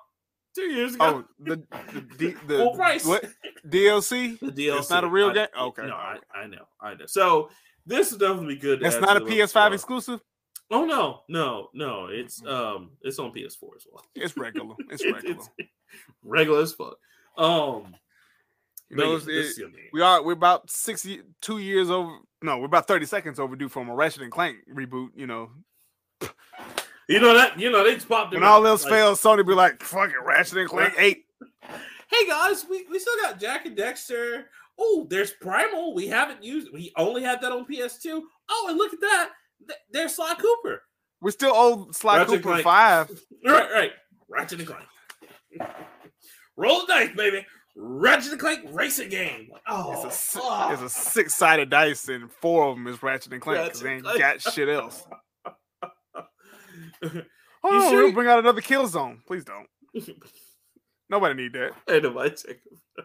two 0.56 0.64
years 0.64 0.96
ago. 0.96 1.24
Oh, 1.24 1.26
the 1.40 1.64
the, 2.18 2.36
the 2.48 2.58
Full 2.58 2.76
price. 2.76 3.06
what 3.06 3.24
DLC? 3.68 4.40
The 4.40 4.48
DLC. 4.48 4.80
It's 4.80 4.90
not 4.90 5.04
a 5.04 5.08
real 5.10 5.30
I- 5.30 5.34
game? 5.34 5.48
Okay. 5.60 5.84
No, 5.86 5.94
I, 5.94 6.18
I 6.34 6.48
know. 6.48 6.66
I 6.82 6.96
know. 6.96 7.06
So 7.06 7.50
this 7.86 8.12
will 8.12 8.18
definitely 8.20 8.56
good. 8.56 8.80
That's 8.82 9.00
not 9.00 9.18
a 9.18 9.22
PS5 9.22 9.30
repertoire. 9.46 9.74
exclusive. 9.74 10.20
Oh 10.72 10.86
no, 10.86 11.22
no, 11.30 11.70
no. 11.74 12.08
It's 12.08 12.44
um 12.46 12.92
it's 13.02 13.20
on 13.20 13.32
PS4 13.32 13.76
as 13.76 13.86
well. 13.92 14.04
It's 14.16 14.36
regular. 14.38 14.76
It's 14.90 15.06
regular. 15.06 15.36
it's 15.36 15.50
regular 16.24 16.62
as 16.62 16.74
fuck. 16.74 16.98
Um 17.38 17.96
You 18.90 18.98
know, 18.98 19.12
yeah, 19.12 19.18
it- 19.18 19.28
is 19.30 19.58
gonna 19.58 19.72
be- 19.72 19.90
we 19.94 20.02
are 20.02 20.24
we're 20.24 20.34
about 20.34 20.70
sixty 20.70 21.22
two 21.42 21.60
years 21.60 21.90
over. 21.90 22.18
No, 22.42 22.58
we're 22.58 22.66
about 22.66 22.88
thirty 22.88 23.06
seconds 23.06 23.40
overdue 23.40 23.70
from 23.70 23.90
a 23.90 23.96
Ratchet 23.96 24.22
and 24.24 24.32
Clank 24.32 24.58
reboot. 24.72 25.10
You 25.16 25.28
know, 25.28 25.52
you 27.08 27.20
know 27.20 27.34
that 27.36 27.60
you 27.60 27.72
know 27.72 27.84
they 27.84 27.96
just 27.96 28.10
popped 28.10 28.34
when 28.34 28.44
all 28.44 28.66
else 28.66 28.84
like, 28.84 28.94
fails, 28.94 29.22
Sony 29.22 29.46
be 29.46 29.54
like, 29.54 29.82
"Fuck 29.84 30.10
it, 30.10 30.24
Ratchet 30.24 30.58
and 30.58 30.70
Clank 30.70 30.94
eight. 30.98 31.26
Hey 32.08 32.28
guys, 32.28 32.66
we, 32.70 32.86
we 32.92 33.00
still 33.00 33.16
got 33.20 33.40
Jak 33.40 33.66
and 33.66 33.76
Daxter. 33.76 34.44
Oh, 34.78 35.08
there's 35.10 35.32
Primal. 35.32 35.96
We 35.96 36.08
haven't 36.08 36.44
used 36.44 36.70
we 36.72 36.94
only 36.98 37.24
had 37.24 37.42
that 37.42 37.52
on 37.52 37.66
PS2. 37.66 38.22
Oh, 38.48 38.66
and 38.70 38.78
look 38.78 38.94
at 38.94 39.02
that. 39.02 39.32
Th- 39.60 39.80
There's 39.92 40.16
Sly 40.16 40.36
Cooper. 40.36 40.82
We're 41.22 41.32
still 41.32 41.54
old 41.54 41.96
Sly 41.96 42.18
Ratchet 42.20 42.44
Cooper 42.44 42.62
five. 42.62 43.10
Right, 43.46 43.72
right. 43.72 43.92
Ratchet 44.30 44.60
and 44.60 44.68
Clank. 44.68 44.88
Roll 46.58 46.82
the 46.82 46.88
dice, 46.88 47.16
baby. 47.16 47.46
Ratchet 47.76 48.32
and 48.32 48.40
Clank 48.42 48.62
racing 48.72 49.10
game. 49.10 49.50
Oh, 49.68 49.94
It's 50.06 50.06
a 50.36 50.40
fuck. 50.40 50.72
it's 50.74 50.82
a 50.82 50.90
six 50.90 51.36
sided 51.36 51.70
dice, 51.70 52.08
and 52.10 52.32
four 52.32 52.68
of 52.70 52.76
them 52.76 52.88
is 52.88 53.02
Ratchet 53.04 53.34
and 53.34 53.42
Clank 53.42 53.66
because 53.66 53.82
they 53.82 53.94
ain't 53.94 54.04
Clank. 54.04 54.20
got 54.20 54.42
shit 54.42 54.70
else. 54.70 55.04
Oh, 57.68 57.90
sure 57.90 58.04
we'll 58.04 58.14
bring 58.14 58.28
out 58.28 58.38
another 58.38 58.62
Killzone. 58.62 59.26
Please 59.26 59.44
don't. 59.44 59.68
Nobody 61.10 61.36
need 61.36 61.54
that. 61.54 61.72
nobody 62.02 62.30
check 62.32 62.58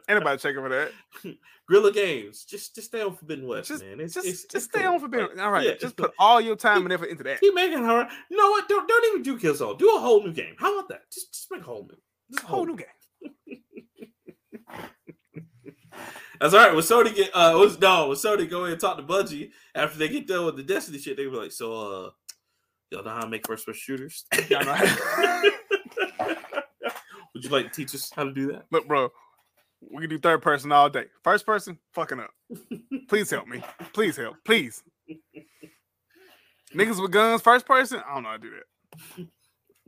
Anybody 0.09 0.39
checking 0.39 0.61
for 0.63 0.69
that? 0.69 0.93
Guerrilla 1.69 1.93
Games. 1.93 2.45
Just 2.45 2.75
just 2.77 2.87
stay 2.89 3.03
on 3.03 3.15
Forbidden 3.17 3.47
West, 3.47 3.69
Just, 3.69 3.85
man. 3.85 4.01
It's, 4.01 4.15
just, 4.15 4.27
it's, 4.27 4.43
just 4.45 4.55
it's 4.55 4.65
stay 4.67 4.83
cool. 4.83 4.93
on 4.95 5.01
for 5.01 5.09
being 5.09 5.25
Like, 5.25 5.39
all 5.41 5.51
right. 5.51 5.67
yeah, 5.67 5.75
just 5.75 5.97
put 5.97 6.13
all 6.19 6.41
your 6.41 6.55
time 6.57 6.85
and 6.85 6.93
effort 6.93 7.07
into 7.11 7.25
that. 7.25 7.41
keep 7.41 7.53
making 7.55 7.83
her. 7.85 8.09
You 8.31 8.37
know 8.37 8.51
what? 8.51 8.69
Don't 8.69 8.87
don't 8.89 9.05
even 9.13 9.23
do 9.23 9.39
Killzone. 9.39 9.79
Do 9.79 9.95
a 9.97 10.01
whole 10.01 10.23
new 10.23 10.33
game. 10.33 10.55
How 10.59 10.73
about 10.79 10.89
that? 10.91 11.11
Just 11.13 11.33
just 11.35 11.51
make 11.51 11.61
a 11.63 11.65
whole 11.65 11.83
new. 11.91 11.97
Just 12.33 12.45
a 12.45 12.47
Whole 12.47 12.65
new 12.67 12.77
game. 12.77 12.87
That's 16.41 16.55
all 16.55 16.61
right. 16.61 16.73
When 16.73 16.83
Sony 16.83 17.15
get 17.15 17.31
uh 17.35 17.53
was 17.57 17.79
no 17.81 18.09
when 18.09 18.17
Sony 18.17 18.49
go 18.49 18.65
in 18.65 18.73
and 18.73 18.81
talk 18.81 18.97
to 18.97 19.03
Bungie 19.03 19.51
after 19.75 19.99
they 19.99 20.09
get 20.09 20.27
done 20.27 20.47
with 20.47 20.57
the 20.57 20.63
Destiny 20.63 20.99
shit, 20.99 21.17
they 21.17 21.25
be 21.25 21.31
like, 21.31 21.53
so 21.53 21.73
uh 21.75 22.11
y'all 22.91 23.05
know 23.05 23.11
how 23.11 23.21
to 23.21 23.29
make 23.29 23.47
first 23.47 23.67
person 23.67 23.79
shooters? 23.81 24.25
Y'all 24.49 24.65
know 24.65 24.73
how- 24.73 25.43
Would 27.41 27.47
you 27.47 27.57
like 27.57 27.73
to 27.73 27.75
teach 27.75 27.95
us 27.95 28.13
how 28.15 28.25
to 28.25 28.33
do 28.33 28.53
that? 28.53 28.67
Look, 28.71 28.87
bro, 28.87 29.09
we 29.91 30.03
can 30.03 30.11
do 30.11 30.19
third 30.19 30.43
person 30.43 30.71
all 30.73 30.91
day. 30.91 31.07
First 31.25 31.47
person, 31.47 31.79
fucking 31.95 32.21
up. 32.21 32.33
Please 33.09 33.31
help 33.31 33.49
me. 33.49 33.63
Please 33.95 34.15
help. 34.15 34.37
Please. 34.45 34.83
Niggas 36.75 37.01
with 37.01 37.13
guns, 37.13 37.41
first 37.41 37.65
person. 37.65 38.03
I 38.07 38.13
don't 38.13 38.25
know 38.25 38.29
how 38.29 38.37
to 38.37 38.43
do 38.43 38.51
that. 38.51 39.27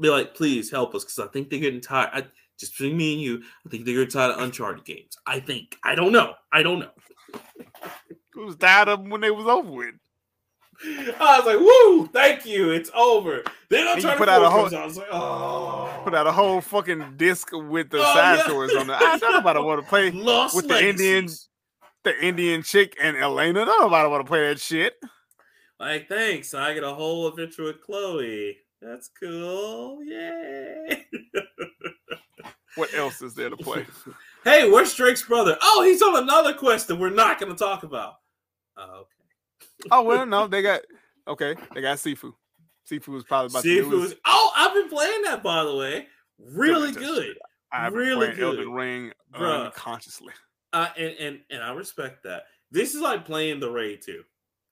Be 0.00 0.08
like, 0.08 0.34
please 0.34 0.70
help 0.70 0.94
us 0.94 1.04
because 1.04 1.18
I 1.18 1.26
think 1.26 1.50
they're 1.50 1.58
getting 1.58 1.82
tired. 1.82 2.08
I, 2.14 2.26
just 2.58 2.72
between 2.72 2.96
me 2.96 3.12
and 3.12 3.20
you, 3.20 3.42
I 3.66 3.68
think 3.68 3.84
they're 3.84 3.96
getting 3.96 4.08
tired 4.08 4.30
of 4.30 4.40
Uncharted 4.40 4.86
games. 4.86 5.18
I 5.26 5.38
think. 5.38 5.76
I 5.84 5.94
don't 5.94 6.12
know. 6.12 6.32
I 6.54 6.62
don't 6.62 6.78
know. 6.78 6.90
Who's 8.32 8.56
tired 8.56 8.88
of 8.88 9.00
them 9.00 9.10
when 9.10 9.20
they 9.20 9.30
was 9.30 9.46
over 9.46 9.70
with? 9.70 9.94
I 10.84 11.38
was 11.38 11.46
like, 11.46 11.58
woo, 11.60 12.06
thank 12.08 12.44
you. 12.46 12.70
It's 12.70 12.90
over. 12.94 13.42
Then 13.68 13.86
you 13.86 13.92
Uncharted 13.94 14.18
put 14.18 14.28
out 14.28 14.42
a 14.42 14.50
whole- 14.50 14.62
comes. 14.62 14.74
I 14.74 14.84
was 14.84 14.96
like, 14.96 15.08
oh. 15.12 16.00
Put 16.04 16.14
out 16.14 16.26
a 16.26 16.32
whole 16.32 16.60
fucking 16.60 17.14
disc 17.16 17.50
with 17.52 17.90
the 17.90 17.98
Oh, 17.98 18.14
side 18.14 18.38
yeah. 18.38 18.44
stories 18.44 18.74
on 18.74 18.86
there. 18.88 18.96
I 18.96 19.16
don't 19.18 19.32
nobody 19.32 19.60
want 19.60 19.80
to 19.82 19.88
play 19.88 20.10
Lost 20.12 20.56
with 20.56 20.68
the 20.68 20.88
Indian- 20.88 21.28
the 22.04 22.24
Indian 22.24 22.62
chick 22.62 22.96
and 23.00 23.16
Elena. 23.16 23.64
Nobody 23.64 24.08
want 24.08 24.24
to 24.24 24.28
play 24.28 24.48
that 24.48 24.60
shit. 24.60 24.94
Like, 25.78 26.08
thanks. 26.08 26.52
I 26.54 26.74
get 26.74 26.82
a 26.84 26.92
whole 26.94 27.28
adventure 27.28 27.62
with 27.64 27.80
Chloe. 27.80 28.56
That's 28.80 29.08
cool. 29.20 30.02
Yay. 30.04 31.06
What 32.74 32.94
else 32.94 33.20
is 33.20 33.34
there 33.34 33.50
to 33.50 33.56
play? 33.56 33.84
hey, 34.44 34.70
where's 34.70 34.94
Drake's 34.94 35.22
brother? 35.22 35.58
Oh, 35.60 35.82
he's 35.84 36.00
on 36.00 36.22
another 36.22 36.54
quest 36.54 36.88
that 36.88 36.96
we're 36.96 37.10
not 37.10 37.38
going 37.38 37.52
to 37.52 37.58
talk 37.58 37.82
about. 37.82 38.14
Oh, 38.78 39.00
okay. 39.00 39.08
Oh 39.90 40.02
well, 40.02 40.24
no, 40.26 40.46
they 40.46 40.62
got 40.62 40.80
okay. 41.28 41.54
They 41.74 41.80
got 41.80 41.98
Sifu. 41.98 42.32
Sifu 42.90 43.16
is 43.16 43.24
probably 43.24 43.46
about 43.52 43.62
See 43.62 43.74
to 43.76 43.80
if 43.84 43.90
do 43.90 43.98
it 43.98 44.00
his- 44.02 44.10
was. 44.10 44.20
Oh, 44.26 44.52
I've 44.56 44.74
been 44.74 44.88
playing 44.88 45.22
that, 45.22 45.42
by 45.42 45.64
the 45.64 45.74
way. 45.76 46.06
Really 46.38 46.92
good. 46.92 47.36
I've 47.72 47.92
been 47.92 48.00
really 48.00 48.26
playing 48.26 48.36
good. 48.36 48.58
Elden 48.58 48.72
Ring 48.72 49.12
Bruh. 49.32 49.66
unconsciously. 49.66 50.32
Uh, 50.72 50.88
and, 50.96 51.14
and, 51.20 51.40
and 51.50 51.62
I 51.62 51.72
respect 51.72 52.22
that. 52.24 52.44
This 52.70 52.94
is 52.94 53.00
like 53.00 53.24
playing 53.24 53.60
the 53.60 53.70
Raid 53.70 54.00
2. 54.04 54.22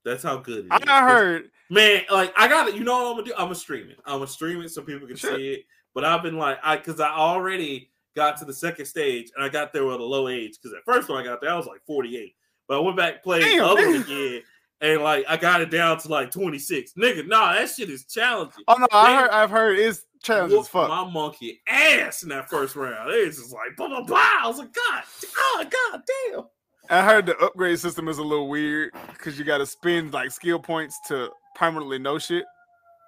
That's 0.05 0.23
how 0.23 0.39
good 0.39 0.67
it 0.71 0.75
is. 0.83 0.89
I 0.89 1.03
heard 1.09 1.51
Man, 1.69 2.03
like 2.11 2.33
I 2.37 2.49
got 2.49 2.69
it. 2.69 2.75
You 2.75 2.85
know 2.85 2.95
what 3.03 3.07
I'm 3.11 3.13
gonna 3.17 3.25
do? 3.27 3.33
I'm 3.35 3.45
gonna 3.45 3.55
stream 3.55 3.91
it. 3.91 3.99
I'm 4.07 4.15
gonna 4.17 4.27
stream 4.27 4.61
it 4.63 4.71
so 4.71 4.83
people 4.83 5.07
can 5.07 5.17
Sure. 5.17 5.37
see 5.37 5.53
it. 5.53 5.65
But 5.95 6.05
I've 6.05 6.23
been 6.23 6.37
like, 6.39 6.59
I 6.65 6.77
because 6.77 7.01
I 7.01 7.11
already 7.11 7.91
got 8.17 8.37
to 8.39 8.45
the 8.45 8.53
second 8.53 8.87
stage 8.87 9.31
and 9.37 9.45
I 9.45 9.49
got 9.51 9.73
there 9.73 9.85
with 9.85 10.01
a 10.01 10.05
low 10.05 10.29
age. 10.29 10.59
Because 10.61 10.77
at 10.77 10.85
first 10.85 11.09
when 11.09 11.19
I 11.19 11.25
got 11.25 11.41
there, 11.41 11.51
I 11.51 11.57
was 11.57 11.67
like 11.67 11.85
48. 11.87 12.35
But 12.67 12.77
I 12.79 12.81
went 12.81 12.97
back 12.97 13.23
played 13.23 13.43
the 13.45 13.65
other 13.65 13.95
again, 13.95 14.43
and 14.81 15.03
like 15.03 15.24
I 15.28 15.37
got 15.37 15.61
it 15.61 15.70
down 15.70 15.99
to 15.99 16.09
like 16.09 16.31
26. 16.31 16.93
Nigga, 16.95 17.26
nah, 17.26 17.53
that 17.55 17.68
shit 17.68 17.91
is 17.91 18.05
challenging. 18.05 18.64
Oh 18.68 18.74
no, 18.74 18.87
I 18.93 19.16
heard 19.16 19.31
I've 19.31 19.51
heard 19.51 19.78
it's 19.78 20.05
challenging 20.22 20.61
as 20.61 20.68
fuck. 20.68 20.89
My 20.89 21.09
monkey 21.09 21.61
ass 21.68 22.22
in 22.22 22.28
that 22.31 22.49
first 22.49 22.76
round. 22.76 23.11
It's 23.12 23.39
just 23.39 23.53
like 23.53 23.76
blah 23.76 23.89
blah 23.89 24.03
blah. 24.03 24.18
I 24.18 24.47
was 24.47 24.59
like, 24.59 24.72
God, 24.72 25.03
oh 25.37 25.64
god 25.64 26.03
damn. 26.33 26.45
I 26.91 27.05
heard 27.05 27.26
the 27.26 27.37
upgrade 27.39 27.78
system 27.78 28.09
is 28.09 28.18
a 28.18 28.22
little 28.24 28.49
weird 28.49 28.93
because 29.12 29.39
you 29.39 29.45
gotta 29.45 29.66
spend 29.66 30.12
like 30.12 30.31
skill 30.31 30.59
points 30.59 30.99
to 31.09 31.31
permanently 31.55 31.99
know 31.99 32.18
shit. 32.18 32.45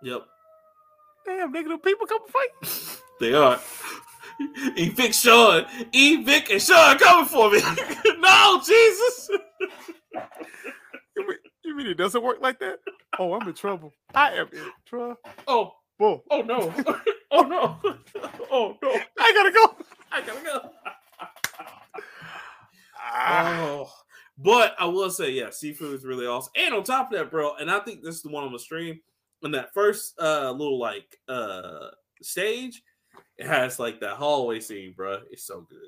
Yep, 0.04 0.22
Damn, 1.24 1.52
nigga, 1.52 1.82
people 1.82 2.06
come 2.06 2.20
fight? 2.28 3.00
they 3.20 3.32
are. 3.34 3.60
Evict 4.76 5.14
Sean. 5.14 5.64
Evict 5.92 6.50
and 6.50 6.60
Sean 6.60 6.98
coming 6.98 7.26
for 7.26 7.50
me. 7.50 7.60
no, 8.18 8.60
Jesus. 8.64 9.30
You 11.72 11.78
mean, 11.78 11.86
it 11.86 11.94
doesn't 11.96 12.22
work 12.22 12.36
like 12.42 12.58
that? 12.58 12.80
Oh, 13.18 13.32
I'm 13.32 13.48
in 13.48 13.54
trouble. 13.54 13.94
I 14.14 14.32
am 14.32 14.46
in 14.52 14.60
trouble. 14.84 15.16
Oh, 15.48 15.72
Whoa. 15.96 16.22
oh 16.30 16.42
no. 16.42 16.74
Oh 17.30 17.44
no. 17.44 17.78
Oh 18.50 18.76
no. 18.82 19.00
I 19.18 19.32
gotta 19.32 19.50
go. 19.50 19.74
I 20.12 20.20
gotta 20.20 20.44
go. 20.44 20.70
Ah, 23.02 23.58
Oh, 23.62 23.90
but 24.36 24.74
I 24.78 24.84
will 24.84 25.08
say, 25.08 25.30
yeah, 25.30 25.46
Sifu 25.46 25.94
is 25.94 26.04
really 26.04 26.26
awesome. 26.26 26.52
And 26.56 26.74
on 26.74 26.84
top 26.84 27.10
of 27.10 27.18
that, 27.18 27.30
bro, 27.30 27.54
and 27.56 27.70
I 27.70 27.78
think 27.80 28.02
this 28.02 28.16
is 28.16 28.22
the 28.22 28.28
one 28.28 28.44
on 28.44 28.52
the 28.52 28.58
stream. 28.58 29.00
In 29.42 29.52
that 29.52 29.72
first 29.72 30.12
uh 30.20 30.50
little 30.50 30.78
like 30.78 31.18
uh 31.26 31.88
stage, 32.20 32.82
it 33.38 33.46
has 33.46 33.78
like 33.78 34.00
that 34.00 34.16
hallway 34.16 34.60
scene, 34.60 34.92
bro. 34.94 35.20
It's 35.30 35.46
so 35.46 35.62
good. 35.70 35.78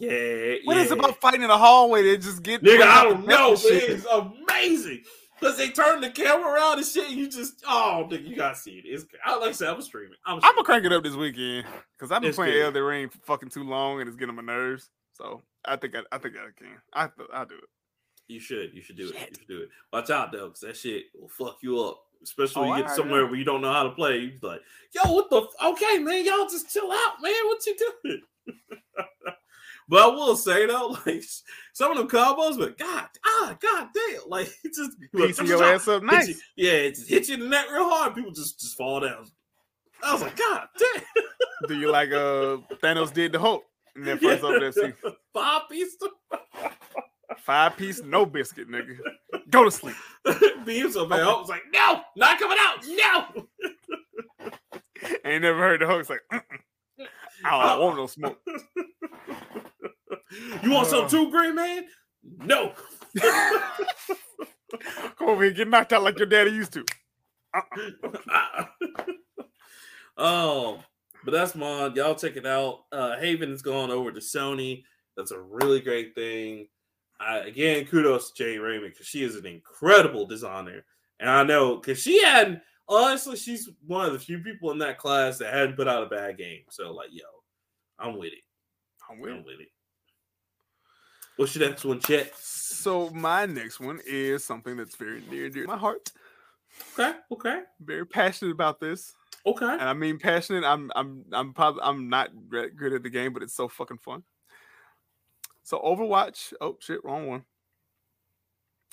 Yeah, 0.00 0.56
what 0.64 0.76
yeah. 0.76 0.82
is 0.84 0.90
about 0.90 1.20
fighting 1.20 1.42
in 1.42 1.48
the 1.48 1.58
hallway? 1.58 2.02
They 2.02 2.16
just 2.18 2.42
get 2.42 2.62
Nigga, 2.62 2.82
I 2.82 3.04
don't 3.04 3.26
know, 3.26 3.56
shit? 3.56 3.90
It's 3.90 4.06
amazing. 4.06 5.02
Because 5.40 5.56
they 5.56 5.70
turn 5.70 6.00
the 6.00 6.10
camera 6.10 6.52
around 6.52 6.78
and 6.78 6.86
shit. 6.86 7.08
And 7.08 7.16
you 7.16 7.28
just, 7.28 7.62
oh, 7.66 8.08
nigga, 8.10 8.26
you 8.26 8.34
gotta 8.36 8.56
see 8.56 8.72
it. 8.72 8.84
It's 8.86 9.04
I 9.24 9.36
like 9.36 9.50
I 9.50 9.52
said, 9.52 9.68
I'm 9.68 9.80
streaming. 9.82 10.16
I'm, 10.26 10.36
I'm 10.42 10.54
gonna 10.54 10.64
crank 10.64 10.84
it 10.84 10.92
up 10.92 11.04
this 11.04 11.14
weekend 11.14 11.64
because 11.96 12.10
I've 12.10 12.20
been 12.22 12.30
It's 12.30 12.36
playing 12.36 12.54
good. 12.54 12.64
Elden 12.64 12.82
Ring 12.82 13.08
for 13.08 13.18
fucking 13.18 13.50
too 13.50 13.62
long 13.62 14.00
and 14.00 14.08
it's 14.08 14.16
getting 14.16 14.36
on 14.36 14.44
my 14.44 14.52
nerves. 14.52 14.90
So 15.12 15.42
I 15.64 15.76
think 15.76 15.94
I, 15.96 16.00
I 16.10 16.18
think 16.18 16.34
I 16.36 16.48
can. 16.58 16.76
I 16.92 17.08
I'll 17.32 17.46
do 17.46 17.54
it. 17.56 17.64
You 18.26 18.40
should. 18.40 18.74
You 18.74 18.82
should 18.82 18.96
do 18.96 19.08
it. 19.08 19.14
You 19.14 19.20
should 19.38 19.48
do 19.48 19.62
it. 19.62 19.68
Watch 19.92 20.10
out 20.10 20.32
though, 20.32 20.46
because 20.48 20.60
that 20.60 20.76
shit 20.76 21.04
will 21.18 21.28
fuck 21.28 21.58
you 21.62 21.80
up. 21.80 22.00
Especially 22.22 22.62
when 22.62 22.72
Oh, 22.72 22.76
you 22.76 22.82
get 22.82 22.96
somewhere 22.96 23.26
where 23.26 23.36
you 23.36 23.44
don't 23.44 23.60
know 23.62 23.72
how 23.72 23.84
to 23.84 23.90
play. 23.90 24.18
You 24.18 24.32
like, 24.42 24.60
yo, 24.92 25.12
what 25.12 25.30
the? 25.30 25.40
F- 25.42 25.66
okay, 25.72 25.98
man, 26.00 26.24
y'all 26.24 26.48
just 26.48 26.72
chill 26.72 26.90
out, 26.90 27.14
man. 27.22 27.32
What 27.44 27.64
you 27.64 27.76
doing? 28.04 28.22
but 29.88 30.02
I 30.02 30.06
will 30.08 30.36
say 30.36 30.66
though, 30.66 30.96
like 31.06 31.22
some 31.72 31.90
of 31.92 31.98
them 31.98 32.08
combos, 32.08 32.58
but 32.58 32.76
God, 32.78 33.06
ah, 33.24 33.56
God 33.60 33.88
damn, 33.94 34.28
like 34.28 34.48
it 34.64 34.72
just 34.76 34.92
Piecing 35.14 35.46
your 35.46 35.62
ass 35.64 35.88
up 35.88 36.02
nice. 36.02 36.28
you- 36.28 36.34
yeah, 36.56 36.72
it 36.72 36.94
just 36.94 37.08
hit 37.08 37.28
you 37.28 37.34
in 37.34 37.40
the 37.40 37.48
neck 37.48 37.66
real 37.72 37.88
hard. 37.88 38.14
People 38.14 38.32
just 38.32 38.60
just 38.60 38.76
fall 38.76 39.00
down. 39.00 39.26
I 40.02 40.12
was 40.12 40.22
like, 40.22 40.36
God 40.36 40.68
damn. 40.78 41.02
Do 41.68 41.78
you 41.78 41.90
like 41.90 42.10
uh 42.10 42.58
Thanos 42.82 43.12
did 43.12 43.32
the 43.32 43.38
Hulk 43.40 43.64
in 43.96 44.04
that 44.04 44.20
first 44.20 44.44
opening 44.44 44.70
scene? 44.72 44.94
Five 45.34 45.62
piece. 45.68 45.96
Five 47.38 47.76
piece, 47.76 48.00
no 48.02 48.24
biscuit, 48.26 48.68
nigga. 48.68 48.96
Go 49.50 49.64
to 49.64 49.70
sleep. 49.70 49.96
Beams 50.64 50.94
so 50.94 51.06
bad. 51.06 51.20
I 51.20 51.26
was 51.26 51.48
like, 51.48 51.62
no, 51.72 52.00
not 52.16 52.38
coming 52.38 52.58
out. 52.60 52.84
No. 52.86 53.46
Ain't 55.24 55.42
never 55.42 55.58
heard 55.58 55.80
the 55.80 55.86
Hulk's 55.86 56.10
like, 56.10 56.20
"Mm-mm. 56.32 56.42
I 57.44 57.76
don't 57.76 57.80
want 57.80 57.96
no 57.96 58.06
smoke. 58.06 58.38
You 60.62 60.72
want 60.72 60.88
some 60.88 61.06
Uh. 61.06 61.08
too, 61.08 61.30
Green 61.30 61.54
Man? 61.54 61.86
No. 62.22 62.74
Come 65.16 65.28
over 65.28 65.44
here, 65.44 65.52
get 65.52 65.68
knocked 65.68 65.94
out 65.94 66.02
like 66.02 66.18
your 66.18 66.26
daddy 66.26 66.50
used 66.50 66.72
to. 66.74 66.84
oh, 70.16 70.80
but 71.24 71.30
that's 71.30 71.54
mod. 71.54 71.96
Y'all 71.96 72.14
check 72.14 72.36
it 72.36 72.46
out. 72.46 72.80
Uh 72.92 73.16
Haven 73.18 73.50
has 73.50 73.62
gone 73.62 73.90
over 73.90 74.12
to 74.12 74.20
Sony. 74.20 74.84
That's 75.16 75.30
a 75.30 75.40
really 75.40 75.80
great 75.80 76.14
thing. 76.14 76.68
I, 77.20 77.38
again, 77.38 77.84
kudos 77.86 78.30
to 78.32 78.44
Jade 78.44 78.60
Raymond 78.60 78.92
because 78.92 79.06
she 79.06 79.24
is 79.24 79.34
an 79.34 79.46
incredible 79.46 80.26
designer. 80.26 80.84
And 81.18 81.28
I 81.28 81.42
know 81.42 81.76
because 81.76 82.00
she 82.00 82.22
had 82.22 82.60
honestly, 82.88 83.36
she's 83.36 83.68
one 83.86 84.06
of 84.06 84.12
the 84.12 84.18
few 84.18 84.38
people 84.38 84.70
in 84.70 84.78
that 84.78 84.98
class 84.98 85.38
that 85.38 85.52
hadn't 85.52 85.76
put 85.76 85.88
out 85.88 86.02
a 86.02 86.06
bad 86.06 86.38
game. 86.38 86.62
So, 86.70 86.92
like, 86.92 87.08
yo, 87.12 87.24
I'm 87.98 88.16
with 88.18 88.32
it. 88.32 88.44
I'm 89.10 89.20
with 89.20 89.30
I'm 89.32 89.38
it. 89.38 89.44
with 89.46 89.60
it. 89.60 89.68
What's 91.36 91.54
your 91.54 91.68
next 91.68 91.84
one, 91.84 92.00
Chet? 92.00 92.34
So 92.36 93.10
my 93.10 93.46
next 93.46 93.78
one 93.78 94.00
is 94.06 94.44
something 94.44 94.76
that's 94.76 94.96
very 94.96 95.22
near 95.30 95.44
and 95.46 95.54
dear 95.54 95.62
to 95.64 95.68
my 95.68 95.76
heart. 95.76 96.10
Okay, 96.98 97.16
okay, 97.32 97.60
Very 97.80 98.04
passionate 98.06 98.52
about 98.52 98.78
this, 98.78 99.14
okay. 99.46 99.64
and 99.66 99.82
I 99.82 99.94
mean 99.94 100.18
passionate. 100.18 100.64
I'm 100.64 100.90
I'm 100.94 101.24
I'm 101.32 101.52
probably 101.54 101.80
I'm 101.82 102.08
not 102.08 102.30
good 102.50 102.92
at 102.92 103.02
the 103.02 103.10
game, 103.10 103.32
but 103.32 103.42
it's 103.42 103.54
so 103.54 103.68
fucking 103.68 103.98
fun. 103.98 104.22
So 105.62 105.78
Overwatch. 105.80 106.52
Oh 106.60 106.76
shit, 106.80 107.04
wrong 107.04 107.26
one. 107.26 107.44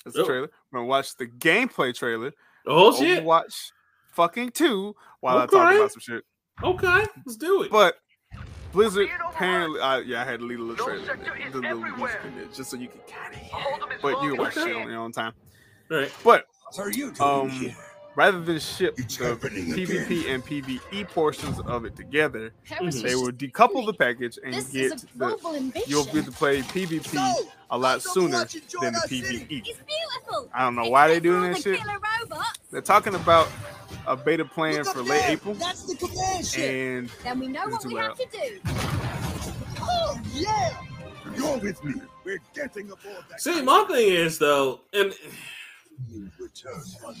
That's 0.04 0.16
the 0.16 0.22
Oh. 0.22 0.26
trailer. 0.26 0.50
We're 0.70 0.78
gonna 0.80 0.88
watch 0.88 1.16
the 1.16 1.26
gameplay 1.26 1.94
trailer. 1.94 2.32
Oh 2.66 2.96
shit. 2.96 3.22
Overwatch 3.24 3.70
fucking 4.16 4.50
two 4.50 4.96
while 5.20 5.38
I 5.38 5.46
talk 5.46 5.74
about 5.74 5.92
some 5.92 6.00
shit. 6.00 6.24
Okay, 6.64 7.04
let's 7.24 7.36
do 7.36 7.62
it. 7.62 7.70
But 7.70 7.96
Blizzard 8.72 9.08
apparently, 9.28 9.80
uh, 9.80 9.98
yeah, 9.98 10.22
I 10.22 10.24
had 10.24 10.40
to 10.40 10.46
leave 10.46 10.58
a 10.58 10.62
little 10.62 10.86
No 10.86 10.92
trailer, 10.92 11.14
in 11.14 11.24
sector 11.24 11.50
the 11.50 11.58
little 11.60 11.96
music 11.96 12.20
in 12.24 12.36
there, 12.36 12.46
just 12.46 12.70
so 12.70 12.76
you 12.76 12.88
can 12.88 13.00
kind 13.06 13.34
of 13.34 13.40
hear. 13.40 13.60
It. 13.90 13.98
But 14.02 14.22
you 14.22 14.30
can 14.30 14.32
as 14.32 14.38
watch 14.38 14.56
you 14.56 14.62
shit 14.64 14.76
on 14.76 14.90
your 14.90 15.00
own 15.00 15.12
time. 15.12 15.32
right. 15.90 16.10
But 16.24 16.46
What 16.74 16.86
are 16.86 16.90
you 16.90 17.12
doing 17.12 17.30
um, 17.30 17.50
here? 17.50 17.76
Rather 18.16 18.40
than 18.40 18.58
ship 18.58 18.94
It's 18.98 19.16
the 19.18 19.36
PvP 19.36 20.22
again. 20.22 20.34
and 20.34 20.44
PvE 20.44 21.08
portions 21.10 21.60
of 21.60 21.84
it 21.84 21.94
together, 21.94 22.52
Paris 22.64 23.00
they 23.02 23.14
will 23.14 23.30
decouple 23.30 23.86
the 23.86 23.92
package 23.92 24.38
and 24.42 24.54
This 24.54 24.68
get 24.72 24.92
is 24.94 25.04
a 25.04 25.06
the. 25.18 25.82
You'll 25.86 26.04
be 26.06 26.18
able 26.18 26.22
to 26.24 26.32
play 26.32 26.62
PvP 26.62 27.16
a 27.70 27.78
lot 27.78 28.02
sooner 28.02 28.38
than 28.80 28.92
the 28.94 29.06
PvE. 29.08 29.46
It's 29.50 29.78
beautiful. 29.80 30.50
I 30.54 30.62
don't 30.64 30.74
know 30.74 30.82
It's 30.82 30.90
why 30.90 31.08
they're 31.08 31.20
doing 31.20 31.42
all 31.44 31.48
that 31.52 31.56
the 31.62 31.76
shit. 31.76 31.80
Robots. 31.84 32.58
They're 32.72 32.80
talking 32.80 33.14
about 33.14 33.48
a 34.06 34.16
beta 34.16 34.44
plan 34.44 34.82
for 34.84 35.00
late 35.02 35.20
there. 35.22 35.30
April, 35.32 35.54
That's 35.54 35.82
the 35.84 35.94
command 35.96 36.46
ship. 36.46 36.70
and 36.70 37.08
Then 37.22 37.38
we 37.40 37.48
know 37.48 37.68
what 37.68 37.84
we 37.84 37.94
loud. 37.94 38.18
have 38.18 38.18
to 38.18 38.26
do. 38.26 38.60
Oh 39.80 40.20
yeah! 40.32 40.72
You're 41.36 41.58
with 41.58 41.84
me. 41.84 41.94
We're 42.24 42.40
getting 42.54 42.86
aboard 42.90 43.24
that. 43.30 43.40
See, 43.40 43.60
my 43.62 43.84
thing 43.88 44.12
is 44.12 44.38
though, 44.38 44.80
and 44.92 45.12
You 45.12 45.12
return 45.12 45.24
one 45.24 45.65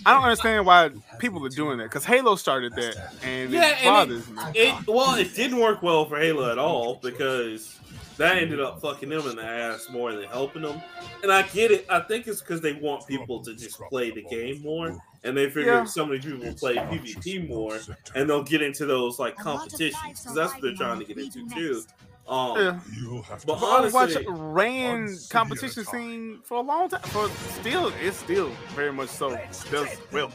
I 0.04 0.14
don't 0.14 0.22
understand 0.22 0.66
why 0.66 0.90
people 1.18 1.44
are 1.44 1.50
doing 1.50 1.78
that 1.78 1.84
because 1.84 2.04
Halo 2.04 2.36
started 2.36 2.74
that, 2.74 2.96
and 3.22 3.50
Yeah, 3.50 3.70
it 3.70 3.76
and 3.84 3.86
bothers 3.86 4.28
me. 4.28 4.42
it 4.54 4.86
well, 4.86 5.14
it 5.14 5.34
didn't 5.34 5.58
work 5.58 5.82
well 5.82 6.04
for 6.06 6.18
Halo 6.18 6.50
at 6.50 6.58
all 6.58 6.96
because 6.96 7.78
that 8.16 8.38
ended 8.38 8.60
up 8.60 8.80
fucking 8.80 9.08
them 9.10 9.26
in 9.28 9.36
the 9.36 9.44
ass 9.44 9.88
more 9.90 10.12
than 10.12 10.24
helping 10.24 10.62
them. 10.62 10.80
And 11.22 11.30
I 11.32 11.42
get 11.42 11.70
it. 11.70 11.86
I 11.90 12.00
think 12.00 12.26
it's 12.26 12.40
because 12.40 12.60
they 12.60 12.72
want 12.74 13.06
people 13.06 13.42
to 13.44 13.54
just 13.54 13.78
play 13.90 14.10
the 14.10 14.22
game 14.22 14.62
more, 14.62 14.96
and 15.24 15.36
they 15.36 15.46
figure 15.50 15.74
Yeah. 15.74 15.84
so 15.84 16.06
many 16.06 16.20
people 16.20 16.52
play 16.54 16.76
PvP 16.76 17.48
more, 17.48 17.78
and 18.14 18.28
they'll 18.28 18.42
get 18.44 18.62
into 18.62 18.86
those 18.86 19.18
like 19.18 19.36
competitions 19.36 20.20
because 20.20 20.34
that's 20.34 20.52
what 20.54 20.62
they're 20.62 20.74
trying 20.74 20.98
to 21.00 21.04
get 21.04 21.18
into 21.18 21.46
too. 21.50 21.82
Um, 22.28 22.56
Yeah. 22.58 22.80
You'll 23.00 23.22
have 23.22 23.40
to 23.42 23.46
But 23.46 23.58
Overwatch 23.58 23.94
honestly, 23.94 24.26
ran 24.28 25.02
Unseen 25.02 25.28
competition 25.30 25.82
attack. 25.82 25.94
scene 25.94 26.40
for 26.42 26.56
a 26.58 26.60
long 26.60 26.88
time. 26.88 27.00
For 27.02 27.28
still, 27.60 27.92
it's 28.00 28.16
still 28.16 28.50
very 28.74 28.92
much 28.92 29.10
so 29.10 29.38
does 29.70 29.88
well. 30.10 30.32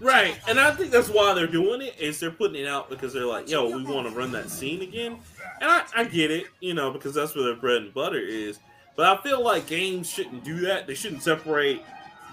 Right, 0.00 0.36
and 0.48 0.58
I 0.60 0.72
think 0.72 0.90
that's 0.90 1.08
why 1.08 1.32
they're 1.34 1.46
doing 1.46 1.80
it. 1.82 1.94
Is 1.98 2.20
they're 2.20 2.30
putting 2.30 2.60
it 2.60 2.66
out 2.68 2.90
because 2.90 3.12
they're 3.12 3.26
like, 3.26 3.48
"Yo, 3.48 3.64
we 3.66 3.84
want 3.84 4.08
to 4.08 4.14
run 4.14 4.32
that 4.32 4.50
scene 4.50 4.82
again," 4.82 5.18
and 5.60 5.70
I, 5.70 5.84
I 5.96 6.04
get 6.04 6.30
it, 6.30 6.46
you 6.60 6.74
know, 6.74 6.90
because 6.90 7.14
that's 7.14 7.34
where 7.34 7.44
their 7.44 7.56
bread 7.56 7.82
and 7.82 7.94
butter 7.94 8.18
is. 8.18 8.58
But 8.96 9.06
I 9.06 9.22
feel 9.22 9.42
like 9.42 9.66
games 9.66 10.08
shouldn't 10.10 10.44
do 10.44 10.60
that. 10.60 10.86
They 10.86 10.94
shouldn't 10.94 11.22
separate 11.22 11.82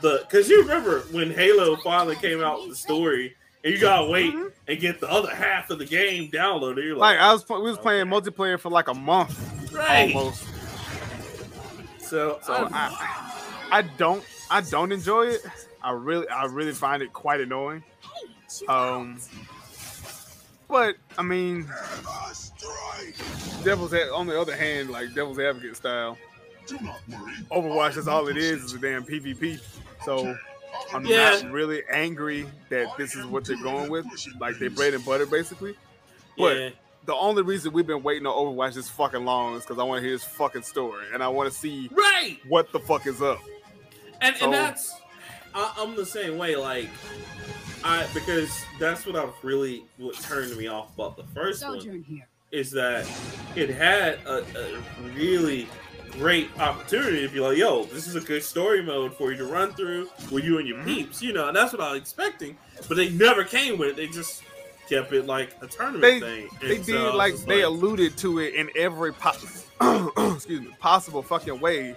the 0.02 0.26
because 0.28 0.50
you 0.50 0.62
remember 0.62 1.02
when 1.12 1.32
Halo 1.32 1.78
finally 1.78 2.16
came 2.16 2.41
out 2.44 2.62
with 2.62 2.70
the 2.72 2.76
story, 2.76 3.36
and 3.64 3.73
you 3.73 3.80
gotta 3.80 4.07
wait 4.10 4.34
Mhm. 4.34 4.52
and 4.68 4.80
get 4.80 4.99
the 4.99 5.10
other 5.10 5.34
half 5.34 5.69
of 5.69 5.80
the 5.80 5.86
game 5.86 6.30
downloaded. 6.31 6.84
You're 6.84 6.95
Like 6.95 7.18
like, 7.18 7.19
I 7.19 7.34
was, 7.34 7.48
we 7.49 7.57
was 7.69 7.77
playing 7.77 8.06
multiplayer 8.07 8.60
for 8.60 8.69
like 8.69 8.88
a 8.88 8.94
month 8.94 9.72
right. 9.73 10.14
almost. 10.15 10.45
So, 11.99 12.40
So 12.41 12.53
I, 12.53 12.68
I, 13.72 13.80
I 13.80 13.81
don't, 13.81 14.23
I 14.49 14.61
don't 14.61 14.91
enjoy 14.91 15.27
it. 15.27 15.41
I 15.84 15.91
really, 15.91 16.27
I 16.30 16.45
really 16.45 16.73
find 16.73 17.02
it 17.03 17.14
quite 17.14 17.40
annoying. 17.41 17.84
Um, 18.68 19.19
but 20.68 20.95
I 21.18 21.22
mean, 21.22 21.68
devil's 23.64 23.94
a- 23.94 24.14
on 24.14 24.27
the 24.27 24.40
other 24.40 24.56
hand, 24.56 24.90
like 24.90 25.14
devil's 25.14 25.40
advocate 25.40 25.76
style. 25.76 26.18
Overwatch 27.52 27.98
is 27.98 28.07
all 28.07 28.27
it 28.27 28.38
is 28.38 28.64
is 28.64 28.73
a 28.73 28.80
damn 28.80 29.03
PvP. 29.03 29.60
So 30.06 30.36
I'm 30.94 31.06
Yeah. 31.06 31.40
not 31.41 31.52
really 31.52 31.84
angry 31.91 32.48
that 32.70 32.96
this 32.98 33.16
is 33.16 33.26
what 33.26 33.46
they're 33.46 33.62
going 33.62 33.90
with, 33.90 34.06
like 34.40 34.58
they 34.60 34.68
bread 34.68 34.94
and 34.94 35.06
butter 35.06 35.26
basically. 35.26 35.76
But 36.38 36.58
yeah, 36.58 36.70
the 37.06 37.16
only 37.16 37.44
reason 37.44 37.74
we've 37.74 37.88
been 37.88 38.04
waiting 38.04 38.26
on 38.26 38.34
Overwatch 38.34 38.74
this 38.76 38.90
fucking 38.90 39.24
long 39.26 39.56
is 39.56 39.64
because 39.64 39.80
I 39.80 39.84
want 39.84 40.00
to 40.00 40.04
hear 40.04 40.14
his 40.14 40.24
fucking 40.24 40.64
story 40.64 41.06
and 41.14 41.22
I 41.24 41.28
want 41.28 41.52
to 41.52 41.58
see 41.58 41.90
right. 41.91 42.38
what 42.48 42.72
the 42.72 42.80
fuck 42.80 43.06
is 43.08 43.22
up. 43.22 43.40
and, 44.22 44.36
So- 44.38 44.46
and 44.46 44.54
that's 44.54 44.96
I, 45.54 45.74
I'm 45.78 45.96
the 45.96 46.06
same 46.06 46.38
way. 46.38 46.56
Like 46.56 46.90
I 47.84 48.06
because 48.14 48.52
that's 48.80 49.06
what 49.06 49.16
I've 49.16 49.34
really 49.44 49.84
what 49.98 50.16
turned 50.16 50.56
me 50.58 50.68
off 50.68 50.94
about 50.94 51.18
the 51.18 51.24
first 51.34 51.64
one 51.66 51.80
in 51.88 52.04
here. 52.04 52.28
is 52.52 52.72
that 52.72 53.10
it 53.56 53.70
had 53.70 54.20
a, 54.26 54.44
a 54.58 54.82
really 55.16 55.68
great 56.18 56.49
opportunity 56.60 57.26
to 57.27 57.34
be 57.34 57.40
like, 57.40 57.57
yo, 57.57 57.84
this 57.86 58.07
is 58.07 58.15
a 58.15 58.22
good 58.22 58.44
story 58.44 58.81
mode 58.84 59.15
for 59.15 59.31
you 59.31 59.38
to 59.38 59.45
run 59.45 59.73
through 59.73 60.10
with 60.31 60.44
you 60.44 60.57
and 60.60 60.68
your 60.68 60.77
Mhm. 60.80 60.86
peeps, 60.86 61.22
you 61.22 61.34
know, 61.34 61.48
and 61.48 61.56
that's 61.56 61.72
what 61.73 61.81
I 61.81 61.91
was 61.94 62.02
expecting. 62.02 62.57
But 62.88 62.98
they 62.98 63.10
never 63.10 63.44
came 63.44 63.77
with 63.77 63.90
it. 63.90 63.95
They 63.95 64.07
just 64.07 64.44
kept 64.90 65.14
it 65.14 65.26
like 65.26 65.56
a 65.61 65.68
tournament 65.68 66.02
They- 66.02 66.19
thing. 66.19 66.49
They 66.61 66.77
so 66.81 66.84
did 67.11 67.14
like 67.15 67.36
they 67.45 67.61
alluded 67.61 68.18
to 68.18 68.40
it 68.40 68.56
in 68.56 68.69
every 68.76 69.14
po- 69.14 69.31
excuse 70.36 70.61
me 70.61 70.76
possible 70.80 71.22
fucking 71.22 71.60
way. 71.60 71.95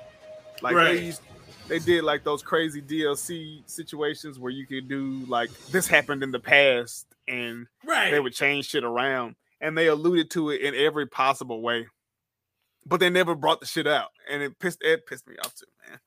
Like 0.61 0.75
Right. 0.77 0.95
they 0.99 1.05
used, 1.07 1.23
they 1.69 1.79
did 1.79 2.05
like 2.05 2.23
those 2.23 2.43
crazy 2.43 2.81
DLC 2.83 3.63
situations 3.67 4.39
where 4.39 4.53
you 4.53 4.67
could 4.67 4.89
do 4.89 5.25
like 5.27 5.51
this 5.71 5.87
happened 5.87 6.23
in 6.23 6.31
the 6.31 6.39
past 6.41 7.07
and 7.29 7.67
right. 7.85 8.11
they 8.11 8.21
would 8.21 8.35
change 8.35 8.67
shit 8.67 8.85
around 8.85 9.37
and 9.61 9.77
they 9.79 9.87
alluded 9.87 10.29
to 10.33 10.51
it 10.51 10.61
in 10.61 10.75
every 10.75 11.07
possible 11.07 11.63
way. 11.63 11.87
But 12.87 13.01
they 13.01 13.11
never 13.11 13.35
brought 13.35 13.61
the 13.61 13.67
shit 13.67 13.87
out, 13.87 14.09
and 14.31 14.43
it 14.43 14.59
pissed 14.59 14.79
it 14.83 15.07
pissed 15.07 15.27
me 15.29 15.37
off 15.45 15.55
too, 15.55 15.67
man. 15.89 15.99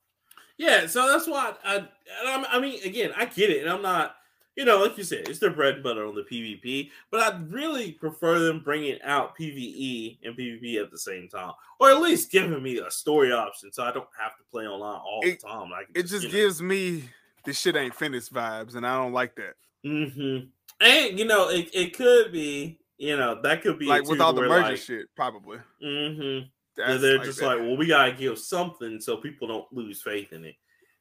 Yeah, 0.58 0.88
so 0.88 1.08
that's 1.08 1.28
why 1.28 1.54
I, 1.64 1.76
and 1.78 1.88
I'm, 2.28 2.46
I 2.50 2.60
mean, 2.60 2.82
again, 2.84 3.12
I 3.18 3.26
get 3.26 3.50
it, 3.50 3.62
and 3.62 3.70
I'm 3.70 3.82
not, 3.82 4.16
you 4.56 4.64
know, 4.64 4.82
like 4.82 4.98
you 4.98 5.04
said, 5.04 5.28
it's 5.28 5.40
their 5.40 5.52
bread 5.52 5.76
and 5.76 5.84
butter 5.84 6.06
on 6.06 6.16
the 6.16 6.24
PvP, 6.24 6.92
but 7.12 7.22
I'd 7.22 7.52
really 7.52 7.92
prefer 7.92 8.40
them 8.40 8.62
bringing 8.64 9.02
out 9.04 9.38
PvE 9.38 10.20
and 10.24 10.36
PvP 10.38 10.82
at 10.82 10.92
the 10.92 10.98
same 10.98 11.28
time, 11.28 11.52
or 11.80 11.90
at 11.90 12.00
least 12.02 12.32
giving 12.32 12.64
me 12.64 12.78
a 12.80 12.90
story 12.90 13.32
option, 13.34 13.72
so 13.74 13.84
I 13.84 13.92
don't 13.92 14.08
have 14.18 14.38
to 14.38 14.44
play 14.52 14.66
online 14.66 15.00
all 15.00 15.20
It- 15.24 15.42
the 15.42 15.48
time. 15.48 15.70
Like 15.70 15.88
It 15.94 16.04
just 16.04 16.26
know. 16.26 16.32
gives 16.32 16.62
me 16.62 17.10
this 17.46 17.60
shit 17.60 17.76
ain't 17.76 17.96
finished 17.96 18.34
vibes, 18.34 18.76
and 18.76 18.86
I 18.88 18.96
don't 18.98 19.14
like 19.14 19.36
that. 19.36 19.56
Mm-hmm. 19.86 20.48
And 20.82 21.20
you 21.20 21.26
know, 21.26 21.50
it, 21.50 21.70
it 21.74 21.96
could 21.98 22.32
be, 22.32 22.80
you 22.98 23.18
know, 23.18 23.42
that 23.42 23.62
could 23.62 23.78
be 23.78 23.86
Like 23.88 24.08
with 24.08 24.22
all 24.22 24.34
the 24.34 24.42
merger 24.42 24.78
shit, 24.78 25.08
probably. 25.16 25.58
Mm-hmm. 25.84 26.48
That's 26.78 27.02
they're 27.02 27.20
just 27.20 27.40
that. 27.40 27.46
like, 27.46 27.60
well, 27.60 27.78
we 27.78 27.88
gotta 27.88 28.12
give 28.12 28.38
something 28.38 29.00
so 29.00 29.18
people 29.18 29.48
don't 29.48 29.72
lose 29.72 30.02
faith 30.02 30.34
in 30.34 30.46
it. 30.46 30.56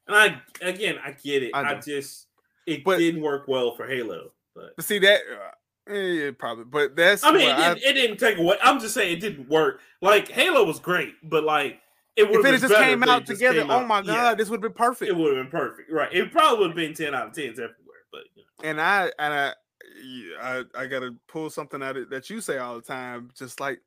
And 0.06 0.16
I, 0.16 0.40
again, 0.60 0.96
I 1.04 1.12
get 1.12 1.42
it. 1.42 1.50
I 1.54 1.74
I, 1.74 1.80
just, 1.80 2.26
it 2.66 2.84
But- 2.84 2.98
didn't 2.98 3.22
work 3.22 3.48
well 3.48 3.74
for 3.74 3.86
Halo. 3.86 4.32
But 4.54 4.76
But 4.76 4.84
see 4.84 4.98
that, 5.00 5.20
uh, 5.88 5.92
eh, 5.92 6.30
probably. 6.38 6.64
But 6.64 6.94
that's 6.94 7.24
I 7.24 7.32
mean, 7.32 7.48
it, 7.48 7.56
didn't, 7.56 7.82
it 7.82 7.92
didn't 7.94 8.16
take 8.18 8.38
away. 8.38 8.56
I'm 8.62 8.78
just 8.78 8.94
saying 8.94 9.16
it 9.16 9.20
didn't 9.20 9.48
work. 9.48 9.80
Like 10.00 10.28
Halo 10.28 10.64
was 10.64 10.78
great, 10.78 11.14
but 11.24 11.42
like 11.42 11.80
it 12.16 12.30
would 12.30 12.46
if 12.46 12.54
it 12.54 12.60
just 12.60 12.74
came 12.74 13.02
out 13.02 13.24
just 13.26 13.40
together, 13.40 13.62
came 13.62 13.70
oh 13.70 13.80
out- 13.80 13.88
my 13.88 14.02
god, 14.02 14.06
yeah, 14.12 14.34
this 14.34 14.48
would 14.48 14.62
have 14.62 14.72
been 14.72 14.76
perfect. 14.76 15.10
it 15.10 15.16
would 15.16 15.36
have 15.36 15.44
been 15.44 15.60
perfect. 15.60 15.90
Right? 15.90 16.12
It 16.12 16.30
probably 16.30 16.60
would 16.60 16.68
have 16.68 16.76
been 16.76 16.94
ten 16.94 17.14
out 17.14 17.26
of 17.28 17.32
tens 17.32 17.58
everywhere. 17.58 17.74
But 18.12 18.22
you 18.36 18.42
know. 18.42 18.68
and 18.68 18.80
I 18.80 19.10
and 19.18 19.34
I, 19.34 19.52
I 20.40 20.64
I 20.82 20.86
gotta 20.86 21.16
pull 21.26 21.50
something 21.50 21.82
out 21.82 21.96
of 21.96 22.10
that 22.10 22.30
you 22.30 22.40
say 22.40 22.58
all 22.58 22.76
the 22.76 22.82
time. 22.82 23.30
Just 23.36 23.58
like, 23.58 23.80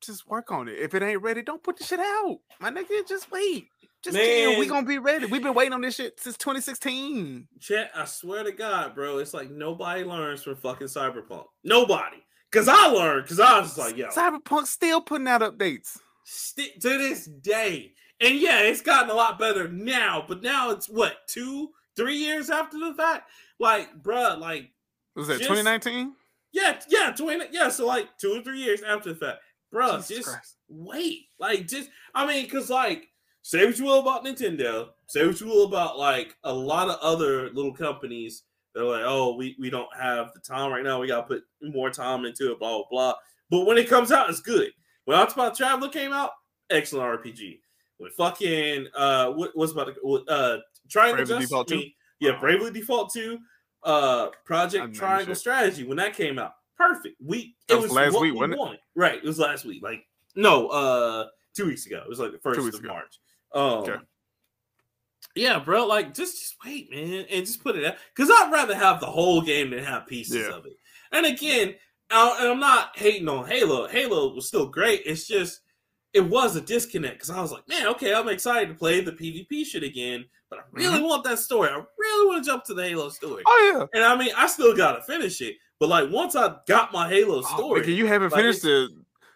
just 0.00 0.28
work 0.28 0.50
on 0.52 0.68
it. 0.68 0.78
If 0.78 0.94
it 0.94 1.02
ain't 1.02 1.22
ready, 1.22 1.42
don't 1.42 1.62
put 1.62 1.76
the 1.76 1.84
shit 1.84 2.00
out, 2.00 2.38
my 2.60 2.70
nigga. 2.70 3.06
Just 3.08 3.30
wait. 3.30 3.68
Just 4.02 4.16
chill. 4.16 4.58
We 4.58 4.66
gonna 4.66 4.86
be 4.86 4.98
ready. 4.98 5.26
We've 5.26 5.42
been 5.42 5.52
waiting 5.54 5.74
on 5.74 5.82
this 5.82 5.96
shit 5.96 6.18
since 6.18 6.36
2016. 6.38 7.48
Chet, 7.60 7.90
I 7.94 8.04
swear 8.06 8.44
to 8.44 8.52
God, 8.52 8.94
bro, 8.94 9.18
it's 9.18 9.34
like 9.34 9.50
nobody 9.50 10.04
learns 10.04 10.42
from 10.42 10.56
fucking 10.56 10.86
Cyberpunk. 10.86 11.44
Nobody. 11.64 12.16
Cause 12.50 12.66
I 12.66 12.86
learned, 12.86 13.28
cause 13.28 13.38
I 13.38 13.60
was 13.60 13.78
like, 13.78 13.96
yo, 13.96 14.08
Cyberpunk 14.08 14.66
still 14.66 15.00
putting 15.00 15.28
out 15.28 15.40
updates. 15.42 15.96
sti- 16.24 16.72
to 16.80 16.88
this 16.98 17.26
day. 17.26 17.92
And 18.20 18.34
yeah, 18.40 18.60
it's 18.62 18.80
gotten 18.82 19.10
a 19.10 19.14
lot 19.14 19.38
better 19.38 19.68
now, 19.68 20.24
but 20.26 20.42
now 20.42 20.70
it's 20.70 20.88
what, 20.88 21.14
two, 21.28 21.68
three 21.96 22.16
years 22.16 22.50
after 22.50 22.78
the 22.78 22.92
fact? 22.94 23.30
Like, 23.60 24.02
bruh, 24.02 24.38
like, 24.38 24.70
Was 25.14 25.28
that 25.28 25.38
Just- 25.38 25.48
2019? 25.48 26.14
yeah, 26.52 26.80
yeah, 26.88 27.12
20, 27.16 27.46
yeah, 27.52 27.68
so 27.68 27.86
like 27.86 28.08
two 28.18 28.32
or 28.38 28.42
three 28.42 28.60
years 28.60 28.82
after 28.82 29.12
the 29.12 29.14
fact. 29.26 29.38
Bruh, 29.72 29.96
Jesus 29.98 30.08
just 30.08 30.28
Christ. 30.28 30.56
wait. 30.68 31.26
Like, 31.38 31.66
just, 31.68 31.90
I 32.14 32.26
mean, 32.26 32.44
because, 32.44 32.70
like, 32.70 33.08
say 33.42 33.64
what 33.66 33.78
you 33.78 33.84
will 33.84 34.00
about 34.00 34.24
Nintendo, 34.24 34.88
say 35.06 35.26
what 35.26 35.40
you 35.40 35.46
will 35.46 35.64
about, 35.64 35.98
like, 35.98 36.36
a 36.44 36.52
lot 36.52 36.88
of 36.88 36.98
other 37.00 37.50
little 37.50 37.72
companies. 37.72 38.42
They're 38.74 38.84
like, 38.84 39.02
oh, 39.04 39.34
we, 39.36 39.56
we 39.58 39.70
don't 39.70 39.88
have 39.98 40.32
the 40.34 40.40
time 40.40 40.70
right 40.72 40.84
now. 40.84 41.00
We 41.00 41.08
got 41.08 41.28
to 41.28 41.34
put 41.34 41.42
more 41.62 41.90
time 41.90 42.24
into 42.24 42.52
it, 42.52 42.58
blah, 42.58 42.76
blah, 42.78 42.84
blah. 42.90 43.14
But 43.50 43.66
when 43.66 43.78
it 43.78 43.88
comes 43.88 44.12
out, 44.12 44.30
it's 44.30 44.40
good. 44.40 44.70
When 45.06 45.18
Octopath 45.18 45.56
Traveler 45.56 45.88
came 45.88 46.12
out, 46.12 46.30
excellent 46.70 47.20
RPG. 47.20 47.58
When 47.98 48.10
fucking, 48.12 48.86
uh, 48.96 49.30
what 49.32 49.56
was 49.56 49.72
about 49.72 49.88
to, 49.94 50.24
uh, 50.28 50.58
Triangle 50.88 51.16
Bravely 51.16 51.34
Justice, 51.34 51.48
Default 51.48 51.68
I 51.72 51.74
2? 51.74 51.78
mean, 51.78 51.92
yeah, 52.20 52.38
Bravely 52.38 52.70
Default 52.70 53.12
2, 53.12 53.38
uh, 53.84 53.90
I 53.90 54.28
Project 54.44 54.94
Triangle 54.94 55.34
shit. 55.34 55.38
Strategy, 55.38 55.84
when 55.84 55.96
that 55.96 56.14
came 56.14 56.38
out, 56.38 56.52
perfect. 56.80 57.16
We, 57.24 57.54
it 57.68 57.74
was 57.74 57.84
was 57.84 57.92
last 57.92 58.12
week, 58.14 58.22
we 58.22 58.32
wasn't 58.32 58.60
it? 58.72 58.80
Right, 58.96 59.16
it 59.16 59.24
was 59.24 59.38
last 59.38 59.64
week. 59.64 59.82
Like, 59.82 60.04
no, 60.34 60.68
uh, 60.68 61.26
two 61.56 61.66
weeks 61.66 61.86
ago. 61.86 62.00
It 62.04 62.08
was 62.08 62.18
like 62.18 62.32
the 62.32 62.38
first 62.38 62.58
of 62.58 62.66
ago. 62.66 62.88
March. 62.88 63.20
Um, 63.54 63.62
Okay. 63.62 63.96
yeah, 65.34 65.58
bro. 65.58 65.86
Like, 65.86 66.14
just 66.14 66.38
just 66.40 66.56
wait, 66.64 66.90
man, 66.90 67.26
and 67.30 67.46
just 67.46 67.62
put 67.62 67.76
it 67.76 67.84
out. 67.84 67.96
Because 68.14 68.30
I'd 68.30 68.50
rather 68.52 68.74
have 68.74 69.00
the 69.00 69.06
whole 69.06 69.40
game 69.42 69.70
than 69.70 69.84
have 69.84 70.06
pieces 70.06 70.36
Yeah. 70.36 70.56
of 70.56 70.66
it. 70.66 70.76
And 71.12 71.26
again, 71.26 71.74
I, 72.10 72.36
and 72.40 72.48
I'm 72.48 72.60
not 72.60 72.96
hating 72.96 73.28
on 73.28 73.46
Halo. 73.46 73.86
Halo 73.86 74.34
was 74.34 74.48
still 74.48 74.66
great. 74.66 75.02
It's 75.06 75.26
just 75.26 75.60
it 76.12 76.20
was 76.22 76.56
a 76.56 76.60
disconnect 76.60 77.14
because 77.14 77.30
I 77.30 77.40
was 77.40 77.52
like, 77.52 77.68
man, 77.68 77.86
okay, 77.88 78.12
I'm 78.12 78.28
excited 78.28 78.68
to 78.68 78.74
play 78.74 79.00
the 79.00 79.12
PvP 79.12 79.64
shit 79.64 79.84
again, 79.84 80.24
but 80.48 80.58
I 80.58 80.62
really 80.72 81.00
want 81.00 81.22
that 81.24 81.38
story. 81.38 81.68
I 81.70 81.74
really 81.98 82.26
want 82.26 82.44
to 82.44 82.50
jump 82.50 82.64
to 82.64 82.74
the 82.74 82.82
Halo 82.88 83.10
story. 83.10 83.44
Oh 83.46 83.72
yeah. 83.78 83.86
And 83.94 84.04
I 84.04 84.16
mean, 84.16 84.32
I 84.36 84.48
still 84.48 84.76
gotta 84.76 85.02
finish 85.02 85.40
it. 85.40 85.54
But 85.80 85.88
like 85.88 86.10
once 86.10 86.36
I 86.36 86.54
got 86.68 86.92
my 86.92 87.08
Halo 87.08 87.38
Oh, 87.38 87.40
story, 87.56 87.80
nigga, 87.82 87.96
you 87.96 88.06
haven't 88.06 88.30
like, 88.32 88.40
finished 88.40 88.62
the 88.62 88.88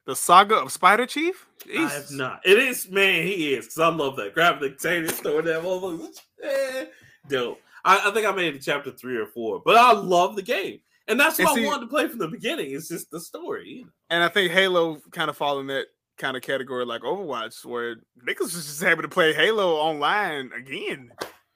the 0.07 0.15
saga 0.15 0.57
of 0.57 0.71
Spider 0.71 1.07
Chief? 1.07 1.47
I 1.77 1.89
have 1.89 2.11
not. 2.11 2.41
It 2.45 2.59
is 2.59 2.89
man, 2.91 3.27
he 3.27 3.55
is 3.55 3.65
because 3.65 3.79
I 3.79 3.89
love 3.89 4.17
that. 4.17 4.35
Grab 4.35 4.61
the 4.61 4.69
container, 4.69 5.09
store 5.09 5.41
that 5.43 5.63
motherfucker. 5.63 6.89
Dope. 7.29 7.59
I, 7.87 8.09
I 8.09 8.11
think 8.13 8.27
I 8.27 8.33
made 8.33 8.55
it 8.55 8.59
to 8.59 8.65
chapter 8.65 8.91
three 8.91 9.17
or 9.17 9.27
four, 9.27 9.63
but 9.65 9.77
I 9.77 9.93
love 9.93 10.37
the 10.37 10.43
game, 10.43 10.81
and 11.09 11.19
that's 11.19 11.39
And 11.39 11.47
what 11.47 11.55
see- 11.55 11.65
I 11.65 11.67
wanted 11.67 11.81
to 11.81 11.87
play 11.89 12.07
from 12.09 12.19
the 12.19 12.29
beginning. 12.29 12.73
It's 12.73 12.89
just 12.89 13.11
the 13.11 13.21
story. 13.21 13.69
You 13.69 13.85
know? 13.85 13.91
And 14.11 14.23
I 14.23 14.29
think 14.29 14.53
Halo 14.53 15.01
kind 15.11 15.31
of 15.31 15.37
fall 15.39 15.59
in 15.61 15.67
that 15.69 15.87
kind 16.19 16.37
of 16.37 16.43
category 16.43 16.85
like 16.85 17.01
Overwatch, 17.03 17.65
where 17.65 17.97
niggas 18.27 18.41
was 18.41 18.53
just 18.53 18.83
happy 18.83 19.03
to 19.03 19.09
play 19.09 19.33
Halo 19.33 19.77
online 19.77 20.51
again. 20.57 21.11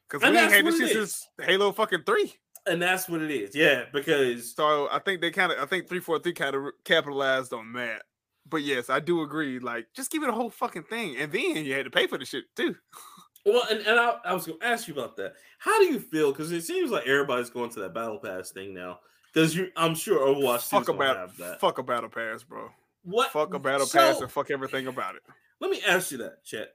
Because 0.09 0.23
we 0.31 0.37
ain't 0.39 0.51
had 0.53 0.65
this 0.65 0.79
shit 0.79 0.91
since 0.93 1.29
Halo 1.43 1.71
fucking 1.73 2.05
three. 2.07 2.35
And 2.69 2.83
that's 2.83 3.09
what 3.09 3.23
it 3.23 3.31
is. 3.31 3.55
Yeah, 3.55 3.85
because 3.93 4.55
So 4.55 4.89
I 4.91 4.99
think 4.99 5.21
they 5.21 5.31
kind 5.31 5.53
of, 5.53 5.59
I 5.59 5.67
think 5.67 5.89
three 5.89 6.01
four 6.01 6.19
three 6.19 6.33
kind 6.33 6.55
of 6.55 6.65
capitalized 6.85 7.53
on 7.53 7.73
that. 7.75 8.03
But 8.49 8.63
yes, 8.63 8.89
I 8.89 9.01
do 9.01 9.23
agree. 9.23 9.59
Like, 9.59 9.89
just 9.95 10.11
give 10.11 10.23
it 10.23 10.29
a 10.29 10.33
whole 10.33 10.51
fucking 10.51 10.85
thing, 10.85 11.17
and 11.19 11.31
then 11.31 11.65
you 11.65 11.75
had 11.75 11.85
to 11.85 11.91
pay 11.91 12.07
for 12.07 12.17
the 12.19 12.25
shit 12.25 12.45
too. 12.57 12.75
well, 13.47 13.63
and, 13.71 13.81
and 13.81 13.99
I, 14.01 14.17
I 14.25 14.35
was 14.35 14.47
going 14.47 14.59
to 14.59 14.67
ask 14.67 14.89
you 14.89 14.95
about 14.95 15.17
that. 15.17 15.35
How 15.59 15.79
do 15.79 15.87
you 15.87 16.01
feel? 16.01 16.33
Because 16.33 16.51
it 16.53 16.63
seems 16.63 16.91
like 16.91 17.07
everybody's 17.07 17.51
going 17.51 17.71
to 17.71 17.81
that 17.81 17.95
battle 17.95 18.19
pass 18.19 18.51
thing 18.51 18.73
now. 18.75 19.01
Because 19.33 19.55
you, 19.55 19.69
I'm 19.77 19.95
sure 19.95 20.27
Overwatch 20.27 20.71
2 20.71 20.77
Fuck 20.79 20.89
about 20.89 21.17
have 21.17 21.37
that. 21.37 21.61
fuck 21.61 21.79
a 21.79 21.83
battle 21.83 22.09
pass, 22.09 22.43
bro. 22.43 22.71
What? 23.03 23.31
Fuck 23.31 23.55
a 23.55 23.59
battle 23.59 23.87
pass 23.87 24.21
and 24.21 24.31
fuck 24.31 24.51
everything 24.51 24.87
about 24.87 25.17
it. 25.17 25.23
Let 25.61 25.71
me 25.71 25.81
ask 25.87 26.11
you 26.11 26.19
that, 26.19 26.45
Chet. 26.45 26.71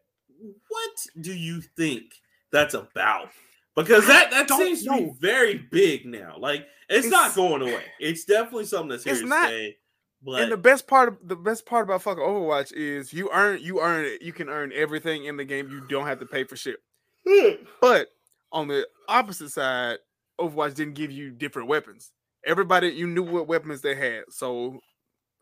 What 0.67 0.91
do 1.19 1.33
you 1.33 1.61
think 1.61 2.03
that's 2.51 2.73
about? 2.73 3.29
Because 3.75 4.05
that 4.07 4.31
that 4.31 4.47
don't 4.47 4.59
seems 4.61 4.83
to 4.83 4.91
be 4.91 5.11
very 5.19 5.57
big 5.57 6.05
now. 6.05 6.35
Like 6.37 6.67
it's, 6.89 7.07
not 7.07 7.33
going 7.33 7.61
away. 7.61 7.83
It's 7.99 8.23
definitely 8.25 8.65
something 8.65 8.89
that's 8.89 9.03
here 9.03 9.13
It's 9.13 9.21
to 9.21 9.27
not- 9.27 9.47
stay. 9.47 9.77
But 10.25 10.41
and 10.43 10.51
the 10.51 10.57
best 10.57 10.87
part 10.87 11.09
of 11.09 11.17
the 11.27 11.35
best 11.35 11.65
part 11.65 11.83
about 11.85 12.01
fucking 12.01 12.23
Overwatch 12.23 12.71
is 12.71 13.11
you 13.11 13.29
earn 13.33 13.59
you 13.61 13.81
earn 13.81 14.05
it. 14.05 14.21
You 14.21 14.31
can 14.31 14.47
earn 14.47 14.71
everything 14.73 15.25
in 15.25 15.35
the 15.35 15.43
game. 15.43 15.69
You 15.69 15.81
don't 15.81 16.07
have 16.07 16.19
to 16.21 16.25
pay 16.25 16.45
for 16.45 16.55
shit. 16.55 16.77
But 17.81 18.07
on 18.51 18.67
the 18.69 18.87
opposite 19.09 19.49
side, 19.49 19.97
Overwatch 20.39 20.75
didn't 20.75 20.93
give 20.93 21.11
you 21.11 21.31
different 21.31 21.67
weapons. 21.67 22.11
Everybody 22.45 22.87
you 22.89 23.05
knew 23.07 23.23
what 23.23 23.47
weapons 23.47 23.81
they 23.81 23.95
had. 23.95 24.23
So 24.29 24.79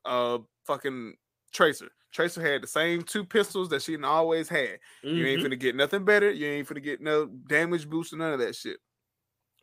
uh 0.06 0.40
fucking 0.66 1.14
Tracer. 1.52 1.90
Tracer 2.12 2.42
had 2.42 2.62
the 2.62 2.68
same 2.68 3.04
two 3.04 3.24
pistols 3.24 3.70
that 3.70 3.82
she 3.82 3.98
always 4.02 4.50
had. 4.50 4.80
You 5.02 5.26
ain't 5.26 5.42
Mhm. 5.42 5.46
finna 5.46 5.60
get 5.60 5.76
nothing 5.76 6.04
better. 6.06 6.30
You 6.30 6.48
ain't 6.48 6.68
finna 6.68 6.84
get 6.84 7.02
no 7.02 7.26
damage 7.28 7.90
boost 7.90 8.14
or 8.14 8.18
none 8.18 8.34
of 8.34 8.40
that 8.40 8.56
shit. 8.56 8.80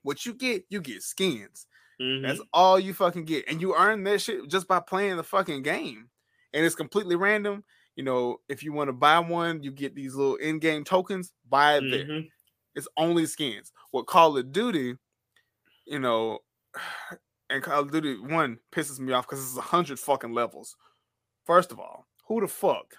What 0.03 0.25
you 0.25 0.33
get, 0.35 0.65
you 0.70 0.81
get 0.81 1.03
skins. 1.03 1.66
Mhm. 2.01 2.23
That's 2.23 2.41
all 2.53 2.79
you 2.79 2.95
fucking 2.95 3.25
get. 3.27 3.49
And 3.49 3.61
you 3.61 3.75
earn 3.77 4.05
that 4.05 4.20
shit 4.23 4.49
just 4.49 4.66
by 4.69 4.81
playing 4.81 5.16
the 5.16 5.25
fucking 5.25 5.62
game. 5.62 6.11
And 6.53 6.65
it's 6.65 6.75
completely 6.75 7.16
random. 7.16 7.65
You 7.97 8.05
know, 8.05 8.41
if 8.49 8.62
you 8.62 8.73
want 8.73 8.89
to 8.89 8.93
buy 8.93 9.19
one, 9.19 9.62
you 9.62 9.70
get 9.73 9.95
these 9.95 10.15
little 10.15 10.37
in-game 10.37 10.85
tokens. 10.85 11.33
Buy 11.49 11.79
it 11.79 11.91
there. 11.91 12.05
Mhm. 12.07 12.31
It's 12.75 12.89
only 12.97 13.27
skins. 13.27 13.73
What 13.91 14.07
Call 14.07 14.39
of 14.39 14.53
Duty, 14.53 14.97
you 15.85 15.99
know, 15.99 16.39
and 17.51 17.62
Call 17.62 17.81
of 17.83 17.91
Duty 17.91 18.19
one 18.19 18.61
pisses 18.73 18.99
me 19.01 19.12
off 19.12 19.27
because 19.27 19.43
it's 19.45 19.57
a 19.59 19.61
hundred 19.61 19.99
fucking 20.01 20.33
levels. 20.33 20.77
First 21.45 21.73
of 21.73 21.81
all, 21.81 22.08
who 22.29 22.41
the 22.41 22.49
fuck? 22.49 22.95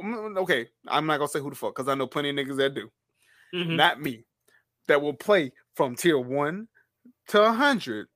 Mm, 0.00 0.38
Okay, 0.38 0.68
I'm 0.88 1.06
not 1.06 1.18
gonna 1.18 1.28
say 1.28 1.40
who 1.40 1.50
the 1.50 1.56
fuck 1.56 1.74
because 1.76 1.88
I 1.88 1.94
know 1.94 2.06
plenty 2.06 2.30
of 2.30 2.36
niggas 2.36 2.56
that 2.58 2.74
do. 2.74 2.90
Mhm. 3.54 3.76
Not 3.76 4.00
me. 4.00 4.26
That 4.88 5.02
will 5.02 5.14
play 5.14 5.52
from 5.74 5.96
tier 5.96 6.18
one 6.18 6.68
to 7.28 7.42
a 7.44 7.52
hundred, 7.52 8.08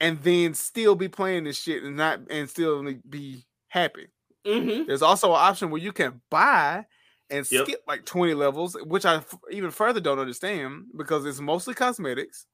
and 0.00 0.20
then 0.22 0.54
still 0.54 0.94
be 0.96 1.08
playing 1.08 1.44
this 1.44 1.58
shit 1.60 1.84
and 1.84 1.96
not 1.96 2.20
and 2.30 2.50
still 2.50 2.84
be 3.08 3.46
happy. 3.68 4.08
Mhm. 4.46 4.86
There's 4.86 5.02
also 5.02 5.30
an 5.30 5.36
option 5.40 5.70
where 5.70 5.82
you 5.82 5.92
can 5.92 6.22
buy 6.30 6.86
and 7.30 7.46
Yep. 7.50 7.66
skip 7.66 7.82
like 7.88 8.06
20 8.06 8.34
levels, 8.34 8.76
which 8.84 9.04
I 9.06 9.16
f- 9.16 9.34
even 9.50 9.70
further 9.72 10.00
don't 10.00 10.18
understand 10.20 10.86
because 10.96 11.26
it's 11.26 11.40
mostly 11.40 11.74
cosmetics 11.74 12.46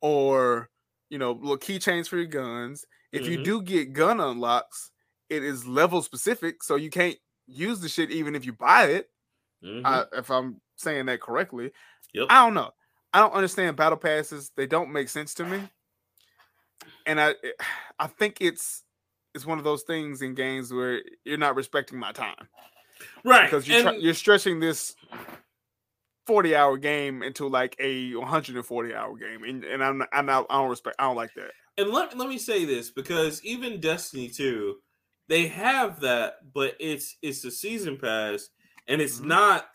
or 0.00 0.70
you 1.10 1.16
know, 1.18 1.32
little 1.32 1.56
keychains 1.56 2.06
for 2.06 2.16
your 2.18 2.26
guns. 2.26 2.84
If 3.12 3.26
you 3.26 3.38
Mhm. 3.38 3.44
do 3.44 3.62
get 3.62 3.94
gun 3.94 4.20
unlocks, 4.20 4.90
it 5.30 5.42
is 5.44 5.66
level 5.66 6.02
specific, 6.02 6.62
so 6.62 6.76
you 6.76 6.90
can't 6.90 7.16
use 7.46 7.80
the 7.80 7.88
shit 7.88 8.10
even 8.10 8.34
if 8.34 8.44
you 8.44 8.52
buy 8.52 8.84
it. 8.86 9.10
Mhm. 9.64 9.82
I, 9.84 10.04
if 10.18 10.30
I'm 10.30 10.60
saying 10.76 11.06
that 11.06 11.20
correctly. 11.20 11.72
Yep. 12.14 12.26
I 12.30 12.44
don't 12.44 12.54
know. 12.54 12.70
I 13.12 13.20
don't 13.20 13.32
understand 13.34 13.76
battle 13.76 13.98
passes. 13.98 14.50
They 14.56 14.66
don't 14.66 14.92
make 14.92 15.08
sense 15.08 15.34
to 15.34 15.44
me. 15.44 15.62
And 17.06 17.20
I 17.20 17.34
I 17.98 18.06
think 18.06 18.38
it's 18.40 18.84
it's 19.34 19.46
one 19.46 19.58
of 19.58 19.64
those 19.64 19.82
things 19.82 20.22
in 20.22 20.34
games 20.34 20.72
where 20.72 21.02
you're 21.24 21.38
not 21.38 21.56
respecting 21.56 21.98
my 21.98 22.12
time 22.12 22.48
right. 23.24 23.44
because 23.44 23.66
you're 23.68 23.88
and- 23.88 24.02
you're 24.02 24.14
stretching 24.14 24.60
this 24.60 24.94
40 26.26 26.54
hour 26.54 26.76
game 26.76 27.22
into 27.22 27.48
like 27.48 27.74
a 27.78 28.14
140 28.14 28.94
hour 28.94 29.16
game 29.16 29.44
and, 29.44 29.64
and 29.64 29.82
I'm 29.82 29.98
not, 29.98 30.08
I'm 30.12 30.26
not 30.26 30.46
I 30.50 30.60
don't 30.60 30.70
respect 30.70 30.96
I 30.98 31.04
don't 31.04 31.16
like 31.16 31.32
that. 31.34 31.50
And 31.78 31.90
let, 31.90 32.16
let 32.18 32.28
me 32.28 32.38
say 32.38 32.64
this 32.64 32.90
because 32.90 33.42
even 33.44 33.80
Destiny 33.80 34.28
2, 34.28 34.76
they 35.28 35.48
have 35.48 36.00
that, 36.00 36.52
but 36.54 36.74
it's 36.80 37.16
it's 37.22 37.44
a 37.44 37.50
season 37.50 37.96
pass 37.98 38.48
and 38.86 39.00
it's 39.00 39.20
Mhm. 39.20 39.26
not 39.26 39.68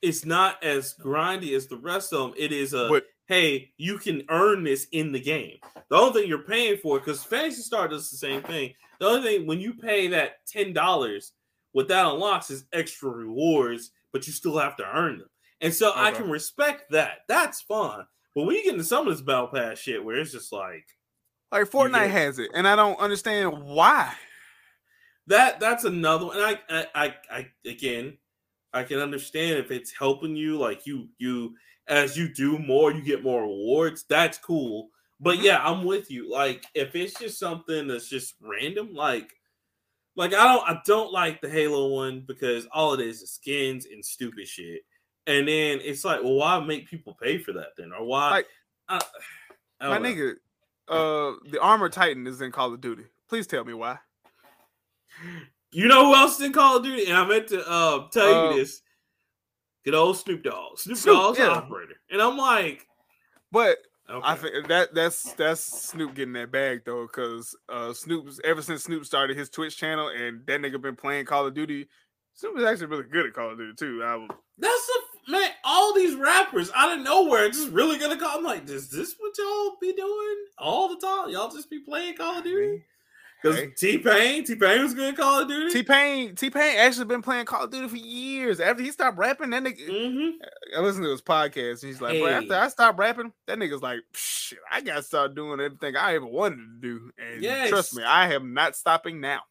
it's 0.00 0.24
not 0.24 0.62
as 0.62 0.94
grindy 0.94 1.56
as 1.56 1.66
the 1.66 1.76
rest 1.76 2.12
of 2.12 2.20
them. 2.30 2.34
It 2.36 2.52
is 2.52 2.72
a 2.72 2.88
But- 2.88 3.06
hey, 3.26 3.72
you 3.76 3.98
can 3.98 4.22
earn 4.30 4.62
this 4.64 4.86
in 4.92 5.12
the 5.12 5.20
game. 5.20 5.58
The 5.90 5.96
only 5.96 6.20
thing 6.20 6.28
you're 6.28 6.44
paying 6.44 6.78
for, 6.78 6.98
because 6.98 7.22
Phantasy 7.24 7.62
Star 7.62 7.88
does 7.88 8.10
the 8.10 8.16
same 8.16 8.42
thing. 8.42 8.74
The 9.00 9.06
only 9.06 9.22
thing 9.22 9.46
when 9.46 9.60
you 9.60 9.74
pay 9.74 10.06
that 10.08 10.46
ten 10.46 10.72
dollars, 10.72 11.32
what 11.72 11.88
that 11.88 12.06
unlocks 12.06 12.50
is 12.50 12.64
extra 12.72 13.10
rewards, 13.10 13.90
but 14.12 14.26
you 14.26 14.32
still 14.32 14.56
have 14.58 14.76
to 14.76 14.84
earn 14.96 15.18
them. 15.18 15.28
And 15.60 15.74
so 15.74 15.92
I 15.94 16.12
can 16.12 16.30
respect 16.30 16.90
that. 16.92 17.22
That's 17.28 17.60
fun. 17.62 18.06
But 18.34 18.44
when 18.44 18.54
you 18.56 18.62
get 18.62 18.72
into 18.74 18.84
some 18.84 19.08
of 19.08 19.12
this 19.12 19.20
battle 19.22 19.48
pass 19.48 19.78
shit 19.78 20.02
where 20.04 20.16
it's 20.16 20.30
just 20.32 20.52
like 20.52 20.86
Like 21.50 21.68
Fortnite 21.68 22.10
has 22.10 22.38
it 22.38 22.50
and 22.54 22.68
I 22.68 22.76
don't 22.76 22.98
understand 23.00 23.62
why. 23.64 24.14
That 25.28 25.60
that's 25.60 25.84
another 25.84 26.26
one. 26.26 26.36
And 26.38 26.44
I, 26.46 26.58
I 26.68 26.86
I 27.06 27.14
I 27.30 27.46
again 27.66 28.18
I 28.74 28.82
can 28.84 28.98
understand 28.98 29.58
if 29.58 29.70
it's 29.70 29.92
helping 29.92 30.36
you, 30.36 30.58
like 30.58 30.86
you 30.86 31.08
you 31.18 31.54
as 31.86 32.16
you 32.18 32.28
do 32.32 32.58
more, 32.58 32.92
you 32.92 33.00
get 33.02 33.22
more 33.22 33.42
rewards. 33.42 34.04
That's 34.08 34.36
cool. 34.38 34.90
But 35.20 35.38
Mhm. 35.38 35.42
yeah, 35.44 35.62
I'm 35.64 35.84
with 35.84 36.10
you. 36.10 36.30
Like 36.30 36.64
if 36.74 36.94
it's 36.94 37.18
just 37.18 37.38
something 37.38 37.86
that's 37.88 38.08
just 38.08 38.34
random, 38.40 38.94
like 38.94 39.34
like 40.16 40.34
I 40.34 40.44
don't 40.52 40.68
I 40.68 40.80
don't 40.84 41.12
like 41.12 41.40
the 41.40 41.48
Halo 41.48 41.88
one 41.88 42.20
because 42.26 42.66
all 42.72 42.94
it 42.94 43.00
is 43.00 43.22
is 43.22 43.32
skins 43.32 43.86
and 43.86 44.04
stupid 44.04 44.46
shit. 44.48 44.82
And 45.26 45.46
then 45.48 45.80
it's 45.82 46.04
like, 46.04 46.22
well, 46.22 46.34
why 46.34 46.58
make 46.60 46.88
people 46.88 47.14
pay 47.20 47.38
for 47.38 47.52
that 47.52 47.76
then? 47.76 47.92
Or 47.92 48.04
why 48.04 48.30
Like- 48.30 48.46
I, 48.88 49.00
I 49.80 49.88
My 49.90 49.98
know. 49.98 50.08
nigga, 50.08 50.32
uh 50.88 51.36
the 51.50 51.60
Armor 51.60 51.88
Titan 51.90 52.26
is 52.26 52.40
in 52.40 52.50
Call 52.52 52.72
of 52.72 52.80
Duty. 52.80 53.04
Please 53.28 53.46
tell 53.46 53.64
me 53.64 53.74
why. 53.74 53.98
You 55.70 55.86
know 55.88 56.06
who 56.06 56.14
else 56.14 56.38
is 56.38 56.46
in 56.46 56.52
Call 56.52 56.78
of 56.78 56.82
Duty? 56.84 57.06
And 57.06 57.16
I 57.16 57.26
meant 57.26 57.48
to 57.48 57.60
uh, 57.68 58.08
tell 58.10 58.34
Uh, 58.34 58.50
you 58.50 58.56
this. 58.60 58.80
Good 59.84 59.94
old 59.94 60.16
Snoop 60.16 60.42
Dogg. 60.42 60.78
Snoop, 60.78 60.96
Snoop, 60.98 61.16
Dogg's 61.16 61.38
yeah. 61.38 61.48
operator. 61.48 61.94
And 62.10 62.20
I'm 62.22 62.36
like, 62.36 62.86
But 63.52 63.78
okay. 64.10 64.20
I 64.26 64.34
think 64.34 64.68
that 64.68 64.94
that's 64.94 65.32
that's 65.34 65.60
Snoop 65.60 66.14
getting 66.14 66.32
that 66.34 66.50
bag 66.50 66.82
though, 66.84 67.06
because 67.06 67.56
uh 67.68 67.92
Snoop's 67.92 68.40
ever 68.44 68.62
since 68.62 68.84
Snoop 68.84 69.04
started 69.04 69.36
his 69.36 69.48
Twitch 69.50 69.76
channel 69.76 70.08
and 70.08 70.44
that 70.46 70.60
nigga 70.60 70.80
been 70.80 70.96
playing 70.96 71.26
Call 71.26 71.46
of 71.46 71.54
Duty. 71.54 71.88
Snoop 72.34 72.56
is 72.58 72.64
actually 72.64 72.86
really 72.86 73.04
good 73.04 73.26
at 73.26 73.34
Call 73.34 73.50
of 73.50 73.58
Duty 73.58 73.74
too. 73.76 74.02
I 74.04 74.16
would, 74.16 74.30
that's 74.58 74.90
a 75.28 75.30
man. 75.30 75.50
All 75.64 75.94
these 75.94 76.14
rappers 76.14 76.70
out 76.74 76.96
of 76.96 77.04
nowhere 77.04 77.48
just 77.48 77.70
really 77.70 77.98
gonna 77.98 78.16
call. 78.18 78.38
I'm 78.38 78.44
like, 78.44 78.68
is 78.68 78.90
this 78.90 79.14
what 79.18 79.36
y'all 79.38 79.76
be 79.80 79.92
doing 79.92 80.36
all 80.58 80.88
the 80.88 81.00
time? 81.04 81.30
Y'all 81.30 81.50
just 81.50 81.68
be 81.70 81.80
playing 81.80 82.16
Call 82.16 82.38
of 82.38 82.44
Duty? 82.44 82.84
Because 83.40 83.56
Hey. 83.58 83.66
T 83.68 83.98
Pain, 83.98 84.44
T 84.44 84.56
Pain 84.56 84.82
was 84.82 84.94
good 84.94 85.10
at 85.14 85.16
Call 85.16 85.42
of 85.42 85.48
Duty. 85.48 85.72
T 85.72 85.82
Pain 85.84 86.34
T 86.34 86.50
Pain 86.50 86.76
actually 86.78 87.04
been 87.04 87.22
playing 87.22 87.44
Call 87.44 87.64
of 87.64 87.70
Duty 87.70 87.88
for 87.88 87.96
years. 87.96 88.58
After 88.58 88.82
he 88.82 88.90
stopped 88.90 89.16
rapping, 89.16 89.50
that 89.50 89.62
nigga 89.62 89.86
hmm 89.86 90.30
I 90.76 90.80
listened 90.80 91.04
to 91.04 91.10
his 91.10 91.22
podcast 91.22 91.82
and 91.82 91.92
he's 91.92 92.00
like, 92.00 92.18
bro, 92.18 92.26
after 92.28 92.54
I 92.54 92.68
stopped 92.68 92.98
rapping, 92.98 93.32
that 93.46 93.58
nigga's 93.58 93.82
like, 93.82 94.00
shit, 94.12 94.58
I 94.70 94.80
gotta 94.80 95.02
start 95.02 95.34
doing 95.34 95.60
everything 95.60 95.94
I 95.96 96.14
ever 96.14 96.26
wanted 96.26 96.56
to 96.56 96.80
do. 96.80 97.10
And 97.18 97.68
trust 97.68 97.94
me, 97.94 98.02
I 98.02 98.32
am 98.34 98.54
not 98.54 98.74
stopping 98.74 99.20
now. 99.20 99.42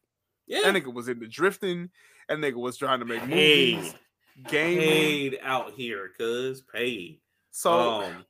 Yeah. 0.46 0.70
That 0.70 0.74
nigga 0.74 0.92
was 0.92 1.08
into 1.08 1.26
drifting. 1.26 1.90
That 2.28 2.38
nigga 2.38 2.56
was 2.56 2.76
trying 2.76 2.98
to 3.00 3.06
make 3.06 3.22
Paid. 3.22 3.76
movies, 3.76 3.94
gaming. 4.48 4.78
Paid 4.80 5.38
out 5.42 5.72
here, 5.72 6.10
cuz 6.18 6.60
paid. 6.60 7.20
So 7.50 8.02
um, 8.02 8.24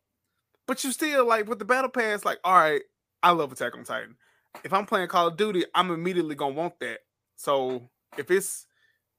But 0.67 0.85
you 0.85 0.93
still 0.93 1.27
like 1.27 1.49
with 1.49 1.59
the 1.59 1.65
battle 1.65 1.91
pass, 1.91 2.25
like, 2.25 2.39
all 2.45 2.55
right, 2.55 2.83
I 3.25 3.33
love 3.33 3.51
Attack 3.51 3.77
on 3.77 3.83
Titan. 3.85 4.17
If 4.65 4.73
I'm 4.73 4.87
playing 4.87 5.09
Call 5.09 5.29
of 5.29 5.37
Duty, 5.37 5.65
I'm 5.75 5.91
immediately 5.91 6.35
gonna 6.35 6.55
want 6.55 6.79
that. 6.81 7.01
So 7.37 7.89
if 8.17 8.31
it's 8.31 8.67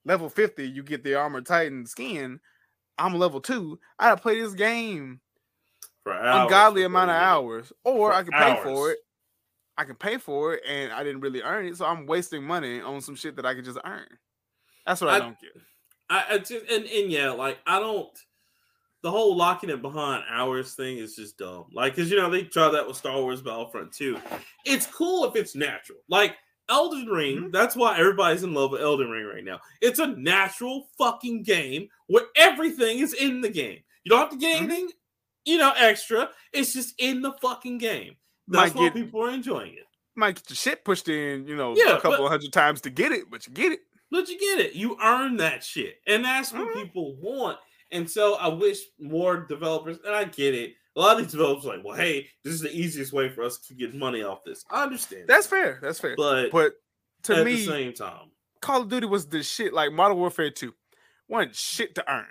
level 0.05 0.29
50, 0.29 0.67
you 0.67 0.83
get 0.83 1.03
the 1.03 1.15
armor 1.15 1.41
Titan 1.41 1.85
skin. 1.85 2.39
I'm 2.97 3.15
level 3.15 3.39
two. 3.41 3.79
I 3.97 4.09
gotta 4.09 4.21
play 4.21 4.39
this 4.41 4.53
game 4.53 5.21
for 6.03 6.13
hours, 6.13 6.43
ungodly 6.45 6.81
for 6.81 6.87
amount 6.87 7.11
of 7.11 7.15
hours, 7.17 7.73
or 7.83 8.13
I 8.13 8.23
can 8.23 8.33
pay 8.33 8.61
for 8.63 8.91
it. 8.91 8.99
I 9.77 9.85
can 9.85 9.95
pay 9.95 10.17
for 10.17 10.53
it, 10.55 10.63
and 10.67 10.91
I 10.91 11.03
didn't 11.03 11.21
really 11.21 11.41
earn 11.41 11.65
it, 11.65 11.77
so 11.77 11.85
I'm 11.85 12.05
wasting 12.05 12.43
money 12.43 12.81
on 12.81 12.99
some 12.99 13.15
shit 13.15 13.37
that 13.37 13.45
I 13.45 13.53
could 13.55 13.63
just 13.63 13.77
earn. 13.85 14.07
That's 14.85 14.99
what 15.01 15.11
I, 15.11 15.15
I- 15.15 15.19
don't 15.19 15.39
get. 15.39 15.51
I, 16.11 16.25
I 16.31 16.37
just 16.39 16.65
and, 16.71 16.85
and 16.85 17.11
yeah, 17.11 17.29
like 17.31 17.59
I 17.67 17.79
don't. 17.79 18.09
The 19.01 19.11
whole 19.11 19.35
locking 19.37 19.69
it 19.69 19.81
behind 19.81 20.23
hours 20.29 20.75
thing 20.75 20.97
is 20.97 21.15
just 21.15 21.37
dumb. 21.37 21.65
Like, 21.71 21.95
cause 21.95 22.09
you 22.11 22.17
know 22.17 22.29
they 22.29 22.43
tried 22.43 22.71
that 22.71 22.85
with 22.87 22.97
Star 22.97 23.19
Wars 23.21 23.41
Battlefront 23.41 23.93
2. 23.93 24.17
It's 24.65 24.85
cool 24.87 25.25
if 25.25 25.35
it's 25.37 25.55
natural. 25.55 25.99
Like 26.09 26.35
Elden 26.67 27.05
Ring, 27.07 27.37
Mhm. 27.45 27.51
that's 27.53 27.75
why 27.75 27.97
everybody's 27.97 28.43
in 28.43 28.53
love 28.53 28.71
with 28.71 28.81
Elden 28.81 29.09
Ring 29.09 29.25
right 29.25 29.43
now. 29.43 29.59
It's 29.81 29.99
a 29.99 30.07
natural 30.07 30.89
fucking 30.97 31.43
game 31.43 31.87
where 32.07 32.25
everything 32.35 32.99
is 32.99 33.13
in 33.13 33.39
the 33.41 33.49
game. 33.49 33.79
You 34.03 34.09
don't 34.09 34.19
have 34.19 34.29
to 34.31 34.37
get 34.37 34.59
Mhm. 34.59 34.63
anything, 34.63 34.91
you 35.45 35.57
know, 35.57 35.71
extra. 35.77 36.29
It's 36.51 36.73
just 36.73 36.93
in 36.97 37.21
the 37.21 37.31
fucking 37.41 37.77
game. 37.77 38.17
That's 38.49 38.73
Might 38.73 38.79
why 38.79 38.85
get- 38.89 38.93
people 38.95 39.23
are 39.23 39.29
enjoying 39.31 39.75
it. 39.75 39.85
Might 40.15 40.35
get 40.35 40.49
your 40.49 40.57
shit 40.57 40.83
pushed 40.83 41.07
in, 41.07 41.47
you 41.47 41.55
know, 41.55 41.73
Yeah, 41.77 41.95
a 41.97 42.01
couple 42.01 42.17
but- 42.25 42.29
hundred 42.29 42.51
times 42.51 42.81
to 42.81 42.89
get 42.89 43.13
it, 43.13 43.29
but 43.31 43.47
you 43.47 43.53
get 43.53 43.71
it. 43.71 43.79
But 44.11 44.27
you 44.27 44.37
get 44.39 44.59
it. 44.59 44.73
You 44.73 44.97
earn 45.01 45.37
that 45.37 45.63
shit. 45.63 46.01
And 46.05 46.25
that's 46.25 46.51
what 46.51 46.67
Mhm. 46.67 46.83
people 46.83 47.15
want. 47.15 47.59
And 47.91 48.09
so 48.09 48.35
I 48.35 48.47
wish 48.47 48.79
more 48.99 49.37
developers, 49.37 49.97
and 50.05 50.15
I 50.15 50.25
get 50.25 50.53
it. 50.53 50.73
A 50.95 50.99
lot 50.99 51.17
of 51.17 51.23
these 51.23 51.31
developers 51.31 51.65
are 51.65 51.77
like, 51.77 51.85
well, 51.85 51.95
hey, 51.95 52.27
this 52.43 52.53
is 52.53 52.61
the 52.61 52.71
easiest 52.71 53.13
way 53.13 53.29
for 53.29 53.43
us 53.43 53.57
to 53.59 53.73
get 53.73 53.95
money 53.95 54.23
off 54.23 54.43
this. 54.45 54.65
I 54.69 54.83
understand. 54.83 55.25
That's 55.27 55.47
that. 55.47 55.55
fair. 55.55 55.79
That's 55.81 55.99
fair. 55.99 56.15
But, 56.15 56.51
But 56.51 56.73
to 57.23 57.37
at 57.37 57.45
me, 57.45 57.55
the 57.55 57.65
same 57.65 57.93
time, 57.93 58.31
Call 58.61 58.81
of 58.81 58.89
Duty 58.89 59.07
was 59.07 59.27
the 59.27 59.43
shit. 59.43 59.73
Like 59.73 59.91
Modern 59.91 60.17
Warfare 60.17 60.51
2, 60.51 60.73
wasn't 61.27 61.55
shit 61.55 61.95
to 61.95 62.11
earn. 62.11 62.25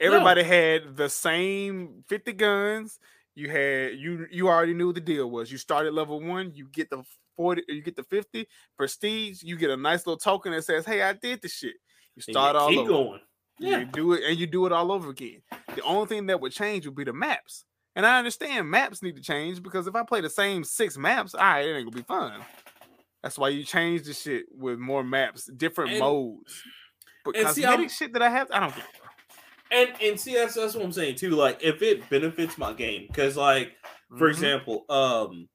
Everybody 0.00 0.42
had 0.42 0.96
the 0.96 1.08
same 1.08 2.04
50 2.08 2.32
guns. 2.32 2.98
You 3.36 3.50
had 3.50 3.94
you 3.98 4.26
you 4.30 4.48
already 4.48 4.74
knew 4.74 4.86
what 4.86 4.94
the 4.94 5.00
deal 5.00 5.30
was. 5.30 5.50
You 5.50 5.58
started 5.58 5.92
level 5.92 6.20
one, 6.20 6.52
you 6.54 6.68
get 6.68 6.90
the 6.90 7.02
40, 7.36 7.62
you 7.68 7.82
get 7.82 7.96
the 7.96 8.04
50 8.04 8.46
prestige, 8.76 9.42
you 9.42 9.56
get 9.56 9.70
a 9.70 9.76
nice 9.76 10.06
little 10.06 10.18
token 10.18 10.52
that 10.52 10.64
says, 10.64 10.86
Hey, 10.86 11.02
I 11.02 11.14
did 11.14 11.42
the 11.42 11.48
shit. 11.48 11.74
You 12.14 12.22
start 12.22 12.54
you 12.54 12.60
all 12.60 12.68
keep 12.68 12.78
over. 12.80 12.88
going. 12.88 13.20
You 13.58 13.70
Yeah. 13.70 13.84
do 13.84 14.12
it 14.14 14.24
and 14.24 14.38
you 14.38 14.46
do 14.46 14.66
it 14.66 14.72
all 14.72 14.90
over 14.90 15.10
again. 15.10 15.42
The 15.74 15.82
only 15.82 16.06
thing 16.06 16.26
that 16.26 16.40
would 16.40 16.52
change 16.52 16.86
would 16.86 16.96
be 16.96 17.04
the 17.04 17.12
maps. 17.12 17.64
And 17.96 18.04
I 18.04 18.18
understand 18.18 18.68
maps 18.68 19.02
need 19.02 19.14
to 19.16 19.22
change 19.22 19.62
because 19.62 19.86
if 19.86 19.94
I 19.94 20.02
play 20.02 20.20
the 20.20 20.30
same 20.30 20.64
six 20.64 20.96
maps, 20.98 21.34
all 21.34 21.40
right, 21.42 21.60
it 21.64 21.74
ain't 21.76 21.86
gonna 21.86 21.96
be 21.96 22.02
fun. 22.02 22.44
That's 23.22 23.38
why 23.38 23.50
you 23.50 23.62
change 23.64 24.02
the 24.02 24.12
shit 24.12 24.46
with 24.50 24.78
more 24.78 25.04
maps, 25.04 25.46
different 25.56 25.92
And- 25.92 26.00
modes. 26.00 26.62
But 27.24 27.36
and 27.36 27.48
see, 27.50 27.62
cosmetic 27.62 27.90
shit 27.90 28.12
that 28.12 28.22
I 28.22 28.28
have, 28.30 28.50
I 28.50 28.60
don't 28.60 28.74
get. 28.74 28.84
And 29.70 29.90
and 30.02 30.20
see 30.20 30.34
that's, 30.34 30.54
that's 30.54 30.74
what 30.74 30.84
I'm 30.84 30.92
saying 30.92 31.14
too. 31.16 31.30
Like 31.30 31.62
if 31.62 31.80
it 31.82 32.08
benefits 32.10 32.58
my 32.58 32.72
game, 32.72 33.06
because 33.06 33.36
like 33.36 33.76
for 34.18 34.28
Mhm. 34.28 34.30
example, 34.30 34.84
um 34.90 35.48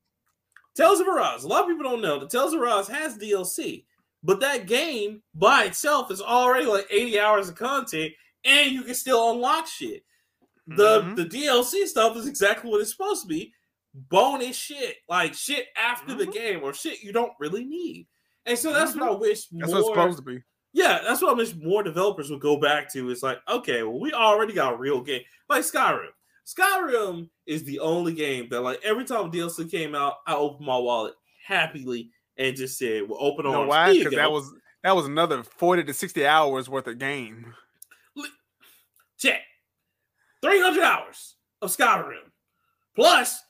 Tales 0.75 0.99
of 1.01 1.07
Arise. 1.09 1.43
A 1.43 1.47
lot 1.47 1.63
of 1.63 1.67
people 1.67 1.83
don't 1.83 2.01
know 2.01 2.19
that 2.19 2.29
Tales 2.29 2.53
of 2.53 2.61
Arise 2.61 2.87
has 2.87 3.17
DLC, 3.17 3.85
but 4.23 4.39
that 4.41 4.65
game 4.67 5.21
by 5.33 5.65
itself 5.65 6.11
is 6.11 6.21
already 6.21 6.65
like 6.65 6.87
80 6.91 7.19
hours 7.19 7.49
of 7.49 7.55
content, 7.55 8.11
and 8.45 8.71
you 8.71 8.83
can 8.83 8.95
still 8.95 9.31
unlock 9.31 9.67
shit. 9.67 10.03
The 10.67 11.01
Mhm. 11.01 11.15
the 11.15 11.25
DLC 11.25 11.85
stuff 11.87 12.15
is 12.17 12.27
exactly 12.27 12.69
what 12.69 12.81
it's 12.81 12.91
supposed 12.91 13.23
to 13.23 13.27
be. 13.27 13.53
Bonus 13.93 14.55
shit, 14.55 14.97
like 15.07 15.33
shit 15.33 15.67
after 15.75 16.13
the 16.13 16.25
Mhm. 16.27 16.33
game 16.33 16.63
or 16.63 16.73
shit 16.73 17.01
you 17.01 17.11
don't 17.11 17.33
really 17.39 17.65
need. 17.65 18.07
And 18.45 18.57
so 18.57 18.71
that's 18.71 18.95
what 18.95 19.09
I 19.09 19.11
wish 19.15 19.47
Mm-hmm. 19.47 19.59
that's 19.59 19.71
more 19.71 19.81
what 19.81 19.89
it's 19.89 19.97
supposed 19.97 20.17
to 20.19 20.23
be. 20.23 20.43
yeah, 20.73 20.99
that's 21.01 21.21
what 21.21 21.31
I 21.31 21.33
wish 21.33 21.55
more 21.55 21.81
developers 21.83 22.29
would 22.29 22.39
go 22.39 22.57
back 22.57 22.91
to. 22.93 23.09
It's 23.09 23.23
like, 23.23 23.39
okay, 23.47 23.81
well, 23.83 23.99
we 23.99 24.13
already 24.13 24.53
got 24.53 24.73
a 24.73 24.77
real 24.77 25.01
game. 25.01 25.23
Like 25.49 25.63
Skyrim. 25.63 26.11
Skyrim 26.45 27.29
is 27.45 27.63
the 27.63 27.79
only 27.79 28.13
game 28.13 28.47
that, 28.49 28.61
like, 28.61 28.79
every 28.83 29.05
time 29.05 29.29
DLC 29.31 29.65
came 29.69 29.93
out, 29.95 30.15
I 30.25 30.35
opened 30.35 30.65
my 30.65 30.77
wallet 30.77 31.13
happily 31.45 32.11
and 32.39 32.55
just 32.55 32.79
said, 32.79 33.03
well, 33.07 33.19
open 33.21 33.45
You 33.45 33.51
know 33.51 33.59
arms. 33.59 33.69
why? 33.69 33.93
Because 33.93 34.15
that 34.15 34.31
was 34.31 34.51
that 34.83 34.95
was 34.95 35.05
another 35.05 35.43
40 35.43 35.83
to 35.83 35.93
60 35.93 36.25
hours 36.25 36.67
worth 36.69 36.87
of 36.87 36.97
game. 36.97 37.53
check 39.17 39.41
300 40.41 40.81
hours 40.83 41.35
of 41.61 41.69
Skyrim 41.75 42.31
plus 42.95 43.41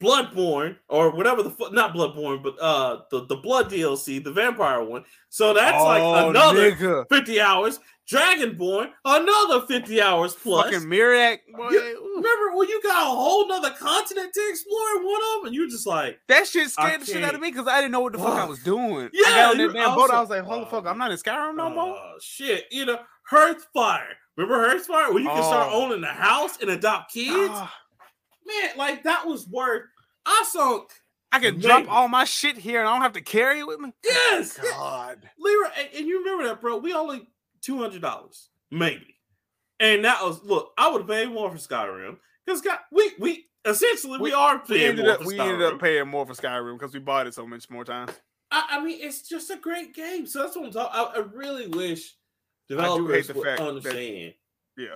Bloodborne 0.00 0.76
or 0.88 1.10
whatever 1.10 1.42
the 1.42 1.50
fu- 1.50 1.70
not 1.70 1.94
Bloodborne, 1.94 2.42
but 2.42 2.54
uh 2.60 3.00
the, 3.10 3.26
the 3.26 3.36
Blood 3.36 3.70
DLC, 3.70 4.22
the 4.22 4.32
vampire 4.32 4.82
one. 4.82 5.04
So 5.28 5.52
that's 5.54 5.82
like 5.82 6.02
Oh, 6.02 6.30
another 6.30 6.72
nigga. 6.72 7.08
50 7.08 7.40
hours. 7.40 7.80
Dragonborn, 8.10 8.88
another 9.04 9.66
50 9.66 10.00
hours 10.00 10.34
plus. 10.34 10.64
fucking 10.64 10.88
Miraak. 10.88 11.38
You- 11.46 12.04
Remember 12.16 12.56
when 12.56 12.68
you 12.68 12.80
got 12.82 13.02
a 13.02 13.10
whole 13.10 13.46
nother 13.46 13.70
continent 13.70 14.32
to 14.34 14.46
explore 14.48 14.96
in 14.96 15.04
one 15.06 15.20
of 15.22 15.28
them, 15.40 15.46
and 15.46 15.54
you're 15.54 15.68
just 15.68 15.86
like, 15.86 16.18
That 16.28 16.46
shit 16.46 16.70
scared 16.70 17.02
the 17.02 17.06
shit 17.06 17.22
out 17.22 17.34
of 17.34 17.40
me 17.40 17.50
because 17.50 17.68
I 17.68 17.80
didn't 17.80 17.92
know 17.92 18.00
what 18.00 18.12
the 18.12 18.18
fuck 18.18 18.34
I 18.34 18.44
was 18.44 18.58
doing. 18.60 19.06
I 19.06 19.10
Yeah, 19.12 19.22
got 19.28 19.50
on 19.52 19.58
that 19.58 19.72
damn 19.74 19.94
boat. 19.94 20.10
I 20.10 20.20
was 20.20 20.30
like, 20.30 20.42
"Hold 20.42 20.62
the 20.62 20.66
fuck, 20.66 20.86
I'm 20.86 20.98
not 20.98 21.10
in 21.12 21.16
Skyrim 21.18 21.54
no 21.56 21.70
more." 21.70 21.94
oh 21.96 22.14
shit, 22.20 22.64
you 22.72 22.86
know, 22.86 22.98
Hearthfire. 23.30 24.14
Remember 24.36 24.68
Hearthfire? 24.68 25.12
Where 25.12 25.20
you 25.22 25.28
can 25.28 25.42
start 25.44 25.68
Oh. 25.70 25.82
owning 25.84 26.02
a 26.02 26.06
house 26.12 26.58
and 26.60 26.70
adopt 26.70 27.12
kids? 27.12 27.50
Ah, 27.52 27.72
Man, 28.46 28.70
like 28.76 29.02
that 29.04 29.26
was 29.26 29.46
worth. 29.48 29.84
I 30.26 30.44
sunk. 30.50 30.90
I 31.30 31.38
can 31.40 31.60
drop 31.60 31.86
all 31.90 32.08
my 32.08 32.24
shit 32.24 32.56
here 32.56 32.80
and 32.80 32.88
I 32.88 32.92
don't 32.94 33.02
have 33.02 33.12
to 33.12 33.20
carry 33.20 33.58
it 33.60 33.66
with 33.66 33.78
me. 33.80 33.92
Yes. 34.02 34.56
God. 34.58 35.28
Lyra, 35.38 35.70
and, 35.78 35.88
and 35.94 36.06
you 36.06 36.20
remember 36.20 36.44
that, 36.48 36.60
bro? 36.62 36.78
We 36.78 36.94
only 36.94 37.28
two 37.62 37.78
hundred 37.78 38.02
dollars, 38.02 38.48
maybe, 38.70 39.16
and 39.80 40.04
that 40.04 40.22
was 40.22 40.42
look. 40.44 40.72
I 40.78 40.90
would 40.90 41.02
have 41.02 41.08
paid 41.08 41.28
more 41.30 41.50
for 41.50 41.58
Skyrim 41.58 42.16
because 42.46 42.62
we 42.92 43.12
we 43.18 43.44
essentially 43.64 44.18
we, 44.18 44.30
We- 44.30 44.32
are 44.32 44.62
We 44.68 44.76
paying 44.76 44.88
ended 44.90 45.04
more 45.06 45.14
up 45.14 45.20
for 45.22 45.26
we 45.26 45.34
Skyrim. 45.36 45.52
ended 45.52 45.72
up 45.74 45.80
paying 45.80 46.08
more 46.08 46.26
for 46.26 46.34
Skyrim 46.34 46.78
because 46.78 46.94
we 46.94 47.00
bought 47.00 47.26
it 47.26 47.34
so 47.34 47.46
much 47.46 47.68
more 47.70 47.84
times. 47.84 48.12
I, 48.50 48.66
I 48.78 48.84
mean, 48.84 48.98
it's 49.02 49.28
just 49.28 49.50
a 49.50 49.56
great 49.56 49.94
game. 49.94 50.26
So 50.26 50.42
that's 50.42 50.56
what 50.56 50.64
I'm 50.66 50.72
talking. 50.72 50.90
I, 50.94 51.20
I 51.20 51.24
really 51.34 51.66
wish 51.68 52.14
hate 52.68 52.76
developers 52.76 53.26
the 53.26 53.34
would 53.34 53.44
fact 53.46 53.58
that- 53.58 53.68
understand. 53.68 54.34
Yeah. 54.76 54.86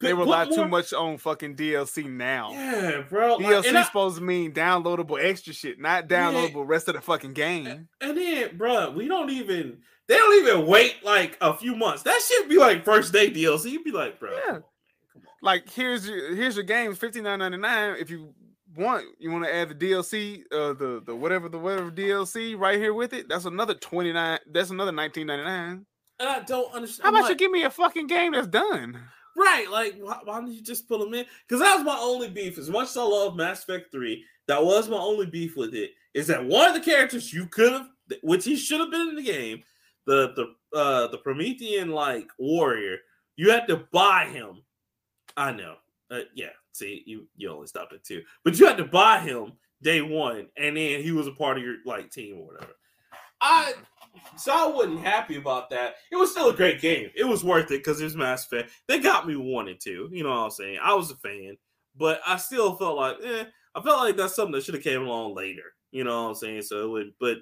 They 0.00 0.12
rely 0.12 0.46
too 0.46 0.66
much 0.66 0.92
on 0.92 1.16
fucking 1.16 1.54
DLC 1.54 2.06
now. 2.10 2.50
Yeah, 2.50 3.02
bro. 3.08 3.36
like, 3.36 3.46
DLC 3.46 3.68
and, 3.68 3.78
I- 3.78 3.84
supposed 3.84 4.16
to 4.16 4.22
mean 4.24 4.52
downloadable 4.52 5.16
extra 5.22 5.52
shit, 5.52 5.78
not 5.78 6.08
downloadable 6.08 6.66
rest 6.66 6.88
of 6.88 6.96
the 6.96 7.00
fucking 7.00 7.34
game. 7.34 7.88
and 8.00 8.16
then, 8.18 8.56
bro, 8.56 8.90
we 8.90 9.06
don't 9.06 9.30
even. 9.30 9.78
They 10.12 10.18
don't 10.18 10.46
even 10.46 10.66
wait 10.66 10.96
like 11.02 11.38
a 11.40 11.56
few 11.56 11.74
months. 11.74 12.02
That 12.02 12.20
should 12.20 12.46
be 12.50 12.58
like 12.58 12.84
first 12.84 13.14
day 13.14 13.30
DLC. 13.30 13.70
You'd 13.70 13.82
be 13.82 13.92
like, 13.92 14.20
bro, 14.20 14.30
Yeah. 14.32 14.44
come 14.46 14.62
on. 15.16 15.22
Like 15.40 15.70
here's 15.70 16.06
your 16.06 16.34
here's 16.34 16.54
your 16.54 16.64
game, 16.66 16.94
fifty 16.94 17.22
nine 17.22 17.38
ninety 17.38 17.56
nine. 17.56 17.96
If 17.98 18.10
you 18.10 18.34
want, 18.76 19.06
you 19.18 19.30
want 19.30 19.44
to 19.44 19.54
add 19.54 19.70
the 19.70 19.74
DLC, 19.74 20.42
uh, 20.52 20.74
the 20.74 21.02
the 21.06 21.16
whatever 21.16 21.48
the 21.48 21.58
whatever 21.58 21.90
DLC 21.90 22.58
right 22.58 22.78
here 22.78 22.92
with 22.92 23.14
it. 23.14 23.26
That's 23.26 23.46
another 23.46 23.72
twenty 23.72 24.12
nine. 24.12 24.38
That's 24.52 24.68
another 24.68 24.92
nineteen 24.92 25.28
ninety 25.28 25.44
nine. 25.44 25.86
And 26.20 26.28
I 26.28 26.40
don't 26.40 26.72
understand. 26.74 27.04
How 27.14 27.18
about 27.18 27.30
you 27.30 27.34
give 27.36 27.50
me 27.50 27.62
a 27.64 27.70
fucking 27.70 28.06
game 28.06 28.32
that's 28.32 28.48
done? 28.48 29.00
Right, 29.34 29.66
like 29.70 29.96
why, 29.98 30.18
why 30.24 30.40
don't 30.40 30.52
you 30.52 30.62
just 30.62 30.86
put 30.86 31.00
them 31.00 31.14
in? 31.14 31.24
Because 31.48 31.62
that 31.62 31.76
was 31.76 31.84
my 31.86 31.96
only 31.98 32.28
beef. 32.28 32.58
As 32.58 32.68
much 32.68 32.90
as 32.90 32.96
I 32.98 33.02
love 33.02 33.34
Mass 33.34 33.62
Effect 33.62 33.90
Three, 33.90 34.22
that 34.46 34.62
was 34.62 34.90
my 34.90 34.98
only 34.98 35.24
beef 35.24 35.56
with 35.56 35.74
it. 35.74 35.92
Is 36.12 36.26
that 36.26 36.44
one 36.44 36.68
of 36.68 36.74
the 36.74 36.80
characters 36.90 37.32
you 37.32 37.46
could 37.46 37.72
have, 37.72 37.86
which 38.22 38.44
he 38.44 38.56
should 38.56 38.80
have 38.80 38.90
been 38.90 39.08
in 39.08 39.16
the 39.16 39.22
game, 39.22 39.62
the 40.06 40.32
the 40.34 40.78
uh 40.78 41.08
the 41.08 41.18
Prothean 41.18 41.88
like 41.88 42.28
warrior, 42.38 42.98
you 43.36 43.50
had 43.50 43.66
to 43.68 43.84
buy 43.92 44.26
him. 44.26 44.62
I 45.36 45.52
know, 45.52 45.76
uh, 46.10 46.20
yeah. 46.34 46.50
See, 46.72 47.02
you 47.06 47.28
you 47.36 47.50
only 47.50 47.66
stopped 47.66 47.92
at 47.92 48.04
two, 48.04 48.22
but 48.44 48.58
you 48.58 48.66
had 48.66 48.78
to 48.78 48.84
buy 48.84 49.20
him 49.20 49.52
day 49.82 50.00
one, 50.02 50.48
and 50.56 50.76
then 50.76 51.02
he 51.02 51.12
was 51.12 51.26
a 51.26 51.32
part 51.32 51.58
of 51.58 51.64
your 51.64 51.76
like 51.84 52.10
team 52.10 52.38
or 52.38 52.46
whatever. 52.46 52.72
I 53.40 53.74
so 54.36 54.52
I 54.52 54.66
wasn't 54.74 55.00
happy 55.00 55.36
about 55.36 55.70
that. 55.70 55.96
It 56.10 56.16
was 56.16 56.30
still 56.30 56.50
a 56.50 56.54
great 56.54 56.80
game. 56.80 57.10
It 57.16 57.24
was 57.24 57.44
worth 57.44 57.66
it 57.66 57.78
because 57.78 58.00
it 58.00 58.04
was 58.04 58.16
Mass 58.16 58.44
Effect. 58.44 58.70
They 58.86 58.98
got 58.98 59.26
me 59.26 59.36
wanting 59.36 59.78
to. 59.82 60.08
You 60.12 60.22
know 60.22 60.30
what 60.30 60.36
I'm 60.36 60.50
saying? 60.50 60.78
I 60.82 60.94
was 60.94 61.10
a 61.10 61.16
fan, 61.16 61.56
but 61.96 62.20
I 62.26 62.36
still 62.36 62.76
felt 62.76 62.96
like, 62.96 63.16
eh, 63.24 63.44
I 63.74 63.82
felt 63.82 64.00
like 64.00 64.16
that's 64.16 64.36
something 64.36 64.52
that 64.52 64.64
should 64.64 64.74
have 64.74 64.84
came 64.84 65.02
along 65.02 65.34
later. 65.34 65.74
You 65.90 66.04
know 66.04 66.22
what 66.22 66.28
I'm 66.30 66.34
saying? 66.34 66.62
So 66.62 66.84
it 66.84 66.88
would, 66.88 67.12
but 67.20 67.38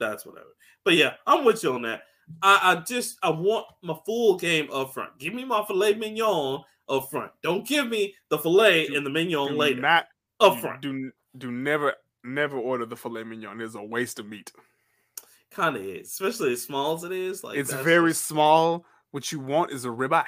that's 0.00 0.24
whatever. 0.26 0.48
But 0.84 0.94
yeah, 0.94 1.14
I'm 1.26 1.44
with 1.44 1.62
you 1.62 1.72
on 1.72 1.82
that. 1.82 2.02
I, 2.42 2.60
I 2.76 2.82
just 2.82 3.18
I 3.22 3.30
want 3.30 3.66
my 3.82 3.94
full 4.04 4.36
game 4.36 4.68
up 4.72 4.92
front. 4.94 5.18
Give 5.18 5.32
me 5.34 5.44
my 5.44 5.64
filet 5.64 5.94
mignon 5.94 6.62
up 6.88 7.10
front. 7.10 7.32
Don't 7.42 7.66
give 7.66 7.88
me 7.88 8.14
the 8.30 8.38
filet 8.38 8.88
Do- 8.88 8.96
and 8.96 9.06
the 9.06 9.10
mignon 9.10 9.52
Do 9.52 9.56
later. 9.56 9.80
not 9.80 10.06
up 10.40 10.58
front. 10.60 10.82
Do 10.82 11.10
do 11.38 11.50
never 11.52 11.94
never 12.24 12.58
order 12.58 12.84
the 12.86 12.96
filet 12.96 13.22
mignon. 13.24 13.60
It's 13.60 13.74
a 13.76 13.82
waste 13.82 14.18
of 14.18 14.26
meat. 14.26 14.50
Kind 15.52 15.76
of 15.76 15.82
is, 15.82 16.08
especially 16.08 16.52
as 16.52 16.62
small 16.62 16.94
as 16.96 17.04
it 17.04 17.12
is. 17.12 17.44
Like 17.44 17.56
it's 17.58 17.72
very 17.72 18.10
just- 18.10 18.26
small. 18.26 18.84
What 19.12 19.30
you 19.32 19.38
want 19.40 19.70
is 19.70 19.84
a 19.84 19.88
ribeye. 19.88 20.24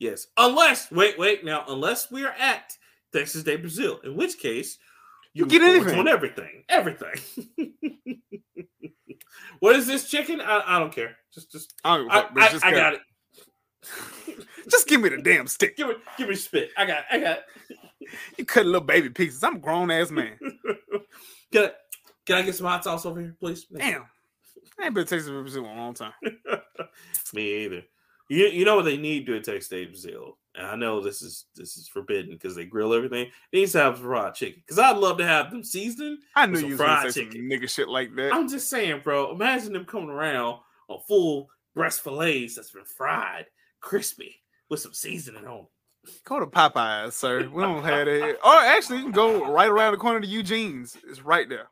Yes, 0.00 0.26
unless 0.36 0.90
wait, 0.90 1.18
wait. 1.18 1.44
Now, 1.44 1.64
unless 1.68 2.10
we 2.10 2.24
are 2.24 2.34
at 2.38 2.76
Texas 3.12 3.42
de 3.44 3.56
Brazil, 3.56 4.00
in 4.04 4.16
which 4.16 4.38
case 4.38 4.78
You 5.32 5.46
get 5.46 5.60
report 5.62 5.76
anything. 5.76 5.98
on 6.00 6.08
everything, 6.08 6.64
everything. 6.68 7.14
what 9.60 9.76
is 9.76 9.86
this 9.86 10.10
chicken? 10.10 10.40
I, 10.40 10.62
I 10.66 10.78
don't 10.78 10.92
care. 10.92 11.16
Just, 11.32 11.52
just 11.52 11.74
I, 11.84 11.96
don't 11.96 12.06
give 12.06 12.12
fuck, 12.12 12.32
I, 12.36 12.48
just 12.48 12.64
I 12.64 12.70
got 12.72 12.94
it. 12.94 13.00
Just 14.70 14.86
give 14.86 15.00
me 15.00 15.08
the 15.08 15.22
damn 15.22 15.46
stick. 15.46 15.76
Give 15.76 15.88
me, 15.88 15.94
give 16.18 16.28
me 16.28 16.34
spit. 16.34 16.70
I 16.76 16.84
got, 16.84 16.98
it. 16.98 17.04
I 17.10 17.18
got. 17.20 17.38
You 18.36 18.44
cut 18.44 18.66
little 18.66 18.80
baby 18.82 19.08
pieces. 19.08 19.42
I'm 19.42 19.56
a 19.56 19.58
grown 19.58 19.90
ass 19.90 20.10
man. 20.10 20.36
It. 20.40 20.78
Can 21.52 21.64
I, 21.64 21.70
can 22.26 22.36
I 22.36 22.42
get 22.42 22.54
some 22.56 22.66
hot 22.66 22.84
sauce 22.84 23.06
over 23.06 23.18
here, 23.20 23.34
please? 23.40 23.64
Damn. 23.74 24.04
I 24.78 24.84
ain't 24.84 24.94
been 24.94 25.06
Texas 25.06 25.28
in 25.28 25.64
a 25.64 25.66
long 25.66 25.94
time. 25.94 26.12
Me 27.32 27.64
either. 27.64 27.82
You, 28.28 28.46
you 28.46 28.64
know 28.64 28.76
what 28.76 28.84
they 28.84 28.96
need 28.98 29.26
to 29.26 29.40
Texas 29.40 29.68
de 29.68 29.86
Brazil, 29.86 30.36
and 30.54 30.66
I 30.66 30.76
know 30.76 31.00
this 31.00 31.22
is 31.22 31.46
this 31.56 31.76
is 31.78 31.88
forbidden 31.88 32.32
because 32.32 32.54
they 32.54 32.66
grill 32.66 32.92
everything. 32.92 33.30
They 33.52 33.60
need 33.60 33.68
to 33.70 33.78
have 33.78 33.98
fried 33.98 34.34
chicken 34.34 34.62
because 34.66 34.78
I'd 34.78 34.98
love 34.98 35.16
to 35.18 35.26
have 35.26 35.50
them 35.50 35.64
seasoned 35.64 36.18
I 36.36 36.46
knew 36.46 36.60
you 36.60 36.66
was 36.68 36.76
fried 36.76 37.12
chicken. 37.14 37.48
nigga 37.50 37.70
shit 37.70 37.88
like 37.88 38.14
that. 38.16 38.34
I'm 38.34 38.48
just 38.48 38.68
saying, 38.68 39.00
bro. 39.02 39.32
Imagine 39.32 39.72
them 39.72 39.86
coming 39.86 40.10
around 40.10 40.58
on 40.88 41.00
full 41.08 41.48
breast 41.74 42.02
fillets 42.02 42.56
that's 42.56 42.70
been 42.70 42.84
fried, 42.84 43.46
crispy, 43.80 44.42
with 44.68 44.80
some 44.80 44.92
seasoning 44.92 45.46
on. 45.46 45.66
it. 46.04 46.24
Go 46.24 46.40
to 46.40 46.46
Popeyes, 46.46 47.12
sir. 47.12 47.48
We 47.48 47.62
don't 47.62 47.82
have 47.84 48.06
that. 48.06 48.38
Or 48.44 48.54
actually, 48.54 48.98
you 48.98 49.04
can 49.04 49.12
go 49.12 49.50
right 49.52 49.68
around 49.68 49.92
the 49.92 49.98
corner 49.98 50.20
to 50.20 50.26
Eugene's. 50.26 50.96
It's 51.08 51.22
right 51.22 51.48
there. 51.48 51.68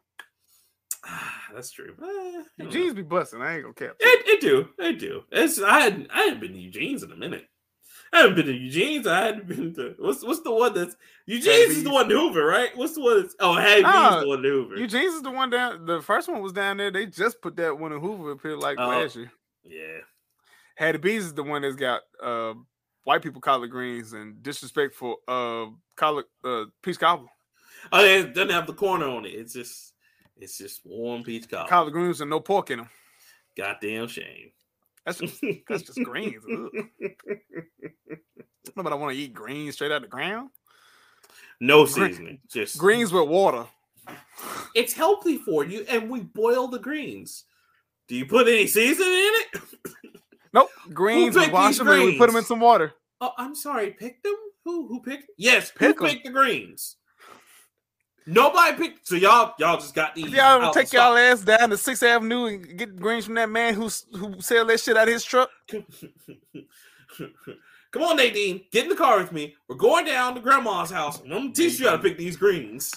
Ah, 1.05 1.43
that's 1.55 1.71
true. 1.71 1.95
Eh, 2.01 2.05
I 2.05 2.07
don't 2.07 2.35
know. 2.59 2.65
Eugene's 2.65 2.95
be 2.95 3.03
busting. 3.03 3.41
I 3.43 3.55
ain't 3.55 3.63
gonna 3.63 3.75
cap. 3.75 3.97
It, 4.01 4.27
it 4.29 4.41
do. 4.41 4.69
It 4.79 4.99
do. 4.99 5.23
It's 5.31 5.61
I 5.61 5.81
hadn't 5.81 6.09
I 6.11 6.23
hadn't 6.23 6.41
been 6.41 6.53
to 6.53 6.59
Eugene's 6.59 7.03
in 7.03 7.13
a 7.13 7.17
minute. 7.17 7.45
I 8.13 8.19
haven't 8.21 8.37
been 8.37 8.47
to 8.47 8.53
Eugene's. 8.53 9.07
I 9.07 9.27
hadn't 9.27 9.47
been 9.49 9.75
to 9.75 9.95
what's 9.99 10.25
what's 10.25 10.41
the 10.41 10.53
one 10.53 10.75
that's 10.75 10.97
Eugene's 11.27 11.77
is 11.79 11.85
the 11.85 11.91
one 11.91 12.11
in 12.11 12.17
Hoover, 12.17 12.45
right? 12.45 12.71
What's 12.77 12.95
the 12.95 13.03
one 13.03 13.21
that's 13.23 13.35
oh 13.41 13.57
hey 13.57 13.81
Nah, 13.83 14.11
Bees 14.17 14.21
the 14.23 14.29
one 14.29 14.39
in 14.39 14.45
Hoover. 14.45 14.77
Eugene's 14.77 15.15
is 15.15 15.23
the 15.23 15.31
one 15.31 15.51
down. 15.51 15.87
The 15.87 16.01
first 16.03 16.29
one 16.29 16.41
was 16.43 16.53
down 16.53 16.77
there. 16.77 16.91
They 16.91 17.07
just 17.07 17.41
put 17.43 17.57
that 17.57 17.79
one 17.79 17.93
in 17.93 18.01
Hoover 18.01 18.33
up 18.33 18.39
here 18.43 18.57
like 18.57 18.79
Oh. 18.79 18.89
last 18.89 19.17
year. 19.17 19.31
yeah. 19.65 19.99
Hattie 20.77 20.99
B's 20.99 21.25
is 21.25 21.35
the 21.35 21.43
one 21.43 21.63
that's 21.63 21.75
got 21.75 22.03
uh, 22.23 22.53
white 23.05 23.23
people 23.23 23.41
collard 23.41 23.71
greens 23.71 24.13
and 24.13 24.43
disrespectful 24.43 25.17
uh, 25.27 25.67
collard 25.97 26.27
uh, 26.45 26.65
peach 26.83 26.99
cobbler. 26.99 27.29
Oh 27.93 28.05
yeah, 28.05 28.19
it 28.21 28.35
doesn't 28.35 28.51
have 28.51 28.67
the 28.67 28.75
corner 28.75 29.07
on 29.07 29.25
it. 29.25 29.31
It's 29.31 29.55
just 29.55 29.95
it's 30.39 30.59
just 30.59 30.85
warm 30.85 31.23
peach 31.23 31.49
cobbler. 31.49 31.69
Collard 31.69 31.93
greens 31.93 32.21
and 32.21 32.31
no 32.31 32.41
pork 32.41 32.71
in 32.71 32.79
them. 32.79 32.89
Goddamn 33.57 34.09
shame. 34.09 34.51
That's 35.05 35.19
just, 35.19 35.45
that's 35.69 35.83
just 35.85 36.03
greens. 36.03 36.43
I 38.77 38.81
want 38.81 39.15
to 39.15 39.19
eat 39.19 39.33
greens 39.33 39.75
straight 39.75 39.93
out 39.93 39.97
of 39.97 40.03
the 40.03 40.09
ground. 40.09 40.51
No 41.61 41.87
seasoning. 41.87 42.41
Just 42.49 42.79
Greens 42.79 43.13
with 43.13 43.29
water. 43.29 43.67
It's 44.75 44.93
healthy 44.93 45.39
for 45.39 45.65
you, 45.65 45.87
and 45.89 46.11
we 46.11 46.21
boil 46.21 46.69
the 46.69 46.79
greens. 46.79 47.45
Do 48.09 48.15
you 48.15 48.27
put 48.27 48.47
any 48.47 48.67
seasoning 48.67 49.13
in 49.13 49.33
it? 49.35 49.61
Nope. 50.53 50.71
Greens. 50.95 51.37
We 51.37 51.51
wash 51.51 51.77
them 51.77 51.89
and 51.89 52.03
we 52.03 52.17
put 52.17 52.29
them 52.29 52.37
in 52.37 52.45
some 52.45 52.61
water. 52.61 52.95
Oh, 53.21 53.33
I'm 53.37 53.55
sorry. 53.55 53.91
Pick 53.91 54.23
them? 54.23 54.37
Who? 54.65 54.89
Who 54.89 55.03
picked? 55.03 55.31
Yes, 55.37 55.71
Pick 55.71 55.99
who 55.99 56.07
picked 56.07 56.25
the 56.25 56.31
greens? 56.31 56.97
Nobody 58.27 58.77
picked. 58.77 59.07
So 59.07 59.15
y'all, 59.15 59.55
y'all 59.59 59.77
just 59.77 59.95
got 59.95 60.15
these. 60.15 60.33
Y'all 60.33 60.73
take 60.73 60.91
the 60.91 60.97
y'all 60.97 61.17
ass 61.17 61.43
down 61.43 61.71
to 61.71 61.77
Sixth 61.77 62.03
Avenue 62.03 62.47
and 62.47 62.77
get 62.77 62.97
greens 62.97 63.27
from 63.27 63.35
that 63.35 63.49
man 63.49 63.75
who 63.75 63.89
who 64.17 64.41
sell 64.41 64.65
that 64.67 64.81
shit 64.81 64.97
out 64.97 65.07
of 65.07 65.15
his 65.15 65.25
truck. 65.25 65.49
Come 67.93 68.03
on, 68.03 68.17
Nadine, 68.17 68.63
get 68.73 68.85
in 68.85 68.91
the 68.91 68.97
car 68.97 69.19
with 69.19 69.33
me. 69.33 69.55
We're 69.69 69.77
going 69.77 70.05
down 70.05 70.35
to 70.35 70.41
Grandma's 70.41 70.91
house, 70.91 71.23
and 71.23 71.33
I'm 71.33 71.43
gonna 71.43 71.53
teach 71.53 71.79
you 71.79 71.89
how 71.89 71.97
to 71.97 72.03
pick 72.03 72.19
these 72.19 72.37
greens. 72.37 72.93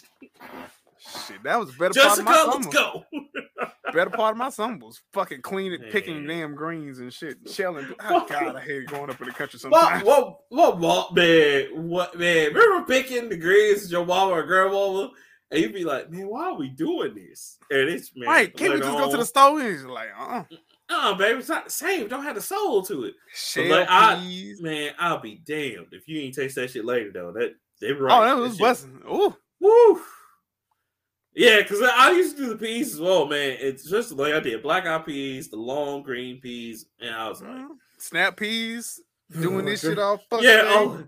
Shit, 1.27 1.44
that 1.44 1.60
was 1.60 1.72
the 1.72 1.77
better 1.77 1.94
part 1.94 2.19
of 2.19 2.26
Jessica, 2.26 2.30
my 2.30 2.53
let's 2.53 2.68
go. 2.68 3.03
Better 3.94 4.11
part 4.11 4.34
of 4.34 4.38
my 4.38 4.49
summer 4.49 4.77
was 4.86 5.02
fucking 5.14 5.41
cleaning, 5.41 5.81
picking 5.91 6.26
Man. 6.27 6.40
damn 6.41 6.56
greens 6.56 6.99
and 6.99 7.11
shit, 7.11 7.38
shelling. 7.49 7.88
Oh, 8.07 8.23
God, 8.30 8.56
I 8.56 8.61
hate 8.61 8.86
going 8.88 9.10
up 9.10 9.19
in 9.19 9.26
the 9.27 9.34
country 9.34 9.60
What, 9.68 9.81
sometimes. 9.81 10.03
what, 10.06 10.38
what, 10.49 10.77
what, 10.80 11.15
man? 11.15 11.65
What, 11.90 12.18
man? 12.19 12.53
Remember 12.53 12.86
picking 12.86 13.30
the 13.30 13.38
greens 13.38 13.81
with 13.81 13.91
your 13.91 14.06
mama 14.06 14.34
or 14.34 14.44
grandmama? 14.44 15.10
And 15.49 15.60
you'd 15.61 15.73
be 15.73 15.84
like, 15.86 16.11
man, 16.11 16.27
why 16.27 16.45
are 16.49 16.56
we 16.56 16.69
doing 16.69 17.15
this? 17.15 17.57
And 17.72 17.90
it's, 17.90 18.11
man, 18.15 18.30
Right? 18.30 18.56
Can't 18.56 18.73
we 18.73 18.80
later 18.80 18.86
just 18.91 18.98
go 18.99 19.06
to 19.10 19.11
the 19.14 19.19
on, 19.22 19.26
store 19.26 19.60
and 19.60 19.76
just 19.76 19.88
like, 19.90 20.10
uh, 20.15 20.44
No, 20.91 21.15
baby, 21.15 21.40
it's 21.40 21.49
not 21.49 21.65
the 21.65 21.72
same. 21.72 22.07
Don't 22.07 22.23
have 22.23 22.36
the 22.36 22.41
soul 22.41 22.84
to 22.84 23.06
it. 23.06 23.15
shell 23.34 23.65
like, 23.69 23.88
I- 23.90 24.53
Man, 24.60 24.94
I'll 24.99 25.19
be 25.19 25.41
damned 25.44 25.88
if 25.94 26.07
you 26.07 26.19
ain't 26.22 26.36
taste 26.36 26.53
that 26.57 26.69
shit 26.69 26.86
later, 26.86 27.11
though. 27.11 27.31
That 27.31 27.56
they 27.81 27.91
right. 27.94 28.15
Oh, 28.15 28.23
that 28.23 28.38
was 28.40 28.52
shit- 28.52 28.60
busting. 28.61 29.02
Ooh, 29.11 29.36
Woo. 29.60 30.02
Yeah, 31.36 31.62
because 31.62 31.82
I 31.82 32.12
used 32.12 32.38
to 32.38 32.44
do 32.44 32.50
the 32.50 32.58
peas 32.58 32.94
as 32.94 33.00
well, 33.00 33.26
man. 33.28 33.58
It's 33.60 33.90
just 33.90 34.12
like 34.14 34.34
I 34.34 34.40
did 34.40 34.64
black 34.64 34.86
eyed 34.86 35.06
peas, 35.06 35.50
the 35.50 35.58
long 35.58 36.02
green 36.04 36.42
peas, 36.42 36.88
and 37.00 37.14
I 37.16 37.30
was 37.30 37.42
like, 37.42 37.52
Mhm. 37.52 37.68
Snap 38.00 38.38
peas, 38.38 39.00
Oh, 39.38 39.42
doing 39.42 39.66
this 39.66 39.82
good- 39.84 39.90
shit 39.92 40.00
all 40.00 40.18
fucking 40.30 40.44
yeah, 40.46 40.62
day. 40.64 40.70
oh, 40.70 41.04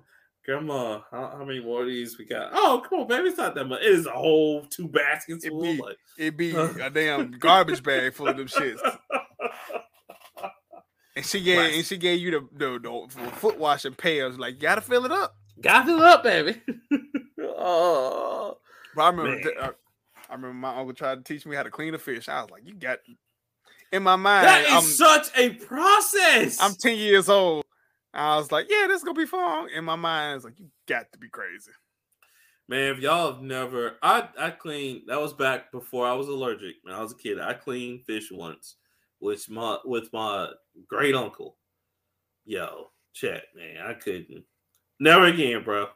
grandma, 0.45 1.01
how, 1.09 1.33
how 1.37 1.43
many 1.45 1.59
more 1.59 1.81
of 1.81 1.87
these 1.87 2.17
we 2.19 2.25
got? 2.25 2.51
Oh, 2.53 2.83
come 2.87 2.99
on, 2.99 3.07
baby, 3.07 3.29
it's 3.29 3.37
not 3.37 3.55
that 3.55 3.65
much. 3.65 3.81
It 3.81 3.91
is 3.91 4.05
a 4.05 4.11
whole 4.11 4.63
two 4.69 4.87
baskets 4.87 5.43
It 5.43 5.49
full. 5.49 5.61
be- 5.63 5.81
Like, 5.81 5.97
It'd 6.17 6.37
be 6.37 6.51
a 6.55 6.89
damn 6.91 7.31
garbage 7.31 7.81
bag 7.83 8.13
full 8.13 8.27
of 8.27 8.37
them 8.37 8.47
shits. 8.47 8.79
And 11.15 11.25
she 11.25 11.41
gave 11.41 11.57
Right. 11.57 11.73
and 11.73 11.85
she 11.85 11.97
gave 11.97 12.21
you 12.21 12.31
the 12.31 12.79
the, 12.79 13.07
the 13.19 13.31
foot 13.31 13.57
washing 13.57 13.93
pails. 13.95 14.37
Like, 14.37 14.53
you 14.55 14.59
gotta 14.61 14.79
fill 14.81 15.03
it 15.05 15.11
up. 15.11 15.35
Gotta 15.59 15.85
fill 15.85 15.97
it 15.99 16.05
up, 16.05 16.23
baby. 16.23 16.61
oh, 17.41 18.57
But 18.95 19.01
I 19.01 19.09
remember, 19.09 19.31
Man. 19.31 19.43
th- 19.43 19.57
I, 20.31 20.35
remember 20.35 20.53
my 20.53 20.77
uncle 20.77 20.93
tried 20.93 21.23
to 21.25 21.33
teach 21.33 21.45
me 21.45 21.55
how 21.55 21.63
to 21.63 21.69
clean 21.69 21.93
a 21.93 21.99
fish. 21.99 22.29
I 22.29 22.41
was 22.41 22.49
like, 22.49 22.65
you 22.65 22.73
got 22.73 22.99
in 23.91 24.03
my 24.03 24.15
mind. 24.15 24.47
that 24.47 24.65
is 24.65 24.73
I'm, 24.73 24.83
such 24.83 25.27
a 25.37 25.49
process. 25.49 26.57
I'm 26.61 26.73
10 26.73 26.97
years 26.97 27.29
old. 27.29 27.65
I 28.13 28.37
was 28.37 28.51
like, 28.51 28.67
yeah, 28.69 28.87
this 28.87 28.97
is 28.97 29.03
gonna 29.03 29.19
be 29.19 29.25
fun. 29.25 29.69
In 29.75 29.85
my 29.85 29.95
mind, 29.95 30.37
it's 30.37 30.45
like, 30.45 30.59
you 30.59 30.67
got 30.87 31.11
to 31.11 31.17
be 31.17 31.29
crazy. 31.29 31.71
Man, 32.67 32.93
if 32.93 32.99
y'all 32.99 33.33
have 33.33 33.41
never, 33.41 33.97
I 34.01 34.29
I 34.39 34.51
cleaned. 34.51 35.03
That 35.07 35.19
was 35.19 35.33
back 35.33 35.71
before 35.71 36.07
I 36.07 36.13
was 36.13 36.27
allergic. 36.27 36.75
When 36.83 36.93
I 36.93 37.01
was 37.01 37.11
a 37.11 37.17
kid, 37.17 37.39
I 37.39 37.53
cleaned 37.53 38.05
fish 38.05 38.31
once, 38.31 38.75
with 39.19 39.49
my 39.49 39.77
with 39.83 40.11
my 40.13 40.49
great 40.87 41.15
uncle. 41.15 41.57
Yo, 42.45 42.91
check, 43.13 43.43
man, 43.55 43.85
I 43.85 43.93
couldn't. 43.93 44.45
Never 44.99 45.25
again, 45.25 45.63
bro. 45.63 45.87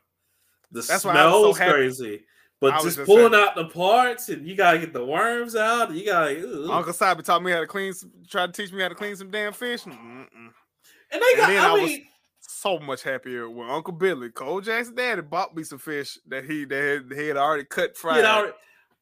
The 0.72 0.82
That's 0.82 1.06
why 1.06 1.14
I 1.14 1.26
was 1.26 1.32
smell 1.32 1.42
so 1.42 1.48
was 1.48 1.58
crazy, 1.58 2.26
but 2.72 2.84
just 2.84 2.98
just 2.98 3.08
pulling 3.08 3.34
happy. 3.34 3.36
out 3.50 3.56
the 3.56 3.66
parts 3.66 4.30
and 4.30 4.48
you 4.48 4.56
gotta 4.56 4.80
get 4.80 4.94
the 4.94 5.06
worms 5.06 5.56
out. 5.56 5.90
And 5.90 5.98
you 5.98 6.06
gotta, 6.06 6.38
ugh. 6.66 6.70
Uncle 6.70 6.94
Sabi 6.94 7.24
taught 7.24 7.42
me 7.44 7.52
how 7.52 7.60
to 7.62 7.68
clean. 7.68 7.94
Some, 7.94 8.12
tried 8.30 8.54
to 8.54 8.62
teach 8.64 8.74
me 8.74 8.82
how 8.82 8.90
to 8.90 8.96
clean 8.96 9.16
some 9.16 9.32
damn 9.32 9.54
fish. 9.54 9.84
Mm-mm. 9.84 10.28
and 10.32 11.22
they 11.22 11.36
got. 11.36 11.48
then 11.48 11.64
I, 11.64 11.70
I 11.70 11.74
was- 11.74 11.98
So 12.42 12.80
much 12.80 13.04
happier 13.04 13.50
when 13.50 13.70
Uncle 13.70 13.94
Billy, 13.94 14.30
Cole 14.30 14.62
Jackson 14.62 14.96
daddy, 14.96 15.22
bought 15.22 15.56
me 15.56 15.64
some 15.64 15.80
fish 15.80 16.18
that 16.28 16.46
he 16.46 16.66
that 16.66 17.04
had, 17.10 17.18
he 17.20 17.28
had 17.28 17.38
already 17.38 17.64
cut 17.66 17.96
fried. 17.98 18.24
out, 18.24 18.54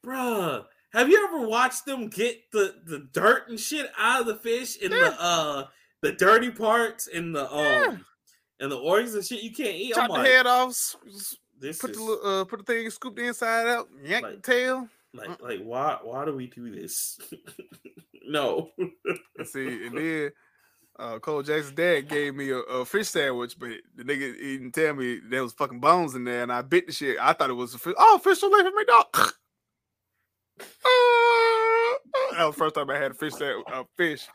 bruh. 0.06 0.65
Have 0.94 1.10
you 1.10 1.26
ever 1.27 1.48
watched 1.48 1.85
them 1.85 2.07
get 2.07 2.52
the 2.52 2.76
the 2.85 3.07
dirt 3.14 3.49
and 3.49 3.60
shit 3.60 3.90
out 3.98 4.22
of 4.22 4.27
the 4.27 4.35
fish 4.35 4.77
and 4.81 4.91
Yeah. 4.94 5.10
the 5.10 5.22
uh 5.23 5.65
the 6.02 6.11
dirty 6.11 6.52
parts 6.52 7.07
and 7.07 7.35
the 7.35 7.52
um 7.52 7.57
Yeah. 7.60 7.98
and 8.60 8.72
the 8.72 8.77
organs 8.77 9.15
and 9.15 9.26
shit 9.26 9.41
you 9.41 9.52
can't 9.52 9.76
eat? 9.76 9.94
Chop 9.95 10.03
I'm 10.03 10.07
the 10.10 10.14
like, 10.19 10.27
head 10.27 10.45
off, 10.45 10.95
this 11.64 11.80
put 11.80 11.91
is 11.91 11.98
the 11.98 12.03
little, 12.03 12.41
uh, 12.41 12.45
put 12.45 12.65
the 12.65 12.73
thing, 12.73 12.90
scoop 12.90 13.15
the 13.15 13.26
inside 13.26 13.68
out, 13.68 13.90
yank 14.03 14.23
Like- 14.23 14.35
the 14.44 14.52
tail. 14.52 14.90
like 15.14 15.41
like 15.41 15.60
why 15.61 15.98
why 16.02 16.26
do 16.26 16.35
we 16.35 16.48
do 16.48 16.69
this? 16.69 17.18
no. 18.27 18.69
See, 19.45 19.85
and 19.88 19.98
then 19.98 20.31
uh, 20.99 21.19
Cole 21.19 21.41
Jackson's 21.41 21.76
dad 21.76 22.07
gave 22.07 22.35
me 22.35 22.49
a, 22.52 22.57
a 22.57 22.85
fish 22.85 23.10
sandwich, 23.10 23.57
but 23.57 23.69
the 23.95 24.03
nigga 24.03 24.38
didn't 24.38 24.73
tell 24.73 24.94
me 24.94 25.19
there 25.27 25.41
was 25.44 25.53
fucking 25.53 25.80
bones 25.80 26.14
in 26.15 26.23
there, 26.23 26.44
and 26.44 26.52
I 26.52 26.61
bit 26.61 26.88
the 26.88 26.94
shit. 26.94 27.18
I 27.19 27.34
thought 27.34 27.49
it 27.49 27.53
was 27.53 27.73
a 27.73 27.80
fish. 27.80 27.95
Oh, 27.98 28.19
fish 28.23 28.40
fillet 28.40 28.64
me, 28.64 28.85
dog. 28.85 29.07
that 30.57 32.45
was 32.45 32.56
the 32.56 32.60
first 32.60 32.76
time 32.76 32.90
I 32.90 32.98
had 32.98 33.11
a 33.11 33.15
fish 33.15 33.34
sandwich, 33.34 33.65
a 33.72 33.85
fish, 33.98 34.27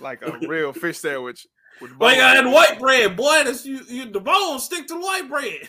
like 0.00 0.22
a 0.22 0.38
real 0.46 0.72
fish 0.72 0.98
sandwich. 0.98 1.46
With 1.80 1.98
Boy, 1.98 2.10
you 2.12 2.16
got 2.16 2.36
in 2.38 2.44
that 2.44 2.50
it. 2.50 2.54
white 2.54 2.78
bread, 2.80 3.16
boy. 3.16 3.42
That's 3.44 3.66
you, 3.66 3.80
you 3.88 4.10
the 4.10 4.20
bones 4.20 4.64
stick 4.64 4.86
to 4.86 4.94
the 4.94 5.00
white 5.00 5.28
bread. 5.28 5.68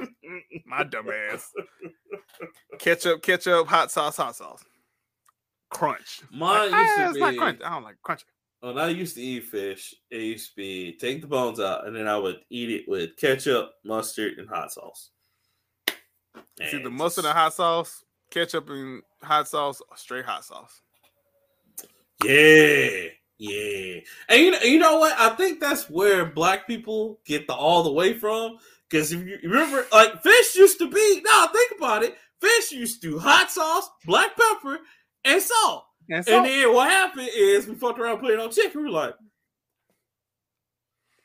My 0.66 0.84
dumb 0.84 1.08
ass. 1.10 1.50
ketchup, 2.78 3.22
ketchup, 3.22 3.66
hot 3.66 3.90
sauce, 3.92 4.16
hot 4.16 4.34
sauce. 4.36 4.64
Crunch. 5.70 6.20
Mine 6.32 6.70
Like, 6.70 6.80
used 6.80 6.96
to 6.96 7.02
ah, 7.04 7.08
it's 7.10 7.18
not 7.18 7.30
be- 7.32 7.36
crunch. 7.38 7.60
I 7.64 7.70
don't 7.70 7.82
like 7.84 7.96
crunchy. 8.06 8.24
when 8.60 8.78
I 8.78 8.88
used 8.88 9.16
to 9.16 9.22
eat 9.22 9.44
fish, 9.44 9.94
it 10.10 10.20
used 10.22 10.50
to 10.50 10.56
be 10.56 10.96
take 10.98 11.20
the 11.20 11.26
bones 11.26 11.60
out 11.60 11.86
and 11.86 11.94
then 11.94 12.08
I 12.08 12.16
would 12.16 12.40
eat 12.50 12.70
it 12.70 12.84
with 12.88 13.16
ketchup, 13.16 13.72
mustard, 13.84 14.38
and 14.38 14.48
hot 14.48 14.72
sauce. 14.72 15.10
It's 16.58 16.72
either 16.74 16.86
And 16.86 16.96
mustard 16.96 17.24
and 17.26 17.36
hot 17.36 17.52
sauce, 17.54 18.04
ketchup 18.30 18.70
and 18.70 19.02
hot 19.22 19.48
sauce, 19.48 19.82
straight 19.96 20.24
hot 20.24 20.44
sauce. 20.44 20.80
Yeah, 22.24 23.08
yeah. 23.38 24.00
And 24.28 24.40
you 24.40 24.50
know, 24.50 24.60
you 24.60 24.78
know 24.78 24.98
what? 24.98 25.18
I 25.18 25.30
think 25.30 25.60
that's 25.60 25.88
where 25.90 26.24
black 26.24 26.66
people 26.66 27.20
get 27.24 27.46
the 27.46 27.54
all 27.54 27.82
the 27.82 27.92
way 27.92 28.14
from. 28.14 28.58
Because 28.88 29.12
if 29.12 29.26
you 29.26 29.38
remember, 29.42 29.86
like 29.92 30.22
fish 30.22 30.54
used 30.56 30.78
to 30.78 30.90
be. 30.90 31.22
Now 31.24 31.48
think 31.48 31.72
about 31.76 32.02
it. 32.02 32.16
Fish 32.40 32.72
used 32.72 33.02
to 33.02 33.10
do 33.10 33.18
hot 33.18 33.50
sauce, 33.50 33.88
black 34.04 34.36
pepper, 34.36 34.78
and 35.24 35.42
salt. 35.42 35.84
And 36.08 36.28
And 36.28 36.44
then 36.44 36.74
what 36.74 36.90
happened 36.90 37.30
is 37.34 37.66
we 37.66 37.74
fucked 37.74 37.98
around 37.98 38.18
putting 38.18 38.38
on 38.38 38.50
chicken. 38.50 38.82
We 38.82 38.86
were 38.88 38.90
like, 38.90 39.14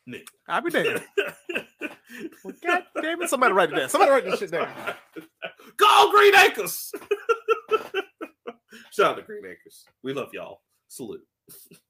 Nick. 0.06 0.27
I'll 0.48 0.61
be 0.61 0.72
there. 0.72 1.03
Well, 2.44 2.56
God 2.65 2.84
damn 3.02 3.22
it. 3.22 3.30
Somebody 3.30 3.53
write 3.53 3.72
it 3.72 3.76
down. 3.76 3.90
Somebody 3.90 4.11
write 4.11 4.26
this 4.26 4.40
shit 4.40 4.52
down. 4.52 4.68
Go 5.77 6.11
Green 6.11 6.36
Acres. 6.36 6.91
Shout 8.91 9.11
out 9.11 9.15
to 9.18 9.22
Green 9.22 9.45
Acres. 9.45 9.86
We 10.03 10.14
love 10.14 10.30
y'all. 10.34 10.61
Salute. 10.88 11.22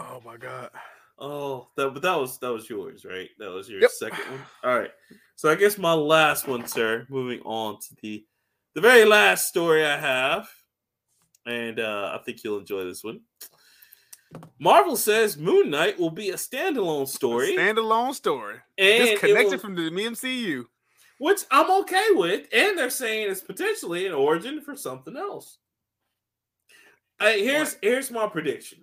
Oh 0.00 0.20
my 0.24 0.36
god. 0.36 0.70
Oh, 1.18 1.68
that 1.76 1.90
but 1.90 2.02
that 2.02 2.18
was 2.18 2.38
that 2.38 2.52
was 2.52 2.68
yours, 2.68 3.04
right? 3.04 3.28
That 3.38 3.50
was 3.50 3.68
your 3.68 3.80
Yep. 3.80 3.90
second 3.90 4.30
one. 4.30 4.40
All 4.64 4.78
right. 4.78 4.90
So 5.36 5.50
I 5.50 5.54
guess 5.54 5.78
my 5.78 5.92
last 5.92 6.48
one, 6.48 6.66
sir. 6.66 7.06
Moving 7.10 7.40
on 7.42 7.78
to 7.80 7.94
the 8.02 8.24
the 8.74 8.80
very 8.80 9.04
last 9.04 9.48
story 9.48 9.84
I 9.84 9.98
have, 9.98 10.48
and 11.46 11.78
uh, 11.78 12.16
I 12.18 12.24
think 12.24 12.42
you'll 12.42 12.58
enjoy 12.60 12.84
this 12.84 13.04
one. 13.04 13.20
Marvel 14.58 14.96
says 14.96 15.36
Moon 15.36 15.68
Knight 15.68 15.98
will 15.98 16.10
be 16.10 16.30
a 16.30 16.34
standalone 16.36 17.06
story, 17.06 17.54
Standalone 17.56 18.14
story. 18.14 18.56
and 18.78 19.04
Disconnected 19.10 19.50
will- 19.52 19.58
from 19.58 19.74
the 19.74 19.90
MCU. 19.90 20.64
which 21.18 21.42
I'm 21.50 21.70
okay 21.82 22.06
with, 22.12 22.46
and 22.52 22.76
they're 22.78 22.88
saying 22.90 23.30
it's 23.30 23.42
potentially 23.42 24.06
an 24.06 24.14
origin 24.14 24.62
for 24.62 24.74
something 24.74 25.16
else. 25.16 25.58
Hey, 27.22 27.44
here's 27.44 27.76
here's 27.80 28.10
my 28.10 28.26
prediction. 28.26 28.80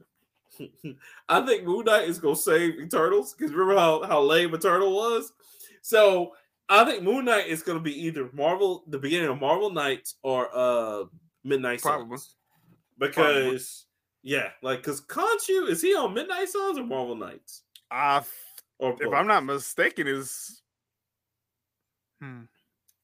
I 1.29 1.45
think 1.45 1.65
Moon 1.65 1.85
Knight 1.85 2.07
is 2.07 2.19
gonna 2.19 2.37
save 2.37 2.79
Eternals 2.79 3.33
because 3.33 3.51
remember 3.51 3.79
how 3.79 4.03
how 4.05 4.21
lame 4.21 4.53
Eternal 4.53 4.93
was. 4.93 5.33
So 5.81 6.33
I 6.69 6.85
think 6.85 7.03
Moon 7.03 7.25
Knight 7.25 7.47
is 7.47 7.63
gonna 7.63 7.81
be 7.81 8.05
either 8.05 8.29
Marvel, 8.31 8.83
the 8.87 8.97
beginning 8.97 9.29
of 9.29 9.41
Marvel 9.41 9.71
Knights, 9.71 10.15
or 10.23 10.49
uh 10.53 11.03
Midnight 11.43 11.81
Probably. 11.81 12.17
Suns. 12.17 12.35
Because 12.97 13.85
yeah, 14.23 14.49
like 14.61 14.79
because 14.79 15.01
Khonshu 15.01 15.67
is 15.67 15.81
he 15.81 15.93
on 15.93 16.13
Midnight 16.13 16.47
Suns 16.47 16.77
or 16.77 16.85
Marvel 16.85 17.17
Knights 17.17 17.63
I, 17.91 18.21
or 18.77 18.93
if 18.93 18.99
both? 18.99 19.13
I'm 19.13 19.27
not 19.27 19.43
mistaken, 19.43 20.07
is 20.07 20.61
hmm. 22.21 22.43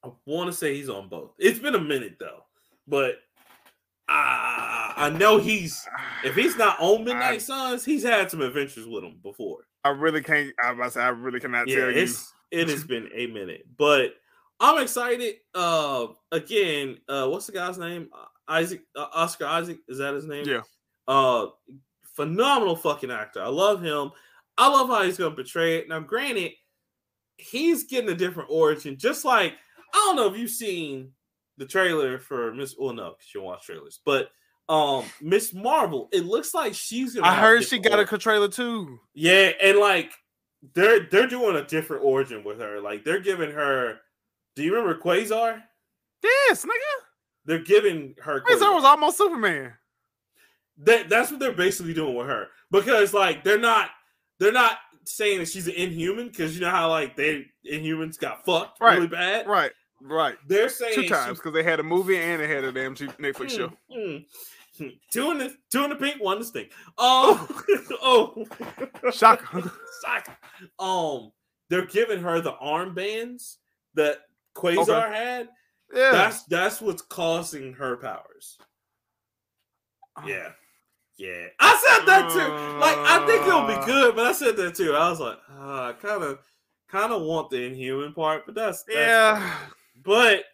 I 0.02 0.08
want 0.24 0.50
to 0.50 0.56
say 0.56 0.74
he's 0.74 0.88
on 0.88 1.08
both. 1.08 1.32
It's 1.38 1.58
been 1.58 1.74
a 1.74 1.80
minute 1.80 2.16
though, 2.18 2.44
but 2.86 3.16
I 4.08 4.92
I 4.96 5.10
know 5.10 5.38
he's 5.38 5.86
if 6.24 6.34
he's 6.34 6.56
not 6.56 6.76
on 6.80 6.98
Midnight 7.04 7.34
I- 7.34 7.38
Suns, 7.38 7.84
he's 7.84 8.02
had 8.04 8.30
some 8.30 8.40
adventures 8.40 8.86
with 8.86 9.04
him 9.04 9.18
before. 9.22 9.66
I 9.84 9.90
really 9.90 10.22
can't. 10.22 10.52
I 10.62 10.70
about 10.72 10.84
to 10.86 10.90
say 10.92 11.00
I 11.00 11.08
really 11.08 11.40
cannot 11.40 11.68
Yeah, 11.68 11.76
tell 11.76 11.90
you. 11.92 12.06
it 12.50 12.68
has 12.68 12.84
been 12.84 13.08
a 13.14 13.26
minute, 13.28 13.66
but 13.76 14.14
I'm 14.58 14.82
excited. 14.82 15.36
Uh, 15.54 16.08
again, 16.32 16.98
uh, 17.08 17.28
what's 17.28 17.46
the 17.46 17.52
guy's 17.52 17.78
name? 17.78 18.08
Uh, 18.12 18.24
Isaac 18.48 18.82
uh, 18.96 19.06
Oscar 19.12 19.46
Isaac 19.46 19.78
is 19.88 19.98
that 19.98 20.14
his 20.14 20.26
name? 20.26 20.46
Yeah. 20.46 20.62
Uh, 21.06 21.48
phenomenal 22.14 22.76
fucking 22.76 23.10
actor. 23.10 23.42
I 23.42 23.48
love 23.48 23.82
him. 23.82 24.10
I 24.58 24.68
love 24.68 24.88
how 24.88 25.02
he's 25.02 25.18
gonna 25.18 25.34
portray 25.34 25.76
it. 25.78 25.88
Now, 25.88 26.00
granted, 26.00 26.52
he's 27.36 27.84
getting 27.84 28.10
a 28.10 28.14
different 28.14 28.48
origin. 28.50 28.96
Just 28.98 29.24
like 29.24 29.52
I 29.92 29.96
don't 29.98 30.16
know 30.16 30.26
if 30.32 30.38
you've 30.38 30.50
seen 30.50 31.12
the 31.58 31.66
trailer 31.66 32.18
for 32.18 32.52
Miss. 32.54 32.74
Well, 32.78 32.92
no, 32.92 33.10
because 33.18 33.34
you 33.34 33.42
watch 33.42 33.64
trailers, 33.66 34.00
but 34.04 34.30
um, 34.68 35.04
Ms. 35.20 35.54
Marvel. 35.54 36.08
It 36.12 36.24
looks 36.24 36.54
like 36.54 36.74
she's 36.74 37.14
gonna. 37.14 37.26
I 37.26 37.36
heard 37.36 37.64
she 37.64 37.78
got 37.78 37.94
a 37.94 37.98
origin. 37.98 38.18
trailer 38.18 38.48
too. 38.48 38.98
Yeah, 39.14 39.52
and 39.62 39.78
like 39.78 40.12
they're 40.74 41.08
they're 41.10 41.28
doing 41.28 41.56
a 41.56 41.64
different 41.64 42.04
origin 42.04 42.42
with 42.44 42.60
her. 42.60 42.80
Like 42.80 43.04
they're 43.04 43.20
giving 43.20 43.52
her. 43.52 43.98
Do 44.56 44.62
you 44.62 44.74
remember 44.74 45.00
Quasar? 45.00 45.62
Yes, 46.22 46.64
nigga. 46.64 47.04
They're 47.44 47.58
giving 47.60 48.14
her. 48.22 48.40
Quasar 48.40 48.58
Quasar. 48.58 48.74
was 48.74 48.84
almost 48.84 49.18
Superman. 49.18 49.72
That 50.78 51.08
that's 51.08 51.30
what 51.30 51.40
they're 51.40 51.52
basically 51.52 51.94
doing 51.94 52.14
with 52.14 52.26
her 52.26 52.48
because 52.70 53.14
like 53.14 53.44
they're 53.44 53.58
not 53.58 53.90
they're 54.38 54.52
not 54.52 54.78
saying 55.04 55.38
that 55.38 55.48
she's 55.48 55.66
an 55.68 55.74
Inhuman 55.74 56.28
because 56.28 56.54
you 56.54 56.60
know 56.60 56.70
how 56.70 56.90
like 56.90 57.16
they 57.16 57.46
Inhumans 57.70 58.18
got 58.18 58.44
fucked 58.44 58.80
Right, 58.80 58.96
really 58.96 59.06
bad. 59.06 59.46
Right, 59.46 59.72
right. 60.02 60.36
They're 60.46 60.68
saying 60.68 60.94
Two 60.94 61.08
times 61.08 61.38
because 61.38 61.52
they 61.52 61.62
had 61.62 61.80
a 61.80 61.82
movie 61.82 62.16
and 62.18 62.40
they 62.40 62.48
had 62.48 62.64
a 62.64 62.72
damn 62.72 62.94
Netflix 62.94 63.50
show. 63.50 63.72
Mm, 63.94 64.24
mm. 64.80 64.98
Two 65.10 65.30
in 65.32 65.38
the 65.38 65.54
two 65.72 65.84
in 65.84 65.90
the 65.90 65.96
pink, 65.96 66.22
one 66.22 66.36
in 66.36 66.40
the 66.40 66.46
stink. 66.46 66.70
Oh, 66.98 67.48
oh, 68.02 68.44
Shocker. 69.12 69.70
Shock. 70.04 70.38
Um, 70.78 71.32
they're 71.70 71.86
giving 71.86 72.20
her 72.22 72.40
the 72.40 72.52
armbands 72.52 73.56
that 73.94 74.18
Quasar 74.56 75.12
had, 75.12 75.48
Yeah. 75.92 76.12
that's 76.12 76.44
that's 76.44 76.80
what's 76.80 77.02
causing 77.02 77.72
her 77.74 77.96
powers. 77.96 78.58
Oh. 80.16 80.26
Yeah. 80.26 80.50
Yeah. 81.18 81.46
I 81.60 81.96
said 81.96 82.06
that 82.06 82.30
too. 82.30 82.78
Like 82.78 82.98
I 82.98 83.26
think 83.26 83.46
it'll 83.46 83.60
Uh. 83.60 83.80
be 83.80 83.86
good, 83.86 84.14
but 84.16 84.26
I 84.26 84.32
said 84.32 84.56
that 84.58 84.74
too. 84.74 84.94
I 84.94 85.08
was 85.10 85.20
like, 85.20 85.38
uh, 85.58 85.82
I 85.82 85.92
kind 86.00 86.22
of 86.22 86.38
kind 86.88 87.12
of 87.12 87.22
want 87.22 87.50
the 87.50 87.62
inhuman 87.64 88.12
part, 88.12 88.46
but 88.46 88.54
that's, 88.54 88.82
that's 88.84 88.96
yeah. 88.96 89.56
But 90.02 90.44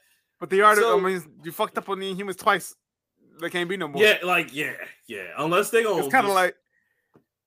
But 0.40 0.50
the 0.50 0.62
art 0.62 0.78
So- 0.78 0.98
I 0.98 1.00
mean 1.00 1.22
you 1.44 1.52
fucked 1.52 1.78
up 1.78 1.88
on 1.88 1.98
the 2.00 2.12
Inhumans 2.14 2.38
twice. 2.38 2.74
They 3.40 3.50
can't 3.50 3.68
be 3.68 3.76
no 3.76 3.88
more. 3.88 4.02
yeah, 4.02 4.18
like 4.22 4.54
yeah, 4.54 4.74
yeah. 5.08 5.28
Unless 5.38 5.70
they 5.70 5.82
gonna 5.82 6.04
It's 6.04 6.12
kind 6.12 6.26
of 6.26 6.32
like 6.34 6.54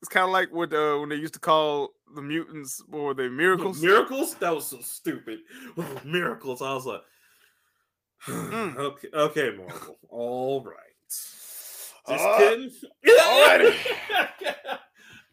it's 0.01 0.09
kind 0.09 0.26
of 0.26 0.31
like 0.31 0.51
what 0.53 0.73
uh, 0.73 0.97
when 0.97 1.09
they 1.09 1.15
used 1.15 1.34
to 1.35 1.39
call 1.39 1.91
the 2.15 2.22
mutants 2.22 2.81
or 2.91 3.13
the 3.13 3.30
miracles. 3.30 3.81
miracles. 3.81 4.35
That 4.35 4.53
was 4.53 4.67
so 4.67 4.80
stupid. 4.81 5.39
Oh, 5.77 6.01
miracles. 6.05 6.61
I 6.61 6.73
was 6.73 6.85
like, 6.85 7.01
Mm. 8.27 8.77
okay, 8.77 9.07
okay, 9.13 9.55
Marvel. 9.57 9.97
All 10.09 10.63
right. 10.63 10.76
Just 11.07 12.01
Uh, 12.07 12.38
couldn't. 12.38 12.73
alrighty. 13.07 13.76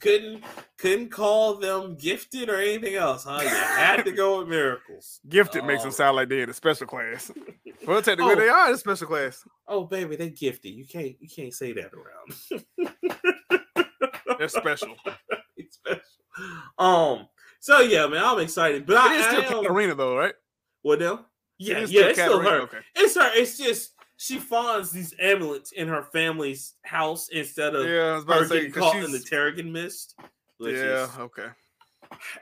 couldn't 0.02 0.44
couldn't 0.78 1.10
call 1.10 1.54
them 1.54 1.96
gifted 1.96 2.50
or 2.50 2.56
anything 2.56 2.96
else, 2.96 3.24
huh? 3.24 3.38
You 3.42 3.48
had 3.48 4.02
to 4.04 4.12
go 4.12 4.40
with 4.40 4.48
miracles. 4.48 5.20
Gifted 5.28 5.64
makes 5.64 5.82
them 5.82 5.88
Oh. 5.90 5.92
sound 5.92 6.16
like 6.16 6.28
they're 6.28 6.42
in 6.42 6.50
a 6.50 6.54
special 6.54 6.86
class. 6.86 7.30
Well, 7.84 8.00
technically 8.00 8.34
Oh. 8.34 8.36
they 8.36 8.48
are 8.48 8.68
in 8.68 8.74
a 8.74 8.78
special 8.78 9.08
class. 9.08 9.42
Oh, 9.66 9.84
baby, 9.86 10.14
they 10.14 10.30
gifted. 10.30 10.72
You 10.72 10.86
can't 10.86 11.16
you 11.20 11.28
can't 11.28 11.52
say 11.52 11.72
that 11.72 11.90
around. 11.92 12.64
They're 14.38 14.48
special. 14.48 14.94
it's 15.56 15.76
special. 15.76 16.02
Um. 16.78 17.28
So 17.60 17.80
yeah, 17.80 18.06
man, 18.06 18.22
I'm 18.24 18.38
excited, 18.40 18.86
but 18.86 18.96
I, 18.98 19.14
it 19.14 19.20
is 19.20 19.26
I 19.26 19.30
still 19.44 19.58
am- 19.58 19.64
Katarina 19.64 19.94
though, 19.96 20.16
right? 20.16 20.34
What 20.82 21.00
now? 21.00 21.26
Yeah, 21.58 21.78
is 21.78 21.92
yeah, 21.92 22.02
it's 22.06 22.18
still 22.20 22.40
her. 22.40 22.60
Okay. 22.62 22.78
It's 22.94 23.14
her. 23.16 23.30
It's 23.34 23.58
just 23.58 23.92
she 24.16 24.38
finds 24.38 24.90
these 24.92 25.14
amulets 25.18 25.72
in 25.72 25.88
her 25.88 26.02
family's 26.12 26.74
house 26.84 27.28
instead 27.30 27.74
of 27.74 27.86
Yeah, 27.86 28.02
I 28.02 28.14
was 28.14 28.24
about 28.24 28.36
her 28.36 28.42
to 28.42 28.48
say 28.48 28.56
getting 28.66 28.72
caught 28.72 28.96
in 28.96 29.10
the 29.12 29.18
she's 29.18 29.28
Terrigen 29.30 29.70
mist. 29.72 30.14
yeah, 30.60 31.04
is- 31.04 31.18
okay. 31.18 31.48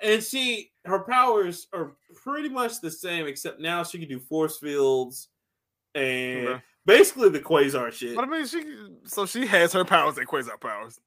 and 0.02 0.22
she 0.22 0.72
her 0.84 1.00
powers 1.00 1.68
are 1.72 1.92
pretty 2.22 2.48
much 2.48 2.80
the 2.80 2.90
same, 2.90 3.26
except 3.26 3.60
now 3.60 3.82
she 3.84 3.98
can 3.98 4.08
do 4.08 4.18
force 4.18 4.58
fields 4.58 5.28
and 5.94 6.48
Okay. 6.48 6.62
basically 6.86 7.28
the 7.30 7.40
quasar 7.40 7.92
shit. 7.92 8.14
But 8.16 8.24
I 8.24 8.28
mean, 8.28 8.46
she 8.46 8.62
so 9.04 9.26
she 9.26 9.46
has 9.46 9.72
her 9.72 9.84
powers 9.84 10.18
and 10.18 10.26
Quasar 10.28 10.60
powers. 10.60 10.98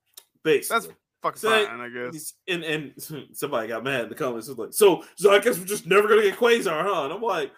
Basically. 0.44 0.76
That's 0.88 0.94
fucking 1.22 1.40
So, 1.40 1.66
fine, 1.68 1.80
I 1.80 1.90
guess. 1.90 2.34
And 2.48 2.64
and 2.64 2.94
somebody 3.34 3.68
got 3.70 3.84
mad 3.84 4.04
in 4.04 4.10
the 4.10 4.16
comments. 4.16 4.48
Was 4.50 4.58
like, 4.58 4.74
so 4.74 5.04
so 5.16 5.32
I 5.34 5.40
guess 5.40 5.58
we're 5.58 5.66
just 5.66 5.86
never 5.88 6.08
gonna 6.08 6.22
get 6.22 6.38
Quasar, 6.38 6.84
huh? 6.84 7.06
And 7.06 7.14
I'm 7.14 7.22
like, 7.22 7.52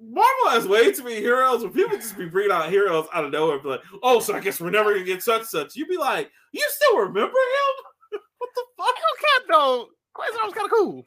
Marvel 0.00 0.50
has 0.50 0.66
way 0.68 0.92
too 0.92 1.04
many 1.04 1.16
heroes. 1.16 1.62
When 1.62 1.72
people 1.72 1.96
just 1.96 2.18
be 2.18 2.26
bringing 2.26 2.52
out 2.52 2.70
heroes 2.70 3.06
out 3.12 3.24
of 3.24 3.32
nowhere, 3.32 3.58
be 3.58 3.68
like, 3.68 3.82
oh, 4.02 4.20
so 4.20 4.34
I 4.34 4.40
guess 4.40 4.60
we're 4.60 4.70
never 4.70 4.92
gonna 4.92 5.04
get 5.04 5.22
such 5.22 5.44
such. 5.44 5.74
You'd 5.76 5.88
be 5.88 5.96
like, 5.96 6.30
you 6.52 6.64
still 6.68 6.98
remember 6.98 7.20
him? 7.22 8.20
what 8.38 8.50
the 8.54 8.62
fuck? 8.76 8.88
Okay, 8.88 9.46
though. 9.50 9.88
Quasar 10.16 10.46
was 10.46 10.54
kind 10.54 10.64
of 10.64 10.72
cool. 10.72 11.06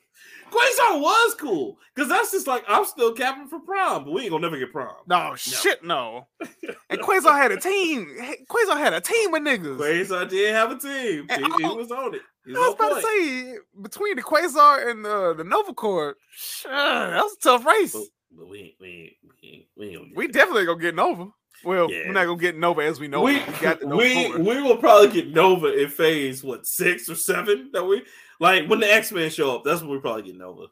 Quasar 0.52 1.02
was 1.02 1.36
cool 1.36 1.78
because 1.94 2.10
that's 2.10 2.32
just 2.32 2.48
like 2.48 2.64
I'm 2.68 2.86
still 2.86 3.14
capping 3.14 3.48
for 3.48 3.60
prom, 3.60 4.06
but 4.06 4.14
we 4.14 4.22
ain't 4.22 4.32
gonna 4.32 4.44
never 4.44 4.58
get 4.58 4.72
prom. 4.72 4.94
No, 5.08 5.36
shit, 5.36 5.84
no. 5.84 6.28
And 6.92 7.00
Quasar 7.02 7.38
had 7.38 7.52
a 7.52 7.58
team. 7.60 8.08
Quasar 8.50 8.78
had 8.78 8.94
a 8.94 9.02
team 9.02 9.34
of 9.34 9.44
niggas. 9.44 9.78
Quasar 9.78 10.28
did 10.28 10.54
have 10.54 10.72
a 10.72 10.78
team. 10.78 11.28
He, 11.30 11.64
he 11.64 11.76
was 11.76 11.92
on 11.92 12.16
it. 12.16 12.22
He 12.46 12.56
I 12.56 12.58
was 12.58 12.74
about 12.74 12.96
to 12.96 13.02
say 13.02 13.58
between 13.80 14.16
the 14.16 14.24
Quasar 14.24 14.90
and 14.90 15.06
the 15.06 15.36
the 15.38 15.44
Nova 15.44 15.74
Corps, 15.74 16.16
sure, 16.32 16.72
that 16.72 17.22
was 17.22 17.38
a 17.40 17.44
tough 17.44 17.66
race. 17.66 17.94
But, 17.94 18.04
but 18.32 18.48
we 18.48 18.60
ain't, 18.60 18.74
we 18.80 18.88
ain't, 18.88 19.14
we 19.42 19.50
ain't, 19.50 19.66
we 19.78 19.88
ain't 19.98 20.16
We 20.16 20.28
definitely 20.28 20.66
gonna 20.66 20.80
get 20.82 20.96
Nova. 20.96 21.28
Well, 21.64 21.92
Yeah. 21.92 22.04
we're 22.08 22.14
not 22.14 22.26
gonna 22.26 22.40
get 22.40 22.58
Nova 22.58 22.82
as 22.82 23.00
we 23.00 23.08
know. 23.08 23.22
we, 23.22 23.38
it. 23.38 23.48
we 23.48 23.54
got 23.60 23.82
Nova 23.84 23.98
we, 23.98 24.36
we 24.38 24.62
will 24.62 24.78
probably 24.78 25.10
get 25.10 25.30
Nova 25.34 25.68
in 25.82 25.90
phase 25.90 26.44
what 26.44 26.66
six 26.66 27.10
or 27.10 27.16
seven 27.16 27.70
that 27.74 27.84
we 27.84 28.04
like 28.40 28.68
when 28.70 28.80
the 28.80 28.92
X 28.92 29.12
Men 29.12 29.30
show 29.30 29.56
up. 29.56 29.64
That's 29.66 29.82
when 29.82 29.92
we 29.92 30.00
probably 30.00 30.24
get 30.24 30.38
Nova. 30.38 30.68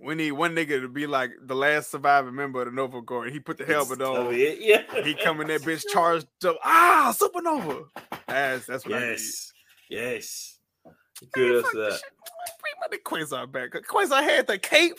We 0.00 0.14
need 0.14 0.30
one 0.32 0.54
nigga 0.54 0.80
to 0.80 0.88
be 0.88 1.08
like 1.08 1.32
the 1.42 1.56
last 1.56 1.90
surviving 1.90 2.34
member 2.34 2.60
of 2.62 2.66
the 2.66 2.72
Nova 2.72 3.02
Corps. 3.02 3.26
He 3.30 3.40
put 3.40 3.58
the 3.58 3.64
helmet 3.64 3.98
That's 3.98 4.10
on. 4.10 4.32
it, 4.32 4.58
Yeah, 4.60 5.02
He 5.02 5.14
coming 5.14 5.48
that 5.48 5.62
bitch 5.62 5.84
charged 5.92 6.26
up. 6.44 6.56
Ah, 6.64 7.12
supernova. 7.18 7.84
That's 8.28 8.66
that's 8.66 8.86
what 8.86 9.00
Yes, 9.00 9.52
yes. 9.90 10.58
I 10.86 10.90
need. 11.20 11.30
Good 11.32 11.48
Man, 11.48 11.56
as 11.56 11.62
fuck 11.64 11.72
that. 11.72 12.00
Bring 12.60 12.74
my 13.18 13.24
Quasar 13.24 13.50
back. 13.50 13.70
Quasar 13.72 14.22
had 14.22 14.46
the 14.46 14.56
cape. 14.58 14.98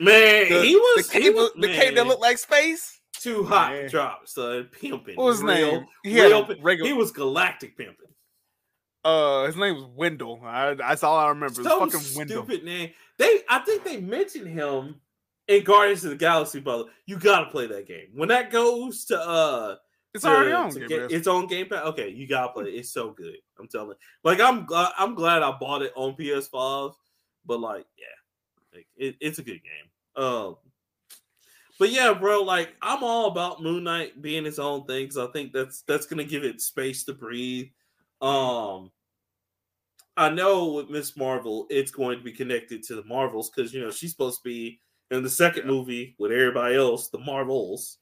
Man, 0.00 0.48
The, 0.48 0.62
he 0.62 0.76
was 0.76 1.06
the 1.06 1.12
cape, 1.12 1.22
he 1.22 1.30
was, 1.30 1.50
the 1.58 1.68
cape 1.68 1.94
that 1.94 2.06
looked 2.06 2.20
like 2.20 2.38
space. 2.38 3.00
too 3.18 3.44
hot 3.44 3.70
to 3.70 3.74
Man. 3.82 3.90
drop. 3.90 4.22
So 4.26 4.64
pimping. 4.64 5.16
What 5.16 5.24
was 5.26 5.36
his 5.36 5.44
real, 5.44 5.72
name? 5.72 5.86
He 6.02 6.20
real 6.20 6.46
regular- 6.60 6.88
He 6.88 6.92
was 6.94 7.12
galactic 7.12 7.76
pimping. 7.76 7.96
Uh, 9.04 9.44
his 9.46 9.56
name 9.56 9.74
was 9.74 9.84
Wendell. 9.94 10.40
I, 10.44 10.74
that's 10.74 11.02
all 11.02 11.16
I 11.18 11.28
remember. 11.28 11.52
It 11.60 11.64
was 11.64 11.66
So 11.66 11.78
fucking 11.80 12.16
Wendell. 12.16 12.44
stupid 12.44 12.64
name. 12.64 12.90
They, 13.18 13.40
I 13.48 13.58
think 13.60 13.84
they 13.84 14.00
mentioned 14.00 14.48
him 14.48 15.00
in 15.46 15.62
Guardians 15.62 16.04
of 16.04 16.10
the 16.10 16.16
Galaxy, 16.16 16.60
brother. 16.60 16.84
You 17.06 17.18
gotta 17.18 17.50
play 17.50 17.66
that 17.66 17.86
game 17.86 18.08
when 18.14 18.30
that 18.30 18.50
goes 18.50 19.04
to 19.06 19.20
uh 19.20 19.76
It's 20.14 20.24
to- 20.24 20.30
already 20.30 20.52
on. 20.52 20.70
to 20.70 20.78
Game 20.80 20.88
get- 20.88 21.00
Pass. 21.02 21.10
its 21.12 21.26
own 21.28 21.46
Game 21.46 21.68
Pass. 21.68 21.84
Okay, 21.88 22.08
you 22.08 22.26
gotta 22.26 22.52
play 22.52 22.64
it. 22.64 22.74
It's 22.74 22.92
so 22.92 23.10
good. 23.10 23.36
I'm 23.60 23.68
telling. 23.68 23.90
you. 23.90 23.94
Like 24.24 24.40
I'm 24.40 24.64
glad. 24.64 24.92
I'm 24.98 25.14
glad 25.14 25.42
I 25.42 25.52
bought 25.52 25.82
it 25.82 25.92
on 25.96 26.16
PS5. 26.16 26.94
But 27.44 27.60
like, 27.60 27.84
yeah, 27.98 28.06
like, 28.74 28.86
it, 28.96 29.16
it's 29.20 29.38
a 29.38 29.42
good 29.42 29.60
game. 29.62 30.22
Um, 30.22 30.56
but 31.78 31.90
yeah, 31.90 32.12
bro. 32.12 32.42
Like 32.42 32.74
I'm 32.82 33.02
all 33.02 33.26
about 33.26 33.62
Moon 33.62 33.84
Knight 33.84 34.22
being 34.22 34.46
its 34.46 34.58
own 34.58 34.84
thing 34.86 35.04
because 35.04 35.18
I 35.18 35.26
think 35.28 35.52
that's 35.52 35.82
that's 35.82 36.06
gonna 36.06 36.24
give 36.24 36.44
it 36.44 36.60
space 36.60 37.04
to 37.04 37.14
breathe. 37.14 37.68
Um, 38.20 38.90
I 40.16 40.30
know 40.30 40.72
with 40.72 40.90
Miss 40.90 41.16
Marvel, 41.16 41.66
it's 41.70 41.90
going 41.90 42.18
to 42.18 42.24
be 42.24 42.32
connected 42.32 42.84
to 42.84 42.94
the 42.94 43.04
Marvels 43.04 43.50
because 43.50 43.74
you 43.74 43.80
know 43.80 43.90
she's 43.90 44.12
supposed 44.12 44.42
to 44.42 44.48
be 44.48 44.80
in 45.10 45.22
the 45.22 45.30
second 45.30 45.66
movie 45.66 46.14
with 46.18 46.30
everybody 46.32 46.76
else, 46.76 47.08
the 47.08 47.18
Marvels. 47.18 47.98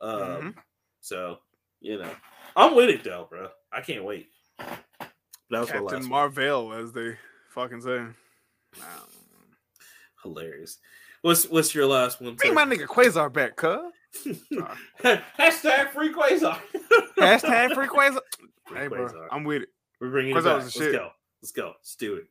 Um, 0.00 0.18
Mhm. 0.20 0.54
so 1.00 1.38
you 1.80 1.98
know, 1.98 2.14
I'm 2.56 2.74
with 2.74 2.88
it 2.88 3.04
though, 3.04 3.26
bro. 3.28 3.50
I 3.70 3.82
can't 3.82 4.04
wait. 4.04 4.30
That 4.58 5.60
was 5.60 5.70
Captain. 5.70 6.08
Marvel, 6.08 6.72
as 6.72 6.92
they 6.92 7.18
fucking 7.50 7.82
say. 7.82 8.06
Hilarious. 10.22 10.78
What's 11.22 11.46
what's 11.48 11.74
your 11.74 11.86
last 11.86 12.20
one? 12.20 12.34
Bring 12.34 12.54
my 12.54 12.64
nigga 12.64 12.86
Quasar 12.86 13.32
back, 13.32 13.56
cuz. 13.56 13.78
Hashtag 15.02 15.90
free 15.90 16.12
Quasar. 16.12 16.58
Hashtag 17.18 17.74
free 17.74 17.86
Quasar. 17.88 18.20
Free 18.66 18.78
Hey, 18.78 18.86
bro, 18.88 19.06
Quasar. 19.06 19.26
I'm 19.30 19.44
with 19.44 19.62
it. 19.62 19.68
We're 20.00 20.10
bringing 20.10 20.34
Quasar 20.34 20.38
it 20.38 20.44
back. 20.44 20.54
Let's 20.62 20.72
shit. 20.72 20.92
go. 20.92 21.10
Let's 21.42 21.52
go. 21.52 21.66
Let's 21.78 21.94
do 21.96 22.14
it. 22.16 22.24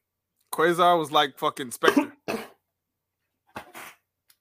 Quasar 0.54 0.98
was 0.98 1.12
like 1.12 1.38
fucking 1.38 1.72
Spectre. 1.72 2.12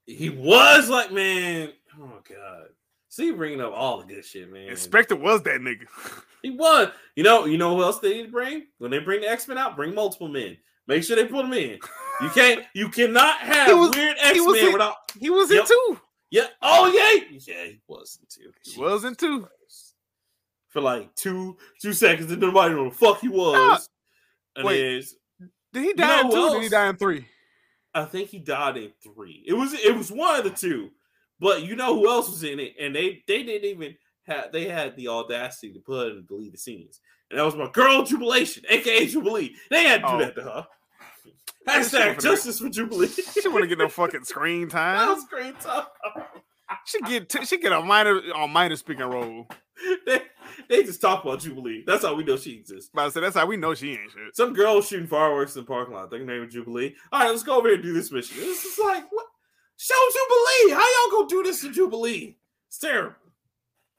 He 0.07 0.31
was 0.31 0.89
like, 0.89 1.13
man. 1.13 1.71
Oh 2.01 2.21
god. 2.27 2.69
See, 3.11 3.31
bringing 3.31 3.61
up 3.61 3.73
all 3.75 3.99
the 4.01 4.07
good 4.07 4.25
shit, 4.25 4.51
man. 4.51 4.69
and 4.69 4.79
Spectre 4.79 5.17
was 5.17 5.43
that 5.43 5.61
nigga. 5.61 5.87
He 6.41 6.51
was. 6.51 6.89
You 7.17 7.25
know. 7.25 7.47
You 7.47 7.59
know 7.59 7.77
who 7.77 7.83
else 7.83 7.99
they 7.99 8.15
need 8.15 8.27
to 8.27 8.31
bring 8.33 8.67
when 8.79 8.93
they 8.93 9.01
bring 9.01 9.21
the 9.23 9.29
X 9.29 9.49
Men 9.49 9.59
out? 9.59 9.75
Bring 9.75 9.93
multiple 9.93 10.29
men. 10.29 10.57
Make 10.87 11.03
sure 11.03 11.17
they 11.17 11.25
put 11.27 11.43
them 11.43 11.53
in. 11.53 11.81
You 12.21 12.31
can't. 12.31 12.65
You 12.75 12.89
cannot 12.89 13.39
have 13.39 13.79
was- 13.79 13.91
weird 13.97 14.17
X 14.21 14.39
was 14.41 14.57
Men 14.57 14.67
in- 14.67 14.73
without. 14.73 14.97
He 15.19 15.31
was 15.31 15.51
Yep. 15.51 15.61
in 15.63 15.67
two. 15.69 16.01
Yeah. 16.31 16.47
Oh 16.63 16.87
yeah. 16.87 17.25
Yeah, 17.47 17.65
he 17.65 17.81
wasn't 17.87 18.29
too. 18.29 18.53
He 18.65 18.81
was 18.81 19.05
in 19.05 19.15
two. 19.15 19.49
For 20.69 20.81
like 20.83 21.15
two 21.15 21.57
two 21.81 21.93
seconds, 21.95 22.31
and 22.31 22.41
nobody 22.43 22.75
knew 22.75 22.91
the 22.91 22.95
fuck 22.95 23.21
he 23.21 23.29
was. 23.29 23.57
Ah, 23.57 23.81
and 24.57 24.67
wait. 24.67 25.07
Did 25.73 25.83
he 25.83 25.89
know 25.95 25.95
die 25.95 26.21
in 26.21 26.31
two? 26.31 26.37
Or 26.37 26.55
did 26.55 26.63
he 26.65 26.69
die 26.69 26.89
in 26.91 26.97
three? 26.97 27.27
I 27.95 28.05
think 28.05 28.29
he 28.29 28.39
died 28.39 28.77
in 28.77 28.93
three. 29.03 29.43
It 29.47 29.55
was 29.55 29.73
it 29.73 29.97
was 29.97 30.13
one 30.13 30.37
of 30.37 30.45
the 30.45 30.51
two, 30.51 30.91
but 31.41 31.63
you 31.63 31.75
know 31.75 31.95
who 31.95 32.09
else 32.11 32.29
was 32.29 32.43
in 32.45 32.61
it, 32.61 32.75
and 32.79 32.95
they 32.95 33.23
they 33.27 33.43
didn't 33.43 33.65
even 33.69 33.97
have 34.27 34.53
they 34.53 34.69
had 34.69 34.95
the 34.97 35.09
audacity 35.09 35.73
to 35.73 35.81
put 35.81 36.09
in 36.09 36.27
deleted 36.27 36.61
scenes, 36.61 37.01
and 37.31 37.39
that 37.41 37.45
was 37.47 37.57
my 37.57 37.71
girl 37.71 38.03
Jubilation, 38.05 38.65
aka 38.69 39.07
Jubilee. 39.07 39.55
They 39.71 39.85
had 39.85 40.03
to 40.03 40.07
do 40.09 40.13
Oh. 40.15 40.19
that 40.19 40.35
to 40.37 40.43
her. 40.43 40.67
Hashtag 41.69 42.21
justice 42.23 42.59
for 42.61 42.69
Jubilee. 42.69 43.09
She 43.41 43.49
wouldn't 43.49 43.69
get 43.69 43.79
no 43.79 43.89
fucking 43.89 44.25
screen 44.25 44.69
time. 44.71 45.09
was 45.09 45.25
great 45.31 45.59
time. 45.61 45.85
She 46.85 47.01
get 47.03 47.29
t- 47.29 47.45
she 47.45 47.59
get 47.59 47.73
a 47.73 47.81
minor 47.81 48.21
a 48.35 48.47
minor 48.49 48.77
speaking 48.77 49.05
role. 49.07 49.47
they, 50.07 50.21
they 50.69 50.83
just 50.83 51.01
talk 51.01 51.25
about 51.25 51.41
Jubilee. 51.41 51.85
That's 51.87 52.05
how 52.05 52.15
we 52.15 52.25
know 52.25 52.37
she 52.37 52.53
exists. 52.55 52.91
But 52.93 53.07
I 53.07 53.09
said 53.11 53.23
that's 53.23 53.37
how 53.37 53.47
we 53.47 53.57
know 53.57 53.75
she 53.75 53.93
ain't 53.93 54.11
shit. 54.11 54.35
Some 54.35 54.53
girl 54.53 54.83
shooting 54.83 55.07
fireworks 55.07 55.55
in 55.57 55.63
the 55.63 55.67
parking 55.67 55.95
lot. 55.95 56.11
They 56.11 56.19
name 56.19 56.43
it 56.43 56.51
Jubilee. 56.51 56.95
All 57.13 57.21
right, 57.21 57.31
let's 57.31 57.43
go 57.43 57.59
over 57.59 57.69
here 57.69 57.75
and 57.77 57.83
do 57.85 57.93
this 57.95 58.11
mission. 58.13 58.37
This 58.39 58.65
is 58.65 58.79
like 58.79 59.05
what? 59.11 59.27
Show 59.77 59.95
Jubilee. 60.13 60.75
How 60.75 60.85
y'all 61.09 61.11
gonna 61.19 61.29
do 61.29 61.43
this 61.45 61.61
to 61.63 61.73
Jubilee? 61.73 62.37
It's 62.69 62.79
terrible. 62.79 63.15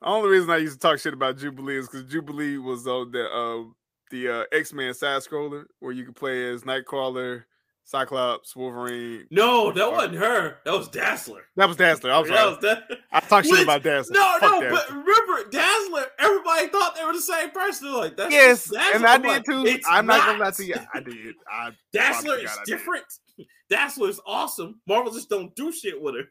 The 0.02 0.08
only 0.08 0.30
reason 0.30 0.50
I 0.50 0.58
used 0.58 0.74
to 0.74 0.80
talk 0.80 1.00
shit 1.00 1.14
about 1.14 1.38
Jubilee 1.38 1.78
is 1.78 1.88
because 1.90 2.10
Jubilee 2.12 2.58
was 2.58 2.86
on 2.88 3.12
the 3.12 3.26
uh, 3.26 3.64
the 4.12 4.30
uh, 4.30 4.44
X 4.52 4.74
Men 4.74 4.94
side 4.94 5.22
scroller 5.22 5.66
where 5.80 5.92
you 5.94 6.06
could 6.06 6.16
play 6.16 6.50
as 6.52 6.64
Nightcrawler, 6.64 7.44
Cyclops, 7.90 8.56
Wolverine. 8.56 9.26
No, 9.32 9.72
that 9.72 9.92
wasn't 9.92 10.16
her. 10.18 10.58
That 10.64 10.74
was 10.78 10.90
Dazzler. 10.90 11.42
That 11.56 11.68
was 11.68 11.76
Dazzler. 11.78 12.12
I'm 12.12 12.28
That 12.28 12.46
was 12.46 12.58
Da- 12.60 12.96
I 13.12 13.20
talked 13.20 13.48
shit 13.48 13.54
Which- 13.54 13.64
about 13.64 13.82
Dazzler. 13.82 14.14
No, 14.14 14.38
Fuck 14.40 14.42
no, 14.44 14.62
Dazzler. 14.62 14.70
but 14.70 14.90
remember 14.92 15.50
Dazzler. 15.50 16.06
Everybody 16.20 16.68
thought 16.68 16.96
they 16.96 17.04
were 17.04 17.14
the 17.14 17.22
same 17.22 17.50
person. 17.50 17.88
They're 17.88 17.98
like, 17.98 18.16
that's 18.16 18.32
yes, 18.32 18.70
Dazzler. 18.70 18.96
and 18.96 19.06
I 19.08 19.14
I'm 19.16 19.22
did 19.24 19.28
like, 19.28 19.44
too. 19.46 19.80
I'm 19.90 20.06
not, 20.06 20.18
not. 20.20 20.26
gonna 20.28 20.44
lie 20.44 20.52
to 20.52 20.66
you. 20.66 20.76
I 20.94 21.00
did. 21.00 21.36
I 21.52 21.72
Dazzler 21.94 22.38
is 22.38 22.52
I 22.52 22.64
different. 22.66 23.06
Dazzler 23.72 24.10
is 24.10 24.22
awesome. 24.26 24.80
Marvel 24.88 25.12
just 25.12 25.30
don't 25.30 25.56
do 25.56 25.72
shit 25.72 26.00
with 26.00 26.14
her. 26.16 26.24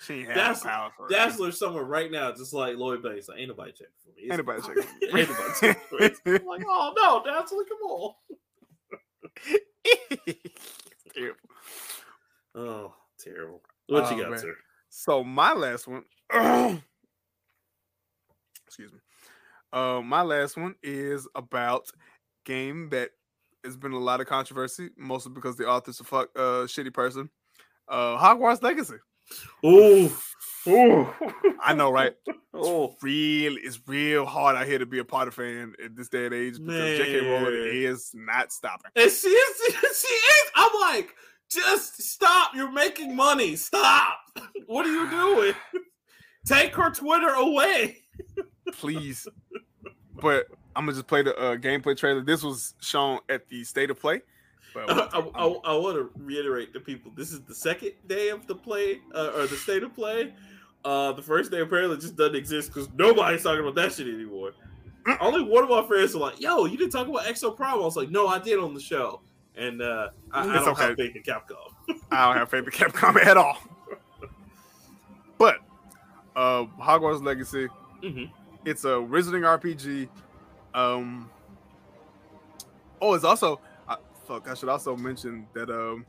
She 0.00 0.14
ain't 0.14 0.28
That's- 0.28 0.64
no 0.64 0.70
power 0.70 0.90
for 0.96 1.04
her. 1.04 1.08
Dazzler's 1.10 1.58
somewhere 1.60 1.84
right 1.84 2.10
now, 2.10 2.32
just 2.32 2.52
like 2.52 2.76
Lloyd 2.76 3.02
Banks. 3.04 3.28
Like, 3.28 3.38
ain't 3.38 3.48
nobody 3.50 3.70
checking 3.70 3.86
for 4.02 4.08
me. 4.16 4.22
It's 4.24 4.32
Anybody 4.32 4.62
fine. 4.62 4.74
checking 4.74 4.90
for 5.10 5.14
me. 5.14 5.20
ain't 5.20 5.30
nobody 5.30 5.52
checking 5.60 5.82
for 5.88 5.94
me. 6.00 6.06
It's 6.06 6.44
like, 6.44 6.62
oh 6.68 6.92
no, 6.96 7.22
Dazzler, 7.24 7.64
come 7.68 7.78
on. 7.88 8.14
Terrible. 11.14 11.38
Oh, 12.54 12.94
terrible. 13.18 13.62
What 13.88 14.10
you 14.10 14.16
Oh, 14.16 14.22
got, 14.22 14.30
man. 14.30 14.40
sir? 14.40 14.56
So 14.88 15.24
my 15.24 15.52
last 15.52 15.86
one. 15.86 16.04
excuse 18.66 18.92
me. 18.92 18.98
Uh, 19.72 20.00
my 20.02 20.22
last 20.22 20.56
one 20.56 20.74
is 20.82 21.28
about 21.34 21.86
game 22.44 22.88
that 22.90 23.10
has 23.64 23.76
been 23.76 23.92
a 23.92 23.98
lot 23.98 24.20
of 24.20 24.26
controversy, 24.26 24.90
mostly 24.96 25.32
because 25.32 25.56
the 25.56 25.66
author's 25.66 26.00
a 26.00 26.04
fuck 26.04 26.30
uh 26.36 26.64
shitty 26.64 26.92
person. 26.94 27.28
Uh, 27.88 28.16
Hogwarts 28.18 28.62
Legacy. 28.62 28.96
Ooh, 29.64 30.10
ooh, 30.68 31.08
I 31.62 31.74
know, 31.74 31.90
right? 31.90 32.14
oh, 32.54 32.94
Real, 33.02 33.56
it's 33.58 33.80
real 33.86 34.24
hard 34.26 34.56
out 34.56 34.66
here 34.66 34.78
to 34.78 34.86
be 34.86 34.98
a 34.98 35.04
Potter 35.04 35.30
fan 35.30 35.74
at 35.84 35.96
this 35.96 36.08
day 36.08 36.26
and 36.26 36.34
age 36.34 36.58
because 36.58 36.98
J.K. 36.98 37.26
Rowling 37.30 37.52
Man. 37.52 37.70
is 37.72 38.10
not 38.14 38.52
stopping. 38.52 38.90
and 38.96 39.10
she 39.10 39.28
is, 39.28 39.56
she 39.74 40.14
is. 40.14 40.50
I'm 40.54 40.80
like, 40.80 41.14
just 41.50 42.02
stop. 42.02 42.54
You're 42.54 42.72
making 42.72 43.14
money. 43.16 43.56
Stop. 43.56 44.18
What 44.66 44.84
are 44.84 44.90
you 44.92 45.08
doing? 45.08 45.54
Take 46.46 46.74
her 46.74 46.90
Twitter 46.90 47.28
away. 47.28 47.98
please. 48.72 49.26
But 50.20 50.46
I'm 50.74 50.84
gonna 50.86 50.92
just 50.92 51.06
play 51.06 51.22
the 51.22 51.36
uh, 51.36 51.56
gameplay 51.56 51.96
trailer. 51.96 52.22
This 52.22 52.42
was 52.42 52.74
shown 52.80 53.20
at 53.28 53.48
the 53.48 53.62
state 53.64 53.90
of 53.90 54.00
play. 54.00 54.22
I, 54.88 55.30
I, 55.34 55.46
I 55.64 55.76
want 55.76 55.96
to 55.96 56.10
reiterate 56.16 56.72
to 56.74 56.80
people: 56.80 57.12
this 57.16 57.32
is 57.32 57.40
the 57.42 57.54
second 57.54 57.92
day 58.06 58.28
of 58.30 58.46
the 58.46 58.54
play 58.54 59.00
uh, 59.14 59.32
or 59.36 59.46
the 59.46 59.56
state 59.56 59.82
of 59.82 59.94
play. 59.94 60.32
Uh, 60.84 61.12
the 61.12 61.22
first 61.22 61.50
day 61.50 61.60
apparently 61.60 61.96
just 61.96 62.16
doesn't 62.16 62.36
exist 62.36 62.72
because 62.72 62.88
nobody's 62.94 63.42
talking 63.42 63.60
about 63.60 63.74
that 63.74 63.92
shit 63.92 64.06
anymore. 64.06 64.52
Only 65.20 65.42
one 65.42 65.62
of 65.64 65.70
my 65.70 65.84
friends 65.86 66.14
were 66.14 66.20
like, 66.20 66.40
"Yo, 66.40 66.64
you 66.64 66.76
didn't 66.76 66.92
talk 66.92 67.08
about 67.08 67.24
Exo 67.24 67.56
Prime." 67.56 67.74
I 67.74 67.76
was 67.78 67.96
like, 67.96 68.10
"No, 68.10 68.26
I 68.28 68.38
did 68.38 68.58
on 68.58 68.74
the 68.74 68.80
show," 68.80 69.20
and 69.56 69.80
uh, 69.82 70.08
I, 70.32 70.40
I 70.42 70.44
don't 70.44 70.76
have 70.76 70.90
okay. 70.90 70.94
faith 70.94 71.16
in 71.16 71.22
Capcom. 71.22 71.72
I 72.10 72.26
don't 72.28 72.36
have 72.36 72.50
faith 72.50 72.64
in 72.64 72.70
Capcom 72.70 73.16
at 73.24 73.36
all. 73.36 73.58
But 75.38 75.58
uh 76.34 76.64
Hogwarts 76.80 77.22
Legacy, 77.24 77.68
Mhm. 78.02 78.30
it's 78.64 78.84
a 78.84 78.88
wizarding 78.88 79.42
RPG. 79.42 80.08
Um 80.74 81.30
Oh, 83.00 83.14
it's 83.14 83.24
also 83.24 83.60
fuck, 84.26 84.48
I 84.48 84.54
should 84.54 84.68
also 84.68 84.96
mention 84.96 85.46
that 85.54 85.70
um 85.70 86.04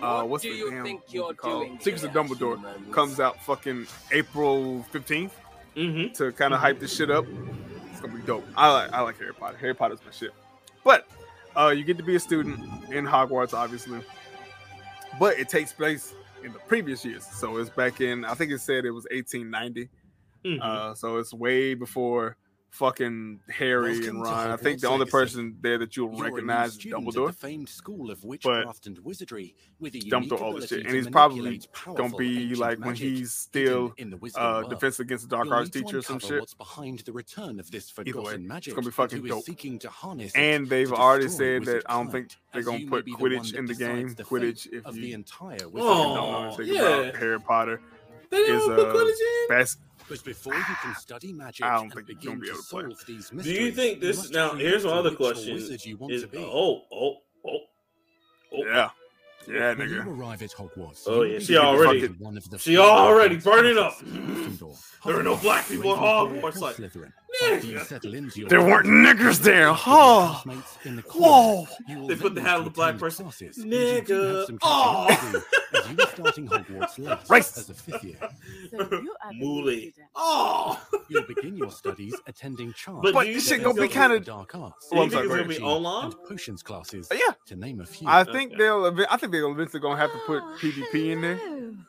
uh 0.00 0.16
What 0.22 0.28
what's 0.28 0.42
do 0.42 0.50
the 0.52 0.56
you 0.58 0.70
damn 0.70 0.84
think 0.84 1.00
what's 1.02 1.14
you're 1.14 1.34
called? 1.34 1.66
doing 1.66 1.78
Secrets 1.80 2.04
of 2.04 2.10
Dumbledore 2.12 2.56
humans? 2.58 2.94
comes 2.94 3.20
out 3.20 3.42
fucking 3.44 3.86
April 4.10 4.84
15th 4.92 5.30
Mm-hmm. 5.74 6.12
to 6.12 6.32
kind 6.32 6.52
of 6.52 6.60
hype 6.60 6.78
this 6.80 6.94
shit 6.94 7.10
up. 7.10 7.24
It's 7.90 7.98
gonna 8.00 8.12
be 8.14 8.20
dope. 8.22 8.44
I 8.56 8.70
like 8.70 8.92
I 8.92 9.00
like 9.00 9.18
Harry 9.18 9.32
Potter. 9.32 9.56
Harry 9.56 9.74
Potter's 9.74 10.00
my 10.04 10.10
shit. 10.12 10.32
But 10.84 11.08
uh, 11.56 11.68
you 11.74 11.82
get 11.82 11.96
to 11.96 12.02
be 12.02 12.14
a 12.16 12.20
student 12.20 12.60
in 12.90 13.06
Hogwarts, 13.06 13.54
obviously. 13.54 14.00
But 15.18 15.38
it 15.38 15.48
takes 15.48 15.72
place 15.72 16.12
in 16.44 16.52
the 16.52 16.58
previous 16.58 17.06
years, 17.06 17.24
so 17.24 17.56
it's 17.56 17.70
back 17.70 18.02
in. 18.02 18.22
I 18.26 18.34
think 18.34 18.52
it 18.52 18.60
said 18.60 18.84
it 18.84 18.90
was 18.90 19.06
1890. 19.10 19.88
Mm-hmm. 20.44 20.60
Uh, 20.62 20.94
so 20.94 21.16
it's 21.16 21.32
way 21.32 21.72
before 21.72 22.36
fucking 22.72 23.40
Harry 23.50 23.92
Welcome 23.92 24.08
and 24.08 24.22
Ron. 24.22 24.50
I 24.50 24.56
think 24.56 24.80
the 24.80 24.86
only 24.88 25.00
Legacy. 25.00 25.10
person 25.12 25.56
there 25.60 25.76
that 25.78 25.94
you'll 25.96 26.14
You're 26.16 26.24
recognize 26.24 26.76
is 26.76 26.84
Dumbledore. 26.86 27.26
the 27.28 27.32
famed 27.34 27.68
school 27.68 28.10
of 28.10 28.24
witchcraft 28.24 28.86
and 28.86 28.98
wizardry, 29.00 29.54
with 29.78 29.94
a 29.94 29.98
Dumbledore, 29.98 30.40
all 30.40 30.54
this 30.54 30.70
shit. 30.70 30.86
And 30.86 30.94
he's 30.94 31.06
probably 31.08 31.60
Gonna 31.84 32.16
be 32.16 32.54
like 32.54 32.78
when 32.84 32.94
he's 32.94 33.32
still 33.34 33.92
hidden 33.96 34.14
in 34.14 34.18
the 34.20 34.38
uh. 34.40 34.62
Defense 34.68 34.98
Against 35.00 35.28
the 35.28 35.36
Dark 35.36 35.44
You'll 35.46 35.54
Arts 35.54 35.74
need 35.74 35.80
to 35.80 35.84
teacher 35.84 35.98
or 35.98 36.02
some 36.02 36.18
shit. 36.18 36.40
What's 36.40 36.54
behind 36.54 37.00
the 37.00 37.12
return 37.12 37.60
of 37.60 37.70
this 37.70 37.92
Either 37.98 38.04
way, 38.18 38.24
forgotten 38.24 38.48
magic? 38.48 38.74
gonna 38.74 38.86
be 38.86 38.90
fucking 38.90 39.22
you 39.22 39.28
dope. 39.28 39.44
seeking 39.44 39.78
to 39.80 39.90
harness 39.90 40.32
And 40.34 40.66
they've 40.66 40.88
to 40.88 40.94
already 40.96 41.28
said 41.28 41.64
that 41.66 41.82
I 41.86 41.92
don't 41.94 42.10
think 42.10 42.28
they're 42.54 42.62
gonna 42.62 42.86
put 42.86 43.04
be 43.04 43.12
the 43.12 43.18
Quidditch 43.18 43.54
in 43.54 43.66
the 43.66 43.74
game. 43.74 44.14
the 44.14 44.24
Quidditch, 44.24 44.66
if 44.72 44.86
of 44.86 44.96
you 44.96 45.02
the 45.02 45.12
entire 45.12 45.58
don't 45.58 45.72
Oh, 45.78 46.14
know 46.14 46.46
anything 46.56 46.74
yeah. 46.74 46.82
about 46.82 47.16
Harry 47.16 47.40
Potter, 47.40 47.80
They 48.30 48.38
didn't 48.38 48.56
is, 48.60 48.64
put 48.64 48.78
uh, 48.78 48.94
Quidditch 48.94 49.08
in? 49.08 49.46
bas- 49.50 49.76
But 50.08 50.24
before 50.24 50.54
you 50.54 50.62
can 50.82 50.94
study 50.96 51.32
magic 51.32 51.64
I 51.64 51.74
don't 51.74 51.84
and 51.84 51.92
think 51.94 52.08
you're 52.08 52.16
begin 52.16 52.30
gonna 52.32 52.40
be 52.40 52.46
to 52.48 52.52
able 52.52 52.62
to 52.62 52.68
play. 52.68 52.82
solve 52.82 53.06
these 53.06 53.30
Do 53.44 53.50
you 53.52 53.72
think 53.72 54.00
this? 54.00 54.16
must 54.18 54.32
Now, 54.32 54.54
here's 54.54 54.84
my 54.84 54.90
the 54.90 54.96
other 54.96 55.14
question: 55.14 55.58
you 55.84 55.96
want 55.96 56.12
Is 56.12 56.22
to 56.22 56.28
be. 56.28 56.38
oh 56.38 56.82
oh 56.92 57.16
oh 57.46 57.58
oh 58.54 58.64
yeah, 58.66 58.90
yeah, 59.48 59.74
When 59.74 59.88
you 59.88 59.96
nigga. 59.96 60.06
arrive 60.06 60.42
at 60.42 60.50
Hogwarts, 60.50 61.02
Oh, 61.06 61.22
yeah, 61.22 61.38
she 61.38 61.56
already- 61.56 62.06
one 62.18 62.36
of 62.36 62.48
the 62.50 62.58
she 62.58 62.76
already 62.78 63.36
Hogwarts 63.38 63.44
burning 63.44 63.78
up. 63.78 63.92
classes 63.98 64.14
in 64.14 64.26
Gryffindor, 64.26 64.84
There 65.06 65.18
are 65.18 65.22
no 65.22 65.36
black 65.36 65.66
people 65.68 65.92
in 65.94 65.98
Hogwarts, 65.98 66.58
like, 66.58 66.76
Slytherin. 66.76 67.12
nigga. 67.42 67.54
After 67.56 67.66
you 67.66 67.78
settle 67.80 68.14
into 68.14 68.40
your 68.40 68.48
There 68.48 68.60
weren't 68.62 68.86
niggers 68.86 69.38
there. 69.40 69.72
with 69.72 69.86
your 69.86 69.94
Oh, 69.96 70.40
classmates 70.44 70.78
in 70.84 70.96
the 70.96 71.02
whoa. 71.02 71.64
corner, 71.66 71.70
you 71.88 71.98
will 72.00 72.08
They 72.08 72.16
put 72.16 72.34
the 72.34 72.42
hat 72.42 72.58
on 72.58 72.64
the 72.64 72.70
black 72.70 72.98
person. 72.98 73.24
classes, 73.24 73.58
and 73.58 73.72
Nigga. 73.72 74.58
Oh. 74.62 75.42
catching 75.96 76.52
up 76.52 76.66
to 76.66 76.72
do, 76.72 76.82
as 76.82 76.98
you 76.98 77.08
are 77.08 77.18
starting 77.24 77.26
Hogwarts 77.26 77.28
late 77.30 77.42
Racist. 77.42 77.58
as 77.58 77.70
a 77.70 77.74
fifth 77.74 78.04
year. 78.04 78.16
So 78.70 78.76
you 79.00 79.14
are 79.24 79.32
the 79.32 79.38
Mooly. 79.40 79.92
Oh, 80.14 80.80
You'll 81.08 81.24
begin 81.24 81.56
your 81.56 81.70
studies 81.70 82.14
attending 82.26 82.72
charms, 82.76 83.00
But 83.02 83.14
But 83.14 83.26
you 83.28 83.34
this 83.34 83.48
think 83.48 83.62
shit 83.62 83.64
gonna 83.76 83.80
be 83.80 83.88
kind 83.92 84.12
of. 84.12 84.24
dark 84.24 84.54
arts, 84.54 84.88
oh, 84.90 84.94
Do 84.94 84.96
you 84.96 85.02
I'm 85.02 85.10
think 85.10 85.18
sorry, 85.18 85.28
gonna 85.28 85.42
be 85.42 85.48
Poetry, 85.54 85.64
online? 85.64 86.04
and 86.06 86.14
potions 86.24 86.62
classes, 86.62 87.08
oh, 87.10 87.14
Yeah, 87.14 87.34
to 87.46 87.56
name 87.56 87.80
a 87.80 87.86
few. 87.86 88.08
I 88.08 88.24
think 88.24 88.52
Okay. 88.52 88.58
they'll. 88.62 89.06
I 89.10 89.16
think 89.16 89.32
they're 89.32 89.44
eventually 89.48 89.80
gonna 89.80 89.96
have 89.96 90.12
to 90.12 90.18
put 90.26 90.42
Oh, 90.42 90.56
PvP 90.60 91.10
in 91.12 91.20
there, 91.20 91.40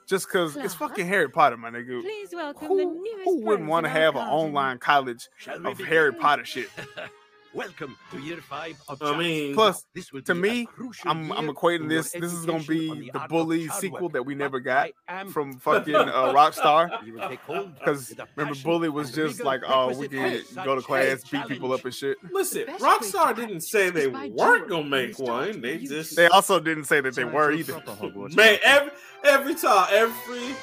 just 0.08 0.28
because 0.28 0.56
it's 0.58 0.74
fucking 0.76 1.08
Harry 1.08 1.30
Potter, 1.30 1.58
my 1.58 1.70
nigga. 1.70 2.02
Please 2.02 2.30
welcome 2.34 2.68
Who, 2.68 2.78
the 2.78 2.86
newest 2.86 3.24
who 3.26 3.42
wouldn't 3.46 3.70
want 3.70 3.86
to 3.86 3.90
have 3.90 4.16
an 4.16 4.28
online 4.28 4.78
college 4.80 5.30
of? 5.48 5.80
Harry 5.80 6.14
Potter 6.14 6.46
shit? 6.46 6.70
Welcome 7.54 7.96
to 8.12 8.20
year 8.20 8.38
five 8.42 8.82
of 8.88 9.00
I 9.04 9.16
mean, 9.16 9.54
Plus, 9.54 9.86
this 9.94 10.12
will 10.12 10.24
to 10.24 10.34
be 10.34 10.42
me, 10.42 10.68
I'm 11.06 11.32
I'm 11.32 11.48
equating 11.48 11.88
this. 11.88 12.12
This 12.12 12.34
is 12.34 12.48
gonna 12.48 12.64
be 12.64 13.12
the 13.12 13.20
the 13.20 13.26
bully 13.30 13.68
sequel 13.68 14.10
that 14.10 14.24
we 14.26 14.34
never 14.34 14.60
got 14.60 14.90
from 15.30 15.60
fucking 15.60 15.94
uh, 15.94 16.34
Rockstar. 16.34 17.06
You 17.06 17.14
will 17.14 17.30
take 17.30 17.42
hold 17.42 17.76
Because 17.78 18.12
remember, 18.36 18.60
bully 18.64 18.90
was 18.90 19.12
just 19.12 19.44
like, 19.44 19.62
oh, 19.68 19.96
we 19.96 20.08
can 20.08 20.42
go 20.64 20.74
to 20.76 20.82
such 20.82 20.84
a 20.84 20.88
class, 20.88 21.24
beat 21.30 21.48
people 21.48 21.74
up 21.74 21.86
and 21.86 21.94
shit. 21.94 22.18
listen, 22.32 22.66
best 22.66 22.82
way 22.82 22.90
to 22.90 23.00
Rockstar 23.06 23.36
didn't 23.36 23.62
say 23.62 23.92
they 23.92 24.08
weren't 24.08 24.68
gonna 24.68 24.84
make 24.86 25.20
one. 25.20 25.62
They 25.62 25.78
just 25.78 26.16
They 26.16 26.28
also 26.28 26.60
didn't 26.60 26.86
say 26.86 27.02
that 27.02 27.14
they 27.14 27.24
were 27.26 27.52
either. 27.52 27.82
man 28.36 28.58
every 28.64 28.92
every 29.24 29.54
time 29.56 29.88
every 29.92 30.56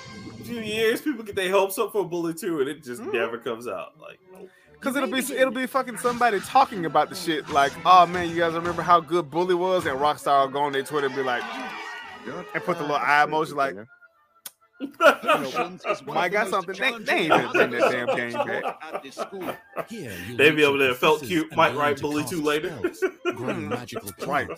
few 0.45 0.61
years 0.61 1.01
people 1.03 1.23
get 1.23 1.37
their 1.37 1.51
hopes 1.53 1.79
up 1.79 1.93
for 1.93 2.05
Bully 2.05 2.35
Two 2.35 2.59
and 2.61 2.69
it 2.69 2.83
just 2.83 3.01
Mhm. 3.01 3.13
never 3.13 3.39
comes 3.39 3.69
out. 3.69 3.93
Like, 4.01 4.19
nope. 4.33 4.49
Cause 4.81 4.97
it'll 4.97 5.11
be 5.11 5.19
it'll 5.19 5.51
be 5.53 5.67
fucking 5.67 5.99
somebody 5.99 6.41
talking 6.41 6.87
about 6.87 7.11
the 7.11 7.15
shit 7.15 7.49
like, 7.51 7.73
oh 7.85 8.07
man, 8.07 8.31
you 8.31 8.37
guys 8.37 8.55
remember 8.55 8.83
how 8.83 8.99
good 9.01 9.31
Bully 9.31 9.55
was, 9.55 9.85
and 9.87 9.99
Rockstar 9.99 10.45
will 10.47 10.53
go 10.53 10.61
on 10.61 10.73
their 10.73 10.83
Twitter 10.83 11.07
and 11.09 11.15
be 11.17 11.23
like, 11.23 11.43
and 12.55 12.65
put 12.65 12.77
the 12.79 12.83
little 12.83 12.97
eye 12.97 13.25
emoji 13.29 13.55
like, 13.55 13.77
Mike 16.07 16.33
got 16.33 16.49
something. 16.49 16.75
They, 16.75 16.99
they 17.05 17.13
ain't 17.19 17.29
gonna 17.29 17.53
bring 17.53 17.71
that 17.73 17.91
damn 17.93 18.17
game 18.17 18.33
back. 18.33 19.89
Here, 19.91 20.13
you'll 20.27 20.37
They'd 20.39 20.51
be 20.51 20.57
meet 20.57 20.63
able 20.63 20.79
your 20.79 20.89
to 20.89 20.95
felt 20.95 21.23
cute. 21.23 21.49
and 21.49 21.57
Might 21.57 21.75
write 21.75 22.01
Bully 22.01 22.25
too 22.25 22.41
later. 22.43 22.75
spells, 22.95 23.05
magical 23.37 24.11
Right. 24.27 24.49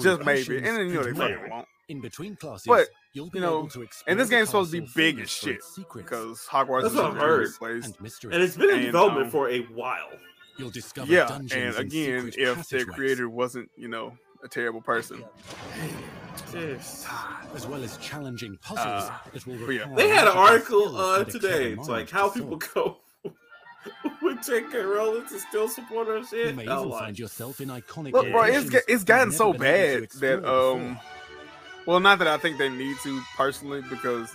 Just 0.00 0.24
maybe, 0.24 0.58
and 0.58 0.66
then 0.66 0.86
you 0.88 0.94
know 0.94 1.02
they 1.02 1.12
fucking 1.12 1.50
won't. 1.50 1.66
In 1.88 2.00
between 2.00 2.34
classes, 2.36 2.64
But, 2.66 2.88
you'll 3.12 3.28
be 3.28 3.38
you 3.38 3.44
know, 3.44 3.58
able 3.58 3.68
to 3.68 3.80
And 3.80 3.88
this 3.88 3.94
explore 3.98 4.16
the 4.24 4.30
game's 4.30 4.48
supposed 4.48 4.70
to 4.72 4.80
be 4.80 4.86
castle 4.86 4.94
big 4.96 5.14
famous 5.16 5.30
as 5.30 5.30
shit 5.36 5.62
secrets. 5.64 5.96
because 6.10 6.46
Hogwarts 6.50 6.82
That's 6.82 6.94
is 6.94 7.00
what 7.00 7.04
a 7.04 7.08
I've 7.08 7.14
very 7.16 7.48
place. 7.58 7.84
and 7.84 8.00
mysteries. 8.00 8.34
and 8.34 8.42
it's 8.42 8.56
been 8.56 8.70
in 8.70 8.76
And, 8.76 8.84
development 8.86 9.26
um, 9.26 9.30
for 9.30 9.50
a 9.50 9.60
while. 9.64 10.08
You'll 10.56 10.70
discover 10.70 11.12
Yeah, 11.12 11.26
dungeons 11.26 11.52
and 11.76 11.86
again, 11.86 12.30
secret 12.32 12.48
if 12.48 12.68
their 12.70 12.86
creator 12.86 13.28
wasn't, 13.28 13.68
you 13.76 13.88
know, 13.88 14.16
a 14.42 14.48
terrible 14.48 14.80
person, 14.80 15.22
Yes. 16.54 17.06
as 17.54 17.66
well 17.66 17.82
as 17.84 17.96
challenging 17.98 18.56
puzzles 18.62 18.78
Uh, 19.10 19.10
that 19.32 19.46
will 19.46 19.58
but 19.66 19.72
yeah. 19.72 19.86
They 19.94 20.08
had 20.08 20.26
an 20.26 20.36
article 20.36 20.96
uh, 20.96 21.24
today. 21.24 21.72
It's 21.72 21.88
like 21.88 22.08
how 22.10 22.28
people 22.30 22.56
go 22.56 22.98
with 24.22 24.42
J.K. 24.46 24.78
Rowling 24.80 25.26
to 25.26 25.38
still 25.38 25.68
support 25.68 26.06
her 26.08 26.18
You 26.18 26.24
shit. 26.24 26.56
may 26.56 26.66
I'm 26.66 26.78
even 26.86 26.90
find 26.98 27.18
yourself 27.18 27.60
in 27.60 27.68
iconic 27.68 28.12
look, 28.12 28.30
bro, 28.30 28.42
it's 28.44 28.72
it's 28.74 28.88
you've 28.88 29.04
gotten 29.06 29.32
so 29.32 29.52
been 29.52 29.62
able 29.62 29.64
to 29.64 29.64
bad 29.64 29.96
that 29.98 30.02
explore 30.04 30.36
before. 30.78 31.00
Well, 31.86 32.00
not 32.00 32.18
that 32.20 32.28
I 32.28 32.38
think 32.38 32.58
they 32.58 32.68
need 32.68 32.96
to 33.02 33.20
personally 33.36 33.82
because 33.90 34.34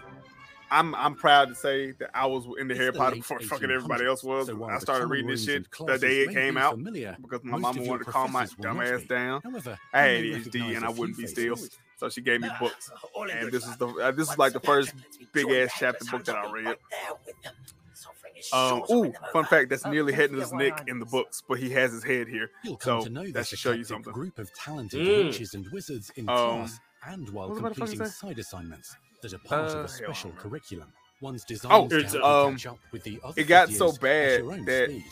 I'm 0.72 0.94
I'm 0.94 1.16
proud 1.16 1.50
to 1.50 1.56
say 1.56 1.92
that 1.94 2.12
I 2.14 2.28
was 2.28 2.46
in 2.60 2.68
the 2.68 2.76
It's 2.76 2.80
Harry 2.82 2.94
Potter 2.94 3.16
late 3.16 3.22
before 3.22 3.40
fucking 3.40 3.72
everybody 3.72 4.06
else 4.06 4.24
was. 4.24 4.46
so 4.48 4.64
I 4.66 4.78
started 4.78 5.08
reading 5.08 5.30
this 5.32 5.44
shit 5.46 5.66
the 5.86 5.98
day 5.98 6.22
it 6.22 6.34
came 6.34 6.54
be 6.56 6.60
out 6.60 6.76
familiar, 6.76 7.18
because 7.20 7.44
my 7.44 7.58
most 7.58 7.62
mama 7.76 7.82
wanted 7.90 8.06
to 8.06 8.12
calm 8.12 8.32
my 8.32 8.46
dumb 8.62 8.80
ass 8.82 9.02
be. 9.02 9.08
down. 9.08 9.42
However, 9.44 9.80
I 9.94 10.10
you 10.12 10.34
had 10.36 10.42
ADHD 10.44 10.56
and 10.62 10.64
recognise 10.68 10.84
I 10.84 10.88
a 10.88 10.92
wouldn't 10.92 11.18
be 11.18 11.26
still, 11.28 11.56
so 11.98 12.10
she 12.10 12.22
gave 12.22 12.42
me 12.42 12.50
books. 12.60 12.92
All 13.16 13.24
in 13.24 13.32
And 13.32 13.40
good 13.46 13.54
this 13.54 13.66
is 13.66 13.78
the 13.78 13.88
uh, 13.88 14.12
this 14.12 14.30
is 14.32 14.38
like 14.38 14.54
the 14.54 14.60
the 14.60 14.66
first 14.68 14.94
big 15.34 15.50
ass 15.50 15.72
chapter 15.76 16.06
book 16.06 16.26
that 16.26 16.36
I 16.36 16.52
read. 16.52 16.66
right 16.68 16.78
there 16.92 17.00
with 17.26 17.42
them. 17.42 17.54
Suffering 17.94 18.34
is 18.38 18.54
Um, 18.54 18.84
ooh, 18.96 19.12
fun 19.34 19.46
fact, 19.46 19.72
that's 19.72 19.86
Oh, 19.88 19.90
nearly 19.90 20.12
don't 20.14 20.22
Headless 20.22 20.54
Nick 20.54 20.84
in 20.88 21.00
the 21.00 21.06
books, 21.06 21.42
but 21.50 21.58
he 21.58 21.72
has 21.72 21.92
his 21.92 22.04
head 22.04 22.28
here. 22.28 22.52
You'll 22.64 22.78
come 22.78 23.02
So, 23.02 23.08
to 23.08 23.10
know 23.10 23.32
that 23.32 23.48
should 23.48 23.58
show 23.60 23.72
you 23.72 23.84
something. 23.84 24.14
group 24.14 24.38
of 24.38 24.54
talented 24.54 25.02
Mm. 25.02 25.26
witches 25.26 25.56
and 25.56 25.66
wizards 25.72 26.12
in 26.16 26.30
Um, 26.30 26.36
class 26.36 26.80
and 27.08 27.30
while 27.30 27.48
what 27.50 27.56
was 27.56 27.58
I 27.58 27.60
about 27.62 27.74
to 27.76 27.80
fucking 27.82 27.98
completing 27.98 28.12
side 28.12 28.40
assignments 28.40 28.96
that 29.22 29.34
are 29.34 29.38
part 29.40 29.72
Uh, 29.72 29.78
of 29.80 29.86
a 29.86 29.88
special 29.88 30.30
man. 30.32 30.40
curriculum. 30.40 30.94
One's 31.22 31.44
Oh, 31.44 31.48
designed 31.48 31.90
to 31.90 31.98
it's, 32.00 32.14
help 32.14 32.24
um, 32.26 32.54
catch 32.56 32.66
up 32.68 32.80
with 32.92 33.04
the 33.04 33.20
other 33.24 33.40
it 33.42 33.44
got 33.46 33.68
fifth 33.68 33.78
so 33.78 33.86
years 33.86 33.96
at 33.96 34.02
bad 34.02 34.40
your 34.42 34.52
own 34.54 34.66
that- 34.66 34.90
speed. 34.90 35.04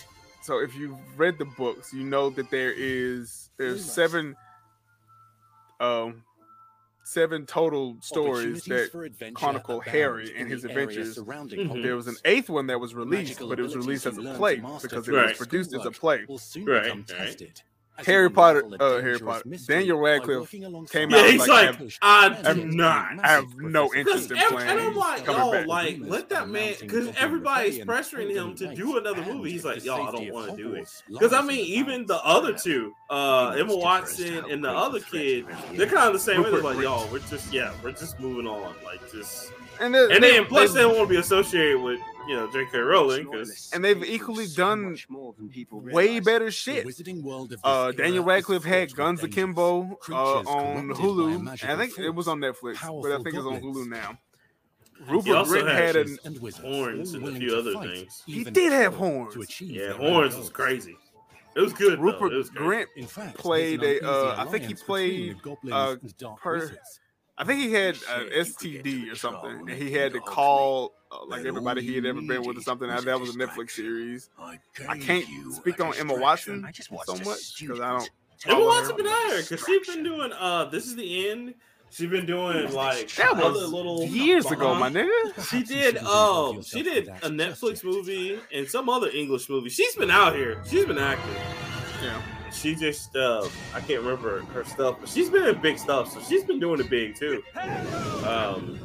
So 0.43 0.59
if 0.59 0.75
you've 0.75 0.97
read 1.19 1.37
the 1.37 1.45
books, 1.45 1.93
you 1.93 2.03
know 2.05 2.29
that 2.29 2.49
there 2.49 2.71
is 2.71 3.49
there's 3.57 3.83
seven 3.83 4.35
um 5.81 6.23
seven 7.03 7.45
total 7.45 7.97
stories 8.01 8.63
that 8.65 8.91
chronicle 9.35 9.79
Harry 9.81 10.33
and 10.37 10.49
his 10.49 10.63
adventures. 10.65 11.17
Mhm. 11.17 11.83
there 11.83 11.95
was 11.97 12.07
an 12.07 12.15
eighth 12.25 12.49
one 12.49 12.67
that 12.67 12.79
was 12.79 12.95
released, 12.95 13.39
but 13.39 13.59
it 13.59 13.63
was 13.63 13.75
released 13.75 14.05
as 14.05 14.17
a 14.17 14.21
play 14.35 14.55
because 14.81 15.07
it 15.07 15.11
was 15.13 15.37
produced 15.37 15.73
as 15.73 15.85
a 15.85 15.91
play. 15.91 16.25
Right, 16.57 17.09
right. 17.11 17.63
Harry 18.05 18.29
Potter- 18.29 18.63
uh, 18.79 19.01
Harry 19.01 19.19
Potter. 19.19 19.43
Daniel 19.67 19.97
Radcliffe 19.99 20.51
came 20.51 21.09
Yeah, 21.09 21.17
out 21.17 21.29
he's 21.29 21.47
like, 21.47 21.79
like, 21.79 21.93
I 22.01 22.29
have- 22.43 22.65
not. 22.65 23.19
I 23.23 23.27
have 23.27 23.55
no 23.57 23.93
interest 23.93 24.29
in 24.31 24.37
playing. 24.37 24.69
and 24.69 24.79
I'm 24.79 24.93
playing 24.93 24.95
like, 24.95 25.25
coming 25.25 25.41
yo, 25.45 25.51
back. 25.51 25.67
like, 25.67 25.97
let 26.01 26.29
that 26.29 26.49
man, 26.49 26.75
because 26.79 27.09
everybody's 27.17 27.79
pressuring 27.79 28.31
him 28.33 28.55
to 28.55 28.73
do 28.75 28.97
another 28.97 29.23
movie. 29.25 29.51
He's 29.51 29.65
like, 29.65 29.83
y'all, 29.83 30.07
I 30.07 30.11
don't 30.11 30.31
want 30.31 30.51
to 30.51 30.57
do 30.57 30.73
it. 30.75 30.89
Because 31.09 31.33
I 31.33 31.41
mean, 31.41 31.59
even 31.65 32.05
the 32.05 32.23
other 32.23 32.53
two, 32.53 32.93
uh, 33.09 33.55
Emma 33.57 33.75
Watson 33.75 34.43
and 34.49 34.63
the 34.63 34.69
other 34.71 34.99
kid, 34.99 35.45
they're 35.73 35.87
kind 35.87 36.07
of 36.07 36.13
the 36.13 36.19
same 36.19 36.43
way. 36.43 36.51
They're 36.51 36.61
like, 36.61 36.79
yo, 36.79 37.07
we're 37.11 37.19
just, 37.19 37.51
yeah, 37.51 37.71
we're 37.83 37.91
just 37.91 38.19
moving 38.19 38.47
on, 38.47 38.75
like, 38.85 38.99
just. 39.11 39.51
and, 39.79 39.93
they- 39.93 40.11
And 40.13 40.23
then 40.23 40.45
plus 40.45 40.71
they 40.73 40.79
they've- 40.81 40.87
don't 40.89 40.97
want 40.97 41.09
to 41.09 41.13
be 41.15 41.19
associated 41.19 41.81
with, 41.81 41.99
you 42.27 42.35
know, 42.35 42.51
J.K. 42.51 42.77
Rowling 42.79 43.29
because 43.29 43.71
and 43.73 43.83
they've 43.83 44.03
equally 44.03 44.47
done 44.47 44.97
way 45.71 46.19
better 46.19 46.51
shit. 46.51 46.85
Uh, 47.63 47.91
Daniel 47.91 48.23
Radcliffe 48.23 48.63
had 48.63 48.93
Guns 48.95 49.23
Akimbo 49.23 49.97
uh, 50.09 50.13
on 50.13 50.89
Hulu, 50.89 51.63
I 51.63 51.75
think 51.77 51.97
it 51.97 52.09
was 52.09 52.27
on 52.27 52.39
Netflix, 52.39 52.79
but 53.01 53.11
I 53.11 53.17
think 53.17 53.35
it's 53.35 53.45
on 53.45 53.61
Hulu 53.61 53.87
now. 53.87 54.17
Rupert 55.07 55.45
Grint 55.45 55.67
had 55.71 55.95
had 55.95 55.95
an 55.95 56.17
horns 56.61 57.13
and 57.13 57.27
a 57.27 57.35
few 57.35 57.55
other 57.55 57.73
things. 57.85 58.23
He 58.25 58.43
did 58.43 58.73
have 58.73 58.95
horns. 58.95 59.61
Yeah, 59.61 59.93
horns 59.93 60.35
was 60.35 60.49
crazy. 60.49 60.97
It 61.55 61.61
was 61.61 61.73
good. 61.73 61.99
Rupert 61.99 62.33
was 62.33 62.49
great. 62.49 62.87
Grint 62.87 63.01
In 63.01 63.07
fact, 63.07 63.37
played 63.37 63.81
there's 63.81 64.01
an 64.01 64.05
a, 64.05 64.11
uh, 64.11 64.35
I 64.37 64.45
think 64.45 64.65
he 64.65 64.73
played, 64.75 65.37
between 65.37 65.57
the 65.63 65.75
uh, 65.75 65.95
per- 66.37 66.59
wizards. 66.59 66.99
I 67.37 67.43
think 67.43 67.59
he 67.61 67.73
had 67.73 67.95
an 68.09 68.29
STD 68.29 69.11
or 69.11 69.15
something, 69.15 69.69
and 69.69 69.69
he 69.69 69.91
had 69.91 70.13
to 70.13 70.19
call 70.19 70.93
uh, 71.11 71.25
like 71.25 71.45
everybody 71.45 71.81
he 71.81 71.95
had 71.95 72.05
ever 72.05 72.21
been 72.21 72.43
with 72.43 72.57
or 72.57 72.61
something. 72.61 72.87
That 72.87 73.19
was 73.19 73.35
a 73.35 73.37
Netflix 73.39 73.71
series. 73.71 74.29
I 74.39 74.97
can't 74.97 75.25
speak 75.53 75.79
on 75.79 75.93
Emma 75.97 76.15
Watson 76.15 76.67
so 77.05 77.15
much 77.17 77.59
because 77.59 77.79
I 77.79 77.97
don't. 77.97 78.09
Emma 78.45 78.65
Watson 78.65 78.95
been 78.97 79.07
out 79.07 79.25
here 79.27 79.41
because 79.41 79.63
she's 79.65 79.87
been 79.87 80.03
doing. 80.03 80.31
Uh, 80.31 80.65
this 80.65 80.85
is 80.85 80.95
the 80.95 81.29
end. 81.29 81.55
She's 81.89 82.09
been 82.09 82.25
doing 82.25 82.71
like 82.73 83.09
That 83.15 83.31
other 83.35 83.51
was 83.61 83.71
little 83.71 84.03
years 84.03 84.45
ago, 84.51 84.75
my 84.75 84.89
nigga. 84.89 85.49
She 85.49 85.63
did. 85.63 85.97
Um, 85.99 86.61
she 86.61 86.83
did 86.83 87.07
a 87.07 87.29
Netflix 87.29 87.83
movie 87.83 88.39
and 88.53 88.67
some 88.67 88.89
other 88.89 89.09
English 89.09 89.49
movie. 89.49 89.69
She's 89.69 89.95
been 89.95 90.11
out 90.11 90.35
here. 90.35 90.61
She's 90.69 90.85
been 90.85 90.97
acting. 90.97 91.33
Yeah. 92.03 92.21
She 92.51 92.75
just. 92.75 93.15
Uh, 93.15 93.47
I 93.73 93.79
can't 93.79 94.01
remember 94.01 94.41
her 94.47 94.65
stuff, 94.65 94.97
but 94.99 95.09
she's 95.09 95.29
been 95.29 95.45
in 95.45 95.61
big 95.61 95.77
stuff. 95.77 96.11
So 96.11 96.21
she's 96.21 96.43
been 96.43 96.59
doing 96.59 96.81
it 96.81 96.89
big 96.89 97.15
too. 97.15 97.41
Um. 98.25 98.79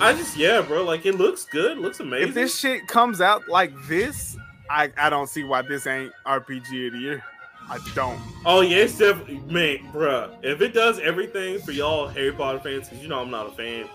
I 0.00 0.12
just 0.12 0.36
yeah, 0.36 0.60
bro. 0.60 0.84
Like 0.84 1.06
it 1.06 1.16
looks 1.16 1.44
good. 1.44 1.78
Looks 1.78 2.00
amazing. 2.00 2.28
If 2.28 2.34
this 2.34 2.58
shit 2.58 2.86
comes 2.86 3.20
out 3.20 3.48
like 3.48 3.72
this, 3.86 4.36
I 4.70 4.90
I 4.96 5.10
don't 5.10 5.28
see 5.28 5.44
why 5.44 5.62
this 5.62 5.86
ain't 5.86 6.12
RPG 6.26 6.88
of 6.88 6.92
the 6.94 6.98
year. 6.98 7.24
I 7.68 7.78
don't. 7.94 8.20
Oh 8.44 8.60
yeah, 8.60 8.78
it's 8.78 8.98
definitely 8.98 9.40
man, 9.52 9.78
bruh. 9.92 10.36
If 10.42 10.60
it 10.60 10.74
does 10.74 10.98
everything 10.98 11.58
for 11.60 11.72
y'all 11.72 12.08
Harry 12.08 12.32
Potter 12.32 12.60
fans, 12.60 12.88
because 12.88 13.02
you 13.02 13.08
know 13.08 13.20
I'm 13.20 13.30
not 13.30 13.48
a 13.48 13.52
fan. 13.52 13.88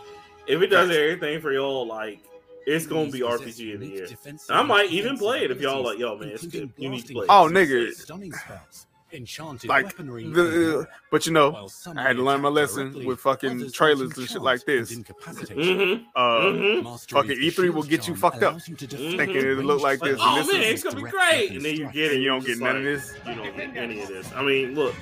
If 0.47 0.61
it 0.61 0.67
does 0.67 0.89
everything 0.89 1.39
for 1.41 1.51
y'all, 1.51 1.85
like 1.85 2.19
it's 2.65 2.85
gonna 2.85 3.11
be 3.11 3.19
RPG 3.19 3.75
of 3.75 3.79
the 3.81 3.87
year. 3.87 4.07
I 4.49 4.63
might 4.63 4.89
even 4.89 5.17
play 5.17 5.43
it 5.43 5.51
if 5.51 5.61
y'all 5.61 5.83
like, 5.83 5.99
yo, 5.99 6.17
man, 6.17 6.29
it's 6.29 6.45
good. 6.45 6.71
You 6.77 6.89
need 6.89 7.05
to 7.07 7.13
play 7.13 7.23
it. 7.23 7.29
Oh, 7.29 7.49
nigga. 7.51 8.85
Stunning 9.09 9.21
enchanted 9.21 9.69
Like 9.69 9.85
weaponry, 9.85 10.29
the, 10.29 10.87
but 11.11 11.25
you 11.25 11.33
know, 11.33 11.67
I 11.95 12.01
had 12.01 12.17
to 12.17 12.23
learn 12.23 12.41
my 12.41 12.49
lesson 12.49 13.05
with 13.05 13.19
fucking 13.19 13.71
trailers 13.71 14.17
and 14.17 14.27
shit 14.29 14.41
like 14.41 14.65
this. 14.65 14.91
Mm-hmm. 14.93 16.03
Uh, 16.15 16.19
Mhm. 16.39 17.09
Fucking 17.11 17.37
E3 17.37 17.69
will 17.73 17.83
get 17.83 18.07
you 18.07 18.15
fucked 18.15 18.43
up, 18.43 18.59
you 18.67 18.75
to 18.75 18.87
thinking 18.87 19.35
it'll 19.37 19.63
look 19.63 19.81
like 19.81 19.99
this, 19.99 20.17
Like, 20.19 20.27
oh 20.27 20.35
this 20.37 20.53
man, 20.53 20.61
is 20.63 20.69
it's 20.73 20.83
gonna 20.83 21.03
be 21.05 21.09
great, 21.11 21.51
and 21.51 21.61
then 21.65 21.75
you 21.75 21.85
get 21.91 22.11
it, 22.13 22.19
you 22.21 22.29
don't 22.29 22.39
get 22.41 22.47
just 22.49 22.61
none 22.61 22.77
of 22.77 22.83
this. 22.83 23.13
You 23.27 23.35
don't 23.35 23.55
get 23.55 23.77
any 23.77 24.01
of 24.01 24.07
this. 24.07 24.31
I 24.33 24.43
mean, 24.43 24.75
look, 24.75 24.95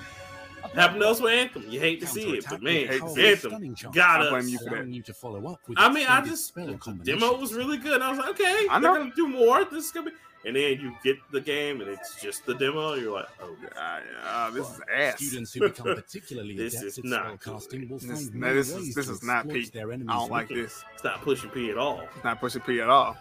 happened 0.73 1.01
to 1.01 1.07
us 1.09 1.19
with 1.21 1.33
Anthem. 1.33 1.65
You 1.69 1.79
hate 1.79 1.99
to 2.01 2.07
see 2.07 2.29
it, 2.37 2.45
but 2.49 2.61
man, 2.61 2.87
hate 2.87 3.01
to 3.01 3.27
Anthem 3.27 3.63
it. 3.63 3.93
got 3.93 4.21
I'm 4.27 4.33
us. 4.35 4.47
you 4.49 4.57
for 4.59 4.75
that. 4.75 4.87
you 4.87 5.01
to 5.03 5.13
follow 5.13 5.45
up 5.47 5.59
with 5.67 5.77
I 5.79 5.91
mean, 5.91 6.05
I 6.07 6.21
just 6.21 6.53
the 6.55 6.77
demo 7.03 7.37
was 7.37 7.53
really 7.53 7.77
good. 7.77 8.01
I 8.01 8.09
was 8.09 8.19
like, 8.19 8.29
okay, 8.29 8.67
I 8.69 8.79
they're 8.79 8.93
gonna 8.93 9.11
do 9.15 9.27
more. 9.27 9.65
This 9.65 9.85
is 9.85 9.91
gonna 9.91 10.11
be, 10.11 10.15
and 10.45 10.55
then 10.55 10.79
you 10.79 10.93
get 11.03 11.17
the 11.31 11.41
game, 11.41 11.81
and 11.81 11.89
it's 11.89 12.21
just 12.21 12.45
the 12.45 12.53
demo. 12.55 12.93
You're 12.93 13.13
like, 13.13 13.27
oh, 13.41 13.55
yeah, 13.61 14.49
this 14.53 14.69
is 14.69 14.81
ass. 14.95 15.17
Students 15.17 15.53
who 15.53 15.59
become 15.61 15.85
particularly 15.95 16.55
This 16.55 16.73
adept 16.75 16.85
is 16.87 16.97
at 16.99 17.05
not 17.05 17.39
spellcasting 17.41 17.89
will 17.89 17.99
This- 17.99 18.07
find 18.29 18.35
no, 18.35 18.53
this 18.53 18.69
is- 18.69 18.75
ways 18.75 18.95
this 18.95 19.09
is 19.09 19.23
not 19.23 19.45
exploit 19.45 19.53
Pete. 19.53 19.73
their 19.73 19.91
I 19.91 19.97
don't 19.97 20.31
like 20.31 20.47
this. 20.49 20.83
it's 20.95 21.03
not 21.03 21.21
pushing 21.21 21.49
P 21.49 21.69
at 21.71 21.77
all. 21.77 22.01
It's 22.15 22.23
not 22.23 22.39
pushing 22.39 22.61
P 22.61 22.79
at 22.81 22.89
all. 22.89 23.17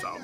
So, 0.00 0.16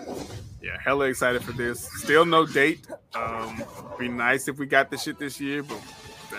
yeah, 0.62 0.78
hella 0.82 1.06
excited 1.06 1.42
for 1.42 1.52
this. 1.52 1.90
Still 2.00 2.24
no 2.24 2.46
date. 2.46 2.86
Um, 3.14 3.62
be 3.98 4.08
nice 4.08 4.48
if 4.48 4.56
we 4.58 4.66
got 4.66 4.90
the 4.90 4.96
shit 4.96 5.18
this 5.18 5.38
year, 5.40 5.62
but 5.62 5.78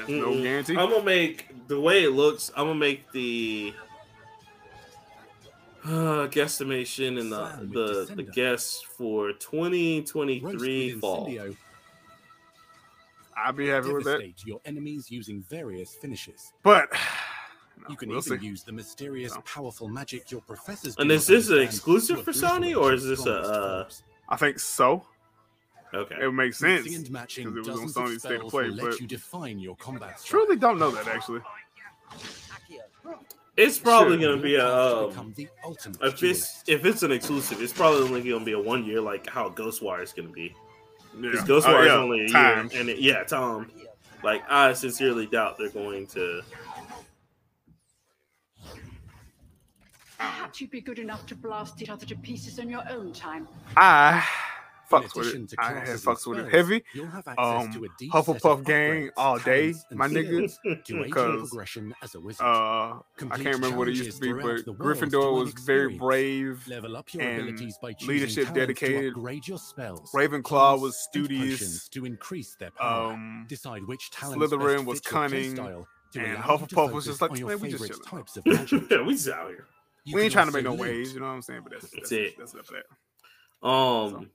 there's 0.07 0.21
no 0.21 0.27
Mm-mm. 0.31 0.43
guarantee. 0.43 0.77
I'm 0.77 0.89
gonna 0.89 1.03
make 1.03 1.67
the 1.67 1.79
way 1.79 2.03
it 2.03 2.11
looks. 2.11 2.51
I'm 2.55 2.65
gonna 2.67 2.75
make 2.79 3.11
the 3.11 3.73
uh, 5.85 6.27
guesstimation 6.27 7.19
and 7.19 7.31
the 7.31 7.37
Plan 7.45 7.59
with 7.69 8.07
the, 8.07 8.15
the 8.15 8.23
guess 8.23 8.81
for 8.81 9.31
2023 9.33 10.91
fall. 10.99 11.29
I'll 13.37 13.53
be 13.53 13.67
happy 13.67 13.93
with 13.93 14.03
that. 14.03 14.33
your 14.45 14.59
enemies 14.65 15.09
using 15.09 15.41
various 15.49 15.95
finishes. 15.95 16.51
But 16.63 16.89
You 17.89 17.95
can 17.95 18.09
we'll 18.09 18.17
even 18.19 18.39
see. 18.41 18.45
use 18.45 18.63
the 18.63 18.73
mysterious, 18.73 19.33
So. 19.33 19.41
powerful 19.41 19.87
magic 19.87 20.29
your 20.31 20.41
professors. 20.41 20.95
And 20.99 21.09
is 21.09 21.25
this 21.25 21.47
an 21.49 21.59
exclusive 21.59 22.17
to 22.17 22.23
for 22.25 22.31
Sony, 22.33 22.75
or 22.79 22.91
is 22.93 23.05
this 23.05 23.25
a, 23.25 23.33
uh. 23.39 23.89
I 24.27 24.35
think 24.35 24.59
so. 24.59 25.05
Okay. 25.93 26.15
It 26.21 26.25
would 26.25 26.33
make 26.35 26.53
sense. 26.53 26.83
Mixing 26.83 27.01
and 27.05 27.11
matching 27.11 27.53
because 27.53 27.67
it 27.67 27.81
was 27.81 27.97
on 27.97 28.05
Sony's 28.07 28.19
state 28.21 28.41
of 28.41 28.47
play, 28.49 28.69
but- 28.69 28.99
you 28.99 29.07
define 29.07 29.59
your 29.59 29.75
combat 29.77 30.19
style. 30.19 30.29
Truly 30.45 30.55
don't 30.55 30.77
know 30.79 30.91
that 30.91 31.07
actually. 31.07 31.41
It's 33.57 33.77
probably 33.77 34.19
Sure. 34.21 34.31
gonna 34.31 34.41
be 34.41 34.55
a 34.55 34.65
um, 34.67 35.09
become 35.09 35.33
the 35.35 35.47
ultimate 35.65 36.01
if 36.01 36.23
it's 36.23 36.63
if 36.67 36.85
it's 36.85 37.03
an 37.03 37.11
exclusive, 37.11 37.61
it's 37.61 37.73
probably 37.73 38.03
only 38.03 38.29
gonna 38.29 38.45
be 38.45 38.53
a 38.53 38.59
one 38.59 38.85
year, 38.85 39.01
like 39.01 39.27
how 39.27 39.49
Ghostwire 39.49 40.01
is 40.01 40.13
gonna 40.13 40.29
be. 40.29 40.55
Yeah. 41.19 41.31
Because 41.31 41.49
Oh, 41.49 41.59
Ghostwire 41.73 41.79
is 41.81 41.85
yeah. 41.87 41.93
only 41.95 42.25
a 42.25 42.29
Time. 42.29 42.69
year, 42.71 42.79
and 42.79 42.89
it, 42.89 42.99
yeah, 42.99 43.23
Tom. 43.23 43.69
Like 44.23 44.43
I 44.49 44.71
sincerely 44.73 45.25
doubt 45.25 45.57
they're 45.57 45.69
going 45.69 46.07
to. 46.07 46.41
Perhaps 50.17 50.61
you'd 50.61 50.71
be 50.71 50.81
good 50.81 50.99
enough 50.99 51.25
to 51.27 51.35
blast 51.35 51.81
each 51.81 51.89
other 51.89 52.05
to 52.05 52.15
pieces 52.15 52.59
on 52.59 52.69
your 52.69 52.83
own 52.89 53.11
time. 53.13 53.47
I 53.77 54.17
In 54.17 54.23
fucks 54.89 55.15
with 55.15 55.27
it. 55.35 55.53
I 55.59 55.73
had 55.73 55.87
and 55.89 55.99
fucks 55.99 56.25
with 56.27 56.39
it 56.39 56.51
heavy. 56.51 56.83
You'll 56.93 57.07
have 57.07 57.27
access 57.27 57.65
Um, 57.67 57.71
to 57.73 57.85
a 57.85 57.87
deep 57.97 58.11
Hufflepuff 58.11 58.63
gang 58.63 59.09
all 59.17 59.39
day, 59.39 59.73
my 59.91 60.07
niggas. 60.07 60.51
skills 60.51 60.59
to 60.85 60.97
aid 60.99 61.05
because, 61.05 61.49
progression 61.49 61.93
as 62.01 62.15
a 62.15 62.19
wizard. 62.19 62.45
Uh, 62.45 62.99
I 63.31 63.37
can't 63.37 63.55
remember 63.55 63.77
what 63.77 63.87
it 63.89 63.95
used 63.95 64.21
to 64.21 64.21
be, 64.21 64.33
but 64.33 64.41
throughout 64.41 64.65
the 64.65 64.71
world 64.73 64.97
Gryffindor 64.97 65.33
was 65.33 65.53
very 65.53 65.95
brave. 65.97 66.67
Level 66.67 66.97
up 66.97 67.13
your 67.13 67.23
and 67.23 67.41
abilities 67.41 67.77
by 67.81 67.95
leadership 68.05 68.53
dedicated. 68.53 69.15
To 69.15 69.41
your 69.45 69.57
spells. 69.57 70.11
Ravenclaw 70.13 70.79
was 70.79 70.97
studious. 70.97 71.87
to 71.89 72.05
increase 72.05 72.55
their 72.59 72.71
power. 72.71 73.13
Um, 73.13 73.45
Decide 73.47 73.85
which 73.85 74.11
talents 74.11 74.53
Slytherin 74.53 74.77
best 74.77 74.85
was 74.87 75.01
cunning, 75.01 75.55
playstyle 75.55 75.85
to 76.13 76.19
and 76.19 76.37
allow 76.37 76.57
Hufflepuff 76.57 76.91
was 76.91 77.05
just 77.05 77.21
like, 77.21 77.31
"Man, 77.31 77.59
we 77.59 77.69
just 77.69 77.85
chilling." 77.85 78.01
types 78.03 78.37
of 78.37 78.43
yeah, 78.45 79.01
we 79.05 79.13
just 79.13 79.29
out 79.29 79.49
here. 79.49 79.65
You 80.05 80.15
we 80.15 80.23
ain't 80.23 80.31
trying 80.33 80.47
to 80.47 80.51
make 80.53 80.63
no 80.63 80.73
waves, 80.73 81.13
you 81.13 81.19
know 81.19 81.27
what 81.27 81.33
I'm 81.33 81.41
saying? 81.41 81.61
But 81.63 81.73
that's 81.73 81.83
That's 81.91 81.95
that's, 81.95 82.11
it. 82.11 82.35
That's 82.37 82.53
enough 82.53 82.69
of 82.69 82.75
that. 83.61 83.67
Um. 83.67 84.29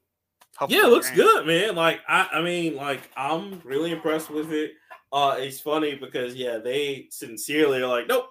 Hufflepuff 0.60 0.70
Yeah, 0.70 0.86
it 0.86 0.90
looks 0.90 1.10
good, 1.10 1.46
man. 1.46 1.74
Like 1.74 2.00
I, 2.08 2.28
I 2.34 2.42
mean, 2.42 2.76
like 2.76 3.10
I'm 3.16 3.60
really 3.64 3.90
impressed 3.90 4.30
with 4.30 4.52
it. 4.52 4.72
Uh, 5.12 5.36
it's 5.38 5.60
funny 5.60 5.94
because 5.94 6.34
yeah, 6.34 6.58
they 6.58 7.06
sincerely 7.10 7.82
are 7.82 7.88
like, 7.88 8.08
nope. 8.08 8.26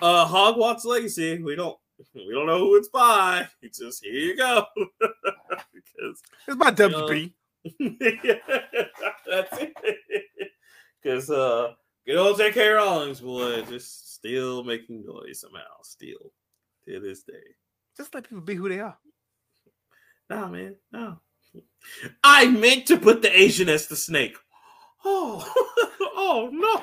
Uh, 0.00 0.26
Hogwarts 0.26 0.84
Legacy, 0.84 1.42
we 1.42 1.54
don't, 1.54 1.76
we 2.14 2.32
don't 2.32 2.46
know 2.46 2.58
who 2.58 2.76
it's 2.76 2.88
by. 2.88 3.48
It's 3.62 3.78
just 3.80 4.04
here 4.04 4.12
you 4.12 4.36
go. 4.36 4.64
because 4.76 6.22
It's 6.48 6.56
by 6.56 6.70
WP. 6.70 7.32
that's 9.30 9.58
it. 9.58 9.72
Because 11.02 11.30
uh, 11.30 11.72
good 12.06 12.16
old 12.16 12.38
J.K. 12.38 12.68
Rowling's 12.68 13.20
boy 13.20 13.62
just 13.62 14.14
still 14.14 14.64
making 14.64 15.04
noise 15.06 15.40
somehow, 15.40 15.82
still 15.82 16.32
to 16.86 17.00
this 17.00 17.22
day. 17.22 17.34
Just 17.96 18.14
let 18.14 18.28
people 18.28 18.42
be 18.42 18.54
who 18.54 18.68
they 18.68 18.80
are. 18.80 18.96
Nah, 20.30 20.48
man, 20.48 20.76
no. 20.90 21.20
I 22.22 22.46
meant 22.46 22.86
to 22.86 22.98
put 22.98 23.22
the 23.22 23.38
Asian 23.38 23.68
as 23.68 23.86
the 23.86 23.96
snake. 23.96 24.36
Oh, 25.04 25.46
oh 26.16 26.50
no. 26.52 26.82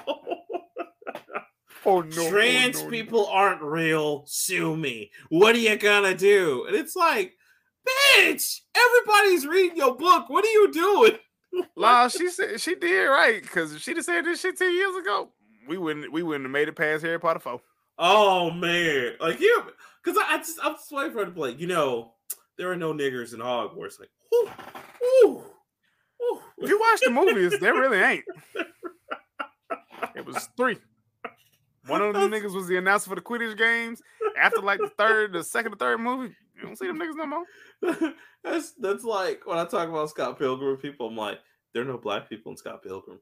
Oh 1.84 2.02
no. 2.02 2.27
Oh, 2.27 2.30
Trans 2.30 2.77
oh, 2.77 2.80
no, 2.80 2.85
no. 2.85 2.91
people 2.91 3.27
aren't 3.27 3.61
real. 3.61 4.23
Sue 4.27 4.76
me. 4.77 5.11
What 5.30 5.56
are 5.56 5.60
you 5.60 5.76
gonna 5.77 6.15
do? 6.15 6.65
And 6.68 6.76
it's 6.76 6.95
like, 6.95 7.34
bitch, 7.88 8.60
everybody's 8.76 9.48
reading 9.48 9.77
your 9.77 9.95
book. 9.95 10.30
What 10.30 10.45
are 10.45 10.49
you 10.49 10.72
doing? 10.72 11.18
La, 11.76 12.07
she 12.07 12.30
said 12.30 12.61
she 12.61 12.76
did 12.76 13.06
right 13.06 13.41
because 13.41 13.73
if 13.73 13.81
she'd 13.81 13.98
have 13.98 14.06
said 14.06 14.26
this 14.26 14.41
shit 14.41 14.57
ten 14.57 14.73
years 14.73 14.95
ago, 14.95 15.31
we 15.68 15.77
wouldn't 15.77 16.11
we 16.11 16.23
wouldn't 16.23 16.45
have 16.45 16.52
made 16.52 16.68
it 16.68 16.76
past 16.76 17.03
Harry 17.03 17.19
Potter 17.19 17.39
four. 17.39 17.61
Oh 17.98 18.52
man, 18.52 19.14
like 19.19 19.39
you, 19.39 19.64
because 20.03 20.18
I, 20.18 20.35
I 20.35 20.38
just 20.38 20.60
I'm 20.64 20.73
just 20.73 20.91
waiting 20.91 21.11
for 21.14 21.19
her 21.19 21.26
to 21.26 21.31
play. 21.31 21.52
You 21.52 21.68
know, 21.68 22.14
there 22.57 22.72
are 22.72 22.76
no 22.76 22.94
niggers 22.94 23.34
in 23.34 23.40
Hogwarts. 23.40 23.99
Like, 23.99 24.10
whoo, 24.32 24.49
whoo, 25.02 25.44
whoo. 26.19 26.40
If 26.60 26.69
you 26.69 26.80
watch 26.80 26.99
the 27.03 27.11
movies, 27.11 27.60
there 27.60 27.73
really 27.73 27.99
ain't. 27.99 28.26
It 30.15 30.26
was 30.26 30.49
three. 30.57 30.78
One 31.88 32.02
of 32.02 32.14
them 32.14 32.30
niggas 32.30 32.53
was 32.53 32.68
the 32.68 32.78
announcer 32.78 33.10
for 33.10 33.15
the 33.15 33.22
Quidditch 33.22 33.57
games. 33.57 34.02
After 34.38 34.61
like 34.61 34.80
the 34.80 34.91
third, 34.98 35.34
the 35.34 35.44
second 35.44 35.73
or 35.73 35.78
third 35.78 35.99
movie, 35.99 36.36
you 36.56 36.61
don't 36.64 36.78
see 36.78 36.88
them 36.88 36.99
niggas 36.99 37.15
no 37.15 37.26
more. 37.26 38.14
that's 38.44 38.73
that's 38.73 39.03
like 39.03 39.45
when 39.45 39.57
I 39.57 39.65
talk 39.65 39.90
about 39.90 40.10
Scott 40.10 40.38
Pilgrim. 40.38 40.78
People, 40.78 41.07
I'm 41.07 41.18
like, 41.18 41.40
there 41.73 41.82
are 41.82 41.86
no 41.86 41.98
black 41.98 42.30
people 42.30 42.52
in 42.52 42.57
Scott 42.57 42.84
Pilgrim. 42.84 43.19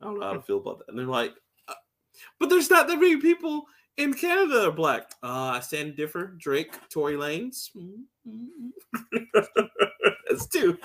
I 0.00 0.06
don't 0.06 0.18
know 0.18 0.26
how 0.26 0.32
to 0.34 0.42
feel 0.42 0.58
about 0.58 0.78
that. 0.78 0.88
And 0.88 0.98
they're 0.98 1.06
like, 1.06 1.34
uh, 1.68 1.74
but 2.38 2.48
there's 2.48 2.70
not 2.70 2.88
that 2.88 2.98
many 2.98 3.16
people 3.16 3.64
in 3.98 4.14
Canada 4.14 4.68
are 4.68 4.72
black. 4.72 5.10
Uh, 5.22 5.52
I 5.54 5.60
stand 5.60 5.96
differ. 5.96 6.34
Drake, 6.38 6.72
Tory 6.88 7.14
Lanez. 7.14 7.68
that's 10.28 10.46
two. 10.46 10.78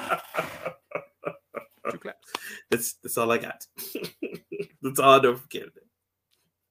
Two 1.92 1.98
claps. 2.00 2.34
That's 2.70 2.94
that's 2.94 3.18
all 3.18 3.32
I 3.32 3.38
got. 3.38 3.66
that's 4.82 5.00
all 5.00 5.20
I 5.20 5.22
know 5.22 5.36
from 5.36 5.48
Canada. 5.48 5.80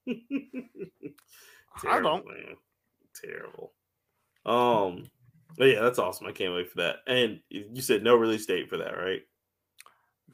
I 1.89 2.01
don't. 2.01 2.27
man. 2.27 2.57
Terrible. 3.15 3.73
Um, 4.45 5.11
but 5.57 5.67
yeah, 5.67 5.81
that's 5.81 5.99
awesome. 5.99 6.27
I 6.27 6.33
can't 6.33 6.55
wait 6.55 6.71
for 6.71 6.79
that. 6.79 6.97
And 7.07 7.41
you 7.49 7.81
said 7.81 8.03
no 8.03 8.17
release 8.17 8.47
date 8.47 8.69
for 8.69 8.79
that, 8.79 8.97
right? 8.99 9.23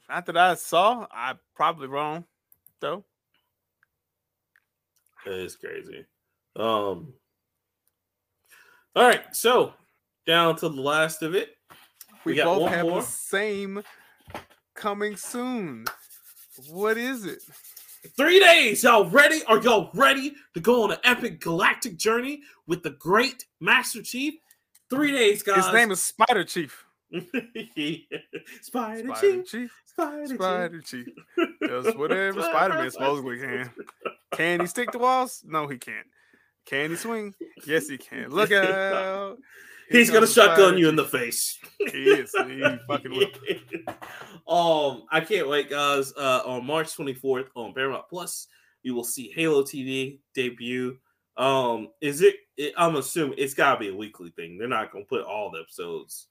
Not 0.09 0.25
that 0.25 0.37
I 0.37 0.55
saw, 0.55 1.05
I 1.11 1.35
probably 1.55 1.87
wrong 1.87 2.25
though. 2.79 3.05
That 5.25 5.39
is 5.39 5.55
crazy. 5.55 6.05
Um. 6.55 7.13
All 8.95 9.07
right, 9.07 9.35
so 9.35 9.73
down 10.25 10.55
to 10.57 10.69
the 10.69 10.81
last 10.81 11.21
of 11.21 11.35
it. 11.35 11.55
We, 12.25 12.33
We 12.33 12.35
got 12.37 12.45
both 12.45 12.69
have 12.69 12.85
more. 12.85 13.01
the 13.01 13.07
same 13.07 13.83
coming 14.75 15.15
soon. 15.15 15.85
What 16.69 16.97
is 16.97 17.25
it? 17.25 17.39
Three 18.17 18.39
days. 18.39 18.83
Y'all 18.83 19.09
ready? 19.09 19.43
Are 19.45 19.61
y'all 19.61 19.89
ready 19.93 20.33
to 20.53 20.59
go 20.59 20.83
on 20.83 20.91
an 20.91 20.97
epic 21.03 21.39
galactic 21.39 21.97
journey 21.97 22.41
with 22.67 22.83
the 22.83 22.91
great 22.91 23.45
Master 23.59 24.01
Chief? 24.01 24.35
Three 24.89 25.11
days, 25.11 25.43
guys. 25.43 25.65
His 25.65 25.73
name 25.73 25.91
is 25.91 26.01
Spider 26.01 26.43
Chief. 26.43 26.85
Spider, 27.11 28.03
Spider 28.61 29.09
Chief. 29.21 29.45
Chief. 29.47 29.81
Spider, 29.85 30.27
Chief. 30.27 30.35
Spider 30.37 30.81
Chief. 30.81 31.07
Does 31.69 31.95
whatever 31.95 32.41
Spider 32.41 32.75
Man 32.75 32.91
supposedly 32.91 33.39
can. 33.39 33.71
Can 34.33 34.59
he 34.61 34.67
stick 34.67 34.91
to 34.91 34.99
walls? 34.99 35.43
No, 35.45 35.67
he 35.67 35.77
can't. 35.77 36.07
Can 36.65 36.89
he 36.91 36.95
swing? 36.95 37.33
Yes, 37.65 37.87
he 37.87 37.97
can. 37.97 38.29
Look 38.29 38.51
out. 38.51 39.37
Here 39.89 39.99
He's 39.99 40.11
gonna 40.11 40.27
shotgun 40.27 40.77
you 40.77 40.87
in 40.87 40.95
the 40.95 41.05
face. 41.05 41.57
He 41.79 42.03
is. 42.11 42.31
He 42.31 42.61
fucking 42.87 43.11
will. 43.11 43.27
um, 44.47 45.03
I 45.11 45.19
can't 45.21 45.49
wait, 45.49 45.69
guys. 45.69 46.13
Uh, 46.15 46.43
on 46.45 46.65
March 46.65 46.95
24th 46.95 47.47
on 47.55 47.73
Paramount 47.73 48.05
Plus, 48.07 48.47
you 48.83 48.93
will 48.93 49.03
see 49.03 49.31
Halo 49.35 49.63
TV 49.63 50.19
debut. 50.35 50.97
Um, 51.37 51.89
is 52.01 52.21
it, 52.21 52.35
it? 52.57 52.73
I'm 52.77 52.97
assuming 52.97 53.39
it's 53.39 53.55
gotta 53.55 53.79
be 53.79 53.89
a 53.89 53.95
weekly 53.95 54.29
thing. 54.31 54.57
They're 54.57 54.67
not 54.67 54.91
gonna 54.91 55.05
put 55.05 55.23
all 55.23 55.49
the 55.49 55.61
episodes 55.61 56.27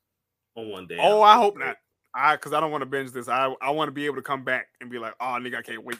on 0.55 0.71
one 0.71 0.87
day. 0.87 0.99
Oh, 1.01 1.23
I 1.23 1.35
hope 1.35 1.59
not. 1.59 1.77
I 2.19 2.37
because 2.37 2.53
I 2.53 2.61
don't 2.61 2.71
want 2.71 2.83
to 2.83 2.87
binge 2.87 3.13
this. 3.13 3.29
I 3.29 3.55
I 3.61 3.71
want 3.71 3.89
to 3.89 3.93
be 3.93 4.07
able 4.07 4.17
to 4.17 4.23
come 4.23 4.45
back 4.45 4.69
and 4.81 4.91
be 4.91 4.99
like, 4.99 5.15
oh 5.21 5.39
nigga, 5.41 5.57
I 5.57 5.63
can't 5.63 5.85
wait. 5.85 5.99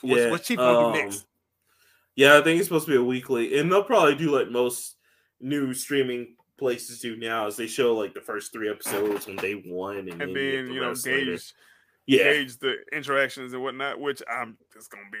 What's, 0.00 0.22
Yeah, 0.22 0.30
what's 0.30 0.46
Chief 0.46 0.58
gonna 0.58 0.86
um, 0.86 0.92
do 0.92 0.98
next? 0.98 1.26
Yeah, 2.16 2.38
I 2.38 2.42
think 2.42 2.58
it's 2.58 2.68
supposed 2.68 2.86
to 2.86 2.92
be 2.92 2.96
a 2.96 3.04
weekly, 3.04 3.58
and 3.58 3.70
they'll 3.70 3.84
probably 3.84 4.14
do 4.14 4.36
like 4.36 4.50
most 4.50 4.96
new 5.40 5.74
streaming 5.74 6.36
places 6.58 7.00
do 7.00 7.16
now, 7.16 7.46
is 7.46 7.56
they 7.56 7.66
show 7.66 7.94
like 7.94 8.14
the 8.14 8.20
first 8.20 8.52
three 8.52 8.70
episodes 8.70 9.28
on 9.28 9.36
day 9.36 9.54
one, 9.54 9.98
and, 9.98 10.10
And 10.10 10.20
then, 10.20 10.34
then 10.34 10.44
you, 10.44 10.66
the 10.66 10.72
you 10.72 10.80
know 10.80 10.88
later. 10.88 11.30
gauge 11.32 11.54
Yeah, 12.06 12.24
gauge 12.24 12.58
the 12.58 12.76
interactions 12.92 13.52
and 13.52 13.62
whatnot, 13.62 14.00
which 14.00 14.22
I'm 14.30 14.56
just 14.72 14.90
gonna 14.90 15.04
be 15.12 15.18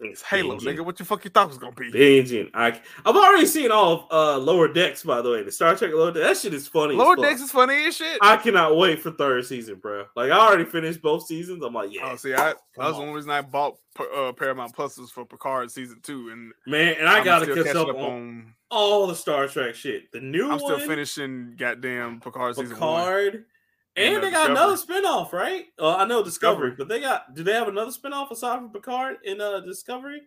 it's 0.00 0.22
Halo, 0.22 0.56
nigga. 0.58 0.84
What 0.84 0.98
you 0.98 1.04
fuck 1.04 1.24
you 1.24 1.30
thought 1.30 1.48
was 1.48 1.58
gonna 1.58 1.72
be? 1.72 1.90
Binging. 1.92 2.50
I 2.54 2.68
I've 3.04 3.16
already 3.16 3.46
seen 3.46 3.70
all 3.70 3.92
of 3.92 4.06
uh 4.10 4.38
Lower 4.38 4.72
Decks, 4.72 5.02
by 5.02 5.20
the 5.22 5.30
way. 5.30 5.42
The 5.42 5.52
Star 5.52 5.76
Trek 5.76 5.92
Lower 5.92 6.10
Decks. 6.12 6.26
That 6.26 6.36
shit 6.38 6.54
is 6.54 6.66
funny. 6.68 6.94
Lower. 6.94 7.16
Decks 7.16 7.40
is 7.40 7.50
funny 7.52 7.84
as 7.86 7.96
shit. 7.96 8.18
I 8.22 8.36
cannot 8.36 8.76
wait 8.76 9.00
for 9.02 9.10
third 9.10 9.44
season, 9.46 9.76
bro. 9.76 10.06
Like 10.16 10.30
I 10.30 10.38
already 10.38 10.64
finished 10.64 11.02
both 11.02 11.26
seasons. 11.26 11.62
I'm 11.62 11.74
like, 11.74 11.92
yeah, 11.92 12.10
Oh, 12.12 12.16
see, 12.16 12.32
I, 12.34 12.36
Come 12.36 12.54
that's 12.78 12.96
the 12.96 13.02
only 13.02 13.14
reason 13.14 13.30
I 13.30 13.42
bought 13.42 13.76
uh, 14.16 14.32
Paramount 14.32 14.74
Plus 14.74 14.96
was 14.98 15.10
for 15.10 15.24
Picard 15.26 15.70
season 15.70 16.00
two, 16.02 16.30
and 16.30 16.52
man. 16.66 16.96
And 16.98 17.08
I 17.08 17.18
I'm 17.18 17.24
gotta 17.24 17.46
catch 17.46 17.64
catching 17.66 17.76
up 17.80 17.88
on 17.88 17.94
on. 17.96 18.54
all 18.70 19.06
the 19.06 19.14
Star 19.14 19.48
Trek 19.48 19.74
shit. 19.74 20.10
The 20.12 20.20
new 20.20 20.50
I'm 20.50 20.58
still 20.58 20.78
finishing 20.78 21.54
goddamn 21.58 22.20
Picard 22.20 22.56
season 22.56 22.78
one. 22.78 23.02
Picard, 23.04 23.44
And, 24.00 24.16
they 24.22 24.30
got 24.30 24.48
Discovery. 24.48 24.50
another 24.52 24.76
spinoff, 24.76 25.32
right? 25.32 25.64
Uh, 25.78 25.96
I 25.96 26.04
know 26.06 26.22
Discovery, 26.22 26.70
Discovery. 26.70 26.74
but 26.78 26.88
they 26.88 27.00
got. 27.00 27.34
Do 27.34 27.42
they 27.42 27.52
have 27.52 27.68
another 27.68 27.90
spinoff 27.92 28.30
aside 28.30 28.58
from 28.58 28.70
Picard 28.72 29.16
in 29.24 29.40
uh 29.40 29.60
Discovery, 29.60 30.22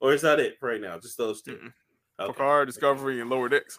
or 0.00 0.12
is 0.12 0.22
that 0.22 0.40
it 0.40 0.58
for 0.60 0.68
right 0.70 0.80
now? 0.80 0.98
Just 0.98 1.18
those 1.18 1.42
2 1.42 1.52
Mm-mm. 1.52 1.72
Okay. 2.20 2.32
Picard, 2.32 2.66
Discovery, 2.68 3.20
and 3.20 3.28
Lower 3.30 3.48
Decks. 3.48 3.78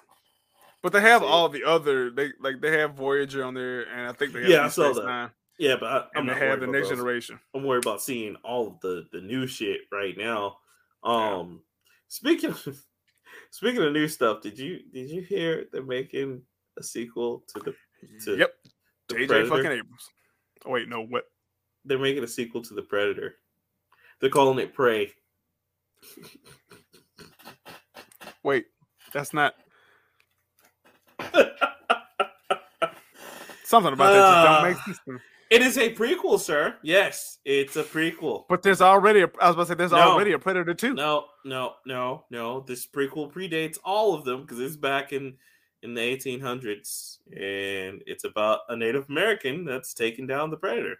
But 0.83 0.93
they 0.93 1.01
have 1.01 1.21
See. 1.21 1.27
all 1.27 1.49
the 1.49 1.63
other 1.63 2.11
they 2.11 2.31
like 2.39 2.61
they 2.61 2.77
have 2.79 2.93
Voyager 2.95 3.43
on 3.43 3.53
there, 3.53 3.83
and 3.83 4.07
I 4.07 4.11
think 4.13 4.33
they 4.33 4.41
have 4.41 4.49
Yeah, 4.49 4.65
I 4.65 4.67
saw 4.69 4.85
Space 4.91 4.97
that. 4.97 5.05
Nine, 5.05 5.29
Yeah, 5.57 5.75
but 5.79 5.87
I, 5.87 5.97
I'm 6.19 6.27
and 6.27 6.29
they 6.29 6.45
have 6.47 6.59
the 6.59 6.67
Next 6.67 6.89
those. 6.89 6.97
Generation. 6.97 7.39
I'm 7.55 7.63
worried 7.63 7.85
about 7.85 8.01
seeing 8.01 8.35
all 8.43 8.67
of 8.67 8.79
the 8.81 9.05
the 9.11 9.21
new 9.21 9.47
shit 9.47 9.81
right 9.91 10.17
now. 10.17 10.57
Yeah. 11.05 11.35
Um, 11.37 11.61
speaking 12.07 12.51
of 12.51 12.83
speaking 13.51 13.81
of 13.81 13.93
new 13.93 14.07
stuff, 14.07 14.41
did 14.41 14.59
you 14.59 14.79
did 14.93 15.09
you 15.09 15.21
hear 15.21 15.65
they're 15.71 15.81
making 15.83 16.41
a 16.77 16.83
sequel 16.83 17.43
to 17.55 17.59
the 17.61 17.75
to 18.25 18.37
yep, 18.37 18.53
JJ 19.09 19.27
Predator? 19.27 19.45
fucking 19.49 19.65
Abrams. 19.65 20.09
Oh 20.65 20.71
wait, 20.71 20.87
no, 20.89 21.01
what? 21.05 21.25
They're 21.85 21.99
making 21.99 22.23
a 22.23 22.27
sequel 22.27 22.61
to 22.63 22.73
the 22.73 22.81
Predator. 22.81 23.35
They're 24.19 24.29
calling 24.29 24.59
it 24.59 24.73
Prey. 24.73 25.11
Wait, 28.43 28.65
that's 29.13 29.33
not 29.33 29.53
something 33.63 33.93
about 33.93 34.11
that 34.13 34.19
just 34.19 34.45
don't 34.45 34.63
make 34.63 34.77
Ah. 34.77 34.83
sense. 35.05 35.21
It 35.51 35.61
is 35.61 35.77
a 35.77 35.93
prequel, 35.93 36.39
sir. 36.39 36.75
Yes, 36.81 37.37
it's 37.45 37.75
a 37.75 37.83
prequel. 37.83 38.45
But 38.49 38.63
there's 38.63 38.81
already 38.81 39.21
a, 39.21 39.29
I 39.39 39.47
was 39.47 39.55
about 39.55 39.63
to 39.63 39.67
say 39.67 39.75
there's 39.75 39.91
No. 39.91 39.97
already 39.99 40.31
a 40.31 40.39
Predator 40.39 40.73
too. 40.73 40.95
No, 40.95 41.25
no, 41.45 41.75
no, 41.85 42.25
no. 42.31 42.61
This 42.61 42.87
prequel 42.87 43.31
predates 43.31 43.77
all 43.85 44.15
of 44.15 44.25
them 44.25 44.41
because 44.41 44.59
it's 44.59 44.75
back 44.75 45.13
in 45.13 45.37
in 45.85 45.93
the 45.93 46.01
1800s, 46.01 47.19
and 47.27 48.01
it's 48.07 48.23
about 48.23 48.61
a 48.69 48.75
Native 48.75 49.05
American 49.07 49.63
that's 49.63 49.93
taking 49.93 50.25
down 50.25 50.49
the 50.49 50.57
predator. 50.57 50.97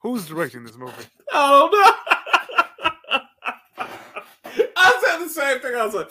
Who's 0.00 0.26
directing 0.26 0.64
this 0.64 0.76
movie? 0.76 0.92
I 1.32 1.50
don't 1.50 1.72
know. 1.72 1.92
I 4.76 5.00
said 5.04 5.18
the 5.24 5.28
same 5.28 5.60
thing. 5.60 5.76
I 5.76 5.84
was 5.86 5.94
like, 5.94 6.10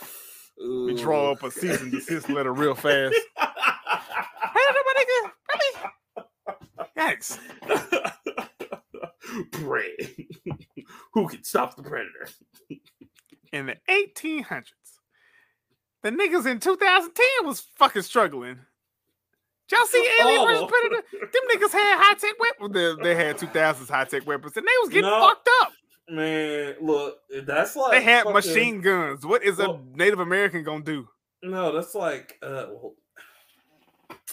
We 0.57 0.95
draw 0.95 1.33
up 1.33 1.43
a 1.43 1.51
cease 1.51 1.81
and 1.81 1.91
desist 1.91 2.29
letter 2.29 2.53
real 2.53 2.75
fast. 2.75 3.15
Predator, 3.35 4.83
my 4.85 4.93
nigga, 4.97 5.31
really? 5.49 6.25
Yikes! 6.97 7.37
Prey. 9.51 10.27
Who 11.13 11.27
can 11.27 11.43
stop 11.43 11.75
the 11.75 11.83
predator? 11.83 12.29
The 14.43 14.45
1800s, 14.55 14.63
the 16.03 16.09
niggas 16.11 16.45
in 16.49 16.59
2010 16.59 17.25
was 17.43 17.61
fucking 17.75 18.01
struggling. 18.03 18.59
Y'all 19.71 19.85
see 19.85 20.07
Alien 20.21 20.47
vs 20.47 20.61
Oh. 20.63 20.67
Predator? 20.67 21.03
Them 21.11 21.41
niggas 21.53 21.71
had 21.71 21.97
high 21.99 22.13
tech 22.15 22.33
weapons. 22.39 22.73
They, 22.73 23.03
they 23.03 23.15
had 23.15 23.37
2000s 23.37 23.87
high 23.89 24.05
tech 24.05 24.25
weapons, 24.25 24.57
and 24.57 24.65
they 24.65 24.71
was 24.81 24.89
getting 24.89 25.09
No. 25.09 25.19
fucked 25.27 25.49
up. 25.61 25.71
Man, 26.09 26.75
look, 26.81 27.19
That's 27.45 27.75
like 27.75 27.91
They 27.91 28.01
had 28.03 28.23
fucking- 28.23 28.33
machine 28.33 28.81
guns. 28.81 29.25
What 29.25 29.43
is 29.43 29.57
Well- 29.57 29.75
a 29.93 29.97
Native 29.97 30.19
American 30.19 30.63
gonna 30.63 30.83
do 30.83 31.07
No, 31.43 31.71
that's 31.71 31.93
like 31.93 32.37
uh, 32.41 32.65
well, 32.71 32.95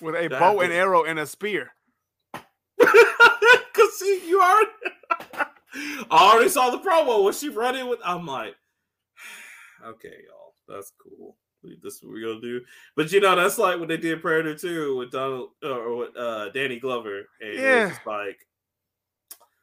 with 0.00 0.14
a 0.14 0.28
That 0.28 0.40
bow 0.40 0.60
and 0.60 0.72
arrow 0.72 1.04
and 1.04 1.18
a 1.18 1.26
spear? 1.26 1.72
Cause 2.80 3.98
see, 3.98 4.22
you 4.26 4.40
already 4.40 4.70
I 6.10 6.32
already 6.32 6.48
saw 6.48 6.70
the 6.70 6.78
promo 6.78 7.22
when 7.24 7.34
she 7.34 7.50
running 7.50 7.88
with. 7.88 7.98
I'm 8.04 8.24
like, 8.26 8.54
okay, 9.86 10.14
y'all, 10.28 10.54
that's 10.68 10.92
cool. 11.02 11.36
This 11.82 11.94
is 11.94 12.02
what 12.02 12.12
we're 12.12 12.26
gonna 12.28 12.40
do. 12.40 12.60
But 12.96 13.10
you 13.12 13.20
know, 13.20 13.34
that's 13.34 13.58
like 13.58 13.78
what 13.80 13.88
they 13.88 13.96
did 13.96 14.20
Predator 14.22 14.56
2 14.56 14.96
with 14.98 15.10
Donald 15.10 15.50
uh, 15.64 15.68
or 15.70 15.96
with 15.96 16.16
uh 16.16 16.50
Danny 16.50 16.78
Glover. 16.78 17.28
And 17.40 17.54
Yeah. 17.54 17.96
like 18.06 18.38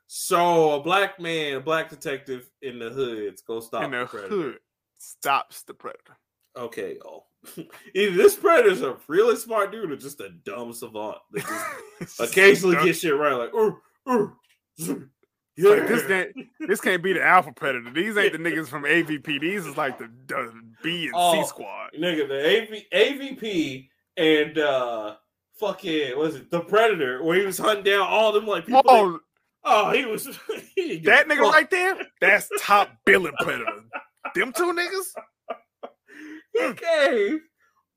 so 0.08 0.74
a 0.74 0.84
black 0.84 1.20
man, 1.20 1.56
a 1.56 1.60
black 1.62 1.90
detective 1.90 2.50
in 2.62 2.78
the 2.80 2.90
hoods 2.90 3.42
go 3.42 3.60
stop 3.60 3.84
in 3.84 3.92
the 3.92 4.06
Predator. 4.06 4.36
hood 4.36 4.58
stops 4.98 5.64
the 5.64 5.74
predator. 5.74 6.18
Okay, 6.58 6.98
y'all. 7.04 7.28
Either 7.96 8.16
this 8.16 8.36
predator's 8.36 8.82
a 8.82 8.98
really 9.08 9.36
smart 9.36 9.72
dude 9.72 9.92
or 9.92 9.96
just 9.98 10.20
a 10.22 10.30
dumb 10.46 10.72
savant 10.74 11.18
that 11.32 11.46
just 12.00 12.20
occasionally 12.20 12.76
Dumb. 12.76 12.86
get 12.86 12.96
shit 12.98 13.16
right. 13.18 13.34
Like, 13.34 13.54
"Ur, 13.56 13.78
ur, 14.08 14.38
It's 15.56 15.68
like, 15.68 15.88
this 15.88 16.02
yeah." 16.02 16.08
can't 16.08 16.48
this 16.70 16.82
can't 16.82 17.04
be 17.04 17.14
the 17.14 17.24
alpha 17.24 17.52
predator. 17.52 17.92
These 17.92 18.18
ain't 18.18 18.34
the 18.34 18.40
niggas 18.40 18.68
from 18.68 18.84
AVP. 18.84 19.40
These 19.40 19.66
is 19.66 19.78
like 19.78 19.98
the, 20.00 20.10
the 20.28 20.52
B 20.84 21.06
and 21.06 21.14
Oh, 21.16 21.42
C 21.44 21.48
squad. 21.48 21.92
nigga, 22.00 22.28
the 22.28 22.40
AV, 22.40 22.84
AVP 22.94 23.88
and 24.18 24.58
uh 24.58 25.16
fucking 25.60 26.18
was 26.18 26.36
it 26.36 26.50
the 26.52 26.60
Predator 26.62 27.24
where 27.24 27.38
he 27.40 27.46
was 27.46 27.58
hunting 27.58 27.84
down 27.84 28.02
all 28.02 28.32
them 28.32 28.46
like 28.48 28.66
people. 28.66 28.82
that- 28.84 28.92
Oh, 28.92 29.20
oh, 29.66 29.92
he 29.92 30.06
was 30.06 30.26
he 30.76 30.98
that 31.02 31.28
nigga 31.28 31.44
fuck. 31.44 31.54
right 31.54 31.70
there, 31.70 31.96
that's 32.20 32.50
top 32.60 32.90
billing 33.06 33.34
predator. 33.40 33.84
Them 34.36 34.52
two 34.52 34.74
niggas, 34.74 35.14
He 36.54 36.74
gave 36.74 37.40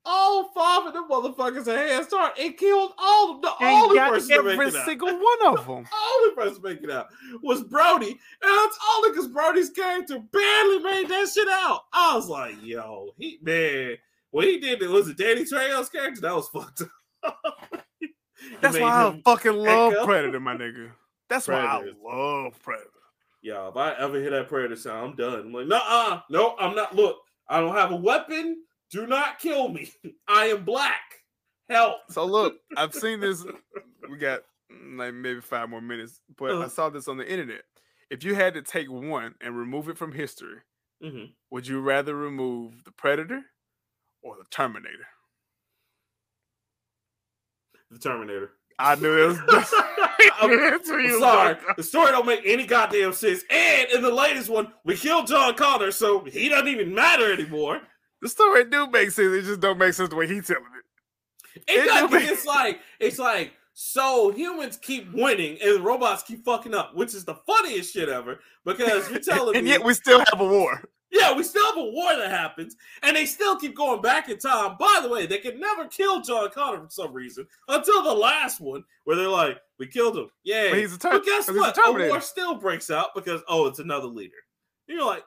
all 0.07 0.49
five 0.53 0.87
of 0.87 0.93
them 0.93 1.07
motherfuckers 1.09 1.67
a 1.67 1.75
head 1.77 2.03
start 2.05 2.33
and 2.39 2.55
killed 2.57 2.93
all 2.97 3.35
of 3.35 3.41
the 3.41 3.51
ain't 3.61 3.83
only 3.83 3.99
person 3.99 4.37
to 4.37 4.43
make 4.43 4.53
every 4.53 4.67
it 4.67 4.75
out. 4.75 4.85
single 4.85 5.07
one 5.09 5.57
of 5.57 5.57
them. 5.67 5.83
the 5.83 5.89
only 6.15 6.35
person 6.35 6.61
to 6.61 6.69
make 6.69 6.81
it 6.83 6.89
out 6.91 7.07
was 7.43 7.63
Brody, 7.63 8.09
and 8.09 8.17
that's 8.41 8.77
only 8.95 9.11
because 9.11 9.27
Brody's 9.27 9.69
character 9.69 10.19
barely 10.31 10.79
made 10.79 11.09
that 11.09 11.29
shit 11.33 11.47
out. 11.49 11.81
I 11.91 12.15
was 12.15 12.27
like, 12.29 12.55
yo, 12.63 13.09
he 13.17 13.37
man, 13.41 13.97
what 14.31 14.45
he 14.45 14.59
did 14.59 14.81
it 14.81 14.89
was 14.89 15.09
it 15.09 15.17
Danny 15.17 15.43
Trejo's 15.43 15.89
character 15.89 16.21
that 16.21 16.35
was 16.35 16.47
fucked 16.47 16.83
up. 17.23 17.33
That's 18.61 18.79
why 18.79 18.89
I 19.07 19.21
fucking 19.25 19.51
love 19.53 19.93
echo. 19.93 20.05
Predator, 20.05 20.39
my 20.39 20.55
nigga. 20.55 20.91
That's 21.29 21.47
why 21.47 21.55
I 21.55 21.83
love 22.03 22.57
Predator. 22.63 22.89
Yo, 23.41 23.67
if 23.69 23.75
I 23.77 23.93
ever 23.93 24.19
hear 24.19 24.31
that 24.31 24.47
Predator 24.47 24.75
sound, 24.75 25.11
I'm 25.11 25.15
done. 25.15 25.39
I'm 25.39 25.53
like, 25.53 25.67
nah, 25.67 26.21
no, 26.29 26.55
I'm 26.59 26.75
not. 26.75 26.95
Look, 26.95 27.17
I 27.49 27.59
don't 27.59 27.75
have 27.75 27.91
a 27.91 27.95
weapon. 27.95 28.63
Do 28.91 29.05
not 29.07 29.39
kill 29.39 29.69
me. 29.69 29.91
I 30.27 30.45
am 30.47 30.63
black. 30.63 31.01
Help. 31.69 31.97
So 32.11 32.23
look, 32.25 32.55
I've 32.77 32.93
seen 32.93 33.19
this. 33.19 33.45
We 34.09 34.17
got 34.17 34.41
mm, 34.71 34.97
like 34.97 35.13
maybe 35.13 35.41
five 35.41 35.69
more 35.69 35.81
minutes, 35.81 36.21
but 36.37 36.51
I 36.51 36.63
Uh. 36.63 36.67
saw 36.69 36.89
this 36.89 37.07
on 37.09 37.17
the 37.17 37.29
internet. 37.29 37.63
If 38.09 38.23
you 38.23 38.35
had 38.35 38.53
to 38.53 38.61
take 38.61 38.89
one 38.89 39.35
and 39.41 39.57
remove 39.57 39.89
it 39.89 39.97
from 39.97 40.13
history, 40.13 40.61
Mhm. 41.03 41.33
would 41.51 41.67
you 41.67 41.81
rather 41.81 42.15
remove 42.15 42.85
the 42.85 42.91
Predator 42.91 43.43
or 44.21 44.37
the 44.37 44.45
Terminator? 44.49 45.07
The 47.91 47.99
Terminator. 47.99 48.51
I 48.79 48.95
knew 48.95 49.17
it 49.23 49.27
was. 49.27 49.37
I'm, 50.39 50.49
That's 50.55 50.89
what 50.89 50.99
I'm 50.99 51.19
sorry. 51.19 51.57
The 51.77 51.83
story 51.83 52.11
don't 52.11 52.25
make 52.25 52.41
any 52.45 52.65
goddamn 52.65 53.13
sense. 53.13 53.43
And 53.49 53.89
in 53.91 54.01
the 54.01 54.11
latest 54.11 54.49
one, 54.49 54.71
we 54.83 54.95
killed 54.95 55.27
John 55.27 55.55
Connor, 55.55 55.91
so 55.91 56.23
he 56.25 56.47
doesn't 56.49 56.67
even 56.67 56.93
matter 56.93 57.31
anymore. 57.31 57.81
The 58.21 58.29
story 58.29 58.65
do 58.65 58.87
make 58.87 59.11
sense. 59.11 59.33
It 59.33 59.43
just 59.43 59.59
don't 59.59 59.77
make 59.77 59.93
sense 59.93 60.09
the 60.09 60.15
way 60.15 60.27
he's 60.27 60.47
telling 60.47 60.63
it. 60.63 61.61
It 61.67 61.85
It 61.85 61.85
does, 61.87 62.11
make- 62.11 62.29
it's 62.29 62.45
like 62.45 62.79
it's 62.99 63.19
like 63.19 63.53
so 63.73 64.31
humans 64.31 64.77
keep 64.81 65.11
winning 65.13 65.57
and 65.61 65.83
robots 65.83 66.23
keep 66.23 66.43
fucking 66.43 66.73
up, 66.73 66.95
which 66.95 67.13
is 67.13 67.25
the 67.25 67.35
funniest 67.35 67.93
shit 67.93 68.09
ever. 68.09 68.39
Because 68.65 69.09
you're 69.09 69.19
telling 69.21 69.53
me 69.53 69.57
and 69.59 69.65
me, 69.65 69.71
yet 69.71 69.83
we 69.83 69.93
still 69.93 70.19
have 70.19 70.39
a 70.41 70.45
war. 70.47 70.83
yeah, 71.11 71.33
we 71.35 71.43
still 71.43 71.65
have 71.65 71.77
a 71.77 71.83
war 71.91 72.15
that 72.17 72.29
happens, 72.29 72.75
and 73.03 73.15
they 73.15 73.25
still 73.25 73.55
keep 73.57 73.75
going 73.75 74.01
back 74.01 74.29
in 74.29 74.37
time. 74.39 74.75
By 74.79 74.99
the 75.01 75.09
way, 75.09 75.25
they 75.25 75.37
can 75.37 75.59
never 75.59 75.85
kill 75.87 76.21
John 76.21 76.49
Connor 76.49 76.81
for 76.83 76.89
some 76.89 77.13
reason 77.13 77.47
until 77.67 78.03
the 78.03 78.13
last 78.13 78.59
one, 78.59 78.83
where 79.05 79.15
they're 79.15 79.29
like, 79.29 79.59
"We 79.79 79.87
killed 79.87 80.17
him." 80.17 80.29
Yeah, 80.43 80.69
But 80.71 80.79
he's 80.79 80.93
a 80.93 80.97
ter- 80.99 81.11
but 81.11 81.23
guess 81.25 81.47
he's 81.47 81.55
a 81.55 81.59
what? 81.59 81.77
A, 81.77 82.09
war 82.09 82.19
still 82.21 82.55
breaks 82.55 82.89
out 82.91 83.15
because 83.15 83.41
oh, 83.47 83.67
it's 83.67 83.79
another 83.79 84.07
leader. 84.07 84.35
And 84.87 84.97
you're 84.97 85.05
like, 85.05 85.23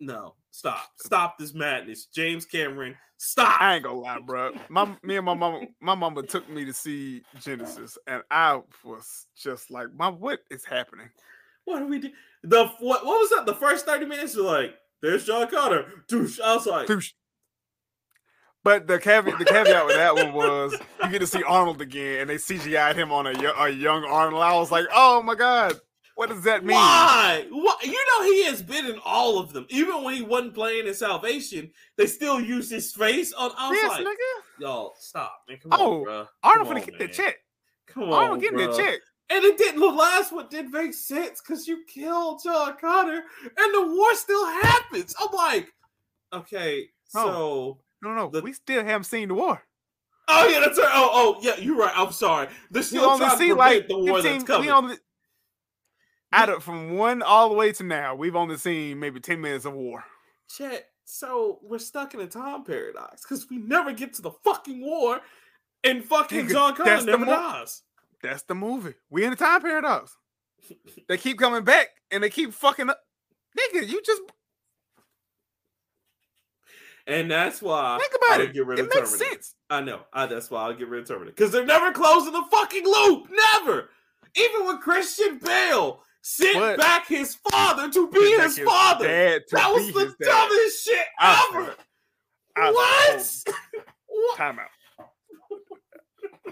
no, 0.00 0.34
stop, 0.56 0.90
stop 0.96 1.38
this 1.38 1.52
madness, 1.52 2.06
James 2.06 2.46
Cameron, 2.46 2.96
stop. 3.18 3.60
I 3.60 3.74
ain't 3.74 3.84
gonna 3.84 3.98
lie, 3.98 4.18
bro. 4.24 4.52
My 4.68 4.96
me 5.02 5.16
and 5.16 5.26
my 5.26 5.34
mama, 5.34 5.66
my 5.80 5.94
mama 5.94 6.22
took 6.22 6.48
me 6.48 6.64
to 6.64 6.72
see 6.72 7.22
Genisys, 7.38 7.98
and 8.06 8.22
I 8.30 8.60
was 8.82 9.26
just 9.36 9.70
like, 9.70 9.88
"Mom, 9.94 10.18
what 10.18 10.40
is 10.50 10.64
happening?" 10.64 11.10
What 11.66 11.80
do 11.80 11.86
we 11.86 11.98
do? 11.98 12.10
The 12.42 12.66
what? 12.78 13.04
What 13.04 13.20
was 13.20 13.30
that? 13.30 13.44
The 13.44 13.54
first 13.54 13.84
thirty 13.84 14.06
minutes 14.06 14.36
were 14.36 14.42
like, 14.42 14.74
"There's 15.02 15.26
John 15.26 15.48
Connor." 15.48 15.84
Douche. 16.08 16.40
I 16.40 16.54
was 16.54 16.66
like, 16.66 16.86
Douche. 16.86 17.12
But 18.64 18.88
the 18.88 18.98
caveat, 18.98 19.38
the 19.38 19.44
caveat 19.44 19.86
with 19.86 19.94
that 19.94 20.14
one 20.16 20.32
was 20.32 20.76
you 21.04 21.10
get 21.10 21.20
to 21.20 21.26
see 21.26 21.42
Arnold 21.42 21.80
again, 21.80 22.22
and 22.22 22.30
they 22.30 22.36
CGI'd 22.36 22.96
him 22.96 23.12
on 23.12 23.26
a, 23.26 23.30
a 23.30 23.68
young 23.68 24.04
Arnold. 24.04 24.42
I 24.42 24.54
was 24.54 24.72
like, 24.72 24.86
"Oh 24.92 25.22
my 25.22 25.34
god, 25.34 25.78
what 26.16 26.28
does 26.30 26.42
that 26.42 26.64
mean?" 26.64 26.74
Why? 26.76 27.46
Why? 27.50 27.76
You 27.84 27.92
know 27.92 28.24
he 28.24 28.44
has 28.46 28.60
been 28.62 28.86
in 28.86 28.98
all 29.04 29.38
of 29.38 29.52
them. 29.52 29.66
Even 29.68 30.02
when 30.02 30.14
he 30.16 30.22
wasn't 30.22 30.54
playing 30.54 30.88
in 30.88 30.94
Salvation, 30.94 31.70
they 31.96 32.06
still 32.06 32.40
used 32.40 32.70
his 32.72 32.92
face 32.92 33.32
on. 33.32 33.52
I 33.56 33.70
was 33.70 33.78
Yes, 33.80 33.90
like, 33.90 34.06
nigga. 34.06 34.42
y'all 34.60 34.94
stop, 34.98 35.42
man. 35.48 35.58
Come 35.62 35.72
Oh, 35.74 35.98
on, 35.98 36.02
bro. 36.04 36.26
Arnold 36.42 36.68
finna 36.68 36.84
get 36.84 36.98
that 36.98 37.12
check. 37.12 37.36
Come 37.86 38.02
on, 38.04 38.12
Arnold 38.12 38.40
getting 38.40 38.58
that 38.58 38.70
bruh. 38.70 38.76
check. 38.76 39.00
And 39.28 39.44
it 39.44 39.58
didn't. 39.58 39.80
The 39.80 39.86
last 39.86 40.32
one 40.32 40.46
didn't 40.48 40.70
make 40.72 40.94
sense 40.94 41.40
because 41.40 41.66
you 41.66 41.84
killed 41.86 42.40
John 42.44 42.76
Connor, 42.80 43.22
and 43.56 43.74
the 43.74 43.86
war 43.94 44.14
still 44.14 44.46
happens. 44.46 45.14
I'm 45.20 45.32
like, 45.32 45.68
okay, 46.32 46.88
No. 47.14 47.22
so. 47.22 47.78
No, 48.02 48.14
no, 48.14 48.28
The- 48.30 48.42
we 48.42 48.52
still 48.52 48.84
haven't 48.84 49.04
seen 49.04 49.28
the 49.28 49.34
war. 49.34 49.62
Oh 50.28 50.46
yeah, 50.48 50.60
that's 50.60 50.78
right. 50.78 50.90
Oh, 50.92 51.10
oh 51.12 51.38
yeah, 51.40 51.56
you're 51.56 51.76
right. 51.76 51.92
I'm 51.96 52.10
sorry. 52.12 52.48
They're 52.70 52.80
We 52.80 52.86
still 52.86 53.04
only 53.04 53.18
trying 53.18 53.30
to 53.30 53.36
see 53.38 53.52
like 53.52 53.86
the 53.88 53.96
war 53.96 54.14
15, 54.20 54.32
that's 54.32 54.44
coming. 54.44 54.66
we 54.66 54.72
only 54.72 54.96
out 56.32 56.48
of 56.48 56.62
from 56.64 56.96
one 56.96 57.22
all 57.22 57.48
the 57.48 57.54
way 57.54 57.72
to 57.72 57.84
now, 57.84 58.14
we've 58.14 58.36
only 58.36 58.56
seen 58.56 58.98
maybe 59.00 59.20
ten 59.20 59.40
minutes 59.40 59.64
of 59.64 59.74
war. 59.74 60.04
Chet, 60.48 60.86
so 61.04 61.58
we're 61.62 61.78
stuck 61.78 62.14
in 62.14 62.20
a 62.20 62.26
time 62.26 62.64
paradox 62.64 63.22
because 63.22 63.48
we 63.50 63.58
never 63.58 63.92
get 63.92 64.14
to 64.14 64.22
the 64.22 64.30
fucking 64.44 64.80
war, 64.84 65.20
and 65.84 66.04
fucking 66.04 66.46
Nigga, 66.46 66.50
John 66.50 66.74
Connor 66.76 67.00
the 67.00 67.06
never 67.06 67.24
mo- 67.24 67.32
dies. 67.32 67.82
That's 68.22 68.42
the 68.42 68.54
movie. 68.54 68.94
We 69.10 69.24
in 69.24 69.32
a 69.32 69.36
time 69.36 69.60
paradox. 69.60 70.16
they 71.08 71.16
keep 71.18 71.38
coming 71.38 71.64
back 71.64 71.88
and 72.10 72.22
they 72.22 72.30
keep 72.30 72.52
fucking 72.52 72.90
up. 72.90 73.00
Nigga, 73.58 73.86
you 73.88 74.02
just 74.04 74.20
And 77.06 77.30
that's 77.30 77.62
why 77.62 77.98
think 78.00 78.12
about 78.16 78.40
I 78.40 78.44
it. 78.44 78.52
get 78.52 78.66
rid 78.66 78.78
It 78.78 78.86
of 78.86 78.94
makes 78.94 79.12
Terminator. 79.12 79.32
sense. 79.34 79.54
I 79.70 79.80
know. 79.80 80.00
I, 80.12 80.26
that's 80.26 80.50
why 80.50 80.62
I'll 80.62 80.74
get 80.74 80.88
rid 80.88 81.02
of 81.02 81.08
Terminator 81.08 81.32
because 81.36 81.52
they're 81.52 81.64
never 81.64 81.92
closing 81.92 82.32
the 82.32 82.42
fucking 82.50 82.84
loop. 82.84 83.28
Never. 83.54 83.90
Even 84.34 84.66
with 84.66 84.80
Christian 84.80 85.38
Bale 85.38 86.02
sent 86.28 86.56
What? 86.56 86.76
back 86.78 87.06
his 87.06 87.36
father 87.50 87.88
to 87.88 88.08
be 88.10 88.36
Back 88.36 88.46
his 88.46 88.58
father, 88.58 89.06
that 89.06 89.72
was 89.72 89.92
the 89.92 90.00
his 90.06 90.14
dad. 90.20 90.26
dumbest 90.26 90.84
shit 90.84 91.06
I 91.20 91.50
ever. 91.54 91.66
see. 91.66 91.76
I- 92.56 92.70
What? 92.72 93.44
what? 94.08 94.36
Time 94.36 94.58
out. 94.58 94.70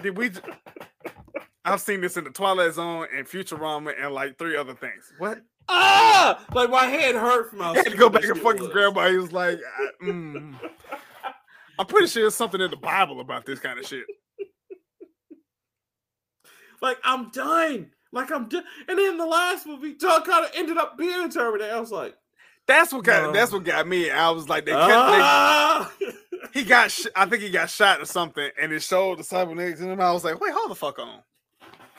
Did 0.02 0.16
we? 0.16 0.30
I've 1.64 1.80
seen 1.80 2.01
this 2.02 2.16
in 2.16 2.24
the 2.24 2.30
Twilight 2.30 2.74
Zone 2.74 3.09
and 3.16 3.26
Futurama 3.26 3.94
and 4.01 4.12
like 4.14 4.38
three 4.38 4.56
other 4.56 4.74
things. 4.74 5.12
What? 5.18 5.40
Ah! 5.68 6.44
Like 6.55 6.68
my 6.70 6.84
head 6.84 7.14
hurt 7.16 7.51
from 7.51 7.59
He 7.60 7.64
had 7.76 7.84
to 7.90 7.96
go 7.96 8.10
back 8.10 8.22
and 8.24 8.38
fuck 8.38 8.59
his 8.59 8.68
grandma. 8.68 9.09
He 9.09 9.16
was 9.16 9.32
like, 9.32 9.59
I- 9.59 10.05
mm. 10.05 10.55
I'm 11.78 11.86
pretty 11.86 12.06
sure 12.06 12.22
there's 12.22 12.34
something 12.36 12.60
in 12.60 12.70
the 12.70 12.76
Bible 12.76 13.20
about 13.20 13.44
this 13.46 13.59
kind 13.59 13.78
of 13.80 13.86
shit. 13.86 14.05
Like 16.82 16.98
I'm 17.02 17.30
done. 17.30 17.90
Like 18.14 18.30
I'm 18.32 18.48
done. 18.48 18.64
And 18.88 18.98
then 18.98 19.18
the 19.18 19.26
last 19.26 19.66
movie, 19.66 19.94
John 19.96 20.22
Connor 20.24 20.48
ended 20.54 20.76
up 20.78 20.96
being 20.96 21.20
a 21.24 21.28
Terminator. 21.28 21.74
I 21.74 21.80
was 21.80 21.92
like, 21.92 22.14
That's 22.66 22.92
what 22.92 23.04
got. 23.04 23.22
No. 23.24 23.32
That's 23.32 23.52
what 23.52 23.64
got 23.64 23.86
me. 23.86 24.10
I 24.10 24.30
was 24.30 24.48
like, 24.48 24.64
they 24.64 24.72
kept. 24.72 24.82
ah! 24.92 25.92
they- 26.00 26.12
he 26.52 26.62
got. 26.64 26.90
Sh- 26.90 27.06
I 27.16 27.26
think 27.26 27.42
he 27.42 27.50
got 27.50 27.68
shot 27.70 28.00
or 28.00 28.04
something, 28.04 28.48
and 28.60 28.72
it 28.72 28.80
showed 28.82 29.18
the 29.18 29.24
cybernetics 29.24 29.80
in 29.80 29.90
him. 29.90 30.00
I 30.00 30.12
was 30.12 30.24
like, 30.24 30.40
wait, 30.40 30.52
hold 30.54 30.70
the 30.70 30.74
fuck 30.76 30.98
on. 30.98 31.20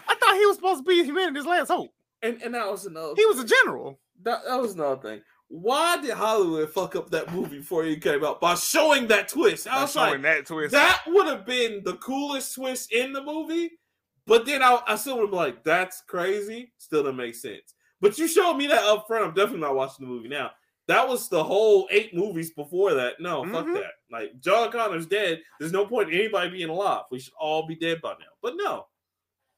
I 0.08 0.16
thought 0.16 0.36
he 0.36 0.46
was 0.46 0.56
supposed 0.56 0.86
to 0.86 0.90
be 0.90 1.04
humanity's 1.04 1.46
last 1.46 1.68
hope. 1.70 1.92
and 2.22 2.42
and 2.42 2.54
that 2.56 2.70
was 2.72 2.86
another. 2.86 3.14
He 3.18 3.26
was 3.26 3.40
a 3.40 3.46
general. 3.46 4.00
that, 4.24 4.42
that 4.48 4.62
was 4.62 4.74
another 4.76 5.02
thing. 5.02 5.22
Why 5.48 5.98
did 6.02 6.12
Hollywood 6.12 6.70
fuck 6.72 6.96
up 6.96 7.10
that 7.12 7.32
movie 7.34 7.58
before 7.60 7.86
it 7.86 8.02
came 8.02 8.24
out 8.24 8.40
by 8.42 8.56
showing 8.56 9.08
that 9.10 9.28
twist? 9.28 9.68
I 9.68 9.76
By 9.76 9.82
was 9.82 9.92
showing 9.92 10.12
like, 10.14 10.22
that 10.24 10.46
twist. 10.48 10.72
that 10.72 11.04
would 11.08 11.28
have 11.28 11.46
been 11.46 11.82
the 11.84 11.96
coolest 11.98 12.56
twist 12.56 12.92
in 12.92 13.14
the 13.14 13.22
movie. 13.24 13.72
But 14.28 14.46
then 14.46 14.64
I, 14.64 14.80
I 14.88 14.96
still 14.96 15.20
would 15.20 15.32
be 15.32 15.36
like, 15.38 15.64
that's 15.64 16.02
crazy. 16.02 16.74
Still 16.78 17.04
doesn't 17.04 17.16
make 17.16 17.36
sense. 17.36 17.76
But 18.02 18.18
you 18.18 18.28
showed 18.28 18.56
me 18.56 18.68
that 18.68 18.84
up 18.84 19.08
front. 19.08 19.26
I'm 19.26 19.34
definitely 19.34 19.62
not 19.62 19.76
watching 19.76 20.06
the 20.06 20.12
movie 20.12 20.28
now. 20.30 20.52
that 20.88 21.08
was 21.08 21.30
the 21.30 21.44
whole 21.44 21.88
eight 21.92 22.14
movies 22.14 22.52
before 22.52 22.94
that. 22.94 23.20
No, 23.20 23.44
fuck 23.46 23.66
Mhm. 23.66 23.74
that. 23.76 23.92
Like 24.12 24.40
John 24.40 24.72
Connor's 24.72 25.08
dead. 25.08 25.42
There's 25.60 25.72
no 25.72 25.86
point 25.86 26.10
in 26.10 26.16
anybody 26.20 26.50
being 26.52 26.70
alive. 26.70 27.04
We 27.12 27.20
should 27.20 27.34
all 27.40 27.66
be 27.66 27.76
dead 27.76 28.02
by 28.02 28.12
now. 28.14 28.26
But 28.42 28.54
no. 28.56 28.88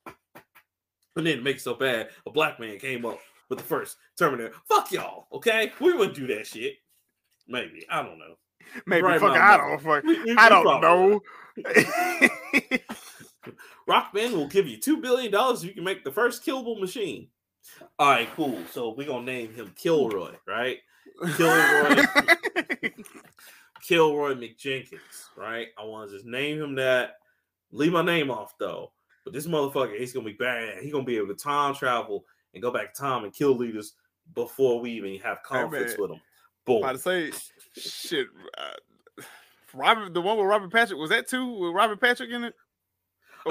And 0.05 1.25
then 1.25 1.39
it 1.39 1.43
makes 1.43 1.61
it 1.61 1.65
so 1.65 1.73
bad. 1.73 2.09
A 2.25 2.31
black 2.31 2.59
man 2.59 2.79
came 2.79 3.05
up 3.05 3.19
with 3.49 3.59
the 3.59 3.65
first 3.65 3.97
Terminator. 4.17 4.53
Fuck 4.69 4.91
y'all. 4.91 5.27
Okay, 5.33 5.71
we 5.81 5.93
wouldn't 5.93 6.15
do 6.15 6.27
that 6.27 6.47
shit. 6.47 6.75
Maybe 7.47 7.85
I 7.89 8.03
don't 8.03 8.19
know. 8.19 8.35
Maybe 8.85 9.01
Right 9.03 9.19
fuck. 9.19 9.35
I 9.35 9.57
don't 9.57 9.81
fuck. 9.81 10.03
We- 10.03 10.23
we- 10.23 10.35
I 10.37 10.43
we 10.43 10.49
don't 10.49 10.81
probably 10.81 11.19
Rockman 13.87 14.33
will 14.33 14.47
give 14.47 14.67
you 14.67 14.77
two 14.77 14.97
billion 14.97 15.31
dollars 15.31 15.63
if 15.63 15.69
you 15.69 15.75
can 15.75 15.83
make 15.83 16.03
the 16.03 16.11
first 16.11 16.45
killable 16.45 16.79
machine. 16.79 17.29
All 17.99 18.09
right, 18.09 18.29
cool. 18.35 18.59
So 18.71 18.93
we're 18.95 19.07
gonna 19.07 19.25
name 19.25 19.53
him 19.53 19.73
Kilroy, 19.75 20.33
right? 20.47 20.77
Kilroy, 21.35 22.05
Kilroy 23.81 24.33
McJenkins, 24.35 25.29
right? 25.35 25.67
I 25.77 25.83
want 25.83 26.09
to 26.09 26.15
just 26.15 26.25
name 26.25 26.61
him 26.61 26.75
that. 26.75 27.17
Leave 27.71 27.91
my 27.91 28.03
name 28.03 28.31
off 28.31 28.57
though. 28.57 28.91
But 29.23 29.33
this 29.33 29.47
motherfucker, 29.47 29.99
he's 29.99 30.13
gonna 30.13 30.25
be 30.25 30.33
bad. 30.33 30.81
He's 30.81 30.91
gonna 30.91 31.03
be 31.03 31.17
able 31.17 31.27
to 31.27 31.35
time 31.35 31.75
travel 31.75 32.25
and 32.53 32.63
go 32.63 32.71
back 32.71 32.93
to 32.93 33.01
time 33.01 33.23
and 33.23 33.33
kill 33.33 33.55
leaders 33.55 33.93
before 34.33 34.79
we 34.79 34.91
even 34.91 35.17
have 35.19 35.43
conflicts 35.43 35.93
man. 35.93 36.01
with 36.01 36.11
him. 36.11 36.21
Boom. 36.65 36.77
about 36.77 36.93
to 36.93 36.97
say, 36.99 37.31
shit. 37.73 38.27
Uh, 38.57 39.23
Robert, 39.73 40.13
the 40.13 40.21
one 40.21 40.37
with 40.37 40.47
Robert 40.47 40.71
Patrick 40.71 40.99
was 40.99 41.09
that 41.09 41.27
two 41.27 41.45
with 41.45 41.73
Robert 41.73 41.99
Patrick 41.99 42.29
in 42.29 42.45
it? 42.45 42.55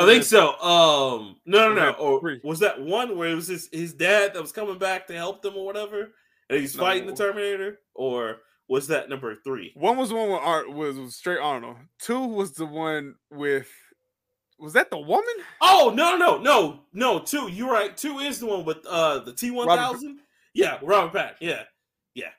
I 0.00 0.06
think 0.06 0.24
so. 0.24 0.58
Um, 0.60 1.36
no, 1.46 1.72
no, 1.72 1.74
no. 1.74 1.90
Or 1.92 2.38
was 2.44 2.60
that 2.60 2.80
one 2.80 3.16
where 3.16 3.28
it 3.28 3.34
was 3.34 3.48
his 3.48 3.68
his 3.72 3.92
dad 3.92 4.34
that 4.34 4.42
was 4.42 4.52
coming 4.52 4.78
back 4.78 5.06
to 5.08 5.14
help 5.14 5.42
them 5.42 5.56
or 5.56 5.64
whatever, 5.64 6.12
and 6.50 6.60
he's 6.60 6.74
fighting 6.74 7.06
the 7.06 7.14
Terminator, 7.14 7.80
or 7.94 8.38
was 8.68 8.88
that 8.88 9.08
number 9.08 9.34
three? 9.44 9.72
One 9.74 9.96
was 9.96 10.08
the 10.08 10.16
one 10.16 10.30
with 10.30 10.40
Art 10.40 10.72
was, 10.72 10.98
was 10.98 11.16
straight 11.16 11.38
Arnold. 11.38 11.76
Two 12.00 12.26
was 12.26 12.52
the 12.52 12.66
one 12.66 13.14
with. 13.30 13.68
Was 14.58 14.72
that 14.72 14.90
the 14.90 14.98
woman? 14.98 15.34
Oh 15.60 15.92
no, 15.94 16.16
no, 16.16 16.38
no, 16.38 16.80
no. 16.94 17.18
Two. 17.18 17.48
You're 17.48 17.70
right. 17.70 17.94
Two 17.94 18.20
is 18.20 18.40
the 18.40 18.46
one 18.46 18.64
with 18.64 18.86
uh 18.86 19.18
the 19.18 19.34
T 19.34 19.50
one 19.50 19.68
thousand. 19.68 20.20
Yeah, 20.54 20.78
Robert 20.82 21.12
Pat. 21.12 21.36
Yeah, 21.40 21.64
yeah. 22.14 22.30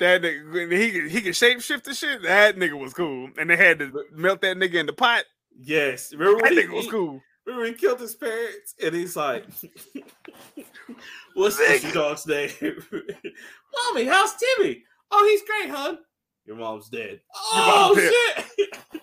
That 0.00 0.22
nigga, 0.22 0.80
he 0.80 0.90
could 0.90 1.10
he 1.10 1.20
could 1.20 1.34
shapeshift 1.34 1.84
the 1.84 1.94
shit. 1.94 2.22
That 2.22 2.56
nigga 2.56 2.76
was 2.76 2.92
cool, 2.92 3.30
and 3.38 3.48
they 3.48 3.56
had 3.56 3.78
to 3.78 4.04
melt 4.10 4.40
that 4.40 4.56
nigga 4.56 4.74
in 4.74 4.86
the 4.86 4.92
pot. 4.92 5.24
Yes. 5.60 6.12
Remember 6.12 6.42
when 6.42 6.52
he, 6.52 6.62
nigga 6.62 6.72
was 6.74 6.86
cool. 6.88 7.20
Remember 7.46 7.66
he 7.66 7.72
killed 7.74 8.00
his 8.00 8.14
parents, 8.14 8.74
and 8.82 8.94
he's 8.94 9.16
like, 9.16 9.44
"What's 11.34 11.56
this 11.56 11.92
dog's 11.92 12.26
name?" 12.26 12.50
Mommy, 12.62 14.04
how's 14.04 14.34
Timmy? 14.36 14.82
Oh, 15.10 15.26
he's 15.28 15.42
great, 15.42 15.70
hon. 15.74 15.98
Your 16.44 16.56
mom's 16.56 16.88
dead. 16.88 17.20
Oh 17.34 17.94
mom's 17.94 18.10
shit! 18.58 18.78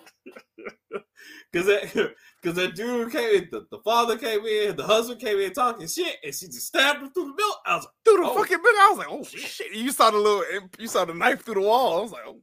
Because 1.50 1.66
that, 1.66 2.14
because 2.42 2.56
that 2.56 2.74
dude 2.74 3.10
came 3.10 3.36
in, 3.42 3.48
the, 3.50 3.66
the 3.70 3.78
father 3.78 4.18
came 4.18 4.44
in, 4.44 4.76
the 4.76 4.84
husband 4.84 5.18
came 5.18 5.38
in 5.38 5.50
talking 5.54 5.86
shit, 5.88 6.16
and 6.22 6.34
she 6.34 6.44
just 6.46 6.66
stabbed 6.66 7.00
him 7.02 7.10
through 7.10 7.24
the 7.24 7.30
middle. 7.30 7.54
I 7.64 7.76
was 7.76 7.84
like, 7.86 7.94
Through 8.04 8.22
the 8.22 8.30
Oh. 8.30 8.34
fucking 8.36 8.62
middle, 8.62 8.80
I 8.80 8.88
was 8.90 8.98
like, 8.98 9.06
"Oh 9.10 9.24
shit!" 9.24 9.74
You 9.74 9.90
saw 9.90 10.10
the 10.10 10.18
little, 10.18 10.44
you 10.78 10.86
saw 10.88 11.06
the 11.06 11.14
knife 11.14 11.42
through 11.44 11.54
the 11.54 11.60
wall. 11.62 11.98
I 11.98 12.02
was 12.02 12.12
like, 12.12 12.22
"Oh, 12.26 12.40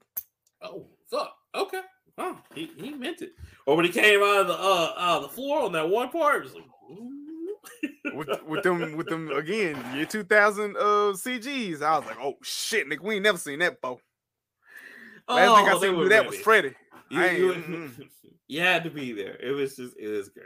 "Oh 0.63 0.87
fuck, 1.11 1.35
okay." 1.53 1.81
Oh, 2.17 2.37
he, 2.53 2.71
he 2.77 2.91
meant 2.91 3.21
it. 3.21 3.33
Or 3.65 3.75
when 3.75 3.85
he 3.85 3.91
came 3.91 4.21
out 4.21 4.41
of 4.41 4.47
the 4.47 4.53
uh 4.53 4.93
out 4.97 5.17
of 5.17 5.23
the 5.23 5.29
floor 5.29 5.63
on 5.63 5.71
that 5.73 5.89
one 5.89 6.09
part, 6.09 6.37
it 6.37 6.43
was 6.43 6.53
like, 6.53 6.65
with, 8.13 8.43
with 8.43 8.63
them, 8.63 8.95
with 8.95 9.07
them 9.07 9.31
again, 9.31 9.77
year 9.95 10.05
two 10.05 10.23
thousand 10.23 10.77
uh 10.77 11.11
CGs. 11.13 11.81
I 11.81 11.97
was 11.97 12.07
like, 12.07 12.17
"Oh 12.21 12.35
shit, 12.41 12.87
nigga, 12.87 13.01
we 13.01 13.15
ain't 13.15 13.23
never 13.23 13.37
seen 13.37 13.59
that 13.59 13.81
before." 13.81 13.99
Last 15.27 15.49
Oh, 15.49 15.55
thing 15.55 15.67
I 15.67 15.79
seen 15.79 15.99
do 15.99 16.09
that 16.09 16.27
was 16.27 16.37
Freddy. 16.37 16.73
You, 17.09 17.21
you, 17.21 17.53
mhm. 17.53 18.09
you 18.47 18.61
had 18.61 18.83
to 18.83 18.89
be 18.89 19.11
there. 19.11 19.35
It 19.41 19.51
was 19.51 19.75
just, 19.75 19.97
it 19.97 20.07
was 20.07 20.29
great. 20.29 20.45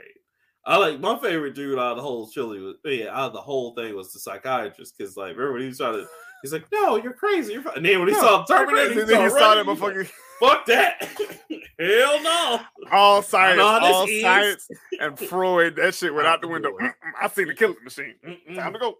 I 0.64 0.76
like 0.76 1.00
my 1.00 1.18
favorite 1.18 1.54
dude 1.54 1.78
out 1.78 1.92
of 1.92 1.96
the 1.96 2.02
whole 2.02 2.28
chili 2.28 2.60
was, 2.60 2.76
yeah, 2.84 3.08
out 3.08 3.28
of 3.28 3.32
the 3.32 3.40
whole 3.40 3.74
thing 3.74 3.94
was 3.94 4.12
the 4.12 4.18
psychiatrist. 4.18 4.94
Because 4.96 5.16
like, 5.16 5.36
remember 5.36 5.52
when 5.52 5.62
he 5.62 5.68
was 5.68 5.78
trying 5.78 5.94
to, 5.94 6.06
he's 6.42 6.52
like, 6.52 6.66
"No, 6.72 6.96
you're 6.96 7.12
crazy." 7.12 7.52
You're 7.54 7.62
fine. 7.62 7.76
And 7.78 7.86
then 7.86 7.98
when 8.00 8.08
he 8.08 8.14
No, 8.14 8.20
saw 8.20 8.44
Terminator, 8.44 8.94
he 8.94 9.00
then 9.00 9.22
he 9.22 9.30
saw 9.30 9.54
that 9.54 9.66
motherfucker. 9.66 10.10
Fuck 10.40 10.66
that! 10.66 11.02
Hell 11.78 12.22
no! 12.22 12.60
All 12.90 13.20
science, 13.22 13.60
all 13.60 14.06
is. 14.06 14.22
science, 14.22 14.68
and 15.00 15.18
Freud. 15.28 15.76
That 15.76 15.94
shit 15.94 16.14
went 16.14 16.26
out 16.26 16.40
the 16.40 16.48
window. 16.48 16.70
Mm-mm, 16.70 16.92
I 17.20 17.28
seen 17.28 17.48
the 17.48 17.54
killing 17.54 17.76
machine. 17.84 18.14
Mm-mm. 18.26 18.56
Time 18.56 18.72
to 18.72 18.78
go. 18.78 18.94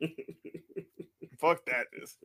Fuck 1.40 1.64
that. 1.66 1.86
Is. 2.00 2.16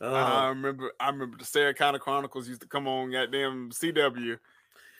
Oh, 0.00 0.14
uh-huh. 0.14 0.34
I 0.34 0.48
remember. 0.48 0.92
I 1.00 1.10
remember 1.10 1.38
the 1.38 1.44
Sarah 1.44 1.74
Connor 1.74 1.98
Chronicles 1.98 2.48
used 2.48 2.62
to 2.62 2.68
come 2.68 2.86
on 2.86 3.10
goddamn 3.10 3.70
CW. 3.70 4.38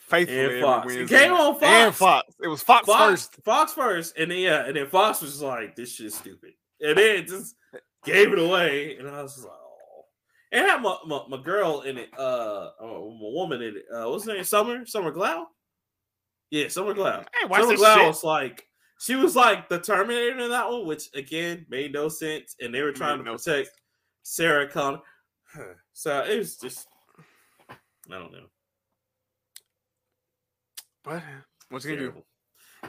Faithfully 0.08 0.38
And 0.40 0.46
every 0.48 0.60
Fox. 0.62 0.92
It 0.92 1.08
came 1.08 1.32
on 1.32 1.54
And 1.62 1.94
Fox. 1.94 1.98
Fox. 1.98 2.34
It 2.42 2.48
was 2.48 2.62
Fox, 2.64 2.86
Fox 2.86 2.98
first. 3.10 3.44
Fox 3.44 3.72
first, 3.74 4.18
and 4.18 4.30
then 4.30 4.38
yeah, 4.38 4.66
and 4.66 4.74
then 4.74 4.88
Fox 4.88 5.22
was 5.22 5.40
like, 5.40 5.76
"This 5.76 5.94
shit's 5.94 6.16
stupid," 6.16 6.54
and 6.80 6.98
then 6.98 7.26
just 7.26 7.54
gave 8.04 8.32
it 8.32 8.38
away, 8.38 8.96
and 8.96 9.08
I 9.08 9.22
was 9.22 9.38
like, 9.38 9.52
"Oh." 9.52 10.04
And 10.52 10.66
had 10.66 10.82
my, 10.82 10.96
my, 11.06 11.22
my 11.28 11.42
girl 11.42 11.82
in 11.82 11.98
it, 11.98 12.10
uh, 12.18 12.70
uh, 12.80 12.86
my 12.86 13.18
woman 13.20 13.62
in 13.62 13.76
it. 13.76 13.84
Uh, 13.94 14.10
what's 14.10 14.26
her 14.26 14.34
name? 14.34 14.44
Summer, 14.44 14.84
Summer 14.84 15.12
Glau. 15.12 15.44
Yeah, 16.50 16.68
Summer 16.68 16.94
Glau. 16.94 17.24
Hey, 17.40 17.48
Summer 17.48 17.76
Glau 17.76 17.94
shit. 17.94 18.06
was 18.06 18.24
like, 18.24 18.66
she 19.00 19.14
was 19.14 19.36
like 19.36 19.68
the 19.68 19.78
Terminator 19.78 20.38
in 20.38 20.50
that 20.50 20.68
one, 20.68 20.86
which 20.86 21.08
again 21.14 21.66
made 21.68 21.92
no 21.92 22.08
sense, 22.08 22.56
and 22.60 22.74
they 22.74 22.82
were 22.82 22.92
trying 22.92 23.18
to 23.18 23.24
no 23.24 23.36
protect 23.36 23.70
Sarah 24.22 24.68
Connor. 24.68 25.00
So 25.92 26.22
it 26.22 26.38
was 26.38 26.56
just, 26.56 26.86
I 27.68 27.74
don't 28.08 28.32
know. 28.32 28.46
But 31.04 31.22
what 31.68 31.84
you 31.84 31.96
gonna 31.96 32.12
do? 32.12 32.22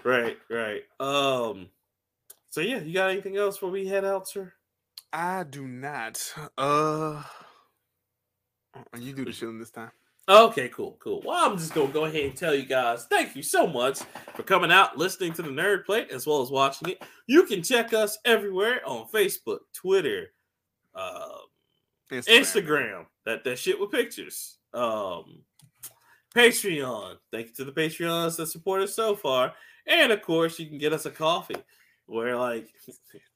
Right, 0.03 0.37
right. 0.49 0.83
Um. 0.99 1.67
So 2.49 2.61
yeah, 2.61 2.79
you 2.79 2.93
got 2.93 3.09
anything 3.09 3.35
else 3.35 3.57
before 3.57 3.71
we 3.71 3.85
head 3.87 4.05
out, 4.05 4.29
sir? 4.29 4.53
I 5.13 5.43
do 5.43 5.67
not. 5.67 6.33
Uh, 6.57 7.23
uh, 8.73 8.97
you 8.97 9.13
do 9.13 9.25
the 9.25 9.31
shilling 9.31 9.59
this 9.59 9.71
time. 9.71 9.91
Okay, 10.29 10.69
cool, 10.69 10.97
cool. 11.03 11.21
Well, 11.25 11.51
I'm 11.51 11.57
just 11.57 11.73
gonna 11.73 11.91
go 11.91 12.05
ahead 12.05 12.23
and 12.23 12.37
tell 12.37 12.55
you 12.55 12.65
guys 12.65 13.05
thank 13.05 13.35
you 13.35 13.43
so 13.43 13.67
much 13.67 13.99
for 14.35 14.43
coming 14.43 14.71
out, 14.71 14.97
listening 14.97 15.33
to 15.33 15.41
the 15.41 15.49
Nerd 15.49 15.85
Plate, 15.85 16.09
as 16.11 16.25
well 16.25 16.41
as 16.41 16.49
watching 16.49 16.89
it. 16.89 17.03
You 17.27 17.43
can 17.43 17.63
check 17.63 17.93
us 17.93 18.17
everywhere 18.23 18.81
on 18.85 19.07
Facebook, 19.07 19.59
Twitter, 19.73 20.27
uh, 20.95 21.39
Instagram. 22.11 23.07
That 23.25 23.43
that 23.43 23.59
shit 23.59 23.79
with 23.79 23.91
pictures. 23.91 24.59
Um, 24.73 25.43
Patreon. 26.33 27.17
Thank 27.31 27.47
you 27.47 27.53
to 27.55 27.65
the 27.65 27.73
Patreons 27.73 28.37
that 28.37 28.47
support 28.47 28.81
us 28.81 28.95
so 28.95 29.15
far, 29.15 29.53
and 29.85 30.11
of 30.11 30.21
course, 30.21 30.59
you 30.59 30.67
can 30.67 30.77
get 30.77 30.93
us 30.93 31.05
a 31.05 31.11
coffee. 31.11 31.61
Where 32.05 32.37
like, 32.37 32.69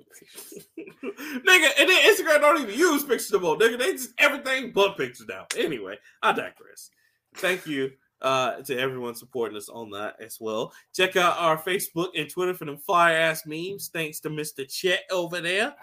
nigga, 0.78 1.70
and 1.78 1.88
then 1.88 2.14
Instagram 2.14 2.40
don't 2.40 2.60
even 2.62 2.78
use 2.78 3.02
pictures 3.02 3.32
no 3.32 3.40
more. 3.40 3.56
Nigga, 3.56 3.78
they 3.78 3.92
just 3.92 4.10
everything 4.18 4.72
but 4.72 4.96
pictures 4.96 5.26
now. 5.28 5.46
Anyway, 5.56 5.98
I 6.22 6.32
digress. 6.32 6.90
Thank 7.36 7.66
you 7.66 7.92
uh 8.22 8.60
to 8.60 8.78
everyone 8.78 9.14
supporting 9.14 9.56
us 9.56 9.68
on 9.68 9.90
that 9.90 10.16
as 10.20 10.38
well. 10.40 10.72
Check 10.94 11.16
out 11.16 11.38
our 11.38 11.56
Facebook 11.56 12.08
and 12.16 12.28
Twitter 12.28 12.54
for 12.54 12.66
them 12.66 12.76
fire 12.76 13.16
ass 13.16 13.46
memes. 13.46 13.88
Thanks 13.92 14.20
to 14.20 14.30
Mr. 14.30 14.68
Chet 14.68 15.04
over 15.10 15.40
there. 15.40 15.74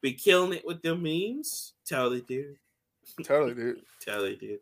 Be 0.00 0.12
killing 0.12 0.52
it 0.52 0.66
with 0.66 0.82
them 0.82 1.02
memes. 1.02 1.74
Totally 1.88 2.22
dude. 2.22 2.56
Totally, 3.24 3.54
dude. 3.54 3.82
Totally 4.04 4.36
dude. 4.36 4.60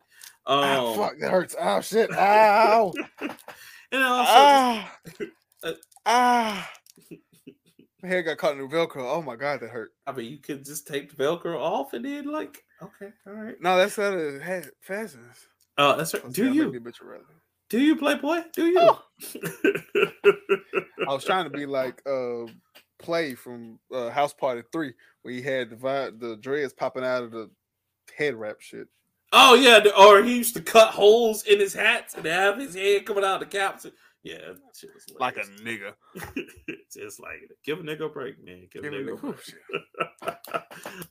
Ow, 0.48 0.88
Um, 0.92 0.98
fuck, 0.98 1.18
that 1.18 1.30
hurts. 1.30 1.56
Oh 1.58 1.80
shit. 1.80 2.12
Ow. 2.12 2.92
and 3.20 4.02
also 4.02 4.32
ah. 4.32 4.98
uh, 5.62 5.72
ah. 6.06 6.70
My 8.04 8.10
hair 8.10 8.22
got 8.22 8.36
caught 8.36 8.52
in 8.52 8.58
the 8.58 8.66
Velcro. 8.66 9.10
Oh 9.10 9.22
my 9.22 9.34
god, 9.34 9.60
that 9.60 9.70
hurt. 9.70 9.92
I 10.06 10.12
mean 10.12 10.30
you 10.30 10.36
could 10.36 10.62
just 10.62 10.86
take 10.86 11.08
the 11.08 11.24
Velcro 11.24 11.58
off 11.58 11.94
and 11.94 12.04
then 12.04 12.30
like 12.30 12.62
okay, 12.82 13.10
all 13.26 13.32
right. 13.32 13.54
No, 13.62 13.78
that's 13.78 13.96
how 13.96 14.12
it 14.12 14.42
had 14.42 14.70
fastens. 14.82 15.48
Uh 15.78 15.96
that's 15.96 16.12
right. 16.12 16.22
Do 16.24 16.30
see, 16.30 16.42
I 16.42 16.66
make 16.66 16.74
you 16.74 17.24
do 17.70 17.80
you 17.80 17.96
play 17.96 18.16
boy? 18.16 18.42
Do 18.52 18.66
you? 18.66 18.78
Oh. 18.78 19.02
I 21.08 21.14
was 21.14 21.24
trying 21.24 21.44
to 21.44 21.50
be 21.50 21.64
like 21.64 22.02
uh 22.06 22.44
play 22.98 23.34
from 23.34 23.78
uh, 23.90 24.10
House 24.10 24.34
Party 24.34 24.60
Three, 24.70 24.92
where 25.22 25.32
he 25.32 25.40
had 25.40 25.70
the 25.70 26.14
the 26.14 26.36
dreads 26.36 26.74
popping 26.74 27.04
out 27.04 27.22
of 27.22 27.30
the 27.30 27.48
head 28.18 28.34
wrap 28.34 28.60
shit. 28.60 28.86
Oh 29.32 29.54
yeah, 29.54 29.82
or 29.98 30.22
he 30.22 30.36
used 30.36 30.54
to 30.56 30.62
cut 30.62 30.90
holes 30.90 31.44
in 31.44 31.58
his 31.58 31.72
hats 31.72 32.14
and 32.14 32.26
have 32.26 32.58
his 32.58 32.74
head 32.74 33.06
coming 33.06 33.24
out 33.24 33.42
of 33.42 33.50
the 33.50 33.58
caps. 33.58 33.86
Yeah, 34.24 34.38
that 34.38 34.56
shit 34.74 34.90
was 34.94 35.04
Like 35.20 35.36
a 35.36 35.42
nigga. 35.62 35.92
just 36.92 37.20
like 37.20 37.40
give 37.62 37.78
a 37.78 37.82
nigga 37.82 38.06
a 38.06 38.08
break, 38.08 38.42
man. 38.42 38.66
Give, 38.72 38.82
Give 38.82 38.92
a 38.92 38.96
nigga 38.96 39.18
a 39.18 39.32
break. 39.32 40.36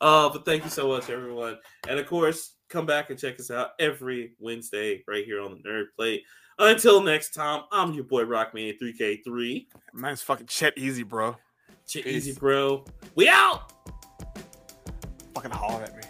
oh, 0.01 0.27
uh, 0.27 0.29
but 0.33 0.45
thank 0.45 0.63
you 0.63 0.71
so 0.71 0.87
much, 0.87 1.11
everyone. 1.11 1.59
And 1.87 1.99
of 1.99 2.07
course, 2.07 2.55
come 2.69 2.87
back 2.87 3.11
and 3.11 3.19
check 3.19 3.39
us 3.39 3.51
out 3.51 3.69
every 3.79 4.33
Wednesday 4.39 5.03
right 5.07 5.23
here 5.23 5.41
on 5.41 5.51
the 5.51 5.69
Nerd 5.69 5.85
Plate. 5.95 6.23
Until 6.57 7.01
next 7.03 7.35
time, 7.35 7.63
I'm 7.71 7.93
your 7.93 8.03
boy 8.03 8.23
Rockman 8.23 8.73
3K3. 8.81 9.67
Mine's 9.93 10.23
fucking 10.23 10.47
Chet 10.47 10.75
Easy, 10.75 11.03
bro. 11.03 11.35
Shit 11.87 12.05
Peace. 12.05 12.27
easy, 12.27 12.39
bro. 12.39 12.83
We 13.15 13.29
out. 13.29 13.71
Fucking 15.35 15.51
holler 15.51 15.83
at 15.83 15.95
me. 15.95 16.03